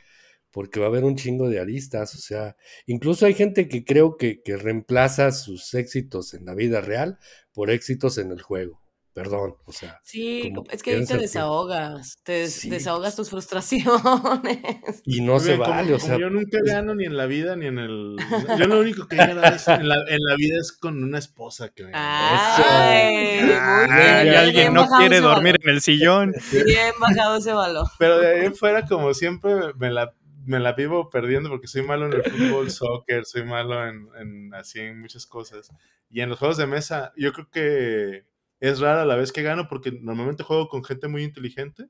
porque 0.50 0.80
va 0.80 0.86
a 0.86 0.88
haber 0.88 1.04
un 1.04 1.16
chingo 1.16 1.48
de 1.48 1.60
aristas, 1.60 2.14
o 2.14 2.18
sea, 2.18 2.56
incluso 2.86 3.26
hay 3.26 3.34
gente 3.34 3.68
que 3.68 3.84
creo 3.84 4.16
que, 4.16 4.40
que 4.42 4.56
reemplaza 4.56 5.30
sus 5.32 5.74
éxitos 5.74 6.34
en 6.34 6.44
la 6.46 6.54
vida 6.54 6.80
real 6.80 7.18
por 7.52 7.70
éxitos 7.70 8.18
en 8.18 8.30
el 8.32 8.40
juego. 8.42 8.80
Perdón, 9.14 9.54
o 9.64 9.72
sea, 9.72 9.98
Sí, 10.04 10.52
es 10.70 10.80
que 10.84 10.92
ahí 10.94 11.04
te 11.04 11.16
desahogas, 11.16 12.20
te 12.22 12.32
des- 12.32 12.54
Sí. 12.54 12.70
desahogas 12.70 13.16
tus 13.16 13.30
frustraciones. 13.30 15.02
y 15.04 15.22
no 15.22 15.40
se 15.40 15.56
Como- 15.56 15.68
vale, 15.70 15.94
o 15.94 15.98
sea, 15.98 16.16
yo 16.18 16.30
nunca 16.30 16.58
gano 16.64 16.94
ni 16.94 17.04
en 17.04 17.16
la 17.16 17.26
vida 17.26 17.56
ni 17.56 17.66
en 17.66 17.78
el. 17.80 18.16
Yo 18.56 18.66
lo 18.68 18.78
único 18.78 19.08
que 19.08 19.16
he 19.16 19.18
ganado 19.18 19.56
es 19.56 19.66
en, 19.66 19.88
la, 19.88 19.96
en 20.08 20.18
la 20.20 20.36
vida 20.36 20.60
es 20.60 20.70
con 20.70 21.02
una 21.02 21.18
esposa 21.18 21.70
que 21.70 21.82
me 21.84 21.90
Ay, 21.94 23.40
muy 23.42 23.52
Ah, 23.58 24.20
bien, 24.22 24.34
y 24.34 24.36
alguien 24.36 24.54
bien 24.54 24.74
no 24.74 24.82
bajado 24.82 25.00
quiere 25.00 25.16
ese 25.16 25.24
dormir 25.24 25.52
valor. 25.54 25.60
en 25.68 25.70
el 25.74 25.80
sillón. 25.80 26.32
Bien 26.64 26.92
bajado 27.00 27.36
ese 27.38 27.52
valor. 27.52 27.86
Pero 27.98 28.18
de 28.18 28.26
ahí 28.42 28.50
fuera, 28.50 28.84
como 28.86 29.12
siempre, 29.14 29.52
me 29.78 29.90
la, 29.90 30.12
me 30.48 30.58
la 30.60 30.72
vivo 30.72 31.10
perdiendo 31.10 31.48
porque 31.48 31.66
soy 31.68 31.82
malo 31.82 32.06
en 32.06 32.14
el 32.14 32.22
fútbol, 32.24 32.70
soccer, 32.70 33.24
soy 33.24 33.44
malo 33.44 33.86
en, 33.86 34.08
en 34.18 34.54
así 34.54 34.80
en 34.80 35.00
muchas 35.00 35.26
cosas. 35.26 35.70
Y 36.10 36.20
en 36.22 36.30
los 36.30 36.38
juegos 36.38 36.56
de 36.56 36.66
mesa, 36.66 37.12
yo 37.16 37.32
creo 37.32 37.48
que 37.50 38.24
es 38.60 38.80
rara 38.80 39.04
la 39.04 39.14
vez 39.16 39.30
que 39.30 39.42
gano 39.42 39.68
porque 39.68 39.92
normalmente 39.92 40.42
juego 40.42 40.68
con 40.68 40.82
gente 40.84 41.06
muy 41.06 41.22
inteligente, 41.22 41.86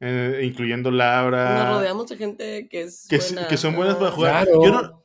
eh, 0.00 0.40
incluyendo 0.44 0.90
Laura. 0.90 1.64
Nos 1.64 1.76
rodeamos 1.76 2.08
de 2.08 2.16
gente 2.16 2.68
que 2.68 2.82
es 2.82 3.06
que, 3.08 3.16
s- 3.16 3.34
buena. 3.34 3.48
que 3.48 3.56
son 3.56 3.74
buenas 3.74 3.96
para 3.96 4.10
jugar. 4.12 4.44
Claro. 4.44 4.64
Yo, 4.64 4.70
no, 4.72 5.04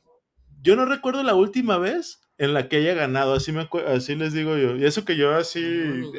yo 0.62 0.76
no 0.76 0.86
recuerdo 0.86 1.22
la 1.22 1.34
última 1.34 1.76
vez 1.78 2.20
en 2.38 2.54
la 2.54 2.68
que 2.68 2.76
haya 2.76 2.94
ganado, 2.94 3.34
así, 3.34 3.50
me 3.52 3.68
así 3.88 4.14
les 4.14 4.32
digo 4.32 4.56
yo. 4.56 4.76
Y 4.76 4.84
eso 4.84 5.04
que 5.04 5.16
yo 5.16 5.34
así 5.34 5.60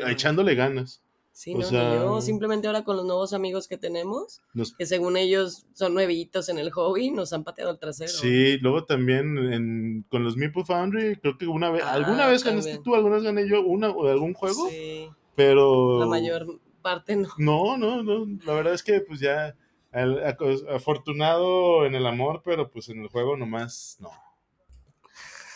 echándole 0.08 0.54
ganas. 0.56 1.04
Sí, 1.38 1.54
O 1.54 1.60
no, 1.60 1.64
sea- 1.66 1.94
yo. 1.98 2.20
Simplemente 2.20 2.66
ahora 2.66 2.84
con 2.84 2.98
los 2.98 3.06
nuevos 3.06 3.32
amigos 3.32 3.68
que 3.68 3.78
tenemos, 3.78 4.42
Nos- 4.56 4.74
que 4.74 4.88
según 4.88 5.18
ellos 5.18 5.68
son 5.74 5.94
nuevitos 5.94 6.50
en 6.50 6.58
el 6.58 6.72
hobby, 6.72 7.12
nos 7.12 7.32
han 7.32 7.44
pateado 7.44 7.70
el 7.70 7.78
trasero. 7.78 8.10
Sí, 8.12 8.58
luego 8.58 8.86
también 8.86 9.38
en- 9.54 10.04
con 10.10 10.24
los 10.24 10.36
Meeple 10.36 10.66
Foundry, 10.66 11.16
creo 11.18 11.38
que 11.38 11.46
una 11.46 11.70
vez, 11.70 11.84
Ah, 11.86 11.94
alguna 11.94 12.26
vez 12.26 12.44
ganaste 12.44 12.80
tú, 12.80 12.96
alguna 12.96 13.18
vez 13.18 13.24
gané 13.24 13.48
yo 13.48 13.62
una 13.62 13.92
o 13.92 14.08
algún 14.08 14.34
juego, 14.34 14.68
Sí, 14.68 15.10
pero 15.36 16.00
la 16.00 16.08
mayor 16.08 16.60
parte 16.82 17.16
no. 17.16 17.30
no, 17.38 17.78
no, 17.78 18.02
no, 18.02 18.26
la 18.44 18.54
verdad 18.56 18.74
es 18.74 18.82
que 18.82 19.02
pues 19.02 19.20
ya 19.20 19.56
aco- 19.94 20.68
afortunado 20.74 21.86
en 21.86 21.94
el 21.94 22.08
amor, 22.08 22.42
pero 22.44 22.72
pues 22.72 22.90
en 22.90 23.00
el 23.04 23.10
juego 23.10 23.38
nomás 23.38 23.98
no. 24.00 24.10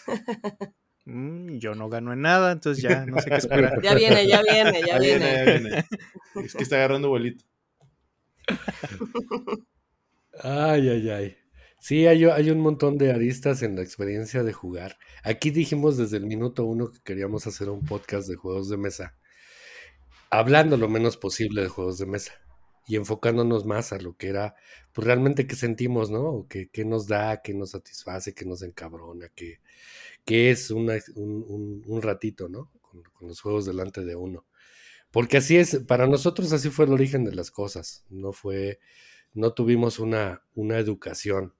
Mm, 1.05 1.57
yo 1.57 1.73
no 1.73 1.89
gano 1.89 2.13
en 2.13 2.21
nada, 2.21 2.51
entonces 2.51 2.83
ya 2.83 3.05
no 3.05 3.19
sé 3.19 3.29
qué 3.29 3.35
esperar. 3.37 3.81
Ya 3.81 3.95
viene, 3.95 4.27
ya 4.27 4.41
viene, 4.43 4.81
ya 4.85 4.99
viene, 4.99 5.19
viene. 5.19 5.25
ahí 5.25 5.59
viene. 5.59 5.85
Es 6.45 6.53
que 6.53 6.63
está 6.63 6.77
agarrando 6.77 7.09
vuelito. 7.09 7.43
Ay, 10.43 10.89
ay, 10.89 11.09
ay. 11.09 11.37
Sí, 11.79 12.05
hay, 12.05 12.25
hay 12.25 12.51
un 12.51 12.59
montón 12.59 12.97
de 12.97 13.11
aristas 13.11 13.63
en 13.63 13.75
la 13.75 13.81
experiencia 13.81 14.43
de 14.43 14.53
jugar. 14.53 14.97
Aquí 15.23 15.49
dijimos 15.49 15.97
desde 15.97 16.17
el 16.17 16.25
minuto 16.25 16.65
uno 16.65 16.91
que 16.91 16.99
queríamos 17.03 17.47
hacer 17.47 17.69
un 17.69 17.83
podcast 17.83 18.27
de 18.27 18.35
juegos 18.35 18.69
de 18.69 18.77
mesa, 18.77 19.17
hablando 20.29 20.77
lo 20.77 20.87
menos 20.87 21.17
posible 21.17 21.63
de 21.63 21.69
juegos 21.69 21.97
de 21.97 22.05
mesa 22.05 22.33
y 22.87 22.97
enfocándonos 22.97 23.65
más 23.65 23.93
a 23.93 23.99
lo 23.99 24.15
que 24.15 24.27
era, 24.27 24.55
pues 24.93 25.07
realmente 25.07 25.47
qué 25.47 25.55
sentimos, 25.55 26.11
¿no? 26.11 26.45
Qué, 26.49 26.69
qué 26.69 26.85
nos 26.85 27.07
da, 27.07 27.41
qué 27.41 27.53
nos 27.53 27.71
satisface, 27.71 28.33
qué 28.33 28.45
nos 28.45 28.61
encabrona, 28.63 29.29
qué, 29.35 29.59
qué 30.25 30.51
es 30.51 30.71
un, 30.71 30.89
un- 31.15 31.83
un 31.85 32.01
ratito, 32.01 32.49
¿no? 32.49 32.71
Con, 32.81 33.03
con 33.13 33.27
los 33.27 33.41
juegos 33.41 33.65
delante 33.65 34.03
de 34.05 34.15
uno. 34.15 34.45
Porque 35.11 35.37
así 35.37 35.57
es, 35.57 35.79
para 35.87 36.07
nosotros 36.07 36.53
así 36.53 36.69
fue 36.69 36.85
el 36.85 36.93
origen 36.93 37.25
de 37.25 37.35
las 37.35 37.51
cosas, 37.51 38.05
no 38.09 38.33
fue 38.33 38.79
no 39.33 39.53
tuvimos 39.53 39.99
una, 39.99 40.43
una 40.55 40.79
educación 40.79 41.53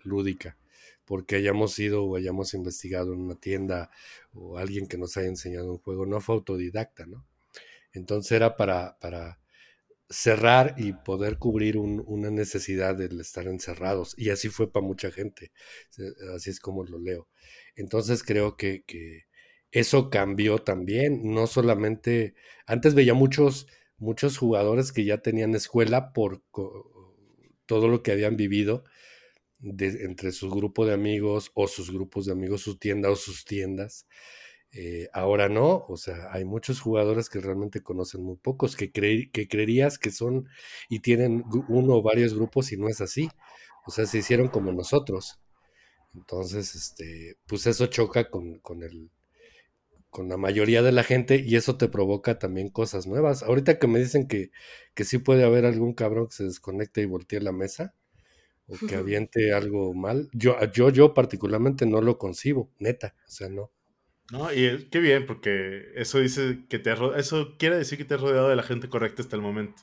lúdica 0.00 0.58
porque 1.04 1.36
hayamos 1.36 1.78
ido 1.78 2.04
o 2.04 2.16
hayamos 2.16 2.54
investigado 2.54 3.14
en 3.14 3.20
una 3.20 3.36
tienda 3.36 3.90
o 4.34 4.58
alguien 4.58 4.86
que 4.88 4.98
nos 4.98 5.16
haya 5.16 5.28
enseñado 5.28 5.72
un 5.72 5.78
juego, 5.78 6.06
no 6.06 6.20
fue 6.20 6.36
autodidacta, 6.36 7.06
¿no? 7.06 7.26
Entonces 7.92 8.32
era 8.32 8.56
para, 8.56 8.98
para 9.00 9.40
cerrar 10.10 10.74
y 10.78 10.92
poder 10.94 11.38
cubrir 11.38 11.76
un- 11.78 12.02
una 12.06 12.30
necesidad 12.30 12.94
del 12.96 13.20
estar 13.20 13.46
encerrados. 13.46 14.14
Y 14.18 14.30
así 14.30 14.48
fue 14.48 14.72
para 14.72 14.86
mucha 14.86 15.10
gente, 15.10 15.52
así 16.34 16.50
es 16.50 16.60
como 16.60 16.84
lo 16.84 16.98
leo. 16.98 17.28
Entonces 17.76 18.22
creo 18.22 18.56
que, 18.56 18.84
que 18.86 19.24
eso 19.70 20.10
cambió 20.10 20.58
también, 20.58 21.32
no 21.34 21.46
solamente, 21.46 22.34
antes 22.66 22.94
veía 22.94 23.14
muchos, 23.14 23.66
muchos 23.98 24.38
jugadores 24.38 24.92
que 24.92 25.04
ya 25.04 25.18
tenían 25.18 25.54
escuela 25.54 26.12
por 26.12 26.42
todo 27.66 27.88
lo 27.88 28.02
que 28.02 28.12
habían 28.12 28.36
vivido 28.36 28.84
entre 29.62 30.32
su 30.32 30.50
grupo 30.50 30.86
de 30.86 30.94
amigos 30.94 31.50
o 31.54 31.68
sus 31.68 31.90
grupos 31.92 32.26
de 32.26 32.32
amigos, 32.32 32.62
su 32.62 32.78
tienda 32.78 33.10
o 33.10 33.16
sus 33.16 33.44
tiendas. 33.44 34.06
Eh, 34.72 35.08
ahora 35.14 35.48
no, 35.48 35.86
o 35.88 35.96
sea, 35.96 36.32
hay 36.32 36.44
muchos 36.44 36.80
jugadores 36.80 37.30
que 37.30 37.40
realmente 37.40 37.82
conocen 37.82 38.22
muy 38.22 38.36
pocos, 38.36 38.76
que, 38.76 38.92
cre- 38.92 39.30
que 39.32 39.48
creerías 39.48 39.98
que 39.98 40.10
son 40.10 40.48
y 40.90 41.00
tienen 41.00 41.44
uno 41.68 41.94
o 41.96 42.02
varios 42.02 42.34
grupos 42.34 42.72
y 42.72 42.76
no 42.76 42.88
es 42.88 43.00
así. 43.00 43.30
O 43.86 43.90
sea, 43.90 44.06
se 44.06 44.18
hicieron 44.18 44.48
como 44.48 44.72
nosotros. 44.72 45.40
Entonces, 46.14 46.74
este, 46.76 47.36
pues 47.46 47.66
eso 47.66 47.86
choca 47.88 48.30
con, 48.30 48.60
con 48.60 48.82
el, 48.84 49.10
con 50.10 50.28
la 50.28 50.36
mayoría 50.36 50.82
de 50.82 50.92
la 50.92 51.04
gente 51.04 51.36
y 51.46 51.56
eso 51.56 51.76
te 51.76 51.88
provoca 51.88 52.38
también 52.38 52.68
cosas 52.70 53.06
nuevas. 53.06 53.42
Ahorita 53.42 53.78
que 53.78 53.86
me 53.86 53.98
dicen 53.98 54.26
que, 54.28 54.50
que 54.94 55.04
sí 55.04 55.18
puede 55.18 55.44
haber 55.44 55.64
algún 55.66 55.92
cabrón 55.94 56.28
que 56.28 56.34
se 56.36 56.44
desconecte 56.44 57.02
y 57.02 57.06
voltee 57.06 57.40
la 57.40 57.52
mesa 57.52 57.94
o 58.68 58.80
que 58.86 58.96
aviente 58.96 59.52
algo 59.54 59.94
mal, 59.94 60.30
yo, 60.34 60.56
yo, 60.72 60.90
yo 60.90 61.14
particularmente 61.14 61.86
no 61.86 62.02
lo 62.02 62.18
concibo, 62.18 62.70
neta, 62.80 63.16
o 63.26 63.30
sea, 63.30 63.48
no. 63.50 63.72
¿No? 64.30 64.52
Y 64.52 64.88
qué 64.90 64.98
bien, 65.00 65.26
porque 65.26 65.92
eso 65.94 66.18
dice 66.18 66.66
que 66.68 66.78
te 66.78 66.92
eso 67.16 67.56
quiere 67.58 67.76
decir 67.76 67.96
que 67.98 68.04
te 68.04 68.14
has 68.14 68.20
rodeado 68.20 68.48
de 68.48 68.56
la 68.56 68.62
gente 68.62 68.88
correcta 68.88 69.22
hasta 69.22 69.36
el 69.36 69.42
momento. 69.42 69.82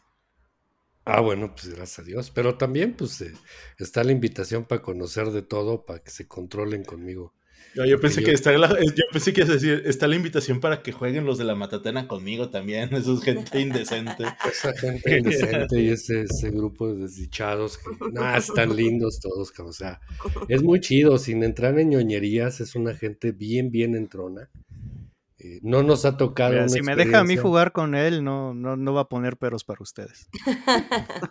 Ah, 1.05 1.19
bueno, 1.21 1.53
pues 1.53 1.67
gracias 1.69 1.99
a 1.99 2.03
Dios. 2.03 2.31
Pero 2.31 2.57
también, 2.57 2.95
pues, 2.95 3.21
eh, 3.21 3.33
está 3.77 4.03
la 4.03 4.11
invitación 4.11 4.65
para 4.65 4.81
conocer 4.81 5.27
de 5.31 5.41
todo, 5.43 5.85
para 5.85 5.99
que 6.03 6.11
se 6.11 6.27
controlen 6.27 6.83
conmigo. 6.83 7.33
Yo, 7.75 7.85
yo 7.85 7.99
pensé 7.99 8.21
yo- 8.21 8.27
que 8.27 8.31
está 8.31 8.51
la- 8.57 8.69
yo 8.79 9.03
pensé 9.11 9.33
que 9.33 9.41
a 9.41 9.45
decir, 9.45 9.83
está 9.85 10.07
la 10.07 10.15
invitación 10.15 10.59
para 10.59 10.81
que 10.81 10.91
jueguen 10.91 11.25
los 11.25 11.37
de 11.37 11.43
la 11.43 11.55
Matatena 11.55 12.07
conmigo 12.07 12.49
también, 12.49 12.89
eso 12.95 13.15
es 13.15 13.21
gente 13.21 13.59
indecente. 13.59 14.23
Esa 14.49 14.73
gente 14.77 15.17
indecente 15.19 15.81
y 15.81 15.89
ese, 15.89 16.21
ese 16.21 16.51
grupo 16.51 16.93
de 16.93 17.01
desdichados 17.03 17.77
que, 17.77 17.85
nada, 18.11 18.37
están 18.37 18.75
lindos 18.75 19.19
todos, 19.19 19.51
o 19.59 19.73
sea, 19.73 19.99
es 20.47 20.63
muy 20.63 20.79
chido, 20.79 21.17
sin 21.17 21.43
entrar 21.43 21.77
en 21.79 21.89
ñoñerías, 21.89 22.61
es 22.61 22.75
una 22.75 22.93
gente 22.93 23.31
bien, 23.31 23.71
bien 23.71 23.95
entrona. 23.95 24.49
Eh, 25.37 25.59
no 25.61 25.83
nos 25.83 26.05
ha 26.05 26.15
tocado. 26.15 26.67
si 26.69 26.81
me 26.81 26.95
deja 26.95 27.19
a 27.19 27.23
mí 27.25 27.35
jugar 27.35 27.73
con 27.73 27.93
él, 27.93 28.23
no, 28.23 28.53
no, 28.53 28.77
no 28.77 28.93
va 28.93 29.01
a 29.01 29.09
poner 29.09 29.35
peros 29.37 29.65
para 29.65 29.83
ustedes. 29.83 30.29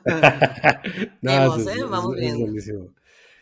no, 1.22 1.68
¿eh? 1.68 1.84
Vamos 1.88 2.16
bien. 2.16 2.54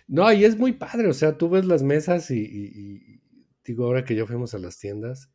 No, 0.06 0.32
y 0.32 0.44
es 0.44 0.58
muy 0.58 0.72
padre, 0.72 1.08
o 1.08 1.12
sea, 1.12 1.38
tú 1.38 1.48
ves 1.48 1.64
las 1.64 1.82
mesas 1.82 2.30
y, 2.30 3.20
digo, 3.64 3.86
ahora 3.86 4.04
que 4.04 4.14
yo 4.14 4.26
fuimos 4.26 4.54
a 4.54 4.58
las 4.58 4.78
tiendas, 4.78 5.30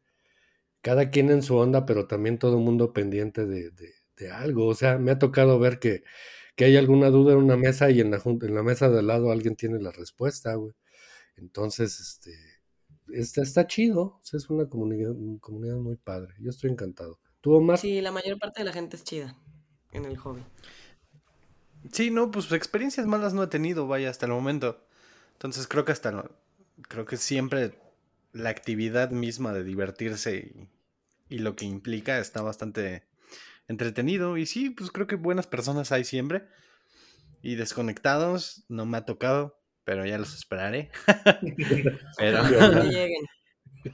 cada 0.81 1.10
quien 1.10 1.30
en 1.31 1.41
su 1.41 1.56
onda, 1.56 1.85
pero 1.85 2.07
también 2.07 2.38
todo 2.38 2.57
el 2.57 2.64
mundo 2.64 2.94
pendiente 2.94 3.45
de, 3.45 3.72
algo. 4.31 4.68
O 4.68 4.73
sea, 4.76 4.98
me 4.98 5.11
ha 5.11 5.19
tocado 5.19 5.60
ver 5.60 5.80
que, 5.80 6.03
que, 6.56 6.65
hay 6.65 6.77
alguna 6.77 7.10
duda 7.10 7.34
en 7.34 7.39
una 7.39 7.57
mesa 7.57 7.89
y 7.91 8.02
en 8.02 8.11
la, 8.11 8.22
en 8.26 8.56
la 8.56 8.64
mesa 8.64 8.89
de 8.89 8.99
al 8.99 9.07
lado 9.07 9.31
alguien 9.31 9.56
tiene 9.56 9.80
la 9.80 9.91
respuesta, 9.91 10.56
güey. 10.56 10.73
Entonces, 11.35 11.99
este, 11.99 12.34
está, 13.41 13.68
chido. 13.68 14.22
es 14.31 14.49
una 14.49 14.68
comunidad, 14.68 15.14
comunidad 15.39 15.77
muy 15.77 15.98
padre. 15.98 16.34
Yo 16.39 16.49
estoy 16.49 16.72
encantado. 16.72 17.19
¿Tuvo 17.41 17.61
más? 17.61 17.81
Sí, 17.81 18.02
la 18.02 18.11
mayor 18.11 18.39
parte 18.39 18.61
de 18.61 18.65
la 18.65 18.73
gente 18.73 18.95
es 18.95 19.03
chida 19.03 19.38
en 19.91 20.06
el 20.06 20.18
hobby. 20.18 20.41
Sí, 21.91 22.12
no, 22.12 22.32
pues 22.32 22.52
experiencias 22.52 23.06
malas 23.08 23.34
no 23.34 23.44
he 23.44 23.48
tenido, 23.48 23.88
vaya, 23.88 24.10
hasta 24.10 24.26
el 24.26 24.32
momento. 24.32 24.86
Entonces 25.34 25.68
creo 25.68 25.86
que 25.86 25.91
hasta 25.91 26.30
creo 26.88 27.06
que 27.06 27.18
siempre 27.18 27.80
la 28.34 28.49
actividad 28.49 29.12
misma 29.12 29.54
de 29.54 29.64
divertirse 29.64 30.54
y, 31.30 31.36
y, 31.36 31.40
lo 31.40 31.56
que 31.56 31.66
implica 31.66 32.20
está 32.20 32.41
bastante 32.41 33.04
entretenido. 33.68 34.38
Y 34.38 34.45
sí, 34.45 34.70
pues 34.70 34.91
creo 34.91 35.08
que 35.08 35.16
buenas 35.16 35.48
personas 35.48 35.91
hay 35.91 36.04
siempre. 36.04 36.48
Y 37.41 37.56
desconectados 37.56 38.66
no 38.68 38.86
me 38.86 38.98
ha 38.98 39.06
tocado 39.06 39.58
pero 39.88 40.06
ya 40.06 40.18
los 40.18 40.36
esperaré. 40.36 40.91
pero 42.18 42.44
no. 42.44 42.84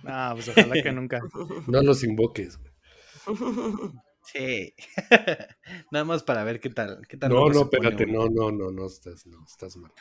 Ah, 0.06 0.32
pues 0.34 0.50
ojalá 0.50 0.82
que 0.82 0.92
nunca. 0.92 1.22
No 1.68 1.84
los 1.84 2.04
invoques. 2.04 2.60
Sí. 4.24 4.74
Nada 5.92 6.06
más 6.06 6.24
para 6.24 6.44
ver 6.44 6.60
qué 6.60 6.70
tal. 6.70 7.06
Qué 7.08 7.18
tal 7.18 7.30
no, 7.30 7.50
no, 7.50 7.62
espérate, 7.64 8.06
no, 8.06 8.28
no, 8.30 8.52
no, 8.52 8.72
no 8.72 8.86
estás, 8.88 9.26
no, 9.26 9.44
estás 9.46 9.76
mal. 9.78 9.92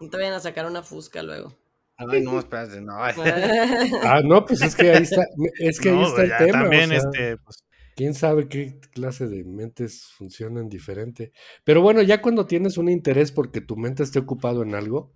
No 0.00 0.10
te 0.10 0.16
vayan 0.18 0.34
a 0.34 0.40
sacar 0.40 0.66
una 0.66 0.82
fusca 0.82 1.22
luego. 1.22 1.56
Ay, 1.96 2.22
no, 2.22 2.38
espérate, 2.38 2.80
no. 2.80 2.94
ah, 4.02 4.20
no, 4.22 4.44
pues 4.44 4.60
es 4.60 4.76
que 4.76 4.90
ahí 4.90 5.02
está, 5.02 5.26
es 5.58 5.80
que 5.80 5.88
ahí 5.88 6.02
está 6.02 6.22
el 6.22 6.36
tema. 6.36 6.62
También, 6.62 6.92
este, 6.92 7.38
pues, 7.38 7.64
quién 7.94 8.12
sabe 8.12 8.48
qué 8.48 8.78
clase 8.92 9.26
de 9.26 9.44
mentes 9.44 10.04
funcionan 10.16 10.68
diferente. 10.68 11.32
Pero 11.64 11.80
bueno, 11.80 12.02
ya 12.02 12.20
cuando 12.20 12.46
tienes 12.46 12.76
un 12.76 12.90
interés 12.90 13.32
porque 13.32 13.62
tu 13.62 13.76
mente 13.76 14.02
esté 14.02 14.18
ocupado 14.18 14.62
en 14.62 14.74
algo, 14.74 15.14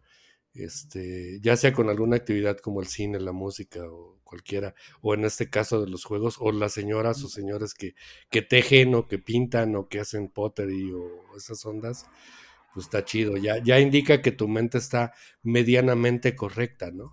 este, 0.55 1.39
ya 1.43 1.57
sea 1.57 1.73
con 1.75 1.91
alguna 1.91 2.17
actividad 2.17 2.57
como 2.57 2.81
el 2.81 2.87
cine, 2.87 3.21
la 3.21 3.33
música 3.33 3.81
o 3.85 4.20
cualquiera, 4.31 4.75
o 5.03 5.13
en 5.15 5.25
este 5.25 5.51
caso 5.51 5.81
de 5.81 5.91
los 5.91 6.05
juegos, 6.05 6.37
o 6.39 6.53
las 6.53 6.73
señoras 6.73 7.23
o 7.25 7.29
señores 7.29 7.75
que, 7.75 7.95
que 8.31 8.43
tejen 8.43 8.95
o 8.95 9.09
que 9.09 9.19
pintan 9.19 9.75
o 9.75 9.89
que 9.89 9.99
hacen 9.99 10.29
pottery 10.29 10.93
o 10.93 11.37
esas 11.37 11.67
ondas, 11.67 12.07
pues 12.73 12.87
está 12.87 13.05
chido. 13.05 13.37
Ya, 13.37 13.59
ya 13.59 13.81
indica 13.81 14.23
que 14.23 14.31
tu 14.31 14.47
mente 14.47 14.79
está 14.79 15.13
medianamente 15.43 16.37
correcta, 16.37 16.93
¿no? 16.93 17.13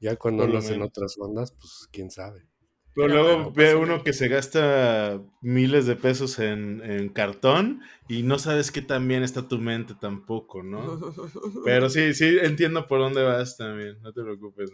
Ya 0.00 0.16
cuando 0.16 0.48
no 0.48 0.58
hacen 0.58 0.80
otras 0.80 1.16
ondas, 1.18 1.52
pues 1.52 1.86
quién 1.92 2.10
sabe. 2.10 2.46
Pero, 2.94 3.08
luego 3.08 3.52
ve 3.52 3.74
uno 3.74 4.02
que 4.02 4.14
se 4.14 4.28
gasta 4.28 5.22
miles 5.42 5.84
de 5.84 5.96
pesos 5.96 6.38
en, 6.38 7.10
cartón 7.10 7.82
y 8.08 8.22
no 8.22 8.38
sabes 8.38 8.70
qué 8.70 8.80
tan 8.80 9.06
bien 9.06 9.22
está 9.22 9.48
tu 9.48 9.58
mente 9.58 9.94
tampoco, 10.00 10.62
¿no? 10.62 10.98
Pero 11.66 11.90
sí, 11.90 12.14
sí, 12.14 12.38
entiendo 12.40 12.86
por 12.86 13.00
dónde 13.00 13.22
vas 13.22 13.58
también, 13.58 14.00
no 14.00 14.14
te 14.14 14.22
preocupes. 14.22 14.70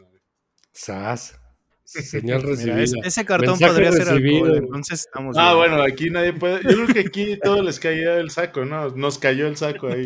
Sas. 0.73 1.39
Señal 1.85 2.43
recibida. 2.43 2.85
ese 3.05 3.25
cartón 3.25 3.59
podría 3.59 3.93
ser 3.93 4.09
alcohol, 4.09 4.57
entonces 4.57 5.01
estamos 5.01 5.37
Ah, 5.39 5.55
bueno, 5.55 5.83
aquí 5.83 6.09
nadie 6.11 6.33
puede. 6.33 6.63
Yo 6.63 6.85
creo 6.85 6.87
que 6.87 7.01
aquí 7.01 7.39
todo 7.43 7.63
les 7.63 7.79
caía 7.79 8.17
el 8.17 8.31
saco, 8.31 8.65
¿no? 8.65 8.89
Nos 8.91 9.19
cayó 9.19 9.47
el 9.47 9.57
saco 9.57 9.89
ahí. 9.89 10.05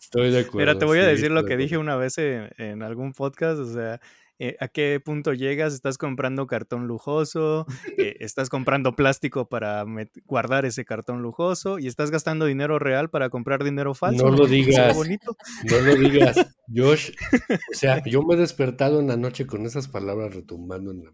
Estoy 0.00 0.30
de 0.30 0.40
acuerdo. 0.40 0.58
Mira, 0.58 0.78
te 0.78 0.84
voy 0.84 0.98
a 0.98 1.06
decir 1.06 1.30
lo 1.30 1.44
que 1.44 1.56
dije 1.56 1.78
una 1.78 1.96
vez 1.96 2.18
en 2.18 2.82
algún 2.82 3.12
podcast, 3.12 3.60
o 3.60 3.72
sea, 3.72 4.00
eh, 4.38 4.56
a 4.60 4.68
qué 4.68 5.00
punto 5.02 5.32
llegas, 5.32 5.72
estás 5.72 5.96
comprando 5.96 6.46
cartón 6.46 6.86
lujoso, 6.86 7.66
eh, 7.98 8.16
estás 8.20 8.50
comprando 8.50 8.94
plástico 8.94 9.48
para 9.48 9.84
guardar 10.26 10.66
ese 10.66 10.84
cartón 10.84 11.22
lujoso 11.22 11.78
y 11.78 11.86
estás 11.86 12.10
gastando 12.10 12.44
dinero 12.44 12.78
real 12.78 13.08
para 13.08 13.30
comprar 13.30 13.64
dinero 13.64 13.94
falso. 13.94 14.30
No 14.30 14.36
lo 14.36 14.46
digas. 14.46 14.96
No 14.96 15.80
lo 15.80 15.94
digas. 15.96 16.36
Josh, 16.74 17.12
o 17.42 17.74
sea, 17.74 18.02
yo 18.06 18.22
me 18.22 18.34
he 18.34 18.38
despertado 18.38 19.00
en 19.00 19.08
la 19.08 19.16
noche 19.16 19.46
con 19.46 19.64
esas 19.64 19.88
palabras 19.88 20.34
retumbando 20.34 20.90
en 20.90 21.04
la... 21.04 21.10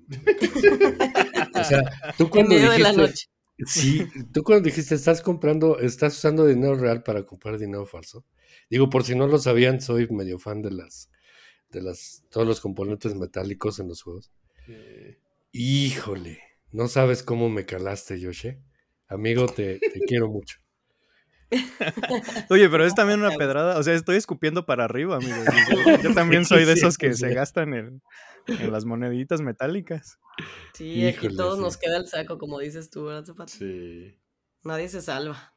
O 1.60 1.64
sea, 1.64 1.82
tú 2.18 2.28
cuando 2.28 2.56
dijiste... 2.56 3.28
Sí, 3.64 4.08
tú 4.32 4.42
cuando 4.42 4.64
dijiste 4.64 4.96
estás 4.96 5.20
comprando, 5.20 5.78
estás 5.78 6.16
usando 6.16 6.46
dinero 6.46 6.74
real 6.74 7.04
para 7.04 7.24
comprar 7.24 7.58
dinero 7.58 7.86
falso. 7.86 8.24
Digo, 8.68 8.90
por 8.90 9.04
si 9.04 9.14
no 9.14 9.28
lo 9.28 9.38
sabían, 9.38 9.80
soy 9.80 10.08
medio 10.08 10.40
fan 10.40 10.62
de 10.62 10.72
las 10.72 11.11
de 11.72 11.82
las, 11.82 12.24
todos 12.30 12.46
los 12.46 12.60
componentes 12.60 13.14
metálicos 13.14 13.80
en 13.80 13.88
los 13.88 14.02
juegos. 14.02 14.30
Híjole, 15.50 16.40
no 16.70 16.86
sabes 16.88 17.22
cómo 17.22 17.48
me 17.48 17.66
calaste, 17.66 18.20
Yoshi. 18.20 18.58
Amigo, 19.08 19.46
te, 19.46 19.80
quiero 20.06 20.28
mucho. 20.28 20.58
Oye, 22.48 22.68
pero 22.70 22.86
es 22.86 22.94
también 22.94 23.20
una 23.20 23.36
pedrada. 23.36 23.78
O 23.78 23.82
sea, 23.82 23.94
estoy 23.94 24.16
escupiendo 24.16 24.64
para 24.64 24.84
arriba, 24.84 25.16
amigo. 25.16 25.34
Yo, 26.02 26.14
también 26.14 26.44
soy 26.46 26.64
de 26.64 26.72
esos 26.72 26.96
que 26.96 27.12
se 27.12 27.34
gastan 27.34 27.74
en, 27.74 28.02
las 28.70 28.84
moneditas 28.84 29.40
metálicas. 29.42 30.18
Sí, 30.72 31.06
aquí 31.06 31.28
todos 31.36 31.58
nos 31.58 31.76
queda 31.76 31.98
el 31.98 32.06
saco, 32.06 32.38
como 32.38 32.58
dices 32.58 32.88
tú, 32.90 33.04
¿verdad, 33.04 33.24
Sí. 33.46 34.18
Nadie 34.64 34.88
se 34.88 35.02
salva. 35.02 35.54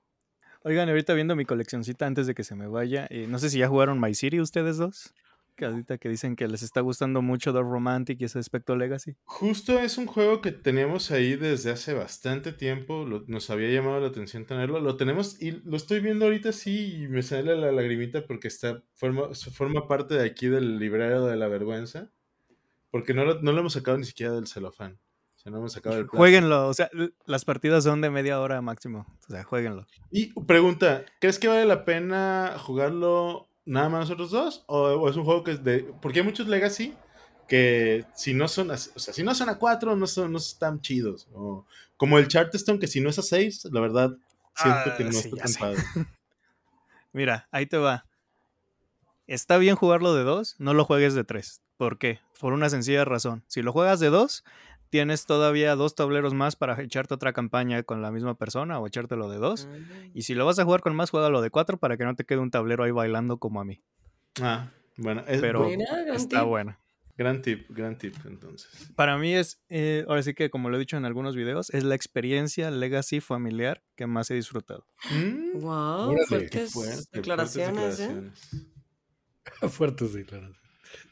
Oigan, 0.64 0.90
ahorita 0.90 1.14
viendo 1.14 1.36
mi 1.36 1.46
coleccioncita 1.46 2.08
antes 2.08 2.28
de 2.28 2.34
que 2.34 2.44
se 2.44 2.56
me 2.56 2.68
vaya, 2.68 3.08
eh, 3.12 3.28
no 3.30 3.38
sé 3.38 3.52
si 3.52 3.60
ya 3.60 3.68
jugaron 3.68 4.02
My 4.02 4.16
City 4.16 4.42
ustedes 4.42 4.78
dos 4.78 5.14
que 5.56 5.66
ahorita 5.66 5.98
que 5.98 6.10
dicen 6.10 6.36
que 6.36 6.48
les 6.48 6.62
está 6.62 6.82
gustando 6.82 7.22
mucho 7.22 7.54
The 7.54 7.62
Romantic 7.62 8.22
y 8.22 8.26
ese 8.26 8.40
aspecto 8.40 8.76
Legacy. 8.76 9.16
Justo 9.24 9.80
es 9.80 9.98
un 9.98 10.06
juego 10.06 10.42
que 10.42 10.52
teníamos 10.52 11.12
ahí 11.12 11.36
desde 11.36 11.72
hace 11.72 11.94
bastante 11.94 12.54
tiempo, 12.54 13.06
nos 13.28 13.50
había 13.50 13.70
llamado 13.70 14.00
la 14.00 14.08
atención 14.08 14.46
tenerlo, 14.46 14.80
lo 14.80 14.98
tenemos 14.98 15.42
y 15.42 15.52
lo 15.64 15.78
estoy 15.78 16.00
viendo 16.02 16.26
ahorita 16.26 16.52
sí 16.52 17.04
y 17.04 17.08
me 17.08 17.24
sale 17.24 17.56
la 17.56 17.72
lagrimita 17.72 18.26
porque 18.26 18.48
está 18.48 18.84
forma, 18.94 19.34
forma 19.34 19.88
parte 19.88 20.16
de 20.16 20.26
aquí 20.26 20.48
del 20.48 20.78
librero 20.78 21.26
de 21.26 21.36
la 21.36 21.48
vergüenza, 21.48 22.12
porque 22.92 23.14
no 23.14 23.26
lo, 23.26 23.42
no 23.42 23.52
lo 23.52 23.60
hemos 23.60 23.74
sacado 23.74 23.98
ni 23.98 24.06
siquiera 24.06 24.34
del 24.34 24.48
celofán. 24.48 25.00
O 25.36 25.38
sea, 25.38 25.52
no 25.52 25.60
hemos 25.60 25.74
sacado 25.74 25.96
del 25.96 26.08
Jueguenlo, 26.08 26.68
o 26.68 26.74
sea, 26.74 26.90
las 27.26 27.46
partidas 27.46 27.84
son 27.84 28.02
de 28.02 28.10
media 28.10 28.40
hora 28.40 28.62
máximo. 28.62 29.06
O 29.28 29.32
sea, 29.32 29.44
jueguenlo. 29.44 29.86
Y 30.12 30.34
pregunta, 30.42 31.06
¿crees 31.20 31.40
que 31.40 31.48
vale 31.48 31.66
la 31.66 31.86
pena 31.86 32.56
jugarlo 32.58 33.50
nada 33.66 33.90
más 33.90 34.02
nosotros 34.02 34.32
dos? 34.32 34.64
¿O, 34.68 35.10
es 35.10 35.16
un 35.16 35.26
juego 35.26 35.44
que 35.44 35.52
es 35.52 35.64
de.? 35.64 35.94
Porque 36.02 36.20
hay 36.20 36.26
muchos 36.26 36.48
Legacy 36.48 36.94
que 37.48 38.06
si 38.16 38.34
no 38.34 38.48
son 38.48 38.72
a, 38.72 38.74
o 38.74 39.00
sea, 39.00 39.14
si 39.14 39.24
no 39.24 39.36
son 39.36 39.50
a 39.50 39.58
cuatro, 39.58 39.96
no 39.96 40.08
son, 40.08 40.32
no 40.32 40.38
están 40.38 40.82
chidos. 40.82 41.28
O, 41.34 41.66
como 41.98 42.18
el 42.18 42.28
Charterstone, 42.28 42.80
que 42.80 42.88
si 42.88 43.02
no 43.02 43.10
es 43.10 43.20
a 43.20 43.22
seis, 43.22 43.66
la 43.72 43.82
verdad, 43.82 44.16
siento 44.56 44.98
que 44.98 45.04
ah, 45.04 45.10
no 45.12 45.20
está 45.20 45.36
tan 45.36 45.54
padre. 45.54 45.84
Mira, 47.14 47.48
ahí 47.52 47.66
te 47.66 47.78
va. 47.78 48.06
Está 49.28 49.58
bien 49.58 49.76
jugarlo 49.76 50.14
de 50.14 50.24
dos, 50.24 50.56
no 50.60 50.74
lo 50.74 50.86
juegues 50.86 51.14
de 51.16 51.24
tres. 51.24 51.62
¿Por 51.78 51.98
qué? 51.98 52.20
Por 52.40 52.54
una 52.54 52.70
sencilla 52.70 53.06
razón. 53.06 53.44
Si 53.48 53.62
lo 53.62 53.72
juegas 53.72 54.00
de 54.00 54.10
dos, 54.10 54.44
tienes 54.90 55.26
todavía 55.26 55.76
dos 55.76 55.96
tableros 55.96 56.34
más 56.34 56.56
para 56.56 56.82
echarte 56.82 57.14
otra 57.14 57.34
campaña 57.34 57.84
con 57.84 58.02
la 58.02 58.12
misma 58.12 58.36
persona 58.36 58.80
o 58.80 58.88
echártelo 58.88 59.30
de 59.30 59.38
dos. 59.38 59.68
Y 60.14 60.24
si 60.24 60.36
lo 60.36 60.46
vas 60.46 60.60
a 60.60 60.64
jugar 60.64 60.82
con 60.82 60.96
más, 60.96 61.10
juégalo 61.10 61.42
de 61.42 61.50
cuatro 61.50 61.78
para 61.78 61.98
que 61.98 62.06
no 62.06 62.16
te 62.16 62.26
quede 62.26 62.40
un 62.40 62.52
tablero 62.52 62.84
ahí 62.84 62.92
bailando 62.92 63.38
como 63.38 63.62
a 63.62 63.66
mí. 63.66 63.82
Ah, 64.42 64.72
bueno. 64.98 65.24
Pero 65.26 65.70
está 66.14 66.44
bueno. 66.44 66.78
Gran 67.18 67.42
tip, 67.42 67.70
gran 67.70 67.98
tip, 67.98 68.14
entonces. 68.26 68.70
Para 68.94 69.18
mí 69.18 69.34
es, 69.34 69.62
eh, 69.70 70.04
ahora 70.10 70.22
sí 70.22 70.34
que 70.34 70.50
como 70.50 70.70
lo 70.70 70.76
he 70.76 70.80
dicho 70.80 70.98
en 70.98 71.06
algunos 71.06 71.34
videos, 71.34 71.70
es 71.70 71.86
la 71.86 71.96
experiencia 71.96 72.70
legacy 72.72 73.22
familiar 73.22 73.82
que 73.96 74.06
más 74.06 74.30
he 74.32 74.34
disfrutado. 74.34 74.86
wow, 75.54 76.12
mm. 76.12 76.18
fuertes, 76.28 77.10
declaraciones, 77.12 78.00
¿eh? 78.02 78.32
fuertes 79.70 80.14
declaraciones. 80.14 80.60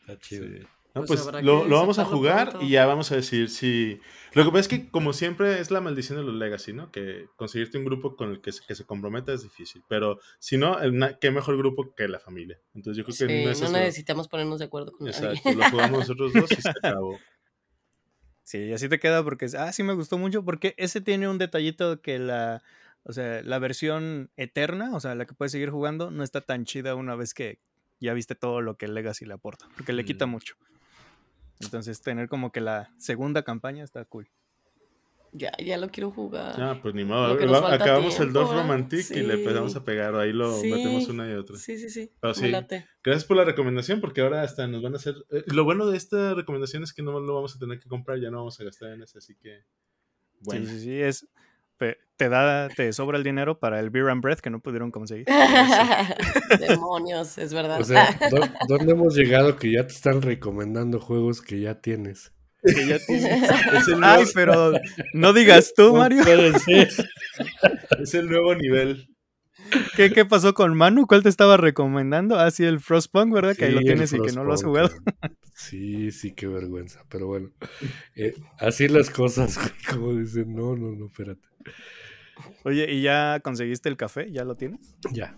Está 0.01 0.19
chido. 0.19 0.67
No, 0.95 1.05
pues, 1.05 1.21
pues 1.21 1.43
lo, 1.43 1.67
vamos 1.67 1.97
a 1.97 2.05
jugar 2.05 2.59
y 2.61 2.69
ya 2.69 2.85
vamos 2.85 3.11
a 3.11 3.15
decir 3.15 3.49
si... 3.49 3.99
Lo 4.33 4.43
que 4.43 4.51
pasa 4.51 4.59
es 4.59 4.67
que, 4.67 4.89
como 4.89 5.11
siempre, 5.13 5.59
es 5.59 5.71
la 5.71 5.81
maldición 5.81 6.19
de 6.19 6.23
los 6.23 6.35
Legacy, 6.35 6.71
¿no? 6.71 6.91
Que 6.91 7.27
conseguirte 7.35 7.79
un 7.79 7.85
grupo 7.85 8.15
con 8.15 8.29
el 8.29 8.41
que 8.41 8.51
se, 8.51 8.63
que 8.63 8.75
se 8.75 8.85
comprometa 8.85 9.33
es 9.33 9.41
difícil. 9.41 9.83
Pero 9.87 10.19
si 10.37 10.57
no, 10.57 10.77
qué 11.19 11.31
mejor 11.31 11.57
grupo 11.57 11.95
que 11.95 12.07
la 12.07 12.19
familia. 12.19 12.59
Entonces 12.75 12.97
yo 12.97 13.03
creo 13.03 13.27
que 13.27 13.43
no, 13.43 13.71
necesitamos 13.71 14.27
ponernos 14.27 14.59
de 14.59 14.65
acuerdo 14.65 14.91
con 14.91 15.07
Exacto, 15.07 15.51
lo 15.51 15.69
jugamos 15.71 15.99
nosotros 15.99 16.31
dos 16.33 16.51
y 16.51 16.61
se 16.61 16.69
acabó. 16.83 17.17
Sí, 18.43 18.71
así 18.71 18.87
te 18.87 18.99
queda 18.99 19.23
porque, 19.23 19.47
ah, 19.57 19.71
sí 19.71 19.81
me 19.81 19.93
gustó 19.93 20.19
mucho 20.19 20.45
porque 20.45 20.75
ese 20.77 21.01
tiene 21.01 21.27
un 21.27 21.39
detallito 21.39 22.01
que 22.01 22.19
la, 22.19 22.61
o 23.03 23.13
sea, 23.13 23.41
la 23.41 23.57
versión 23.57 24.29
eterna, 24.37 24.95
o 24.95 24.99
sea, 24.99 25.15
la 25.15 25.25
que 25.25 25.33
puedes 25.33 25.51
seguir 25.51 25.69
jugando, 25.69 26.11
no 26.11 26.23
está 26.23 26.41
tan 26.41 26.65
chida 26.65 26.93
una 26.93 27.15
vez 27.15 27.33
que 27.33 27.59
ya 27.99 28.13
viste 28.13 28.35
todo 28.35 28.61
lo 28.61 28.77
que 28.77 28.85
el 28.85 28.93
Legacy 28.93 29.25
le 29.25 29.33
aporta, 29.33 29.67
porque 29.75 29.93
le 29.93 30.05
quita 30.05 30.27
mm. 30.27 30.29
mucho. 30.29 30.55
Entonces 31.59 32.01
tener 32.01 32.27
como 32.27 32.51
que 32.51 32.61
la 32.61 32.93
segunda 32.97 33.43
campaña 33.43 33.83
está 33.83 34.03
cool. 34.05 34.29
Ya, 35.35 35.51
ya 35.57 35.77
lo 35.77 35.89
quiero 35.89 36.11
jugar. 36.11 36.61
Ah, 36.61 36.79
pues 36.79 36.93
ni 36.93 37.03
modo. 37.03 37.33
Acabamos 37.67 38.19
el 38.19 38.31
2 38.31 38.55
Romantic 38.55 39.09
y 39.11 39.21
le 39.21 39.33
empezamos 39.33 39.75
a 39.75 39.83
pegar. 39.83 40.15
Ahí 40.15 40.31
lo 40.31 40.61
metemos 40.61 41.07
una 41.07 41.29
y 41.29 41.33
otra. 41.33 41.57
Sí, 41.57 41.77
sí, 41.77 41.89
sí. 41.89 42.11
Gracias 42.21 43.25
por 43.25 43.37
la 43.37 43.43
recomendación, 43.43 43.99
porque 43.99 44.21
ahora 44.21 44.43
hasta 44.43 44.67
nos 44.67 44.83
van 44.83 44.93
a 44.93 44.97
hacer. 44.97 45.15
Eh, 45.31 45.43
lo 45.47 45.63
bueno 45.63 45.87
de 45.87 45.97
esta 45.97 46.35
recomendación 46.35 46.83
es 46.83 46.93
que 46.93 47.01
no 47.01 47.19
lo 47.19 47.33
vamos 47.33 47.55
a 47.55 47.59
tener 47.59 47.79
que 47.79 47.89
comprar, 47.89 48.19
ya 48.19 48.29
no 48.29 48.37
vamos 48.37 48.59
a 48.59 48.63
gastar 48.63 48.91
en 48.91 49.01
eso, 49.01 49.17
así 49.17 49.35
que. 49.35 49.63
Bueno. 50.41 50.67
Sí, 50.67 50.71
sí, 50.71 50.79
sí. 50.81 51.01
Es, 51.01 51.27
te 52.17 52.29
da, 52.29 52.69
te 52.69 52.93
sobra 52.93 53.17
el 53.17 53.23
dinero 53.23 53.59
para 53.59 53.79
el 53.79 53.89
Beer 53.89 54.09
and 54.09 54.21
Breath 54.21 54.39
que 54.39 54.49
no 54.49 54.59
pudieron 54.59 54.91
conseguir. 54.91 55.25
Demonios, 56.59 57.37
es 57.37 57.53
verdad. 57.53 57.81
O 57.81 57.83
sea, 57.83 58.17
¿dónde 58.67 58.93
hemos 58.93 59.15
llegado 59.15 59.57
que 59.57 59.71
ya 59.71 59.85
te 59.87 59.93
están 59.93 60.21
recomendando 60.21 60.99
juegos 60.99 61.41
que 61.41 61.59
ya 61.59 61.81
tienes? 61.81 62.31
Que 62.63 62.87
ya 62.87 62.99
tienes. 62.99 63.51
Ay, 64.01 64.25
pero 64.33 64.73
no 65.13 65.33
digas 65.33 65.73
tú, 65.75 65.95
Mario. 65.95 66.23
Es 67.99 68.13
el 68.13 68.29
nuevo 68.29 68.55
nivel. 68.55 69.12
¿Qué, 69.95 70.11
¿Qué, 70.11 70.25
pasó 70.25 70.53
con 70.53 70.75
Manu? 70.75 71.07
¿Cuál 71.07 71.23
te 71.23 71.29
estaba 71.29 71.57
recomendando? 71.57 72.39
Ah, 72.39 72.51
sí, 72.51 72.63
el 72.63 72.79
Frostpunk, 72.79 73.33
¿verdad? 73.33 73.55
que 73.55 73.65
ahí 73.65 73.71
lo 73.71 73.81
tienes 73.81 74.13
y 74.13 74.21
que 74.21 74.31
no 74.31 74.43
lo 74.43 74.53
has 74.53 74.63
jugado. 74.63 74.89
Sí, 75.55 76.11
sí, 76.11 76.33
qué 76.33 76.47
vergüenza. 76.47 77.05
Pero 77.09 77.27
bueno, 77.27 77.51
eh, 78.15 78.33
así 78.57 78.87
las 78.87 79.09
cosas, 79.09 79.57
como 79.89 80.15
dicen, 80.15 80.53
no, 80.53 80.75
no, 80.75 80.95
no, 80.95 81.05
espérate. 81.05 81.47
Oye, 82.63 82.91
¿y 82.91 83.03
ya 83.03 83.39
conseguiste 83.41 83.89
el 83.89 83.97
café? 83.97 84.31
¿Ya 84.31 84.43
lo 84.43 84.55
tienes? 84.55 84.97
Ya. 85.11 85.37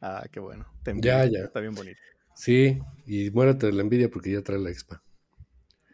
Ah, 0.00 0.26
qué 0.30 0.40
bueno. 0.40 0.66
ya, 0.96 1.24
ya. 1.24 1.44
Está 1.44 1.60
bien 1.60 1.74
bonito. 1.74 2.00
Sí, 2.34 2.78
y 3.06 3.30
muérate 3.30 3.66
de 3.66 3.72
la 3.72 3.82
envidia 3.82 4.10
porque 4.10 4.32
ya 4.32 4.42
trae 4.42 4.58
la 4.58 4.70
expa. 4.70 5.02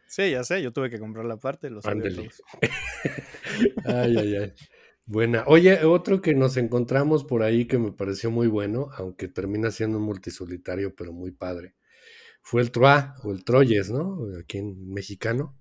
Sí, 0.07 0.31
ya 0.31 0.45
sé, 0.45 0.63
yo 0.63 0.73
tuve 0.73 0.91
que 0.91 0.99
comprar 0.99 1.25
la 1.25 1.39
parte, 1.39 1.71
los 1.71 1.87
ay, 1.87 2.03
ay, 4.19 4.37
ay. 4.37 4.53
Buena. 5.13 5.45
Oye, 5.47 5.85
otro 5.85 6.23
que 6.23 6.35
nos 6.35 6.57
encontramos 6.57 7.23
por 7.23 7.43
ahí 7.43 7.67
que 7.67 7.77
me 7.77 7.93
pareció 7.93 8.31
muy 8.31 8.47
bueno, 8.47 8.89
aunque 8.97 9.29
termina 9.29 9.71
siendo 9.71 9.99
un 9.99 10.05
multisolitario, 10.05 10.95
pero 10.95 11.13
muy 11.13 11.33
padre, 11.33 11.75
fue 12.41 12.63
el 12.63 12.71
Troa 12.71 13.17
o 13.23 13.31
el 13.31 13.45
Troyes, 13.45 13.91
¿no? 13.91 14.21
Aquí 14.41 14.57
en 14.57 14.89
mexicano. 14.89 15.55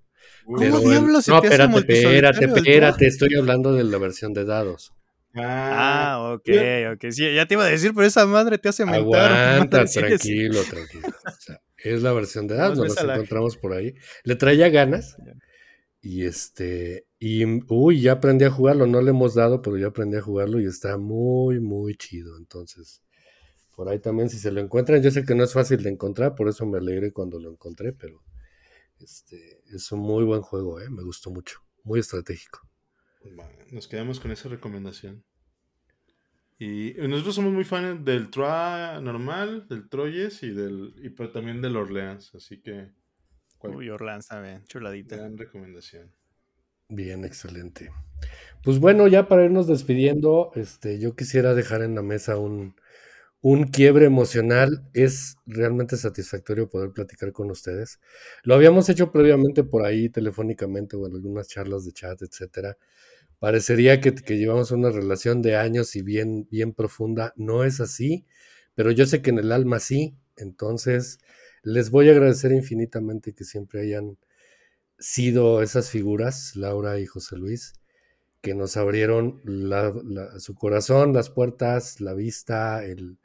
¿Cómo 0.46 0.80
diablos 0.80 1.28
No, 1.28 1.42
espérate, 1.42 1.80
espérate, 1.80 2.44
espérate, 2.46 3.06
estoy 3.06 3.34
hablando 3.34 3.74
de 3.74 3.84
la 3.84 3.98
versión 3.98 4.32
de 4.32 4.46
dados. 4.46 4.94
Ah, 5.34 6.14
ah 6.14 6.32
ok, 6.32 6.48
ok. 6.94 7.10
Sí, 7.10 7.34
ya 7.34 7.44
te 7.44 7.52
iba 7.52 7.66
a 7.66 7.68
decir, 7.68 7.92
pero 7.94 8.06
esa 8.06 8.24
madre 8.24 8.56
te 8.56 8.70
hace 8.70 8.86
mentar. 8.86 9.32
Aguanta, 9.32 9.84
tranquilo, 9.92 10.62
tranquilo. 10.62 11.08
O 11.08 11.40
sea, 11.40 11.60
es 11.76 12.00
la 12.00 12.14
versión 12.14 12.46
de 12.46 12.54
dados, 12.54 12.78
nos 12.78 12.98
encontramos 12.98 13.58
por 13.58 13.74
ahí. 13.74 13.96
Le 14.24 14.34
traía 14.34 14.70
ganas. 14.70 15.14
Y 16.04 16.24
este, 16.24 17.06
y 17.20 17.44
uy, 17.72 18.00
ya 18.00 18.12
aprendí 18.12 18.44
a 18.44 18.50
jugarlo, 18.50 18.88
no 18.88 19.00
le 19.00 19.10
hemos 19.10 19.34
dado, 19.34 19.62
pero 19.62 19.78
ya 19.78 19.86
aprendí 19.86 20.16
a 20.16 20.20
jugarlo 20.22 20.60
y 20.60 20.66
está 20.66 20.98
muy, 20.98 21.60
muy 21.60 21.94
chido. 21.94 22.36
Entonces, 22.36 23.02
por 23.76 23.88
ahí 23.88 24.00
también 24.00 24.28
si 24.28 24.38
se 24.38 24.50
lo 24.50 24.60
encuentran, 24.60 25.00
yo 25.00 25.12
sé 25.12 25.24
que 25.24 25.36
no 25.36 25.44
es 25.44 25.52
fácil 25.52 25.80
de 25.80 25.90
encontrar, 25.90 26.34
por 26.34 26.48
eso 26.48 26.66
me 26.66 26.78
alegré 26.78 27.12
cuando 27.12 27.38
lo 27.38 27.52
encontré, 27.52 27.92
pero 27.92 28.20
este, 29.00 29.62
es 29.72 29.92
un 29.92 30.00
muy 30.00 30.24
buen 30.24 30.42
juego, 30.42 30.80
¿eh? 30.80 30.90
me 30.90 31.04
gustó 31.04 31.30
mucho, 31.30 31.60
muy 31.84 32.00
estratégico. 32.00 32.68
nos 33.70 33.86
quedamos 33.86 34.18
con 34.18 34.32
esa 34.32 34.48
recomendación. 34.48 35.24
Y 36.58 36.94
nosotros 36.98 37.36
somos 37.36 37.52
muy 37.52 37.64
fans 37.64 38.04
del 38.04 38.30
Troa 38.30 39.00
normal, 39.00 39.66
del 39.68 39.88
Troyes 39.88 40.42
y 40.42 40.50
del 40.50 40.94
y 41.02 41.10
también 41.30 41.62
del 41.62 41.76
Orleans, 41.76 42.34
así 42.34 42.60
que 42.60 42.90
Uy, 43.64 43.90
Orleans 43.90 44.28
también, 44.28 44.64
chuladita. 44.64 45.16
Gran 45.16 45.36
recomendación. 45.36 46.12
Bien, 46.88 47.24
excelente. 47.24 47.90
Pues 48.62 48.78
bueno, 48.78 49.08
ya 49.08 49.28
para 49.28 49.44
irnos 49.44 49.66
despidiendo, 49.66 50.52
este, 50.54 50.98
yo 50.98 51.16
quisiera 51.16 51.54
dejar 51.54 51.82
en 51.82 51.94
la 51.94 52.02
mesa 52.02 52.36
un, 52.36 52.74
un 53.40 53.64
quiebre 53.64 54.06
emocional. 54.06 54.88
Es 54.94 55.36
realmente 55.46 55.96
satisfactorio 55.96 56.68
poder 56.68 56.92
platicar 56.92 57.32
con 57.32 57.50
ustedes. 57.50 58.00
Lo 58.44 58.54
habíamos 58.54 58.88
hecho 58.88 59.12
previamente 59.12 59.64
por 59.64 59.84
ahí 59.84 60.08
telefónicamente 60.08 60.96
o 60.96 61.06
en 61.06 61.14
algunas 61.14 61.48
charlas 61.48 61.84
de 61.84 61.92
chat, 61.92 62.22
etcétera. 62.22 62.76
Parecería 63.42 64.00
que, 64.00 64.12
llevamos 64.38 64.70
una 64.70 64.90
relación 64.90 65.42
de 65.42 65.56
años 65.56 65.96
y 65.96 66.02
bien, 66.02 66.46
bien 66.50 66.72
profunda. 66.72 67.32
No 67.36 67.64
es 67.64 67.80
así, 67.80 68.24
pero 68.74 68.92
yo 68.92 69.04
sé 69.06 69.20
que 69.20 69.30
en 69.30 69.38
el 69.40 69.50
alma 69.52 69.80
sí. 69.80 70.16
Entonces, 70.36 71.18
les 71.62 71.90
voy 71.90 72.08
a 72.08 72.12
agradecer 72.12 72.52
infinitamente 72.52 73.34
que 73.34 73.44
siempre 73.44 73.82
hayan 73.82 74.18
sido 74.98 75.62
esas 75.62 75.90
figuras, 75.90 76.56
Laura 76.56 76.98
y 77.00 77.06
José 77.06 77.36
Luis, 77.36 77.74
que 78.40 78.54
nos 78.54 78.76
abrieron 78.76 79.40
su 80.38 80.54
corazón, 80.54 81.12
las 81.12 81.30
puertas, 81.30 82.00
la 82.00 82.14
vista, 82.14 82.84
el, 82.84 83.18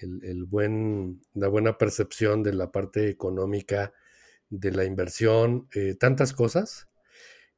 el, 0.00 0.44
buen, 0.44 1.22
la 1.34 1.48
buena 1.48 1.78
percepción 1.78 2.42
de 2.42 2.52
la 2.52 2.70
parte 2.70 3.08
económica, 3.08 3.92
de 4.50 4.72
la 4.72 4.84
inversión, 4.84 5.68
eh, 5.74 5.94
tantas 5.94 6.32
cosas 6.32 6.88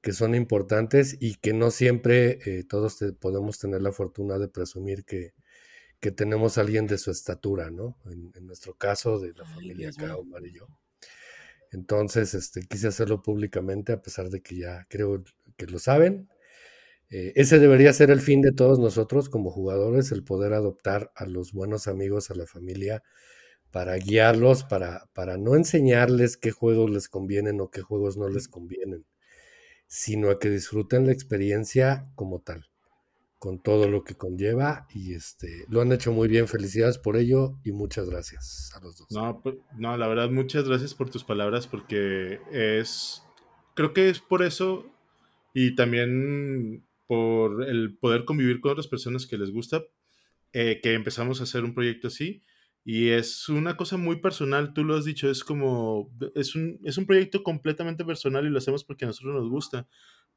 que 0.01 0.13
son 0.13 0.35
importantes 0.35 1.17
y 1.21 1.37
que 1.37 1.53
no 1.53 1.71
siempre 1.71 2.39
eh, 2.45 2.65
todos 2.65 2.99
podemos 3.21 3.59
tener 3.59 3.83
la 3.83 3.93
fortuna 3.93 4.39
de 4.39 4.49
presumir 4.49 5.05
que, 5.05 5.33
que, 6.03 6.11
tenemos 6.11 6.59
a 6.59 6.63
alguien 6.63 6.87
de 6.87 6.99
su 6.99 7.11
estatura, 7.11 7.71
¿no? 7.71 7.97
En, 8.07 8.47
nuestro 8.47 8.75
caso, 8.75 9.19
de 9.19 9.33
la 9.33 9.47
familia 9.47 9.91
acá, 9.91 10.17
Omar 10.17 10.45
y 10.45 10.53
yo. 10.53 10.67
Entonces, 11.71 12.35
este, 12.35 12.63
quise 12.63 12.89
hacerlo 12.89 13.23
públicamente, 13.23 13.93
a 13.93 14.03
pesar 14.03 14.29
de 14.29 14.43
que 14.43 14.57
ya 14.57 14.87
creo 14.91 15.25
que 15.57 15.67
lo 15.67 15.79
saben, 15.79 16.29
eh, 17.09 17.33
ese 17.37 17.59
debería 17.59 17.93
ser 17.93 18.11
el 18.11 18.21
fin 18.21 18.41
de 18.43 18.53
todos 18.53 18.79
nosotros 18.79 19.29
como 19.29 19.51
jugadores, 19.51 20.13
el 20.13 20.25
poder 20.25 20.55
adoptar 20.55 21.13
a 21.15 21.27
los 21.27 21.53
buenos 21.53 21.87
amigos, 21.87 22.31
a 22.31 22.35
la 22.35 22.47
familia, 22.47 23.03
para 23.71 23.97
guiarlos, 23.97 24.65
para, 24.65 25.09
para 25.15 25.39
no 25.39 25.57
enseñarles 25.57 26.37
qué 26.37 26.53
juegos 26.53 26.91
les 26.91 27.09
convienen 27.09 27.61
o 27.61 27.71
qué 27.71 27.83
juegos 27.83 28.17
no 28.17 28.29
les 28.29 28.49
convienen, 28.49 29.07
sino 29.87 30.31
a 30.31 30.39
que 30.39 30.51
disfruten 30.51 31.07
la 31.07 31.13
experiencia 31.13 32.11
como 32.15 32.41
tal, 32.41 32.72
con 33.43 33.59
todo 33.59 33.89
lo 33.89 34.05
que 34.05 34.15
conlleva 34.15 34.87
y 34.95 35.15
este 35.15 35.65
lo 35.69 35.81
han 35.81 35.91
hecho 35.91 36.13
muy 36.13 36.29
bien. 36.29 36.47
Felicidades 36.47 36.99
por 36.99 37.17
ello 37.17 37.59
y 37.65 37.73
muchas 37.73 38.09
gracias 38.09 38.71
a 38.77 38.81
los 38.81 38.97
dos. 38.97 39.09
No, 39.11 39.41
pues, 39.43 39.57
no, 39.77 39.97
la 39.97 40.07
verdad, 40.07 40.31
muchas 40.31 40.69
gracias 40.69 40.95
por 40.95 41.11
tus 41.11 41.25
palabras 41.25 41.67
porque 41.67 42.39
es, 42.53 43.21
creo 43.75 43.93
que 43.93 44.11
es 44.11 44.21
por 44.21 44.45
eso 44.45 44.87
y 45.53 45.75
también 45.75 46.87
por 47.09 47.69
el 47.69 47.99
poder 47.99 48.25
convivir 48.25 48.61
con 48.61 48.71
otras 48.71 48.87
personas 48.87 49.27
que 49.27 49.39
les 49.39 49.51
gusta, 49.51 49.83
eh, 50.53 50.79
que 50.81 50.93
empezamos 50.93 51.41
a 51.41 51.43
hacer 51.43 51.65
un 51.65 51.75
proyecto 51.75 52.07
así. 52.07 52.45
Y 52.85 53.09
es 53.09 53.49
una 53.49 53.77
cosa 53.77 53.97
muy 53.97 54.21
personal, 54.21 54.73
tú 54.73 54.85
lo 54.85 54.95
has 54.95 55.05
dicho, 55.05 55.29
es 55.29 55.43
como, 55.43 56.13
es 56.37 56.55
un, 56.55 56.79
es 56.85 56.97
un 56.97 57.07
proyecto 57.07 57.43
completamente 57.43 58.05
personal 58.05 58.47
y 58.47 58.51
lo 58.51 58.59
hacemos 58.59 58.85
porque 58.85 59.05
a 59.05 59.09
nosotros 59.09 59.35
nos 59.35 59.51
gusta. 59.51 59.89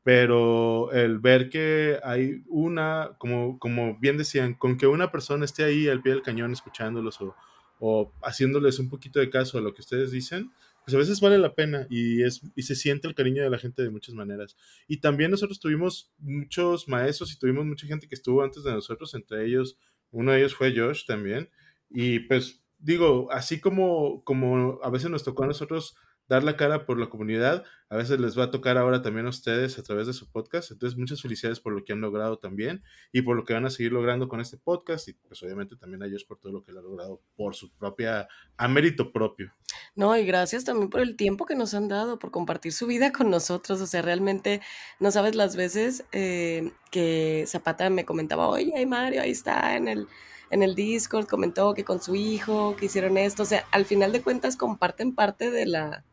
Pero 0.05 0.91
el 0.91 1.17
ver 1.17 1.49
que 1.49 1.99
hay 2.03 2.43
una, 2.47 3.15
como, 3.17 3.57
como 3.57 3.97
bien 3.97 4.17
decían, 4.17 4.53
con 4.53 4.77
que 4.77 4.85
una 4.85 5.11
persona 5.11 5.45
esté 5.45 5.63
ahí 5.63 5.87
al 5.87 6.03
pie 6.03 6.13
del 6.13 6.21
cañón 6.21 6.53
escuchándolos 6.53 7.19
o, 7.21 7.35
o 7.79 8.13
haciéndoles 8.21 8.77
un 8.77 8.87
poquito 8.87 9.19
de 9.19 9.31
caso 9.31 9.57
a 9.57 9.61
lo 9.61 9.73
que 9.73 9.81
ustedes 9.81 10.11
dicen, 10.11 10.51
pues 10.85 10.93
a 10.93 10.99
veces 10.99 11.19
vale 11.19 11.39
la 11.39 11.55
pena 11.55 11.87
y, 11.89 12.21
es, 12.21 12.43
y 12.55 12.61
se 12.61 12.75
siente 12.75 13.07
el 13.07 13.15
cariño 13.15 13.41
de 13.41 13.49
la 13.49 13.57
gente 13.57 13.81
de 13.81 13.89
muchas 13.89 14.13
maneras. 14.13 14.55
Y 14.87 14.97
también 14.97 15.31
nosotros 15.31 15.59
tuvimos 15.59 16.13
muchos 16.19 16.87
maestros 16.87 17.33
y 17.33 17.39
tuvimos 17.39 17.65
mucha 17.65 17.87
gente 17.87 18.07
que 18.07 18.13
estuvo 18.13 18.43
antes 18.43 18.63
de 18.63 18.73
nosotros, 18.73 19.15
entre 19.15 19.43
ellos, 19.47 19.79
uno 20.11 20.33
de 20.33 20.37
ellos 20.37 20.53
fue 20.53 20.71
Josh 20.77 21.07
también. 21.07 21.49
Y 21.89 22.19
pues 22.19 22.63
digo, 22.77 23.27
así 23.31 23.59
como, 23.59 24.23
como 24.23 24.79
a 24.83 24.91
veces 24.91 25.09
nos 25.09 25.23
tocó 25.23 25.45
a 25.45 25.47
nosotros 25.47 25.95
dar 26.27 26.43
la 26.43 26.57
cara 26.57 26.85
por 26.85 26.99
la 26.99 27.07
comunidad. 27.07 27.63
A 27.89 27.97
veces 27.97 28.19
les 28.19 28.37
va 28.37 28.45
a 28.45 28.51
tocar 28.51 28.77
ahora 28.77 29.01
también 29.01 29.27
a 29.27 29.29
ustedes 29.29 29.77
a 29.77 29.83
través 29.83 30.07
de 30.07 30.13
su 30.13 30.29
podcast. 30.31 30.71
Entonces, 30.71 30.97
muchas 30.97 31.21
felicidades 31.21 31.59
por 31.59 31.73
lo 31.73 31.83
que 31.83 31.93
han 31.93 32.01
logrado 32.01 32.37
también 32.37 32.83
y 33.11 33.21
por 33.21 33.35
lo 33.35 33.45
que 33.45 33.53
van 33.53 33.65
a 33.65 33.69
seguir 33.69 33.91
logrando 33.91 34.27
con 34.27 34.41
este 34.41 34.57
podcast. 34.57 35.07
Y 35.07 35.13
pues 35.13 35.41
obviamente 35.43 35.75
también 35.75 36.01
a 36.01 36.07
ellos 36.07 36.23
por 36.23 36.39
todo 36.39 36.51
lo 36.51 36.63
que 36.63 36.71
han 36.71 36.77
logrado 36.77 37.21
por 37.35 37.55
su 37.55 37.71
propia, 37.71 38.27
a 38.57 38.67
mérito 38.67 39.11
propio. 39.11 39.53
No, 39.95 40.17
y 40.17 40.25
gracias 40.25 40.63
también 40.63 40.89
por 40.89 41.01
el 41.01 41.15
tiempo 41.15 41.45
que 41.45 41.55
nos 41.55 41.73
han 41.73 41.87
dado, 41.87 42.17
por 42.17 42.31
compartir 42.31 42.73
su 42.73 42.87
vida 42.87 43.11
con 43.11 43.29
nosotros. 43.29 43.79
O 43.81 43.87
sea, 43.87 44.01
realmente 44.01 44.61
no 44.99 45.11
sabes 45.11 45.35
las 45.35 45.55
veces 45.55 46.05
eh, 46.11 46.71
que 46.91 47.45
Zapata 47.47 47.89
me 47.89 48.05
comentaba, 48.05 48.47
oye, 48.47 48.85
Mario, 48.85 49.21
ahí 49.21 49.31
está 49.31 49.75
en 49.75 49.87
el 49.87 50.07
en 50.49 50.63
el 50.63 50.75
Discord 50.75 51.27
comentó 51.27 51.73
que 51.73 51.83
con 51.83 52.01
su 52.01 52.15
hijo, 52.15 52.75
que 52.75 52.85
hicieron 52.85 53.17
esto, 53.17 53.43
o 53.43 53.45
sea, 53.45 53.65
al 53.71 53.85
final 53.85 54.11
de 54.11 54.21
cuentas 54.21 54.57
comparten 54.57 55.15
parte 55.15 55.51
de 55.51 55.65
la, 55.65 56.05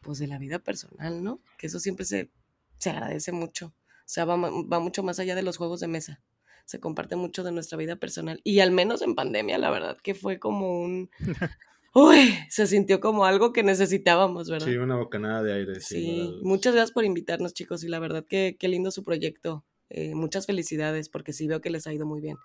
pues 0.00 0.18
de 0.18 0.26
la 0.26 0.38
vida 0.38 0.58
personal, 0.58 1.22
¿no? 1.22 1.40
Que 1.58 1.66
eso 1.66 1.80
siempre 1.80 2.04
se, 2.04 2.30
se 2.78 2.90
agradece 2.90 3.32
mucho. 3.32 3.66
O 3.66 4.10
sea, 4.10 4.24
va, 4.24 4.36
va, 4.36 4.80
mucho 4.80 5.02
más 5.02 5.18
allá 5.18 5.34
de 5.34 5.42
los 5.42 5.56
juegos 5.56 5.80
de 5.80 5.88
mesa. 5.88 6.22
Se 6.64 6.80
comparte 6.80 7.16
mucho 7.16 7.44
de 7.44 7.52
nuestra 7.52 7.76
vida 7.78 7.96
personal. 7.96 8.40
Y 8.44 8.60
al 8.60 8.70
menos 8.70 9.02
en 9.02 9.14
pandemia, 9.14 9.58
la 9.58 9.70
verdad 9.70 9.98
que 10.02 10.14
fue 10.14 10.38
como 10.38 10.80
un... 10.80 11.10
uy, 11.94 12.34
se 12.48 12.66
sintió 12.66 13.00
como 13.00 13.24
algo 13.24 13.52
que 13.52 13.62
necesitábamos, 13.62 14.48
¿verdad? 14.48 14.66
Sí, 14.66 14.76
una 14.76 14.96
bocanada 14.96 15.42
de 15.42 15.52
aire. 15.52 15.80
Sí, 15.80 16.38
muchas 16.42 16.74
gracias 16.74 16.92
por 16.92 17.04
invitarnos, 17.04 17.54
chicos, 17.54 17.84
y 17.84 17.88
la 17.88 17.98
verdad 17.98 18.24
que 18.26 18.56
qué 18.58 18.68
lindo 18.68 18.90
su 18.90 19.02
proyecto. 19.02 19.64
Eh, 19.90 20.14
muchas 20.14 20.46
felicidades, 20.46 21.08
porque 21.08 21.32
sí 21.32 21.46
veo 21.46 21.60
que 21.60 21.70
les 21.70 21.86
ha 21.86 21.92
ido 21.92 22.06
muy 22.06 22.20
bien. 22.20 22.36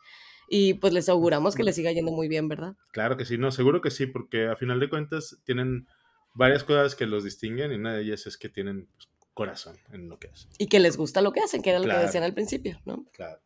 Y 0.50 0.76
pues 0.76 0.94
les 0.94 1.10
auguramos 1.10 1.56
que 1.56 1.64
les 1.64 1.76
siga 1.76 1.92
yendo 1.92 2.12
muy 2.12 2.28
bien, 2.28 2.48
¿verdad? 2.48 2.76
Claro 2.92 3.18
que 3.18 3.26
sí, 3.26 3.38
no, 3.38 3.52
seguro 3.52 3.82
que 3.82 3.92
sí, 3.92 4.06
porque 4.06 4.48
a 4.48 4.56
final 4.56 4.80
de 4.80 4.90
cuentas 4.90 5.40
tienen 5.46 5.88
varias 6.34 6.64
cosas 6.64 6.96
que 6.96 7.06
los 7.06 7.24
distinguen 7.24 7.72
y 7.72 7.76
una 7.76 7.94
de 7.94 8.02
ellas 8.02 8.26
es 8.28 8.38
que 8.38 8.50
tienen 8.50 8.88
pues, 8.96 9.10
corazón 9.34 9.78
en 9.92 10.10
lo 10.10 10.20
que 10.20 10.30
hacen. 10.30 10.50
Y 10.58 10.68
que 10.68 10.80
les 10.80 10.98
gusta 10.98 11.22
lo 11.22 11.32
que 11.32 11.42
hacen, 11.42 11.62
que 11.62 11.72
era 11.72 11.80
lo 11.80 11.86
que 11.86 11.98
decían 11.98 12.24
al 12.24 12.34
principio, 12.34 12.80
¿no? 12.86 13.06
Claro. 13.14 13.40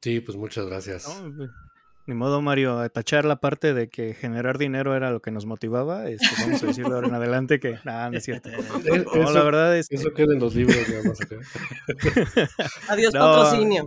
Sí, 0.00 0.20
pues 0.20 0.36
muchas 0.36 0.66
gracias. 0.66 1.08
Ni 2.06 2.14
modo, 2.14 2.40
Mario, 2.40 2.78
a 2.78 2.88
tachar 2.88 3.24
la 3.24 3.40
parte 3.40 3.74
de 3.74 3.88
que 3.88 4.14
generar 4.14 4.58
dinero 4.58 4.94
era 4.94 5.10
lo 5.10 5.20
que 5.20 5.32
nos 5.32 5.44
motivaba. 5.44 6.08
Este, 6.08 6.28
vamos 6.40 6.62
a 6.62 6.66
decirlo 6.66 6.94
ahora 6.94 7.08
en 7.08 7.14
adelante 7.14 7.58
que 7.58 7.80
nada, 7.84 8.10
no 8.10 8.18
es 8.18 8.24
cierto. 8.24 8.48
No, 9.16 9.32
la 9.32 9.42
verdad 9.42 9.76
es 9.76 9.88
que... 9.88 9.96
Eso 9.96 10.14
queda 10.14 10.32
en 10.34 10.38
los 10.38 10.54
libros, 10.54 10.86
digamos. 10.86 11.18
Adiós, 12.88 13.12
patrocinio. 13.12 13.86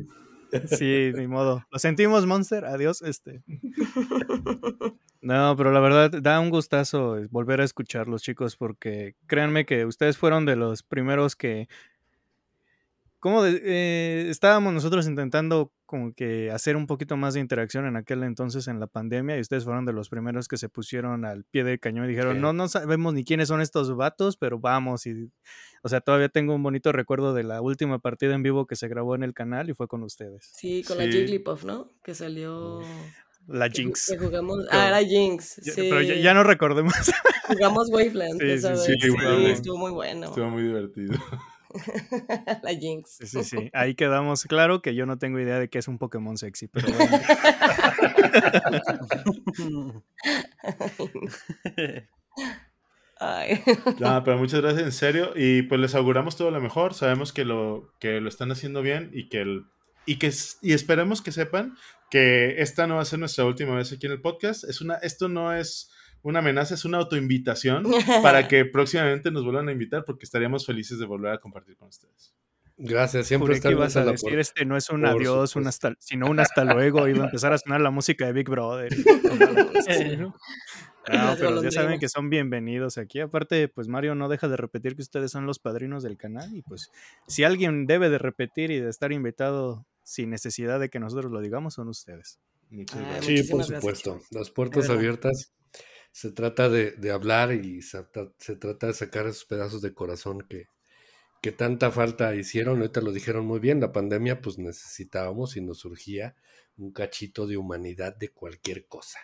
Sí, 0.65 1.11
ni 1.15 1.27
modo. 1.27 1.63
Lo 1.71 1.79
sentimos, 1.79 2.25
Monster. 2.25 2.65
Adiós, 2.65 3.01
este. 3.01 3.43
No, 5.21 5.55
pero 5.57 5.71
la 5.71 5.79
verdad 5.79 6.11
da 6.21 6.39
un 6.39 6.49
gustazo 6.49 7.17
volver 7.29 7.61
a 7.61 7.65
escucharlos, 7.65 8.21
chicos, 8.21 8.55
porque 8.55 9.15
créanme 9.27 9.65
que 9.65 9.85
ustedes 9.85 10.17
fueron 10.17 10.45
de 10.45 10.55
los 10.55 10.83
primeros 10.83 11.35
que 11.35 11.67
¿Cómo 13.19 13.45
eh, 13.45 14.27
estábamos 14.29 14.71
nosotros 14.73 15.05
intentando 15.05 15.73
como 15.85 16.13
que 16.13 16.51
hacer 16.51 16.77
un 16.77 16.87
poquito 16.87 17.17
más 17.17 17.33
de 17.33 17.41
interacción 17.41 17.85
en 17.85 17.97
aquel 17.97 18.23
entonces 18.23 18.69
en 18.69 18.79
la 18.79 18.87
pandemia 18.87 19.35
y 19.35 19.41
ustedes 19.41 19.65
fueron 19.65 19.85
de 19.85 19.91
los 19.91 20.07
primeros 20.07 20.47
que 20.47 20.55
se 20.55 20.69
pusieron 20.69 21.25
al 21.25 21.43
pie 21.43 21.65
del 21.65 21.81
cañón 21.81 22.05
y 22.05 22.09
dijeron, 22.09 22.39
no, 22.39 22.53
no 22.53 22.69
sabemos 22.69 23.13
ni 23.13 23.25
quiénes 23.25 23.49
son 23.49 23.59
estos 23.59 23.93
vatos, 23.93 24.37
pero 24.37 24.59
vamos. 24.59 25.05
Y, 25.05 25.29
o 25.83 25.89
sea, 25.89 25.99
todavía 25.99 26.29
tengo 26.29 26.55
un 26.55 26.63
bonito 26.63 26.93
recuerdo 26.93 27.33
de 27.33 27.43
la 27.43 27.61
última 27.61 27.99
partida 27.99 28.35
en 28.35 28.43
vivo 28.43 28.67
que 28.67 28.77
se 28.77 28.87
grabó 28.87 29.15
en 29.15 29.23
el 29.23 29.33
canal 29.33 29.69
y 29.69 29.73
fue 29.73 29.89
con 29.89 30.03
ustedes. 30.03 30.49
Sí, 30.53 30.85
con 30.87 30.97
la 30.97 31.03
Jigglypuff, 31.03 31.65
¿no? 31.65 31.91
Que 32.01 32.15
salió... 32.15 32.81
La 33.51 33.69
Jinx. 33.69 34.15
jugamos... 34.19 34.65
Ah, 34.71 34.89
la 34.91 35.03
Jinx, 35.03 35.59
sí. 35.63 35.87
Pero 35.89 36.01
ya, 36.01 36.33
no 36.33 36.43
recordemos. 36.43 36.93
Jugamos 37.47 37.89
Waveland, 37.89 38.39
sí, 38.39 38.59
sí, 38.59 38.67
sí, 38.75 38.93
estuvo 39.47 39.77
muy 39.77 39.91
bueno. 39.91 40.27
Estuvo 40.27 40.51
muy 40.51 40.61
divertido. 40.61 41.17
la 42.63 42.75
Jinx. 42.75 43.17
Sí, 43.25 43.43
sí, 43.43 43.71
Ahí 43.73 43.95
quedamos 43.95 44.43
claro 44.43 44.83
que 44.83 44.93
yo 44.93 45.07
no 45.07 45.17
tengo 45.17 45.39
idea 45.39 45.57
de 45.57 45.67
qué 45.67 45.79
es 45.79 45.87
un 45.87 45.97
Pokémon 45.97 46.37
sexy, 46.37 46.67
pero 46.67 46.89
bueno. 46.93 47.17
No, 53.99 54.23
pero 54.23 54.37
muchas 54.37 54.61
gracias 54.61 54.83
en 54.83 54.91
serio 54.91 55.31
y 55.35 55.63
pues 55.63 55.81
les 55.81 55.95
auguramos 55.95 56.37
todo 56.37 56.51
lo 56.51 56.61
mejor. 56.61 56.93
Sabemos 56.93 57.33
que 57.33 57.45
lo 57.45 57.95
que 57.99 58.21
lo 58.21 58.29
están 58.29 58.51
haciendo 58.51 58.83
bien 58.83 59.09
y 59.11 59.27
que 59.27 59.41
el, 59.41 59.65
y 60.05 60.17
que 60.17 60.31
y 60.61 60.73
esperemos 60.73 61.21
que 61.21 61.31
sepan 61.31 61.75
que 62.09 62.61
esta 62.61 62.87
no 62.87 62.95
va 62.95 63.01
a 63.01 63.05
ser 63.05 63.19
nuestra 63.19 63.45
última 63.45 63.75
vez 63.75 63.91
aquí 63.91 64.05
en 64.05 64.13
el 64.13 64.21
podcast. 64.21 64.63
Es 64.63 64.81
una 64.81 64.95
esto 64.95 65.29
no 65.29 65.53
es 65.53 65.91
una 66.21 66.39
amenaza, 66.39 66.73
es 66.73 66.85
una 66.85 66.97
autoinvitación 66.97 67.83
para 68.23 68.47
que 68.47 68.65
próximamente 68.65 69.31
nos 69.31 69.43
vuelvan 69.43 69.69
a 69.69 69.71
invitar 69.71 70.03
porque 70.05 70.25
estaríamos 70.25 70.65
felices 70.65 70.99
de 70.99 71.05
volver 71.05 71.31
a 71.31 71.39
compartir 71.39 71.77
con 71.77 71.87
ustedes. 71.87 72.33
Gracias, 72.81 73.27
siempre 73.27 73.59
que 73.59 73.71
ibas 73.71 73.97
a 73.97 74.05
decir 74.05 74.39
este 74.39 74.63
no 74.63 74.77
es 74.77 74.89
un 74.89 75.05
adiós, 75.05 75.57
un 75.57 75.67
hasta, 75.67 75.95
sino 75.99 76.27
un 76.27 76.39
hasta 76.39 76.63
luego, 76.63 77.09
iba 77.09 77.23
a 77.23 77.25
empezar 77.25 77.51
a 77.51 77.57
sonar 77.57 77.81
la 77.81 77.91
música 77.91 78.25
de 78.25 78.33
Big 78.33 78.49
Brother. 78.49 78.89
No, 81.07 81.35
pero 81.39 81.63
ya 81.63 81.71
saben 81.71 81.99
que 81.99 82.07
son 82.07 82.29
bienvenidos 82.29 82.97
aquí. 82.97 83.19
Aparte, 83.19 83.67
pues 83.67 83.87
Mario 83.87 84.15
no 84.15 84.29
deja 84.29 84.47
de 84.47 84.57
repetir 84.57 84.95
que 84.95 85.01
ustedes 85.01 85.31
son 85.31 85.45
los 85.45 85.57
padrinos 85.57 86.03
del 86.03 86.17
canal 86.17 86.55
y 86.55 86.61
pues 86.61 86.91
si 87.27 87.43
alguien 87.43 87.85
debe 87.87 88.09
de 88.09 88.19
repetir 88.19 88.69
y 88.69 88.79
de 88.79 88.89
estar 88.89 89.11
invitado 89.11 89.87
sin 90.09 90.31
necesidad 90.31 90.79
de 90.79 90.89
que 90.89 90.99
nosotros 90.99 91.31
lo 91.31 91.39
digamos, 91.39 91.75
son 91.75 91.87
ustedes. 91.87 92.39
sí, 93.21 93.43
por 93.43 93.63
supuesto. 93.63 94.19
Las 94.31 94.49
puertas 94.49 94.89
abiertas 94.89 95.53
se 96.11 96.31
trata 96.31 96.67
de, 96.67 97.11
hablar 97.11 97.53
y 97.53 97.83
se, 97.83 98.03
trata 98.59 98.87
de 98.87 98.93
sacar 98.93 99.27
esos 99.27 99.45
pedazos 99.45 99.83
de 99.83 99.93
corazón 99.93 100.41
que, 100.49 100.65
que 101.43 101.51
tanta 101.51 101.91
falta 101.91 102.33
hicieron. 102.33 102.79
Ahorita 102.79 103.01
lo 103.01 103.11
dijeron 103.11 103.45
muy 103.45 103.59
bien, 103.59 103.79
la 103.79 103.91
pandemia 103.91 104.41
pues 104.41 104.57
necesitábamos 104.57 105.55
y 105.57 105.61
nos 105.61 105.77
surgía 105.77 106.35
un 106.77 106.91
cachito 106.91 107.45
de 107.45 107.57
humanidad 107.57 108.15
de 108.15 108.29
cualquier 108.29 108.87
cosa. 108.87 109.19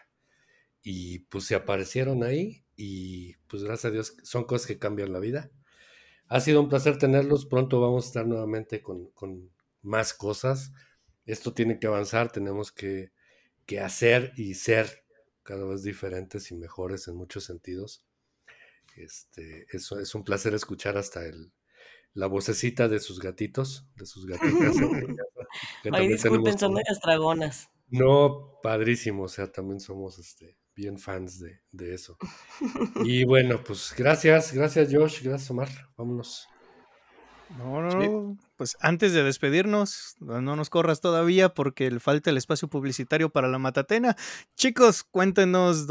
Y 0.84 1.20
pues 1.20 1.46
se 1.46 1.56
aparecieron 1.56 2.22
ahí 2.22 2.64
y 2.76 3.34
pues 3.48 3.64
gracias 3.64 3.86
a 3.86 3.92
Dios 3.92 4.18
son 4.22 4.44
cosas 4.44 4.68
que 4.68 4.78
cambian 4.78 5.12
la 5.12 5.20
vida. 5.20 5.50
Ha 6.28 6.40
sido 6.42 6.62
un 6.62 6.70
placer 6.70 7.00
tenerlos, 7.00 7.48
pronto 7.48 7.82
vamos 7.82 8.06
a 8.06 8.08
estar 8.08 8.28
nuevamente 8.28 8.84
con, 8.84 9.10
con 9.12 9.55
más 9.86 10.14
cosas. 10.14 10.74
Esto 11.26 11.54
tiene 11.54 11.80
que 11.80 11.88
avanzar, 11.88 12.32
tenemos 12.32 12.72
que, 12.72 13.12
que 13.66 13.80
hacer 13.80 14.34
y 14.36 14.56
ser 14.56 15.06
cada 15.44 15.66
vez 15.66 15.84
diferentes 15.84 16.52
y 16.52 16.56
mejores 16.56 17.08
en 17.08 17.16
muchos 17.16 17.46
sentidos. 17.46 18.04
Este, 18.96 19.68
eso 19.72 20.00
es 20.00 20.16
un 20.16 20.24
placer 20.24 20.54
escuchar 20.54 20.98
hasta 20.98 21.26
el, 21.26 21.52
la 22.14 22.28
vocecita 22.28 22.88
de 22.88 23.00
sus 23.00 23.20
gatitos, 23.20 23.88
de 23.96 24.06
sus 24.06 24.26
gatitas. 24.26 24.76
Ay, 25.92 26.08
disculpen, 26.08 26.58
son 26.58 26.74
medias 26.74 27.00
dragonas. 27.02 27.70
No, 27.90 28.60
padrísimo, 28.64 29.24
o 29.24 29.28
sea, 29.28 29.52
también 29.52 29.80
somos 29.80 30.18
este, 30.18 30.58
bien 30.76 30.98
fans 30.98 31.40
de, 31.40 31.62
de 31.72 31.94
eso. 31.94 32.18
Y 33.04 33.24
bueno, 33.26 33.64
pues 33.64 33.94
gracias, 33.96 34.54
gracias 34.54 34.90
Josh, 34.92 35.22
gracias 35.22 35.52
Omar, 35.52 35.70
vámonos. 35.96 36.48
No, 37.58 37.82
no, 37.82 38.38
pues 38.58 38.76
antes 38.80 39.14
de 39.14 39.24
despedirnos, 39.24 40.16
no 40.20 40.56
nos 40.56 40.70
corras 40.70 41.02
todavía 41.02 41.50
porque 41.50 42.00
falta 42.00 42.30
el 42.30 42.38
espacio 42.38 42.68
publicitario 42.68 43.30
para 43.30 43.48
la 43.48 43.60
Matatena. 43.60 44.16
Chicos, 44.56 45.04
cuéntenos 45.04 45.88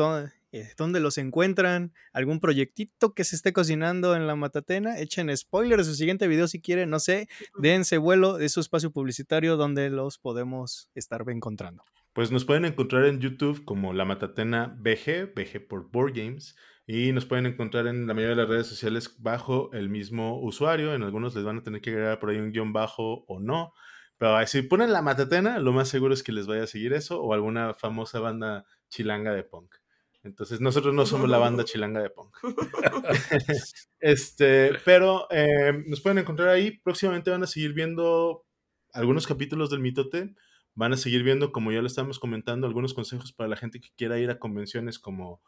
eh, 0.53 0.73
dónde, 0.77 1.01
los 1.01 1.19
encuentran, 1.19 1.93
algún 2.13 2.41
proyectito 2.41 3.15
que 3.15 3.25
se 3.25 3.37
esté 3.37 3.53
cocinando 3.53 4.17
en 4.17 4.27
la 4.27 4.37
Matatena. 4.37 4.99
Echen 4.99 5.35
spoilers 5.37 5.87
de 5.87 5.93
su 5.93 5.97
siguiente 5.97 6.29
video 6.29 6.49
si 6.49 6.61
quieren, 6.61 6.91
no 6.91 6.99
sé, 6.99 7.29
dense 7.59 7.99
vuelo 7.99 8.37
de 8.37 8.49
su 8.49 8.61
espacio 8.61 8.91
publicitario 8.91 9.57
donde 9.57 9.91
los 9.91 10.19
podemos 10.19 10.91
estar 10.95 11.25
encontrando. 11.29 11.85
Pues 12.15 12.31
nos 12.31 12.45
pueden 12.45 12.65
encontrar 12.65 13.07
en 13.07 13.19
YouTube 13.19 13.65
como 13.65 13.93
La 13.93 14.05
Matatena 14.05 14.77
BG, 14.79 15.35
BG 15.35 15.67
por 15.67 15.91
Board 15.91 16.13
Games. 16.15 16.55
Y 16.87 17.13
nos 17.13 17.25
pueden 17.25 17.47
encontrar 17.47 17.87
en 17.87 18.07
la 18.07 18.13
mayoría 18.13 18.37
de 18.37 18.43
las 18.43 18.51
redes 18.51 18.67
sociales 18.67 19.17
bajo 19.19 19.73
el 19.73 19.89
mismo 19.89 20.41
usuario. 20.41 20.95
En 20.95 21.03
algunos 21.03 21.35
les 21.35 21.45
van 21.45 21.59
a 21.59 21.63
tener 21.63 21.81
que 21.81 21.91
agregar 21.91 22.19
por 22.19 22.31
ahí 22.31 22.37
un 22.37 22.53
guion 22.53 22.73
bajo 22.73 23.25
o 23.27 23.41
no. 23.41 23.73
Pero 24.19 24.47
si 24.47 24.63
ponen 24.63 24.93
la 24.93 25.03
matatena, 25.03 25.59
lo 25.59 25.73
más 25.73 25.89
seguro 25.89 26.15
es 26.15 26.23
que 26.23 26.33
les 26.33 26.47
vaya 26.47 26.65
a 26.65 26.67
seguir 26.67 26.93
eso 26.93 27.21
o 27.23 27.33
alguna 27.33 27.75
famosa 27.75 28.21
banda 28.21 28.65
chilanga 28.89 29.33
de 29.33 29.45
punk. 29.45 29.75
Entonces, 30.23 30.61
nosotros 30.61 30.95
no 30.95 31.05
somos 31.05 31.29
la 31.29 31.39
banda 31.39 31.65
chilanga 31.65 32.01
de 32.01 32.11
punk. 32.11 32.37
este, 34.01 34.73
pero 34.85 35.27
eh, 35.31 35.85
nos 35.87 36.01
pueden 36.01 36.19
encontrar 36.19 36.49
ahí. 36.49 36.79
Próximamente 36.79 37.31
van 37.31 37.43
a 37.43 37.47
seguir 37.47 37.75
viendo 37.75 38.47
algunos 38.93 39.27
capítulos 39.27 39.71
del 39.71 39.81
mitote. 39.81 40.35
Van 40.75 40.93
a 40.93 40.97
seguir 40.97 41.23
viendo, 41.23 41.53
como 41.53 41.73
ya 41.73 41.81
lo 41.81 41.87
estamos 41.87 42.19
comentando, 42.19 42.67
algunos 42.67 42.95
consejos 42.95 43.33
para 43.33 43.49
la 43.49 43.57
gente 43.57 43.81
que 43.81 43.91
quiera 43.97 44.19
ir 44.19 44.31
a 44.31 44.39
convenciones 44.39 44.99
como 44.99 45.43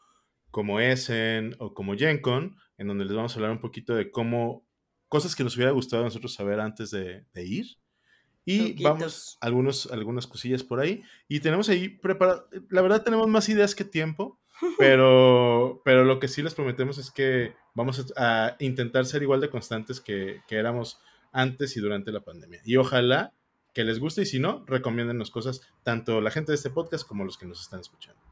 como 0.57 0.81
Essen 0.81 1.55
o 1.59 1.75
como 1.75 1.95
GenCon, 1.95 2.57
en 2.79 2.89
donde 2.89 3.05
les 3.05 3.15
vamos 3.15 3.31
a 3.31 3.35
hablar 3.35 3.51
un 3.51 3.61
poquito 3.61 3.95
de 3.95 4.11
cómo, 4.11 4.67
cosas 5.07 5.37
que 5.37 5.45
nos 5.45 5.55
hubiera 5.55 5.71
gustado 5.71 6.01
a 6.01 6.07
nosotros 6.07 6.33
saber 6.33 6.61
antes 6.61 6.91
de, 6.91 7.27
ir. 7.35 7.77
Y 8.47 8.83
vamos, 8.83 9.37
algunos, 9.43 9.85
algunas 9.93 10.27
cosillas 10.27 10.63
por 10.63 10.81
ahí. 10.81 11.03
Y 11.29 11.41
tenemos 11.41 11.69
ahí 11.69 11.91
preparado, 11.91 12.49
la 12.71 12.81
verdad 12.81 13.05
tenemos 13.05 13.29
más 13.29 13.51
ideas 13.51 13.75
que 13.75 13.85
tiempo, 13.85 14.41
pero, 14.79 15.83
pero 15.85 16.05
lo 16.05 16.19
que 16.21 16.29
sí 16.29 16.43
les 16.43 16.55
prometemos 16.55 16.97
es 16.97 17.11
que 17.11 17.53
vamos 17.75 18.15
a, 18.17 18.57
intentar 18.59 19.05
ser 19.05 19.23
igual 19.23 19.43
de 19.43 19.51
constantes 19.51 20.01
que, 20.01 20.41
que 20.49 20.57
éramos 20.57 20.99
antes 21.33 21.77
y 21.77 21.81
durante 21.81 22.13
la 22.13 22.23
pandemia. 22.23 22.63
Y 22.65 22.77
ojalá 22.77 23.35
que 23.75 23.85
les 23.85 24.01
guste 24.01 24.23
y 24.23 24.27
si 24.27 24.39
no, 24.39 24.65
recomiéndennos 24.67 25.31
cosas, 25.31 25.61
tanto 25.83 26.23
la 26.23 26.31
gente 26.31 26.53
de 26.53 26.57
este 26.57 26.71
podcast 26.71 27.07
como 27.07 27.27
los 27.27 27.37
que 27.37 27.45
nos 27.45 27.61
están 27.61 27.81
escuchando. 27.81 28.23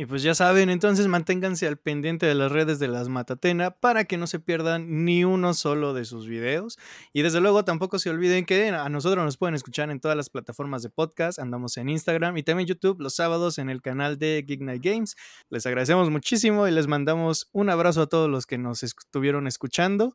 Y 0.00 0.06
pues 0.06 0.22
ya 0.22 0.32
saben, 0.32 0.70
entonces 0.70 1.08
manténganse 1.08 1.66
al 1.66 1.76
pendiente 1.76 2.24
de 2.24 2.36
las 2.36 2.52
redes 2.52 2.78
de 2.78 2.86
las 2.86 3.08
Matatena 3.08 3.72
para 3.72 4.04
que 4.04 4.16
no 4.16 4.28
se 4.28 4.38
pierdan 4.38 5.04
ni 5.04 5.24
uno 5.24 5.54
solo 5.54 5.92
de 5.92 6.04
sus 6.04 6.28
videos. 6.28 6.78
Y 7.12 7.22
desde 7.22 7.40
luego 7.40 7.64
tampoco 7.64 7.98
se 7.98 8.08
olviden 8.08 8.46
que 8.46 8.68
a 8.68 8.88
nosotros 8.90 9.24
nos 9.24 9.36
pueden 9.36 9.56
escuchar 9.56 9.90
en 9.90 9.98
todas 9.98 10.16
las 10.16 10.30
plataformas 10.30 10.84
de 10.84 10.90
podcast. 10.90 11.40
Andamos 11.40 11.76
en 11.78 11.88
Instagram 11.88 12.36
y 12.36 12.44
también 12.44 12.68
YouTube 12.68 13.00
los 13.00 13.16
sábados 13.16 13.58
en 13.58 13.70
el 13.70 13.82
canal 13.82 14.20
de 14.20 14.44
Geek 14.46 14.60
Night 14.60 14.84
Games. 14.84 15.16
Les 15.50 15.66
agradecemos 15.66 16.10
muchísimo 16.10 16.68
y 16.68 16.70
les 16.70 16.86
mandamos 16.86 17.48
un 17.50 17.68
abrazo 17.68 18.02
a 18.02 18.06
todos 18.06 18.30
los 18.30 18.46
que 18.46 18.56
nos 18.56 18.84
estuvieron 18.84 19.48
escuchando. 19.48 20.14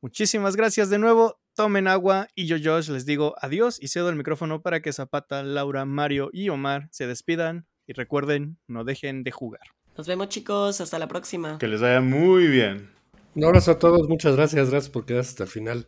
Muchísimas 0.00 0.56
gracias 0.56 0.90
de 0.90 0.98
nuevo. 0.98 1.40
Tomen 1.54 1.86
agua 1.86 2.26
y 2.34 2.46
yo, 2.46 2.56
Josh, 2.60 2.90
les 2.90 3.06
digo 3.06 3.36
adiós 3.40 3.80
y 3.80 3.86
cedo 3.86 4.08
el 4.08 4.16
micrófono 4.16 4.62
para 4.62 4.82
que 4.82 4.92
Zapata, 4.92 5.44
Laura, 5.44 5.84
Mario 5.84 6.30
y 6.32 6.48
Omar 6.48 6.88
se 6.90 7.06
despidan 7.06 7.68
Y 7.86 7.92
recuerden, 7.92 8.58
no 8.66 8.84
dejen 8.84 9.24
de 9.24 9.30
jugar. 9.30 9.60
Nos 9.96 10.06
vemos 10.06 10.28
chicos, 10.28 10.80
hasta 10.80 10.98
la 10.98 11.06
próxima. 11.06 11.58
Que 11.58 11.68
les 11.68 11.80
vaya 11.80 12.00
muy 12.00 12.46
bien. 12.46 12.90
Un 13.34 13.44
abrazo 13.44 13.72
a 13.72 13.78
todos, 13.78 14.08
muchas 14.08 14.36
gracias, 14.36 14.70
gracias 14.70 14.90
por 14.90 15.06
quedarse 15.06 15.30
hasta 15.30 15.44
el 15.44 15.50
final. 15.50 15.86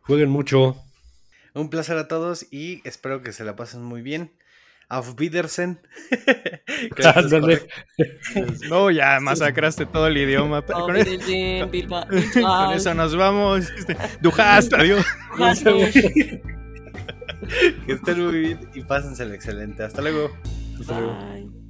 Jueguen 0.00 0.28
mucho. 0.28 0.76
Un 1.54 1.70
placer 1.70 1.96
a 1.96 2.08
todos 2.08 2.52
y 2.52 2.86
espero 2.86 3.22
que 3.22 3.32
se 3.32 3.44
la 3.44 3.56
pasen 3.56 3.82
muy 3.82 4.02
bien. 4.02 4.32
Auf 4.88 5.14
Wiedersehen. 5.18 5.80
no, 8.68 8.90
ya 8.90 9.18
masacraste 9.20 9.86
todo 9.86 10.08
el 10.08 10.18
idioma. 10.18 10.62
con, 10.62 10.96
eso, 10.96 11.70
con, 12.40 12.72
eso 12.72 12.94
nos 12.94 13.16
vamos. 13.16 13.66
Du 14.20 14.30
hast, 14.36 14.74
adiós. 14.74 15.06
que 17.86 17.92
estén 17.92 18.24
muy 18.24 18.38
bien 18.38 18.60
y 18.74 18.82
pásenselo 18.82 19.32
excelente. 19.32 19.82
Hasta 19.82 20.02
luego. 20.02 20.30
Hasta 20.80 21.00
luego. 21.00 21.63